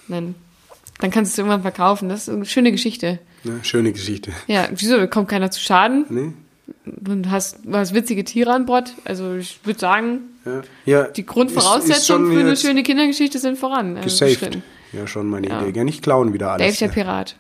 Dann, 0.07 0.34
dann 0.99 1.11
kannst 1.11 1.32
du 1.32 1.34
es 1.34 1.38
irgendwann 1.38 1.61
verkaufen. 1.61 2.09
Das 2.09 2.27
ist 2.27 2.30
eine 2.34 2.45
schöne 2.45 2.71
Geschichte. 2.71 3.19
ja, 3.43 3.51
schöne 3.63 3.91
Geschichte. 3.91 4.32
Ja, 4.47 4.67
wieso? 4.71 5.05
Kommt 5.07 5.30
keiner 5.30 5.51
zu 5.51 5.59
Schaden. 5.59 6.05
Nee? 6.09 6.34
Du 6.86 7.30
hast, 7.30 7.59
hast 7.72 7.93
witzige 7.93 8.24
Tiere 8.24 8.51
an 8.53 8.65
Bord. 8.65 8.93
Also 9.05 9.36
ich 9.36 9.59
würde 9.63 9.80
sagen, 9.80 10.20
Ja. 10.45 10.61
ja. 10.86 11.03
die 11.07 11.26
Grundvoraussetzungen 11.26 12.32
für 12.34 12.39
eine 12.39 12.55
schöne 12.57 12.84
Kindergeschichte 12.84 13.39
sind 13.39 13.57
voran. 13.57 13.97
äh, 13.97 14.01
Gesaved. 14.01 14.39
beschritten. 14.39 14.63
Ja, 14.93 15.05
schon 15.07 15.28
meine 15.28 15.47
Ja. 15.47 15.61
Idee. 15.61 15.72
Gell, 15.72 15.84
nicht 15.86 16.01
klauen 16.03 16.34
wieder 16.34 16.47
Dave 16.47 16.63
alles. 16.63 16.80
der 16.80 16.88
Ja. 16.88 16.93
Pirat. 16.93 17.36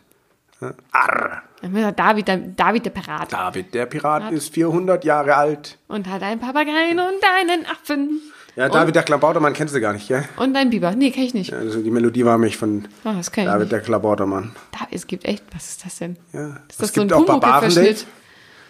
Arr. 0.91 1.43
Wird 1.61 1.83
er 1.83 1.91
David 1.91 2.27
der, 2.27 2.37
David 2.37 2.85
der 2.85 2.89
Pirat. 2.91 3.31
David, 3.33 3.73
der 3.73 3.85
Pirat, 3.85 4.31
ist 4.31 4.53
400 4.53 5.03
Jahre 5.05 5.35
alt. 5.35 5.77
Und 5.87 6.07
hat 6.07 6.21
einen 6.21 6.39
Papageien 6.39 6.99
und 6.99 7.21
einen 7.39 7.65
Affen. 7.65 8.21
Ja, 8.55 8.67
David, 8.67 8.95
der 8.95 9.03
Klabautermann 9.03 9.53
kennst 9.53 9.73
du 9.73 9.79
gar 9.79 9.93
nicht, 9.93 10.07
gell? 10.09 10.23
Und 10.37 10.55
einen 10.55 10.69
Biber. 10.69 10.91
Nee, 10.95 11.11
kenn 11.11 11.23
ich 11.23 11.33
nicht. 11.33 11.53
Also 11.53 11.81
die 11.81 11.91
Melodie 11.91 12.25
war 12.25 12.37
mich 12.37 12.57
von 12.57 12.87
ich 13.21 13.29
David, 13.29 13.71
der 13.71 13.79
Klabautermann. 13.79 14.51
Da, 14.71 14.79
es 14.91 15.07
gibt 15.07 15.23
echt, 15.25 15.43
was 15.53 15.69
ist 15.69 15.85
das 15.85 15.97
denn? 15.99 16.17
Ja. 16.33 16.47
Ist 16.47 16.55
Es 16.71 16.77
das 16.77 16.93
so 16.93 17.01
ein 17.01 17.07
gibt 17.07 17.13
auch 17.13 17.25
Pumuckl-Verschnitt? 17.25 17.85
Dave. 18.01 18.05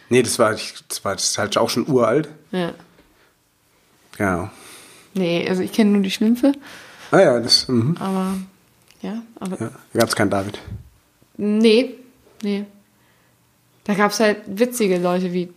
Nee, 0.10 0.24
das 0.24 0.40
war, 0.40 0.52
das 0.52 1.06
war 1.06 1.14
das 1.16 1.24
ist 1.26 1.38
halt 1.38 1.58
auch 1.58 1.70
schon 1.70 1.88
uralt. 1.88 2.30
Ja. 2.52 2.74
Genau. 4.18 4.50
Nee, 5.14 5.48
also 5.48 5.62
ich 5.62 5.72
kenne 5.72 5.92
nur 5.92 6.02
die 6.02 6.12
Schlümpfe, 6.12 6.52
Ah 7.12 7.20
ja, 7.22 7.40
das, 7.40 7.68
mhm. 7.68 7.96
aber 8.00 8.38
ja, 9.02 9.22
aber 9.40 9.60
ja. 9.60 9.72
Da 9.94 10.00
gab 10.00 10.10
es 10.10 10.16
keinen 10.16 10.30
David. 10.30 10.60
nee, 11.38 11.96
nee. 12.44 12.66
Da 13.84 13.96
gab 13.96 14.12
es 14.12 14.20
halt 14.20 14.42
witzige 14.46 15.00
Leute 15.00 15.34
wie 15.34 15.52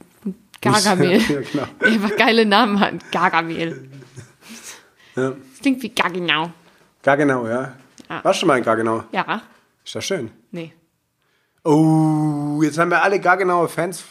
Gargamel, 0.63 1.19
Ja, 1.21 1.41
genau. 1.41 1.67
die 1.81 1.85
einfach 1.87 2.17
geile 2.17 2.47
Namen 2.47 2.81
hatten. 2.81 3.01
Gargamel. 3.11 3.91
Ja. 5.17 5.31
Das 5.31 5.61
klingt 5.61 5.83
wie 5.83 5.91
Garginau. 5.91 6.51
Gar 7.03 7.17
genau, 7.19 7.47
ja. 7.47 7.75
Ah. 8.09 8.21
Warst 8.25 8.39
du 8.39 8.41
schon 8.41 8.47
mal 8.47 8.57
in 8.57 8.65
Gar 8.65 8.77
genau? 8.77 9.05
Ja, 9.13 9.43
Ist 9.85 9.95
das 9.95 10.05
schön. 10.07 10.31
nee. 10.51 10.73
Oh, 11.65 12.61
jetzt 12.63 12.79
haben 12.79 12.91
wir 12.91 13.03
alle 13.03 13.21
gar 13.21 13.37
genaue 13.37 13.69
Fans. 13.69 14.03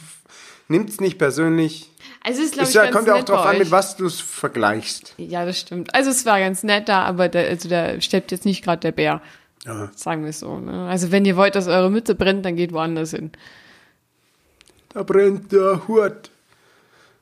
Nimmt's 0.72 1.02
nicht 1.02 1.18
persönlich. 1.18 1.92
Also 2.24 2.42
es 2.42 2.52
ist, 2.52 2.70
ich, 2.70 2.74
ja, 2.74 2.90
kommt 2.90 3.08
ja 3.08 3.16
auch 3.16 3.24
drauf 3.24 3.44
bei 3.44 3.52
an, 3.52 3.58
mit 3.58 3.72
was 3.72 3.98
du 3.98 4.06
es 4.06 4.22
vergleichst. 4.22 5.14
Ja, 5.18 5.46
das 5.46 5.60
stimmt. 5.60 5.94
Also 5.94 6.12
es 6.12 6.26
war 6.26 6.40
ganz 6.40 6.64
nett 6.64 6.88
da, 6.88 7.04
aber 7.04 7.30
da, 7.30 7.40
also 7.40 7.68
da 7.68 8.00
steppt 8.00 8.32
jetzt 8.32 8.46
nicht 8.46 8.64
gerade 8.64 8.80
der 8.80 8.92
Bär. 8.92 9.22
Ja. 9.66 9.92
Sagen 9.96 10.24
wir 10.24 10.30
es 10.30 10.40
so. 10.40 10.60
Ne? 10.60 10.88
Also 10.88 11.12
wenn 11.12 11.26
ihr 11.26 11.36
wollt, 11.36 11.56
dass 11.56 11.68
eure 11.68 11.92
Mütze 11.92 12.16
brennt, 12.16 12.46
dann 12.46 12.56
geht 12.56 12.72
woanders 12.72 13.12
hin. 13.12 13.32
Da 14.90 15.04
brennt 15.04 15.52
der 15.52 15.88
Hut. 15.88 16.30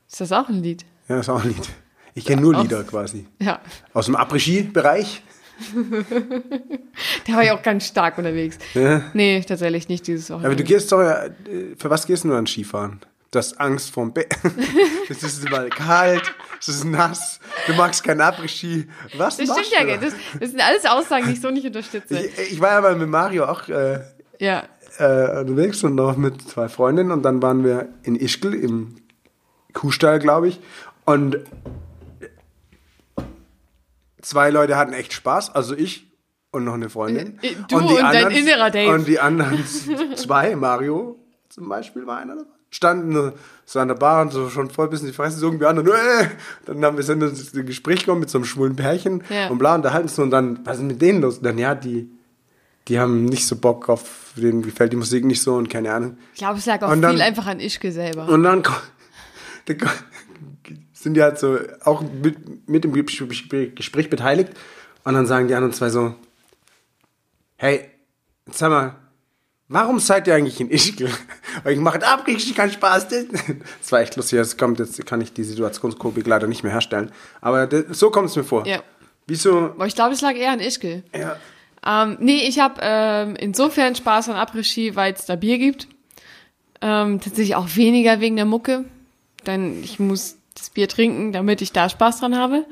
Ist 0.08 0.22
das 0.22 0.32
auch 0.32 0.48
ein 0.48 0.62
Lied? 0.62 0.86
Ja, 1.08 1.20
ist 1.20 1.30
auch 1.30 1.44
ein 1.44 1.50
Lied. 1.50 1.70
Ich 2.14 2.26
kenne 2.26 2.42
nur 2.42 2.56
Lieder 2.62 2.84
quasi. 2.84 3.26
Ja. 3.40 3.62
Aus 3.94 4.06
dem 4.06 4.16
Après-Ski-Bereich. 4.16 5.24
Da 7.28 7.34
war 7.34 7.44
ich 7.44 7.52
auch 7.52 7.62
ganz 7.62 7.86
stark 7.86 8.18
unterwegs. 8.18 8.58
Ja. 8.74 9.04
Nee, 9.14 9.42
tatsächlich 9.42 9.90
nicht 9.90 10.08
dieses 10.08 10.32
Aber 10.32 10.42
Wochenende. 10.42 10.64
du 10.64 10.68
gehst 10.68 10.92
doch, 10.92 11.02
ja, 11.02 11.26
äh, 11.26 11.32
für 11.78 11.90
was 11.90 12.08
gehst 12.08 12.24
du 12.24 12.30
nur 12.30 12.38
an 12.38 12.48
Skifahren? 12.48 13.00
Du 13.32 13.38
hast 13.38 13.60
Angst 13.60 13.92
vorm 13.92 14.12
Bett. 14.12 14.36
es 15.10 15.22
ist 15.22 15.50
mal 15.52 15.70
kalt, 15.70 16.34
es 16.60 16.68
ist 16.68 16.84
nass, 16.84 17.40
du 17.68 17.74
magst 17.74 18.04
keinen 18.04 18.22
Après-Ski. 18.22 18.88
Was 19.18 19.38
Das 19.38 19.48
machst 19.50 19.66
stimmt 19.68 19.90
ja, 19.90 19.98
du? 19.98 20.06
das, 20.06 20.14
das 20.40 20.50
sind 20.50 20.62
alles 20.62 20.86
Aussagen, 20.86 21.28
die 21.28 21.34
ich 21.34 21.42
so 21.42 21.52
nicht 21.52 21.66
unterstütze. 21.66 22.18
Ich, 22.20 22.54
ich 22.54 22.60
war 22.60 22.72
ja 22.72 22.82
mal 22.82 22.96
mit 22.96 23.08
Mario 23.08 23.46
auch 23.46 23.68
äh, 23.70 24.00
Ja. 24.40 24.64
äh, 24.98 25.42
unterwegs 25.42 25.84
und 25.84 25.94
noch 25.96 26.18
mit 26.18 26.42
zwei 26.50 26.70
Freundinnen 26.70 27.12
und 27.12 27.22
dann 27.22 27.42
waren 27.44 27.64
wir 27.64 27.90
in 28.02 28.16
Ischgl 28.16 28.54
im 28.56 28.96
Kuhstall, 29.74 30.18
glaube 30.18 30.48
ich. 30.48 30.60
Und 31.06 31.38
zwei 34.22 34.50
Leute 34.50 34.76
hatten 34.76 34.94
echt 34.94 35.14
Spaß, 35.14 35.54
also 35.54 35.76
ich 35.76 36.08
und 36.52 36.64
noch 36.64 36.74
eine 36.74 36.90
Freundin. 36.90 37.38
Äh, 37.44 37.54
du 37.68 37.78
und 37.78 37.96
dein 38.00 38.32
innerer 38.32 38.72
Dave. 38.72 38.92
Und 38.94 39.08
die 39.08 39.20
anderen 39.20 39.64
zwei, 40.16 40.56
Mario 40.56 41.18
zum 41.50 41.70
Beispiel 41.70 42.08
war 42.08 42.18
einer 42.18 42.36
dabei, 42.38 42.50
standen 42.72 43.34
so 43.66 43.80
an 43.80 43.88
der 43.88 43.96
Bar 43.96 44.22
und 44.24 44.32
so 44.32 44.50
schon 44.50 44.70
voll 44.70 44.90
bis 44.90 45.02
in 45.02 45.08
die 45.08 45.14
Fresse, 45.14 45.38
so 45.40 45.48
irgendwie 45.48 45.66
an 45.66 45.78
und 45.80 45.88
äh, 45.88 46.28
dann 46.66 46.84
haben 46.86 46.98
wir 46.98 47.04
sind 47.04 47.22
ins 47.24 47.52
Gespräch 47.52 48.00
gekommen 48.02 48.22
mit 48.22 48.30
so 48.30 48.38
einem 48.38 48.46
schwulen 48.46 48.76
Pärchen 48.76 49.24
Ja. 49.30 49.48
und 49.50 49.58
bla 49.60 49.76
unterhalten 49.76 50.08
uns 50.08 50.20
und 50.20 50.32
dann, 50.32 50.60
was 50.66 50.78
ist 50.78 50.84
mit 50.84 51.02
denen 51.02 51.22
los? 51.22 51.38
Und 51.38 51.44
dann, 51.46 51.58
ja, 51.58 51.76
die, 51.76 52.10
die 52.88 53.00
haben 53.00 53.26
nicht 53.26 53.46
so 53.46 53.56
Bock 53.56 53.90
auf, 53.90 54.34
denen 54.36 54.62
gefällt 54.62 54.92
die 54.94 54.98
Musik 54.98 55.24
nicht 55.26 55.42
so 55.42 55.56
und 55.56 55.70
keine 55.70 55.94
Ahnung. 55.94 56.18
Ich 56.34 56.40
glaube, 56.40 56.58
es 56.60 56.66
lag 56.66 56.82
auch 56.82 56.92
Und 56.92 57.02
dann- 57.02 57.12
viel 57.14 57.22
einfach 57.22 57.46
an 57.48 57.60
Ischke 57.60 57.92
selber. 57.92 58.28
Und 58.28 58.44
dann 58.44 58.64
da 59.66 59.74
ko- 59.74 59.86
sind 60.94 61.14
die 61.16 61.22
halt 61.22 61.40
so 61.40 61.58
auch 61.86 62.02
mit, 62.02 62.68
mit 62.68 62.86
im 62.86 62.94
Gespräch 62.94 64.10
beteiligt. 64.10 64.52
Und 65.06 65.14
dann 65.14 65.26
sagen 65.26 65.48
die 65.48 65.56
anderen 65.56 65.74
zwei 65.74 65.90
so, 65.90 66.14
hey, 67.58 67.90
jetzt 68.46 68.58
sag 68.60 68.70
mal, 68.70 68.96
warum 69.70 70.00
seid 70.00 70.28
ihr 70.28 70.36
eigentlich 70.36 70.60
in 70.60 70.70
Ischgl? 70.70 71.10
Weil 71.64 71.74
ich 71.74 71.80
mache 71.80 72.06
ab, 72.06 72.28
richtig 72.28 72.56
keinen 72.56 72.72
Spaß. 72.72 73.08
Das 73.08 73.26
war 73.92 74.02
echt 74.02 74.16
lustig. 74.18 74.40
Das 74.40 74.58
kommt, 74.58 74.80
jetzt 74.80 75.06
kann 75.06 75.22
ich 75.22 75.32
die 75.32 75.44
Situationskomik 75.44 76.28
leider 76.28 76.48
nicht 76.48 76.64
mehr 76.64 76.74
herstellen. 76.74 77.12
Aber 77.40 77.68
das, 77.68 77.98
so 77.98 78.10
kommt 78.10 78.30
es 78.30 78.36
mir 78.36 78.44
vor. 78.44 78.68
Ja. 78.68 78.84
Wieso? 79.28 79.58
Aber 79.58 79.86
ich 79.86 79.96
glaube, 79.96 80.14
es 80.14 80.22
lag 80.22 80.36
eher 80.36 80.52
an 80.52 80.60
Ischke. 80.60 81.04
Ja. 81.16 81.38
Ähm, 81.86 82.18
nee, 82.20 82.48
ich 82.48 82.60
habe 82.60 82.76
ähm, 82.82 83.36
insofern 83.38 83.96
Spaß 83.96 84.30
an 84.30 84.36
Après-Ski, 84.36 84.96
weil 84.96 85.14
es 85.14 85.26
da 85.26 85.36
Bier 85.36 85.58
gibt. 85.58 85.88
Ähm, 86.82 87.22
tatsächlich 87.22 87.56
auch 87.56 87.76
weniger 87.76 88.20
wegen 88.20 88.36
der 88.36 88.46
Mucke. 88.46 88.86
Denn 89.46 89.84
ich 89.84 90.00
muss 90.00 90.36
das 90.56 90.72
Bier 90.72 90.90
trinken, 90.90 91.32
damit 91.32 91.62
ich 91.62 91.72
da 91.72 91.90
Spaß 91.90 92.20
dran 92.20 92.36
habe. 92.36 92.66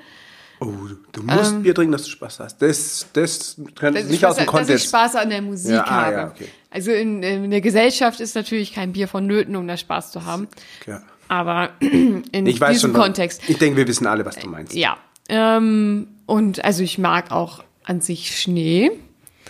Oh, 0.60 0.74
du 1.12 1.24
musst 1.24 1.62
Bier 1.62 1.76
trinken, 1.76 1.91
dass 1.91 2.03
du 2.03 2.10
Spaß 2.10 2.39
hast. 2.39 2.62
Das, 2.62 3.08
das 3.14 3.58
kann 3.76 3.93
Ähm. 3.95 4.01
Dass 4.01 4.03
nicht 4.05 4.14
ich, 4.22 4.26
aus 4.26 4.36
dem 4.38 4.43
Spaß, 4.45 4.53
dass 4.53 4.62
ich 4.62 4.68
Kontext. 4.68 4.88
Spaß 4.89 5.16
an 5.16 5.30
der 5.30 5.41
Musik 5.43 5.72
Ja, 5.72 5.84
ah, 5.84 5.89
habe. 6.05 6.12
ja, 6.16 6.28
okay. 6.28 6.47
Also 6.72 6.91
in, 6.91 7.22
in 7.24 7.51
der 7.51 7.62
Gesellschaft 7.62 8.20
ist 8.20 8.36
natürlich 8.36 8.74
kein 8.74 8.91
Bier 8.93 9.08
vonnöten, 9.08 9.55
um 9.55 9.68
da 9.68 9.78
Spaß 9.78 10.12
zu 10.12 10.26
haben. 10.26 10.47
Ja. 10.86 11.01
Aber 11.28 11.70
in 11.80 12.45
Ich 12.45 12.60
weiß 12.60 12.74
diesem 12.74 12.91
schon. 12.93 13.01
Kontext. 13.01 13.41
Ich 13.47 13.58
denke, 13.58 13.78
wir 13.78 13.88
wissen 13.88 14.08
alle, 14.08 14.26
was 14.26 14.36
du 14.38 14.47
meinst. 14.49 14.74
Ja. 14.74 14.97
Ähm, 15.30 16.08
und 16.26 16.64
also 16.66 16.82
ich 16.84 16.97
mag 16.97 17.32
auch 17.32 17.64
an 17.84 18.01
sich 18.01 18.39
Schnee. 18.39 18.91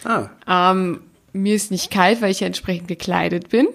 Ah, 0.04 0.30
Ähm, 0.48 1.02
mir 1.34 1.56
ist 1.56 1.72
nicht 1.72 1.90
kalt, 1.92 2.22
weil 2.22 2.32
ich 2.32 2.40
ja 2.42 2.48
entsprechend 2.48 2.88
gekleidet 2.88 3.50
bin. 3.50 3.68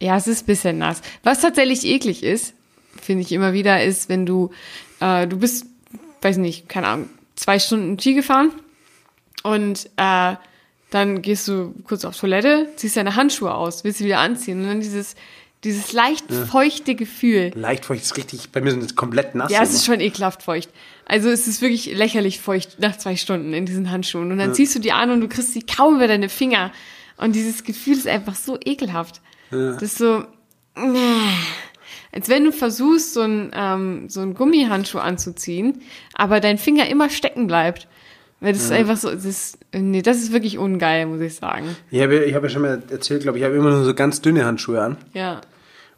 Ja, 0.00 0.16
es 0.16 0.26
ist 0.26 0.42
ein 0.42 0.46
bisschen 0.46 0.78
nass. 0.78 1.00
Was 1.22 1.40
tatsächlich 1.40 1.84
eklig 1.84 2.22
ist, 2.22 2.54
finde 3.00 3.22
ich 3.22 3.32
immer 3.32 3.52
wieder, 3.52 3.82
ist, 3.84 4.08
wenn 4.08 4.26
du, 4.26 4.50
äh, 5.00 5.26
du 5.26 5.38
bist, 5.38 5.66
weiß 6.22 6.38
nicht, 6.38 6.68
keine 6.68 6.88
Ahnung, 6.88 7.10
zwei 7.36 7.58
Stunden 7.58 7.98
Ski 7.98 8.14
gefahren 8.14 8.50
und 9.42 9.90
äh, 9.96 10.36
dann 10.90 11.22
gehst 11.22 11.48
du 11.48 11.74
kurz 11.84 12.04
auf 12.04 12.18
Toilette, 12.18 12.68
ziehst 12.76 12.96
deine 12.96 13.16
Handschuhe 13.16 13.54
aus, 13.54 13.84
willst 13.84 13.98
sie 13.98 14.04
wieder 14.04 14.18
anziehen 14.18 14.60
und 14.60 14.68
dann 14.68 14.80
dieses, 14.80 15.14
dieses 15.64 15.92
leicht 15.92 16.26
feuchte 16.32 16.94
Gefühl. 16.94 17.52
leicht 17.54 17.86
feucht 17.86 18.02
ist 18.02 18.16
richtig, 18.16 18.50
bei 18.50 18.60
mir 18.60 18.72
sind 18.72 18.82
es 18.82 18.94
komplett 18.94 19.34
nass. 19.34 19.50
Ja, 19.50 19.62
es 19.62 19.72
ist 19.72 19.86
schon 19.86 20.00
ekelhaft 20.00 20.42
feucht. 20.42 20.68
Also 21.06 21.30
es 21.30 21.48
ist 21.48 21.62
wirklich 21.62 21.86
lächerlich 21.94 22.40
feucht 22.40 22.78
nach 22.78 22.96
zwei 22.98 23.16
Stunden 23.16 23.54
in 23.54 23.66
diesen 23.66 23.90
Handschuhen. 23.90 24.30
Und 24.32 24.38
dann 24.38 24.54
ziehst 24.54 24.74
du 24.74 24.78
die 24.78 24.92
an 24.92 25.10
und 25.10 25.20
du 25.20 25.28
kriegst 25.28 25.52
sie 25.52 25.62
kaum 25.62 25.96
über 25.96 26.08
deine 26.08 26.28
Finger. 26.28 26.72
Und 27.16 27.34
dieses 27.34 27.64
Gefühl 27.64 27.96
ist 27.96 28.06
einfach 28.06 28.34
so 28.34 28.58
ekelhaft. 28.64 29.20
Das 29.50 29.82
ist 29.82 29.98
so, 29.98 30.24
als 32.12 32.28
wenn 32.28 32.44
du 32.44 32.52
versuchst, 32.52 33.14
so 33.14 33.22
einen, 33.22 33.50
ähm, 33.54 34.08
so 34.08 34.20
einen 34.20 34.34
Gummihandschuh 34.34 34.98
anzuziehen, 34.98 35.80
aber 36.14 36.40
dein 36.40 36.58
Finger 36.58 36.88
immer 36.88 37.10
stecken 37.10 37.46
bleibt. 37.46 37.88
Weil 38.40 38.54
das 38.54 38.62
ist 38.62 38.72
einfach 38.72 38.96
so, 38.96 39.08
das 39.08 39.24
ist, 39.24 39.58
nee, 39.72 40.02
das 40.02 40.16
ist 40.16 40.32
wirklich 40.32 40.58
ungeil, 40.58 41.06
muss 41.06 41.20
ich 41.20 41.36
sagen. 41.36 41.76
Ich 41.92 42.02
habe, 42.02 42.24
ich 42.24 42.34
habe 42.34 42.48
ja 42.48 42.50
schon 42.52 42.62
mal 42.62 42.82
erzählt, 42.90 43.22
glaube 43.22 43.38
ich, 43.38 43.42
ich 43.42 43.46
habe 43.46 43.56
immer 43.56 43.70
nur 43.70 43.84
so 43.84 43.94
ganz 43.94 44.20
dünne 44.20 44.44
Handschuhe 44.44 44.82
an. 44.82 44.96
Ja. 45.14 45.40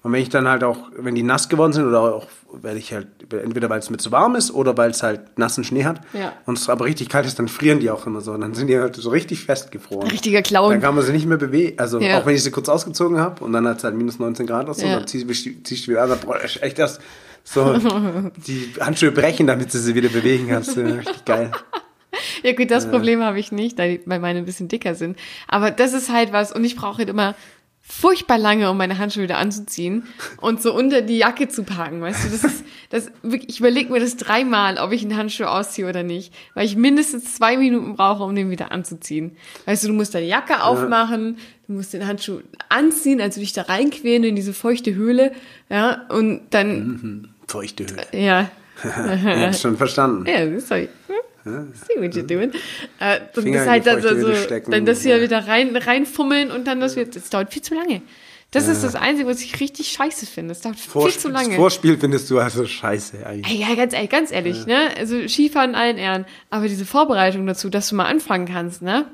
Und 0.05 0.12
wenn 0.12 0.20
ich 0.20 0.28
dann 0.28 0.46
halt 0.46 0.62
auch, 0.62 0.76
wenn 0.96 1.14
die 1.16 1.22
nass 1.22 1.48
geworden 1.48 1.72
sind 1.72 1.86
oder 1.86 2.00
auch, 2.02 2.26
weil 2.52 2.76
ich 2.76 2.92
halt, 2.92 3.09
entweder 3.32 3.68
weil 3.70 3.78
es 3.80 3.88
mir 3.90 3.96
zu 3.96 4.12
warm 4.12 4.36
ist 4.36 4.52
oder 4.52 4.76
weil 4.76 4.90
es 4.90 5.02
halt 5.02 5.38
nassen 5.38 5.64
Schnee 5.64 5.84
hat 5.84 6.02
Ja. 6.12 6.34
und 6.46 6.59
es 6.59 6.68
aber 6.68 6.84
richtig 6.84 7.09
kalt 7.09 7.24
ist, 7.26 7.38
dann 7.38 7.48
frieren 7.48 7.80
die 7.80 7.90
auch 7.90 8.07
immer 8.07 8.20
so. 8.20 8.32
Und 8.32 8.42
dann 8.42 8.52
sind 8.55 8.66
die 8.68 8.78
halt 8.78 8.94
so 8.94 9.09
richtig 9.11 9.40
festgefroren. 9.44 10.09
Richtiger 10.11 10.36
Dann 10.42 10.44
Clown. 10.44 10.80
kann 10.80 10.94
man 10.94 11.02
sie 11.05 11.12
nicht 11.12 11.26
mehr 11.26 11.38
bewegen. 11.38 11.78
Also 11.78 11.98
Ja. 12.00 12.18
auch 12.20 12.26
wenn 12.26 12.34
ich 12.36 12.44
sie 12.44 12.50
kurz 12.50 12.68
ausgezogen 12.68 13.18
habe 13.18 13.42
und 13.42 13.52
dann 13.55 13.66
hat 13.66 13.78
es 13.78 13.84
halt 13.84 13.96
minus 13.96 14.18
19 14.18 14.46
Grad 14.46 14.66
oder 14.66 14.74
so, 14.74 14.86
Ja. 14.86 14.98
dann 14.98 15.07
ziehst 15.09 15.24
du 15.26 15.90
wieder 15.90 16.02
an, 16.02 16.11
dann 16.11 16.20
boah, 16.20 16.38
ist 16.38 16.62
echt 16.62 16.78
das 16.78 17.00
so 17.42 17.74
die 18.46 18.72
Handschuhe 18.78 19.11
brechen, 19.11 19.46
damit 19.46 19.72
du 19.72 19.78
sie 19.78 19.94
wieder 19.94 20.11
bewegen 20.11 20.48
kannst. 20.48 20.76
Richtig 20.76 21.24
geil. 21.24 21.50
Ja 22.42 22.52
gut, 22.52 22.70
das 22.70 22.88
Problem 22.88 23.22
habe 23.22 23.40
ich 23.40 23.50
nicht, 23.52 23.78
weil 23.78 24.00
meine 24.07 24.38
ein 24.38 24.44
bisschen 24.44 24.68
dicker 24.68 24.94
sind. 24.94 25.18
Aber 25.48 25.70
das 25.70 25.92
ist 25.94 26.12
halt 26.12 26.32
was 26.32 26.52
und 26.52 26.62
ich 26.62 26.76
brauche 26.76 26.98
halt 26.98 27.09
immer 27.09 27.34
furchtbar 27.87 28.39
lange, 28.39 28.70
um 28.70 28.78
meine 28.78 28.97
Handschuhe 28.99 29.24
wieder 29.24 29.37
anzuziehen 29.37 30.05
und 30.41 30.62
so 30.62 30.74
unter 30.74 31.03
die 31.03 31.18
Jacke 31.18 31.49
zu 31.49 31.64
packen, 31.64 32.01
weißt 32.01 32.24
du, 32.24 32.28
das 32.30 32.43
ist, 32.45 32.64
das 32.89 33.11
ich 33.47 33.61
überlege 33.61 33.93
mir 33.93 34.01
das 34.01 34.16
dreimal, 34.16 34.78
ob 34.78 34.91
ich 34.93 35.03
einen 35.03 35.16
Handschuh 35.16 35.45
ausziehe 35.45 35.87
oder 35.87 36.03
nicht, 36.03 36.32
weil 36.55 36.64
ich 36.64 36.76
mindestens 36.76 37.35
zwei 37.35 37.59
Minuten 37.59 37.95
brauche, 37.95 38.22
um 38.24 38.35
den 38.35 38.51
wieder 38.51 38.72
anzuziehen. 38.72 39.37
Weißt 39.66 39.85
du, 39.85 39.89
du 39.89 39.95
musst 39.95 40.14
deine 40.14 40.26
Jacke 40.26 40.62
aufmachen, 40.62 41.37
du 41.66 41.74
musst 41.74 41.93
den 41.93 42.07
Handschuh 42.07 42.41
anziehen, 42.70 43.20
also 43.20 43.41
dich 43.41 43.53
da 43.53 43.62
reinquälen 43.62 44.24
in 44.24 44.35
diese 44.35 44.55
feuchte 44.55 44.95
Höhle, 44.95 45.32
ja, 45.68 46.07
und 46.09 46.41
dann, 46.51 47.28
Feuchte 47.47 47.85
Höhe. 47.85 48.24
ja, 48.24 48.51
Ja, 48.82 49.53
schon 49.53 49.76
verstanden. 49.76 50.24
ja, 50.26 50.47
das 50.47 50.62
ist 50.64 50.70
doch? 50.70 50.78
See 51.45 52.01
what 52.01 52.14
you're 52.14 52.22
doing. 52.22 52.53
Äh, 52.99 53.20
dann 53.32 53.45
Finger 53.45 53.59
das 53.59 53.66
in 53.66 53.70
halt 53.70 53.84
feuchte 53.84 54.20
so, 54.20 54.34
stecken, 54.34 54.70
dann 54.70 54.86
das 54.86 55.03
hier 55.03 55.16
ja. 55.16 55.22
wieder 55.22 55.47
rein, 55.47 55.76
reinfummeln 55.76 56.51
und 56.51 56.66
dann 56.66 56.80
das 56.80 56.97
wieder, 56.97 57.11
das 57.11 57.30
dauert 57.30 57.53
viel 57.53 57.62
zu 57.62 57.74
lange. 57.74 58.03
Das 58.55 58.68
ist 58.68 58.84
das 58.84 58.95
Einzige, 58.95 59.28
was 59.28 59.40
ich 59.40 59.59
richtig 59.59 59.88
scheiße 59.88 60.26
finde. 60.26 60.55
Das 60.55 60.61
dauert 60.61 60.78
Vor, 60.78 61.11
viel 61.11 61.20
zu 61.20 61.28
lange. 61.28 61.49
Das 61.49 61.57
Vorspiel 61.57 61.99
findest 61.99 62.30
du 62.30 62.38
also 62.38 62.64
scheiße 62.64 63.26
eigentlich. 63.26 63.59
Ja, 63.59 63.74
ganz 63.74 63.92
ehrlich, 63.92 64.11
ganz 64.11 64.30
ehrlich, 64.30 64.66
ne? 64.66 64.90
Also 64.97 65.26
Skifahren 65.26 65.74
allen 65.74 65.99
Ehren. 65.99 66.24
Aber 66.51 66.68
diese 66.68 66.86
Vorbereitung 66.86 67.49
dazu, 67.49 67.68
dass 67.68 67.88
du 67.88 67.97
mal 67.97 68.05
anfangen 68.05 68.47
kannst, 68.47 68.80
ne? 68.80 69.07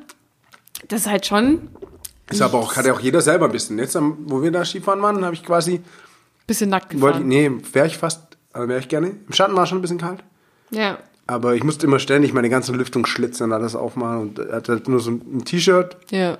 Das 0.89 1.03
ist 1.03 1.07
halt 1.07 1.24
schon 1.24 1.70
Ist 2.28 2.43
aber 2.43 2.59
auch, 2.59 2.76
hat 2.76 2.85
ja 2.85 2.93
auch 2.93 3.01
jeder 3.01 3.22
selber 3.22 3.47
ein 3.47 3.53
bisschen. 3.53 3.78
Jetzt, 3.78 3.97
wo 3.99 4.43
wir 4.43 4.51
da 4.51 4.62
Skifahren 4.62 5.01
waren, 5.01 5.24
habe 5.24 5.35
ich 5.35 5.43
quasi, 5.43 5.81
bisschen 6.47 6.68
nackt 6.68 6.93
wollte, 7.01 7.20
gefahren. 7.20 7.28
nee, 7.28 7.51
wäre 7.72 7.87
ich 7.87 7.97
fast, 7.97 8.37
aber 8.53 8.68
wäre 8.68 8.81
ich 8.81 8.89
gerne. 8.89 9.16
Im 9.26 9.33
Schatten 9.33 9.57
war 9.57 9.64
schon 9.66 9.78
ein 9.78 9.83
bisschen 9.83 9.99
kalt. 9.99 10.22
Ja. 10.70 10.99
Aber 11.31 11.55
ich 11.55 11.62
musste 11.62 11.87
immer 11.87 12.01
ständig 12.01 12.33
meine 12.33 12.49
ganzen 12.51 12.74
Lüftungsschlitze 12.74 13.45
und 13.45 13.53
alles 13.53 13.76
aufmachen 13.76 14.20
und 14.20 14.39
er 14.41 14.57
hatte 14.57 14.72
halt 14.72 14.89
nur 14.89 14.99
so 14.99 15.12
ein 15.12 15.45
T-Shirt 15.45 15.97
Ja, 16.11 16.39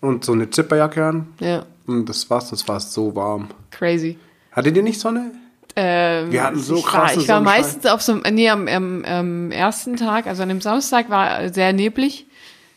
und 0.00 0.24
so 0.24 0.32
eine 0.32 0.50
Zipperjacke 0.50 1.04
an. 1.04 1.26
ja. 1.40 1.64
Und 1.86 2.08
das 2.08 2.28
war's, 2.30 2.50
das 2.50 2.68
war 2.68 2.78
so 2.78 3.16
warm. 3.16 3.48
Crazy. 3.70 4.16
Hattet 4.52 4.76
ihr 4.76 4.82
nicht 4.82 5.00
Sonne? 5.00 5.32
Ähm, 5.74 6.30
Wir 6.30 6.44
hatten 6.44 6.58
so 6.60 6.76
ich 6.76 6.84
war, 6.84 6.90
krassen 7.06 7.22
Ich 7.22 7.28
war 7.28 7.40
meistens 7.40 7.86
auf 7.86 8.00
so 8.02 8.12
einem, 8.12 8.34
nee, 8.34 8.48
am, 8.48 8.68
am, 8.68 9.04
am 9.04 9.50
ersten 9.50 9.96
Tag, 9.96 10.26
also 10.26 10.42
an 10.42 10.50
dem 10.50 10.60
Samstag 10.60 11.08
war 11.10 11.48
sehr 11.52 11.72
neblig, 11.72 12.26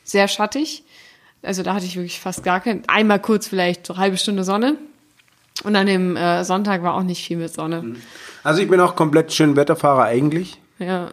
sehr 0.03 0.27
schattig. 0.27 0.83
Also 1.43 1.61
da 1.61 1.73
hatte 1.75 1.85
ich 1.85 1.95
wirklich 1.97 2.19
fast 2.21 2.43
gar 2.43 2.59
kein, 2.61 2.83
einmal 2.87 3.19
kurz 3.19 3.47
vielleicht 3.47 3.85
so 3.85 3.97
halbe 3.97 4.17
Stunde 4.17 4.43
Sonne. 4.43 4.77
Und 5.63 5.75
an 5.75 5.85
dem 5.85 6.15
äh, 6.15 6.43
Sonntag 6.43 6.81
war 6.81 6.95
auch 6.95 7.03
nicht 7.03 7.23
viel 7.27 7.37
mit 7.37 7.53
Sonne. 7.53 7.81
Mhm. 7.83 7.95
Also 8.43 8.61
ich 8.61 8.69
bin 8.69 8.79
auch 8.79 8.95
komplett 8.95 9.31
schön 9.33 9.55
Wetterfahrer 9.55 10.03
eigentlich, 10.05 10.59
Ja, 10.79 11.11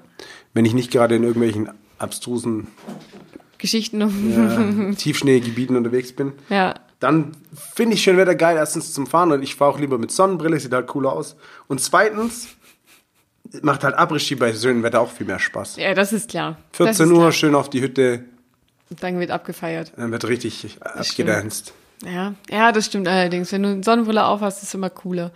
wenn 0.55 0.65
ich 0.65 0.75
nicht 0.75 0.91
gerade 0.91 1.17
in 1.17 1.23
irgendwelchen 1.23 1.71
abstrusen 1.99 2.67
Geschichten 3.59 4.01
äh, 4.01 4.95
Tiefschneegebieten 4.97 5.77
unterwegs 5.77 6.13
bin. 6.13 6.33
ja. 6.49 6.75
Dann 6.99 7.33
finde 7.75 7.95
ich 7.95 8.03
schön 8.03 8.19
Wetter 8.19 8.35
geil, 8.35 8.59
erstens 8.59 8.93
zum 8.93 9.07
Fahren 9.07 9.33
und 9.33 9.43
ich 9.43 9.55
fahre 9.55 9.71
auch 9.71 9.79
lieber 9.79 9.97
mit 9.97 10.11
Sonnenbrille, 10.11 10.61
sieht 10.61 10.75
halt 10.75 10.87
cooler 10.87 11.15
aus. 11.15 11.35
Und 11.67 11.81
zweitens 11.81 12.49
macht 13.63 13.85
halt 13.85 13.95
Abriss-Ski 13.95 14.35
bei 14.35 14.53
schönem 14.53 14.83
Wetter 14.83 15.01
auch 15.01 15.11
viel 15.11 15.27
mehr 15.27 15.39
Spaß. 15.39 15.77
Ja, 15.77 15.95
das 15.95 16.13
ist 16.13 16.29
klar. 16.29 16.59
das 16.73 16.77
14 16.99 17.07
ist 17.07 17.13
Uhr, 17.13 17.19
klar. 17.21 17.33
schön 17.33 17.55
auf 17.55 17.71
die 17.71 17.81
Hütte, 17.81 18.25
Dann 18.91 19.19
wird 19.19 19.31
abgefeiert. 19.31 19.93
dann 19.97 20.13
wird 20.13 20.29
richtig 20.29 20.77
abgedanzt. 20.83 21.73
Ja, 22.05 22.35
ja, 22.51 22.73
das 22.73 22.87
stimmt 22.87 23.07
allerdings. 23.09 23.53
Wenn 23.53 23.63
du 23.63 23.69
eine 23.69 23.83
Sonnenbrille 23.83 24.25
aufhast, 24.25 24.63
ist 24.63 24.69
es 24.69 24.75
immer 24.75 24.89
cooler. 24.89 25.33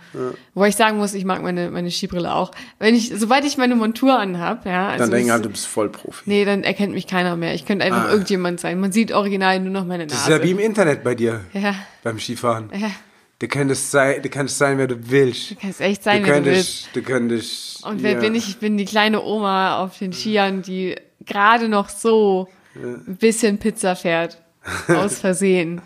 Wobei 0.55 0.69
ich 0.69 0.75
sagen 0.75 0.97
muss, 0.97 1.13
ich 1.13 1.23
mag 1.23 1.43
meine, 1.43 1.69
meine 1.69 1.91
Skibrille 1.91 2.33
auch. 2.33 2.49
Wenn 2.79 2.95
ich, 2.95 3.11
sobald 3.15 3.45
ich 3.45 3.57
meine 3.57 3.75
Montur 3.75 4.17
anhab, 4.17 4.65
ja, 4.65 4.87
also 4.87 5.03
Dann 5.03 5.11
denken 5.11 5.31
halt, 5.31 5.45
du 5.45 5.49
bist 5.49 5.67
Vollprofi. 5.67 6.23
Nee, 6.25 6.43
dann 6.43 6.63
erkennt 6.63 6.93
mich 6.93 7.05
keiner 7.05 7.35
mehr. 7.35 7.53
Ich 7.53 7.65
könnte 7.65 7.85
einfach 7.85 8.05
Ah. 8.07 8.11
irgendjemand 8.11 8.59
sein. 8.59 8.79
Man 8.79 8.91
sieht 8.91 9.11
original 9.11 9.59
nur 9.59 9.71
noch 9.71 9.85
meine 9.85 10.05
Nase. 10.05 10.15
Das 10.15 10.23
ist 10.23 10.29
ja 10.29 10.41
wie 10.41 10.51
im 10.51 10.59
Internet 10.59 11.03
bei 11.03 11.13
dir, 11.13 11.41
ja, 11.53 11.75
beim 12.03 12.19
Skifahren. 12.19 12.69
ja. 12.73 12.89
Du 13.37 13.49
könntest 13.49 13.91
sein, 13.91 14.21
du 14.21 14.29
kannst 14.29 14.57
sein, 14.57 14.77
wer 14.77 14.87
du 14.87 14.95
willst. 15.09 15.51
Du 15.51 15.55
kannst 15.55 15.81
echt 15.81 16.01
sein, 16.03 16.23
du 16.23 16.29
wenn 16.29 16.45
du 16.45 16.51
willst. 16.51 16.87
du 16.95 17.01
könntest. 17.01 17.85
Und 17.85 18.01
wer 18.01 18.13
ja. 18.13 18.19
bin 18.19 18.33
ich? 18.33 18.47
Ich 18.47 18.57
bin 18.59 18.77
die 18.77 18.85
kleine 18.85 19.21
Oma 19.21 19.79
auf 19.83 19.97
den 19.99 20.13
Skiern, 20.13 20.61
die 20.61 20.95
gerade 21.25 21.67
noch 21.67 21.89
so 21.89 22.47
ein 22.75 23.17
bisschen 23.17 23.57
Pizza 23.59 23.97
fährt. 23.97 24.41
Aus 24.87 25.19
Versehen. 25.19 25.81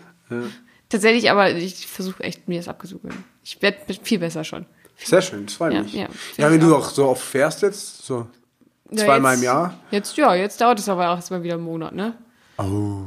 Tatsächlich, 0.90 1.30
aber 1.30 1.50
ich 1.52 1.86
versuche 1.86 2.22
echt, 2.22 2.46
mir 2.48 2.58
das 2.58 2.68
abzusuchen. 2.68 3.10
Ich 3.42 3.62
werde 3.62 3.78
viel 4.02 4.18
besser 4.18 4.44
schon. 4.44 4.66
Sehr 5.02 5.22
schön, 5.22 5.46
das 5.46 5.54
freut 5.54 5.72
Ja, 5.72 5.82
mich. 5.82 5.94
ja, 5.94 6.08
Ja, 6.36 6.50
wenn 6.50 6.60
du 6.60 6.74
auch. 6.76 6.88
auch 6.88 6.90
so 6.90 7.08
oft 7.08 7.22
fährst 7.22 7.62
jetzt, 7.62 8.04
so 8.04 8.26
Ja, 8.90 9.04
zweimal 9.06 9.32
jetzt- 9.32 9.40
im 9.40 9.44
Jahr. 9.46 9.74
Jetzt, 9.90 10.16
ja, 10.18 10.34
jetzt 10.34 10.60
dauert 10.60 10.78
es 10.78 10.88
aber 10.90 11.08
auch 11.10 11.16
erstmal 11.16 11.42
wieder 11.42 11.54
einen 11.54 11.62
Monat, 11.62 11.94
ne? 11.94 12.18
Oh. 12.58 13.02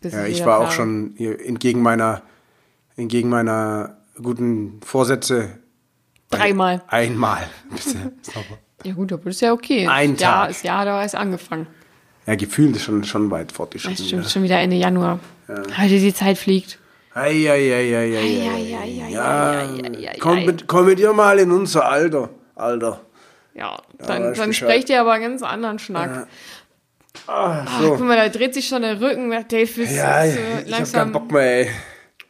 Bis 0.00 0.12
Ja, 0.14 0.24
ich 0.26 0.44
war 0.44 0.56
auch 0.58 0.62
klar- 0.64 0.72
schon 0.72 1.14
hier 1.16 1.38
entgegen 1.46 1.82
meiner, 1.82 2.22
entgegen 2.96 3.28
meiner 3.28 3.98
guten 4.20 4.80
Vorsätze. 4.82 5.58
Dreimal. 6.30 6.82
Einmal. 6.88 7.46
Sauber. 8.22 8.58
Ja 8.82 8.94
gut, 8.94 9.12
aber 9.12 9.24
das 9.24 9.34
ist 9.36 9.40
ja 9.42 9.52
okay. 9.52 9.86
Ein 9.86 10.16
Jahr, 10.16 10.46
Tag. 10.46 10.48
Das 10.48 10.62
Jahr 10.62 10.78
hat 10.80 10.88
aber 10.88 11.02
erst 11.02 11.14
angefangen 11.16 11.66
ja, 12.30 12.36
gefühlt 12.36 12.76
ist 12.76 12.84
schon, 12.84 13.02
schon 13.02 13.28
weit 13.32 13.50
fortgeschritten. 13.50 13.96
Das 13.96 14.06
stimmt, 14.06 14.22
ja. 14.22 14.30
schon 14.30 14.44
wieder 14.44 14.60
Ende 14.60 14.76
Januar. 14.76 15.18
Ja. 15.48 15.62
Heute 15.78 15.98
die 15.98 16.14
Zeit 16.14 16.38
fliegt. 16.38 16.78
Komm 20.68 20.86
mit 20.86 21.00
ihr 21.00 21.12
mal 21.12 21.40
in 21.40 21.50
unser 21.50 21.90
Alter, 21.90 22.30
Alter. 22.54 23.00
Ja, 23.52 23.82
dann, 23.98 24.22
ja, 24.22 24.30
dann 24.30 24.52
sprecht 24.52 24.88
ihr 24.90 25.00
aber 25.00 25.10
einen 25.10 25.24
ganz 25.24 25.42
anderen 25.42 25.80
Schnack. 25.80 26.28
Ah, 27.26 27.64
Ach, 27.66 27.80
so. 27.80 27.94
Ach, 27.94 27.98
guck 27.98 28.06
mal, 28.06 28.16
da 28.16 28.28
dreht 28.28 28.54
sich 28.54 28.68
schon 28.68 28.82
der 28.82 29.00
Rücken. 29.00 29.28
Dave, 29.30 29.62
ist 29.62 29.96
ja, 29.96 30.24
so 30.30 30.38
äh, 30.38 30.62
ich 30.62 30.68
langsam. 30.68 30.78
hab 30.78 30.92
keinen 30.92 31.12
Bock 31.12 31.32
mehr, 31.32 31.62
ey. 31.62 31.70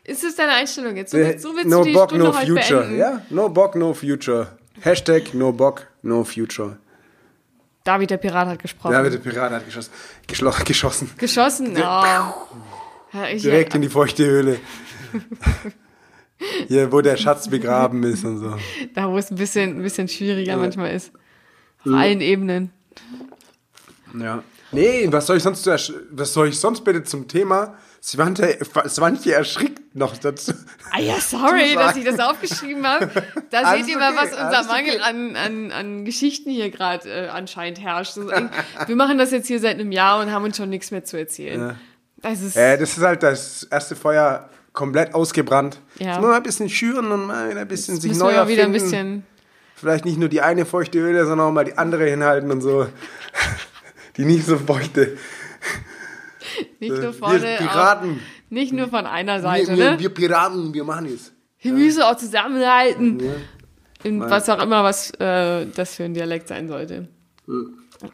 Ist 0.05 0.25
das 0.25 0.35
deine 0.35 0.53
Einstellung 0.53 0.97
jetzt? 0.97 1.11
So 1.11 1.19
willst, 1.19 1.43
so 1.43 1.55
willst 1.55 1.69
no 1.69 1.81
du 1.81 1.85
die 1.85 1.93
Bock, 1.93 2.09
Stunde 2.09 2.25
no 2.25 2.33
future. 2.33 2.97
Ja, 2.97 3.21
no 3.29 3.51
Bock, 3.51 3.77
no 3.77 3.93
future. 3.93 4.49
Hashtag 4.81 5.35
no 5.35 5.53
Bock, 5.53 5.89
no 6.01 6.25
future. 6.25 6.79
David, 7.85 8.11
der 8.11 8.19
Pirat, 8.19 8.49
hat 8.49 8.59
gesprochen. 8.59 8.93
Ja, 8.93 9.03
der 9.03 9.19
Pirat 9.19 9.53
hat 9.53 9.65
geschossen. 9.65 9.91
Geschlo 10.27 10.53
geschossen. 10.65 11.11
Geschossen? 11.17 11.77
Oh. 11.77 11.81
Ja, 13.13 13.29
ich, 13.33 13.43
Direkt 13.43 13.75
in 13.75 13.83
die 13.83 13.89
feuchte 13.89 14.25
Höhle. 14.25 14.61
Hier, 16.69 16.91
wo 16.93 17.01
der 17.01 17.17
Schatz 17.17 17.49
begraben 17.49 18.03
ist 18.05 18.25
und 18.25 18.39
so. 18.39 18.57
Da, 18.95 19.11
wo 19.11 19.19
es 19.19 19.31
ein 19.31 19.37
bisschen, 19.37 19.79
ein 19.79 19.83
bisschen 19.83 20.09
schwieriger 20.09 20.57
manchmal 20.57 20.95
ist. 20.95 21.13
Auf 21.85 21.93
allen 21.93 22.21
Ebenen. 22.21 22.71
Ja. 24.19 24.43
Nee, 24.73 25.09
was 25.11 25.27
soll 25.27 25.39
ich 25.39 25.43
sonst, 25.43 25.67
was 25.67 26.33
soll 26.33 26.49
ich 26.49 26.59
sonst 26.59 26.85
bitte 26.85 27.03
zum 27.03 27.29
Thema 27.29 27.77
Svante, 28.03 28.59
Svante 28.89 29.33
erschrickt 29.35 29.95
noch 29.95 30.17
dazu. 30.17 30.53
Ah 30.91 31.01
ja, 31.01 31.21
sorry, 31.21 31.75
dass 31.75 31.97
ich 31.97 32.05
das 32.05 32.19
aufgeschrieben 32.19 32.87
habe. 32.87 33.11
Da 33.51 33.61
Alles 33.63 33.87
seht 33.87 33.95
ihr 33.95 33.99
mal, 33.99 34.13
okay, 34.13 34.19
was 34.23 34.31
unser 34.33 34.73
Mangel 34.73 34.95
okay. 34.95 35.03
an, 35.03 35.37
an, 35.37 35.71
an 35.73 36.05
Geschichten 36.07 36.51
hier 36.51 36.71
gerade 36.71 37.09
äh, 37.09 37.29
anscheinend 37.29 37.81
herrscht. 37.81 38.17
Ein- 38.17 38.51
Wir 38.87 38.97
machen 38.97 39.19
das 39.19 39.31
jetzt 39.33 39.49
hier 39.49 39.61
seit 39.61 39.75
einem 39.79 39.93
Jahr 39.93 40.21
und 40.21 40.31
haben 40.33 40.45
uns 40.45 40.57
schon 40.57 40.71
nichts 40.71 40.91
mehr 40.91 41.05
zu 41.05 41.19
erzählen. 41.19 41.77
Das 42.23 42.41
ist, 42.41 42.57
Äh, 42.57 42.79
das 42.79 42.97
ist 42.97 43.03
halt 43.03 43.23
das 43.23 43.65
erste 43.65 43.97
Feuer 43.97 44.49
komplett 44.73 45.15
ausgebrannt. 45.15 45.79
Ja. 45.99 46.07
Jetzt 46.13 46.17
muss 46.21 46.27
man 46.29 46.37
ein 46.37 46.43
bisschen 46.43 46.69
schüren 46.71 47.11
und 47.13 47.27
mal 47.27 47.51
wieder 47.51 47.61
ein 47.61 47.69
bisschen 47.69 48.01
sich 48.01 48.11
müssen 48.13 48.21
neu 48.21 48.33
mal 48.33 48.49
wieder 48.49 48.65
ein 48.65 48.73
erfinden. 48.75 48.91
bisschen. 48.91 49.27
Vielleicht 49.75 50.05
nicht 50.07 50.19
nur 50.19 50.29
die 50.29 50.41
eine 50.41 50.65
feuchte 50.65 50.99
Öle, 50.99 51.27
sondern 51.27 51.49
auch 51.49 51.53
mal 51.53 51.65
die 51.65 51.77
andere 51.77 52.05
hinhalten 52.09 52.51
und 52.51 52.61
so. 52.63 52.87
Die 54.17 54.25
nicht 54.25 54.45
so 54.45 54.59
feuchte. 54.59 55.17
Nicht 56.81 56.93
Äh, 56.93 56.99
nur 57.01 57.13
vorne, 57.13 57.43
wir 57.43 57.55
auch, 57.55 57.59
Piraten. 57.59 58.21
nicht 58.49 58.73
nur 58.73 58.89
von 58.89 59.07
einer 59.07 59.35
Wir, 59.37 59.41
Seite, 59.43 59.77
wir, 59.77 59.91
ne? 59.93 59.99
wir 59.99 60.09
Piraten, 60.11 60.73
wir 60.75 60.85
machen 60.85 61.07
es. 61.07 61.33
Wir 61.61 61.73
müssen 61.73 62.03
auch 62.03 62.17
zusammenhalten. 62.17 63.21
In 64.03 64.21
was 64.21 64.49
auch 64.49 64.63
immer, 64.63 64.83
was 64.83 65.11
äh, 65.21 65.67
das 65.67 65.95
für 65.95 66.05
ein 66.05 66.15
Dialekt 66.15 66.49
sein 66.49 66.69
sollte. 66.69 67.09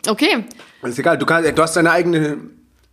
Okay, 0.09 0.45
Ist 0.83 0.99
egal, 0.99 1.17
du, 1.19 1.27
kannst, 1.27 1.57
du 1.57 1.63
hast 1.63 1.77
deine 1.77 1.93
eigene, 1.93 2.39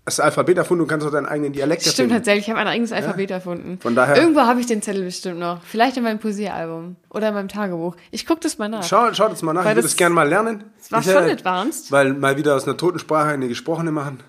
das 0.05 0.19
Alphabet 0.19 0.57
erfunden, 0.57 0.83
du 0.83 0.87
kannst 0.87 1.07
auch 1.07 1.11
deinen 1.11 1.25
eigenen 1.25 1.53
Dialekt 1.53 1.81
stimmt 1.81 1.93
erfinden. 1.97 2.13
tatsächlich. 2.17 2.45
Ich 2.45 2.49
habe 2.51 2.59
ein 2.59 2.67
eigenes 2.67 2.91
Alphabet 2.91 3.31
erfunden. 3.31 3.79
Von 3.81 3.95
daher- 3.95 4.17
Irgendwo 4.17 4.41
habe 4.41 4.59
ich 4.59 4.67
den 4.67 4.81
Zettel 4.83 5.03
bestimmt 5.03 5.39
noch. 5.39 5.63
Vielleicht 5.63 5.97
in 5.97 6.03
meinem 6.03 6.19
Poesiealbum 6.19 6.97
oder 7.09 7.29
in 7.29 7.33
meinem 7.33 7.47
Tagebuch. 7.47 7.95
Ich 8.11 8.27
gucke 8.27 8.41
das 8.41 8.59
mal 8.59 8.69
nach. 8.69 8.83
Schau, 8.83 9.11
schau 9.13 9.27
das 9.29 9.41
mal 9.41 9.53
nach, 9.53 9.63
Weil 9.65 9.71
ich 9.71 9.77
würde 9.77 9.87
es 9.87 9.95
gerne 9.95 10.13
mal 10.13 10.27
lernen. 10.29 10.65
Das 10.77 10.91
war 10.91 10.99
Ich, 10.99 11.05
schon 11.05 11.27
äh, 11.27 11.31
advanced. 11.31 11.91
Weil 11.91 12.13
mal 12.13 12.37
wieder 12.37 12.55
aus 12.55 12.65
einer 12.67 12.77
toten 12.77 12.99
Sprache 12.99 13.29
eine 13.29 13.47
gesprochene 13.47 13.91
machen. 13.91 14.19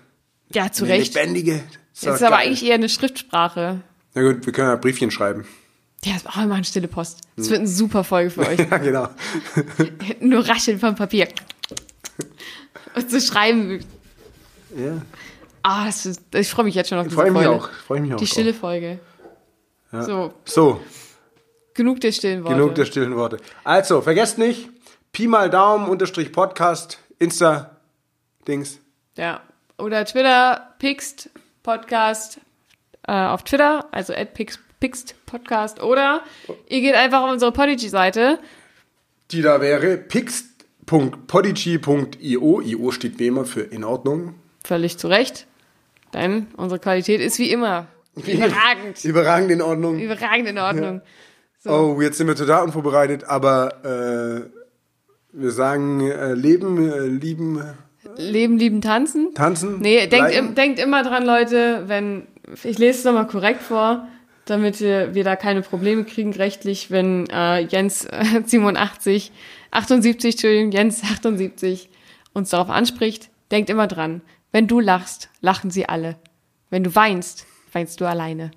Ja, 0.55 0.71
zu 0.71 0.85
Eine 0.85 0.93
Recht. 0.93 1.13
lebendige. 1.13 1.61
Das 2.01 2.15
ist 2.15 2.23
aber 2.23 2.37
eigentlich 2.37 2.65
eher 2.65 2.75
eine 2.75 2.89
Schriftsprache. 2.89 3.81
Na 4.13 4.21
gut, 4.21 4.45
wir 4.45 4.53
können 4.53 4.69
ja 4.69 4.75
Briefchen 4.75 5.11
schreiben. 5.11 5.45
Ja, 6.03 6.13
das 6.13 6.23
wir 6.35 6.45
mal 6.47 6.55
eine 6.55 6.63
stille 6.63 6.87
Post. 6.87 7.21
Das 7.35 7.49
wird 7.49 7.59
eine 7.59 7.67
super 7.67 8.03
Folge 8.03 8.29
für 8.29 8.47
euch. 8.47 8.59
Ja, 8.71 8.77
genau. 8.77 9.09
Nur 10.21 10.47
rascheln 10.47 10.79
vom 10.79 10.95
Papier. 10.95 11.27
Und 12.95 13.09
zu 13.09 13.19
schreiben. 13.19 13.83
Ja. 14.77 15.01
Ah, 15.63 15.87
ist, 15.89 16.21
ich 16.33 16.49
freue 16.49 16.65
mich 16.65 16.75
jetzt 16.75 16.89
schon 16.89 16.99
auf 16.99 17.05
diese 17.05 17.15
Freue 17.15 17.31
mich 17.31 17.43
Folge. 17.43 17.63
auch. 17.63 17.69
Freue 17.87 18.01
mich 18.01 18.13
auch. 18.13 18.17
Die 18.17 18.27
stille 18.27 18.53
Folge. 18.53 18.99
So, 19.91 20.33
So, 20.43 20.81
genug 21.73 22.01
der 22.01 22.11
stillen 22.11 22.43
Worte. 22.43 22.55
genug 22.55 22.75
der 22.75 22.85
stillen 22.85 23.15
Worte. 23.15 23.37
Also, 23.63 24.01
vergesst 24.01 24.37
nicht, 24.37 24.69
Pi 25.13 25.27
mal 25.27 25.49
Daumen, 25.49 25.87
Unterstrich 25.87 26.31
Podcast, 26.33 26.99
Insta, 27.17 27.77
Dings. 28.47 28.79
Ja. 29.17 29.41
Oder 29.77 30.05
Twitter, 30.05 30.73
Pixt 30.79 31.29
Podcast 31.63 32.39
äh, 33.07 33.11
auf 33.11 33.43
Twitter, 33.43 33.87
also 33.91 34.13
at 34.13 34.33
Pixt, 34.33 34.59
Pixt 34.79 35.15
Podcast. 35.25 35.83
Oder 35.83 36.21
ihr 36.69 36.81
geht 36.81 36.95
einfach 36.95 37.23
auf 37.23 37.31
unsere 37.31 37.51
Podigy-Seite. 37.51 38.39
Die 39.31 39.41
da 39.41 39.59
wäre 39.59 39.97
pix.podigy.io. 39.97 42.61
IO 42.61 42.91
steht 42.91 43.19
wie 43.19 43.27
immer 43.27 43.45
für 43.45 43.61
in 43.61 43.83
Ordnung. 43.83 44.35
Völlig 44.63 44.97
zu 44.97 45.07
Recht. 45.07 45.47
Denn 46.13 46.47
unsere 46.55 46.79
Qualität 46.79 47.19
ist 47.19 47.39
wie 47.39 47.51
immer 47.51 47.87
überragend. 48.15 49.03
Überragend 49.03 49.51
in 49.51 49.61
Ordnung. 49.61 49.99
Überragend 49.99 50.47
in 50.47 50.57
Ordnung. 50.57 51.01
Oh, 51.65 51.99
jetzt 51.99 52.17
sind 52.17 52.27
wir 52.27 52.35
total 52.35 52.63
unvorbereitet, 52.63 53.23
aber 53.23 53.83
äh, 53.83 54.49
wir 55.33 55.51
sagen 55.51 55.99
äh, 55.99 56.33
leben, 56.33 56.89
äh, 56.89 57.07
lieben, 57.07 57.61
Leben, 58.17 58.57
lieben, 58.57 58.81
tanzen. 58.81 59.33
tanzen. 59.33 59.79
Nee, 59.79 60.07
denkt, 60.07 60.33
im, 60.33 60.55
denkt 60.55 60.79
immer 60.79 61.03
dran, 61.03 61.25
Leute, 61.25 61.83
wenn, 61.87 62.27
ich 62.63 62.77
lese 62.77 62.99
es 62.99 63.03
nochmal 63.03 63.27
korrekt 63.27 63.61
vor, 63.61 64.07
damit 64.45 64.79
wir, 64.79 65.15
wir 65.15 65.23
da 65.23 65.35
keine 65.35 65.61
Probleme 65.61 66.05
kriegen 66.05 66.33
rechtlich, 66.33 66.91
wenn 66.91 67.27
äh, 67.29 67.61
Jens 67.61 68.05
äh, 68.05 68.41
87, 68.45 69.31
78, 69.71 70.35
Entschuldigung, 70.35 70.71
Jens 70.71 71.03
78 71.03 71.89
uns 72.33 72.49
darauf 72.49 72.69
anspricht, 72.69 73.29
denkt 73.51 73.69
immer 73.69 73.87
dran, 73.87 74.21
wenn 74.51 74.67
du 74.67 74.79
lachst, 74.79 75.29
lachen 75.41 75.71
sie 75.71 75.87
alle. 75.89 76.15
Wenn 76.69 76.83
du 76.83 76.95
weinst, 76.95 77.45
weinst 77.71 77.99
du 78.01 78.05
alleine. 78.05 78.51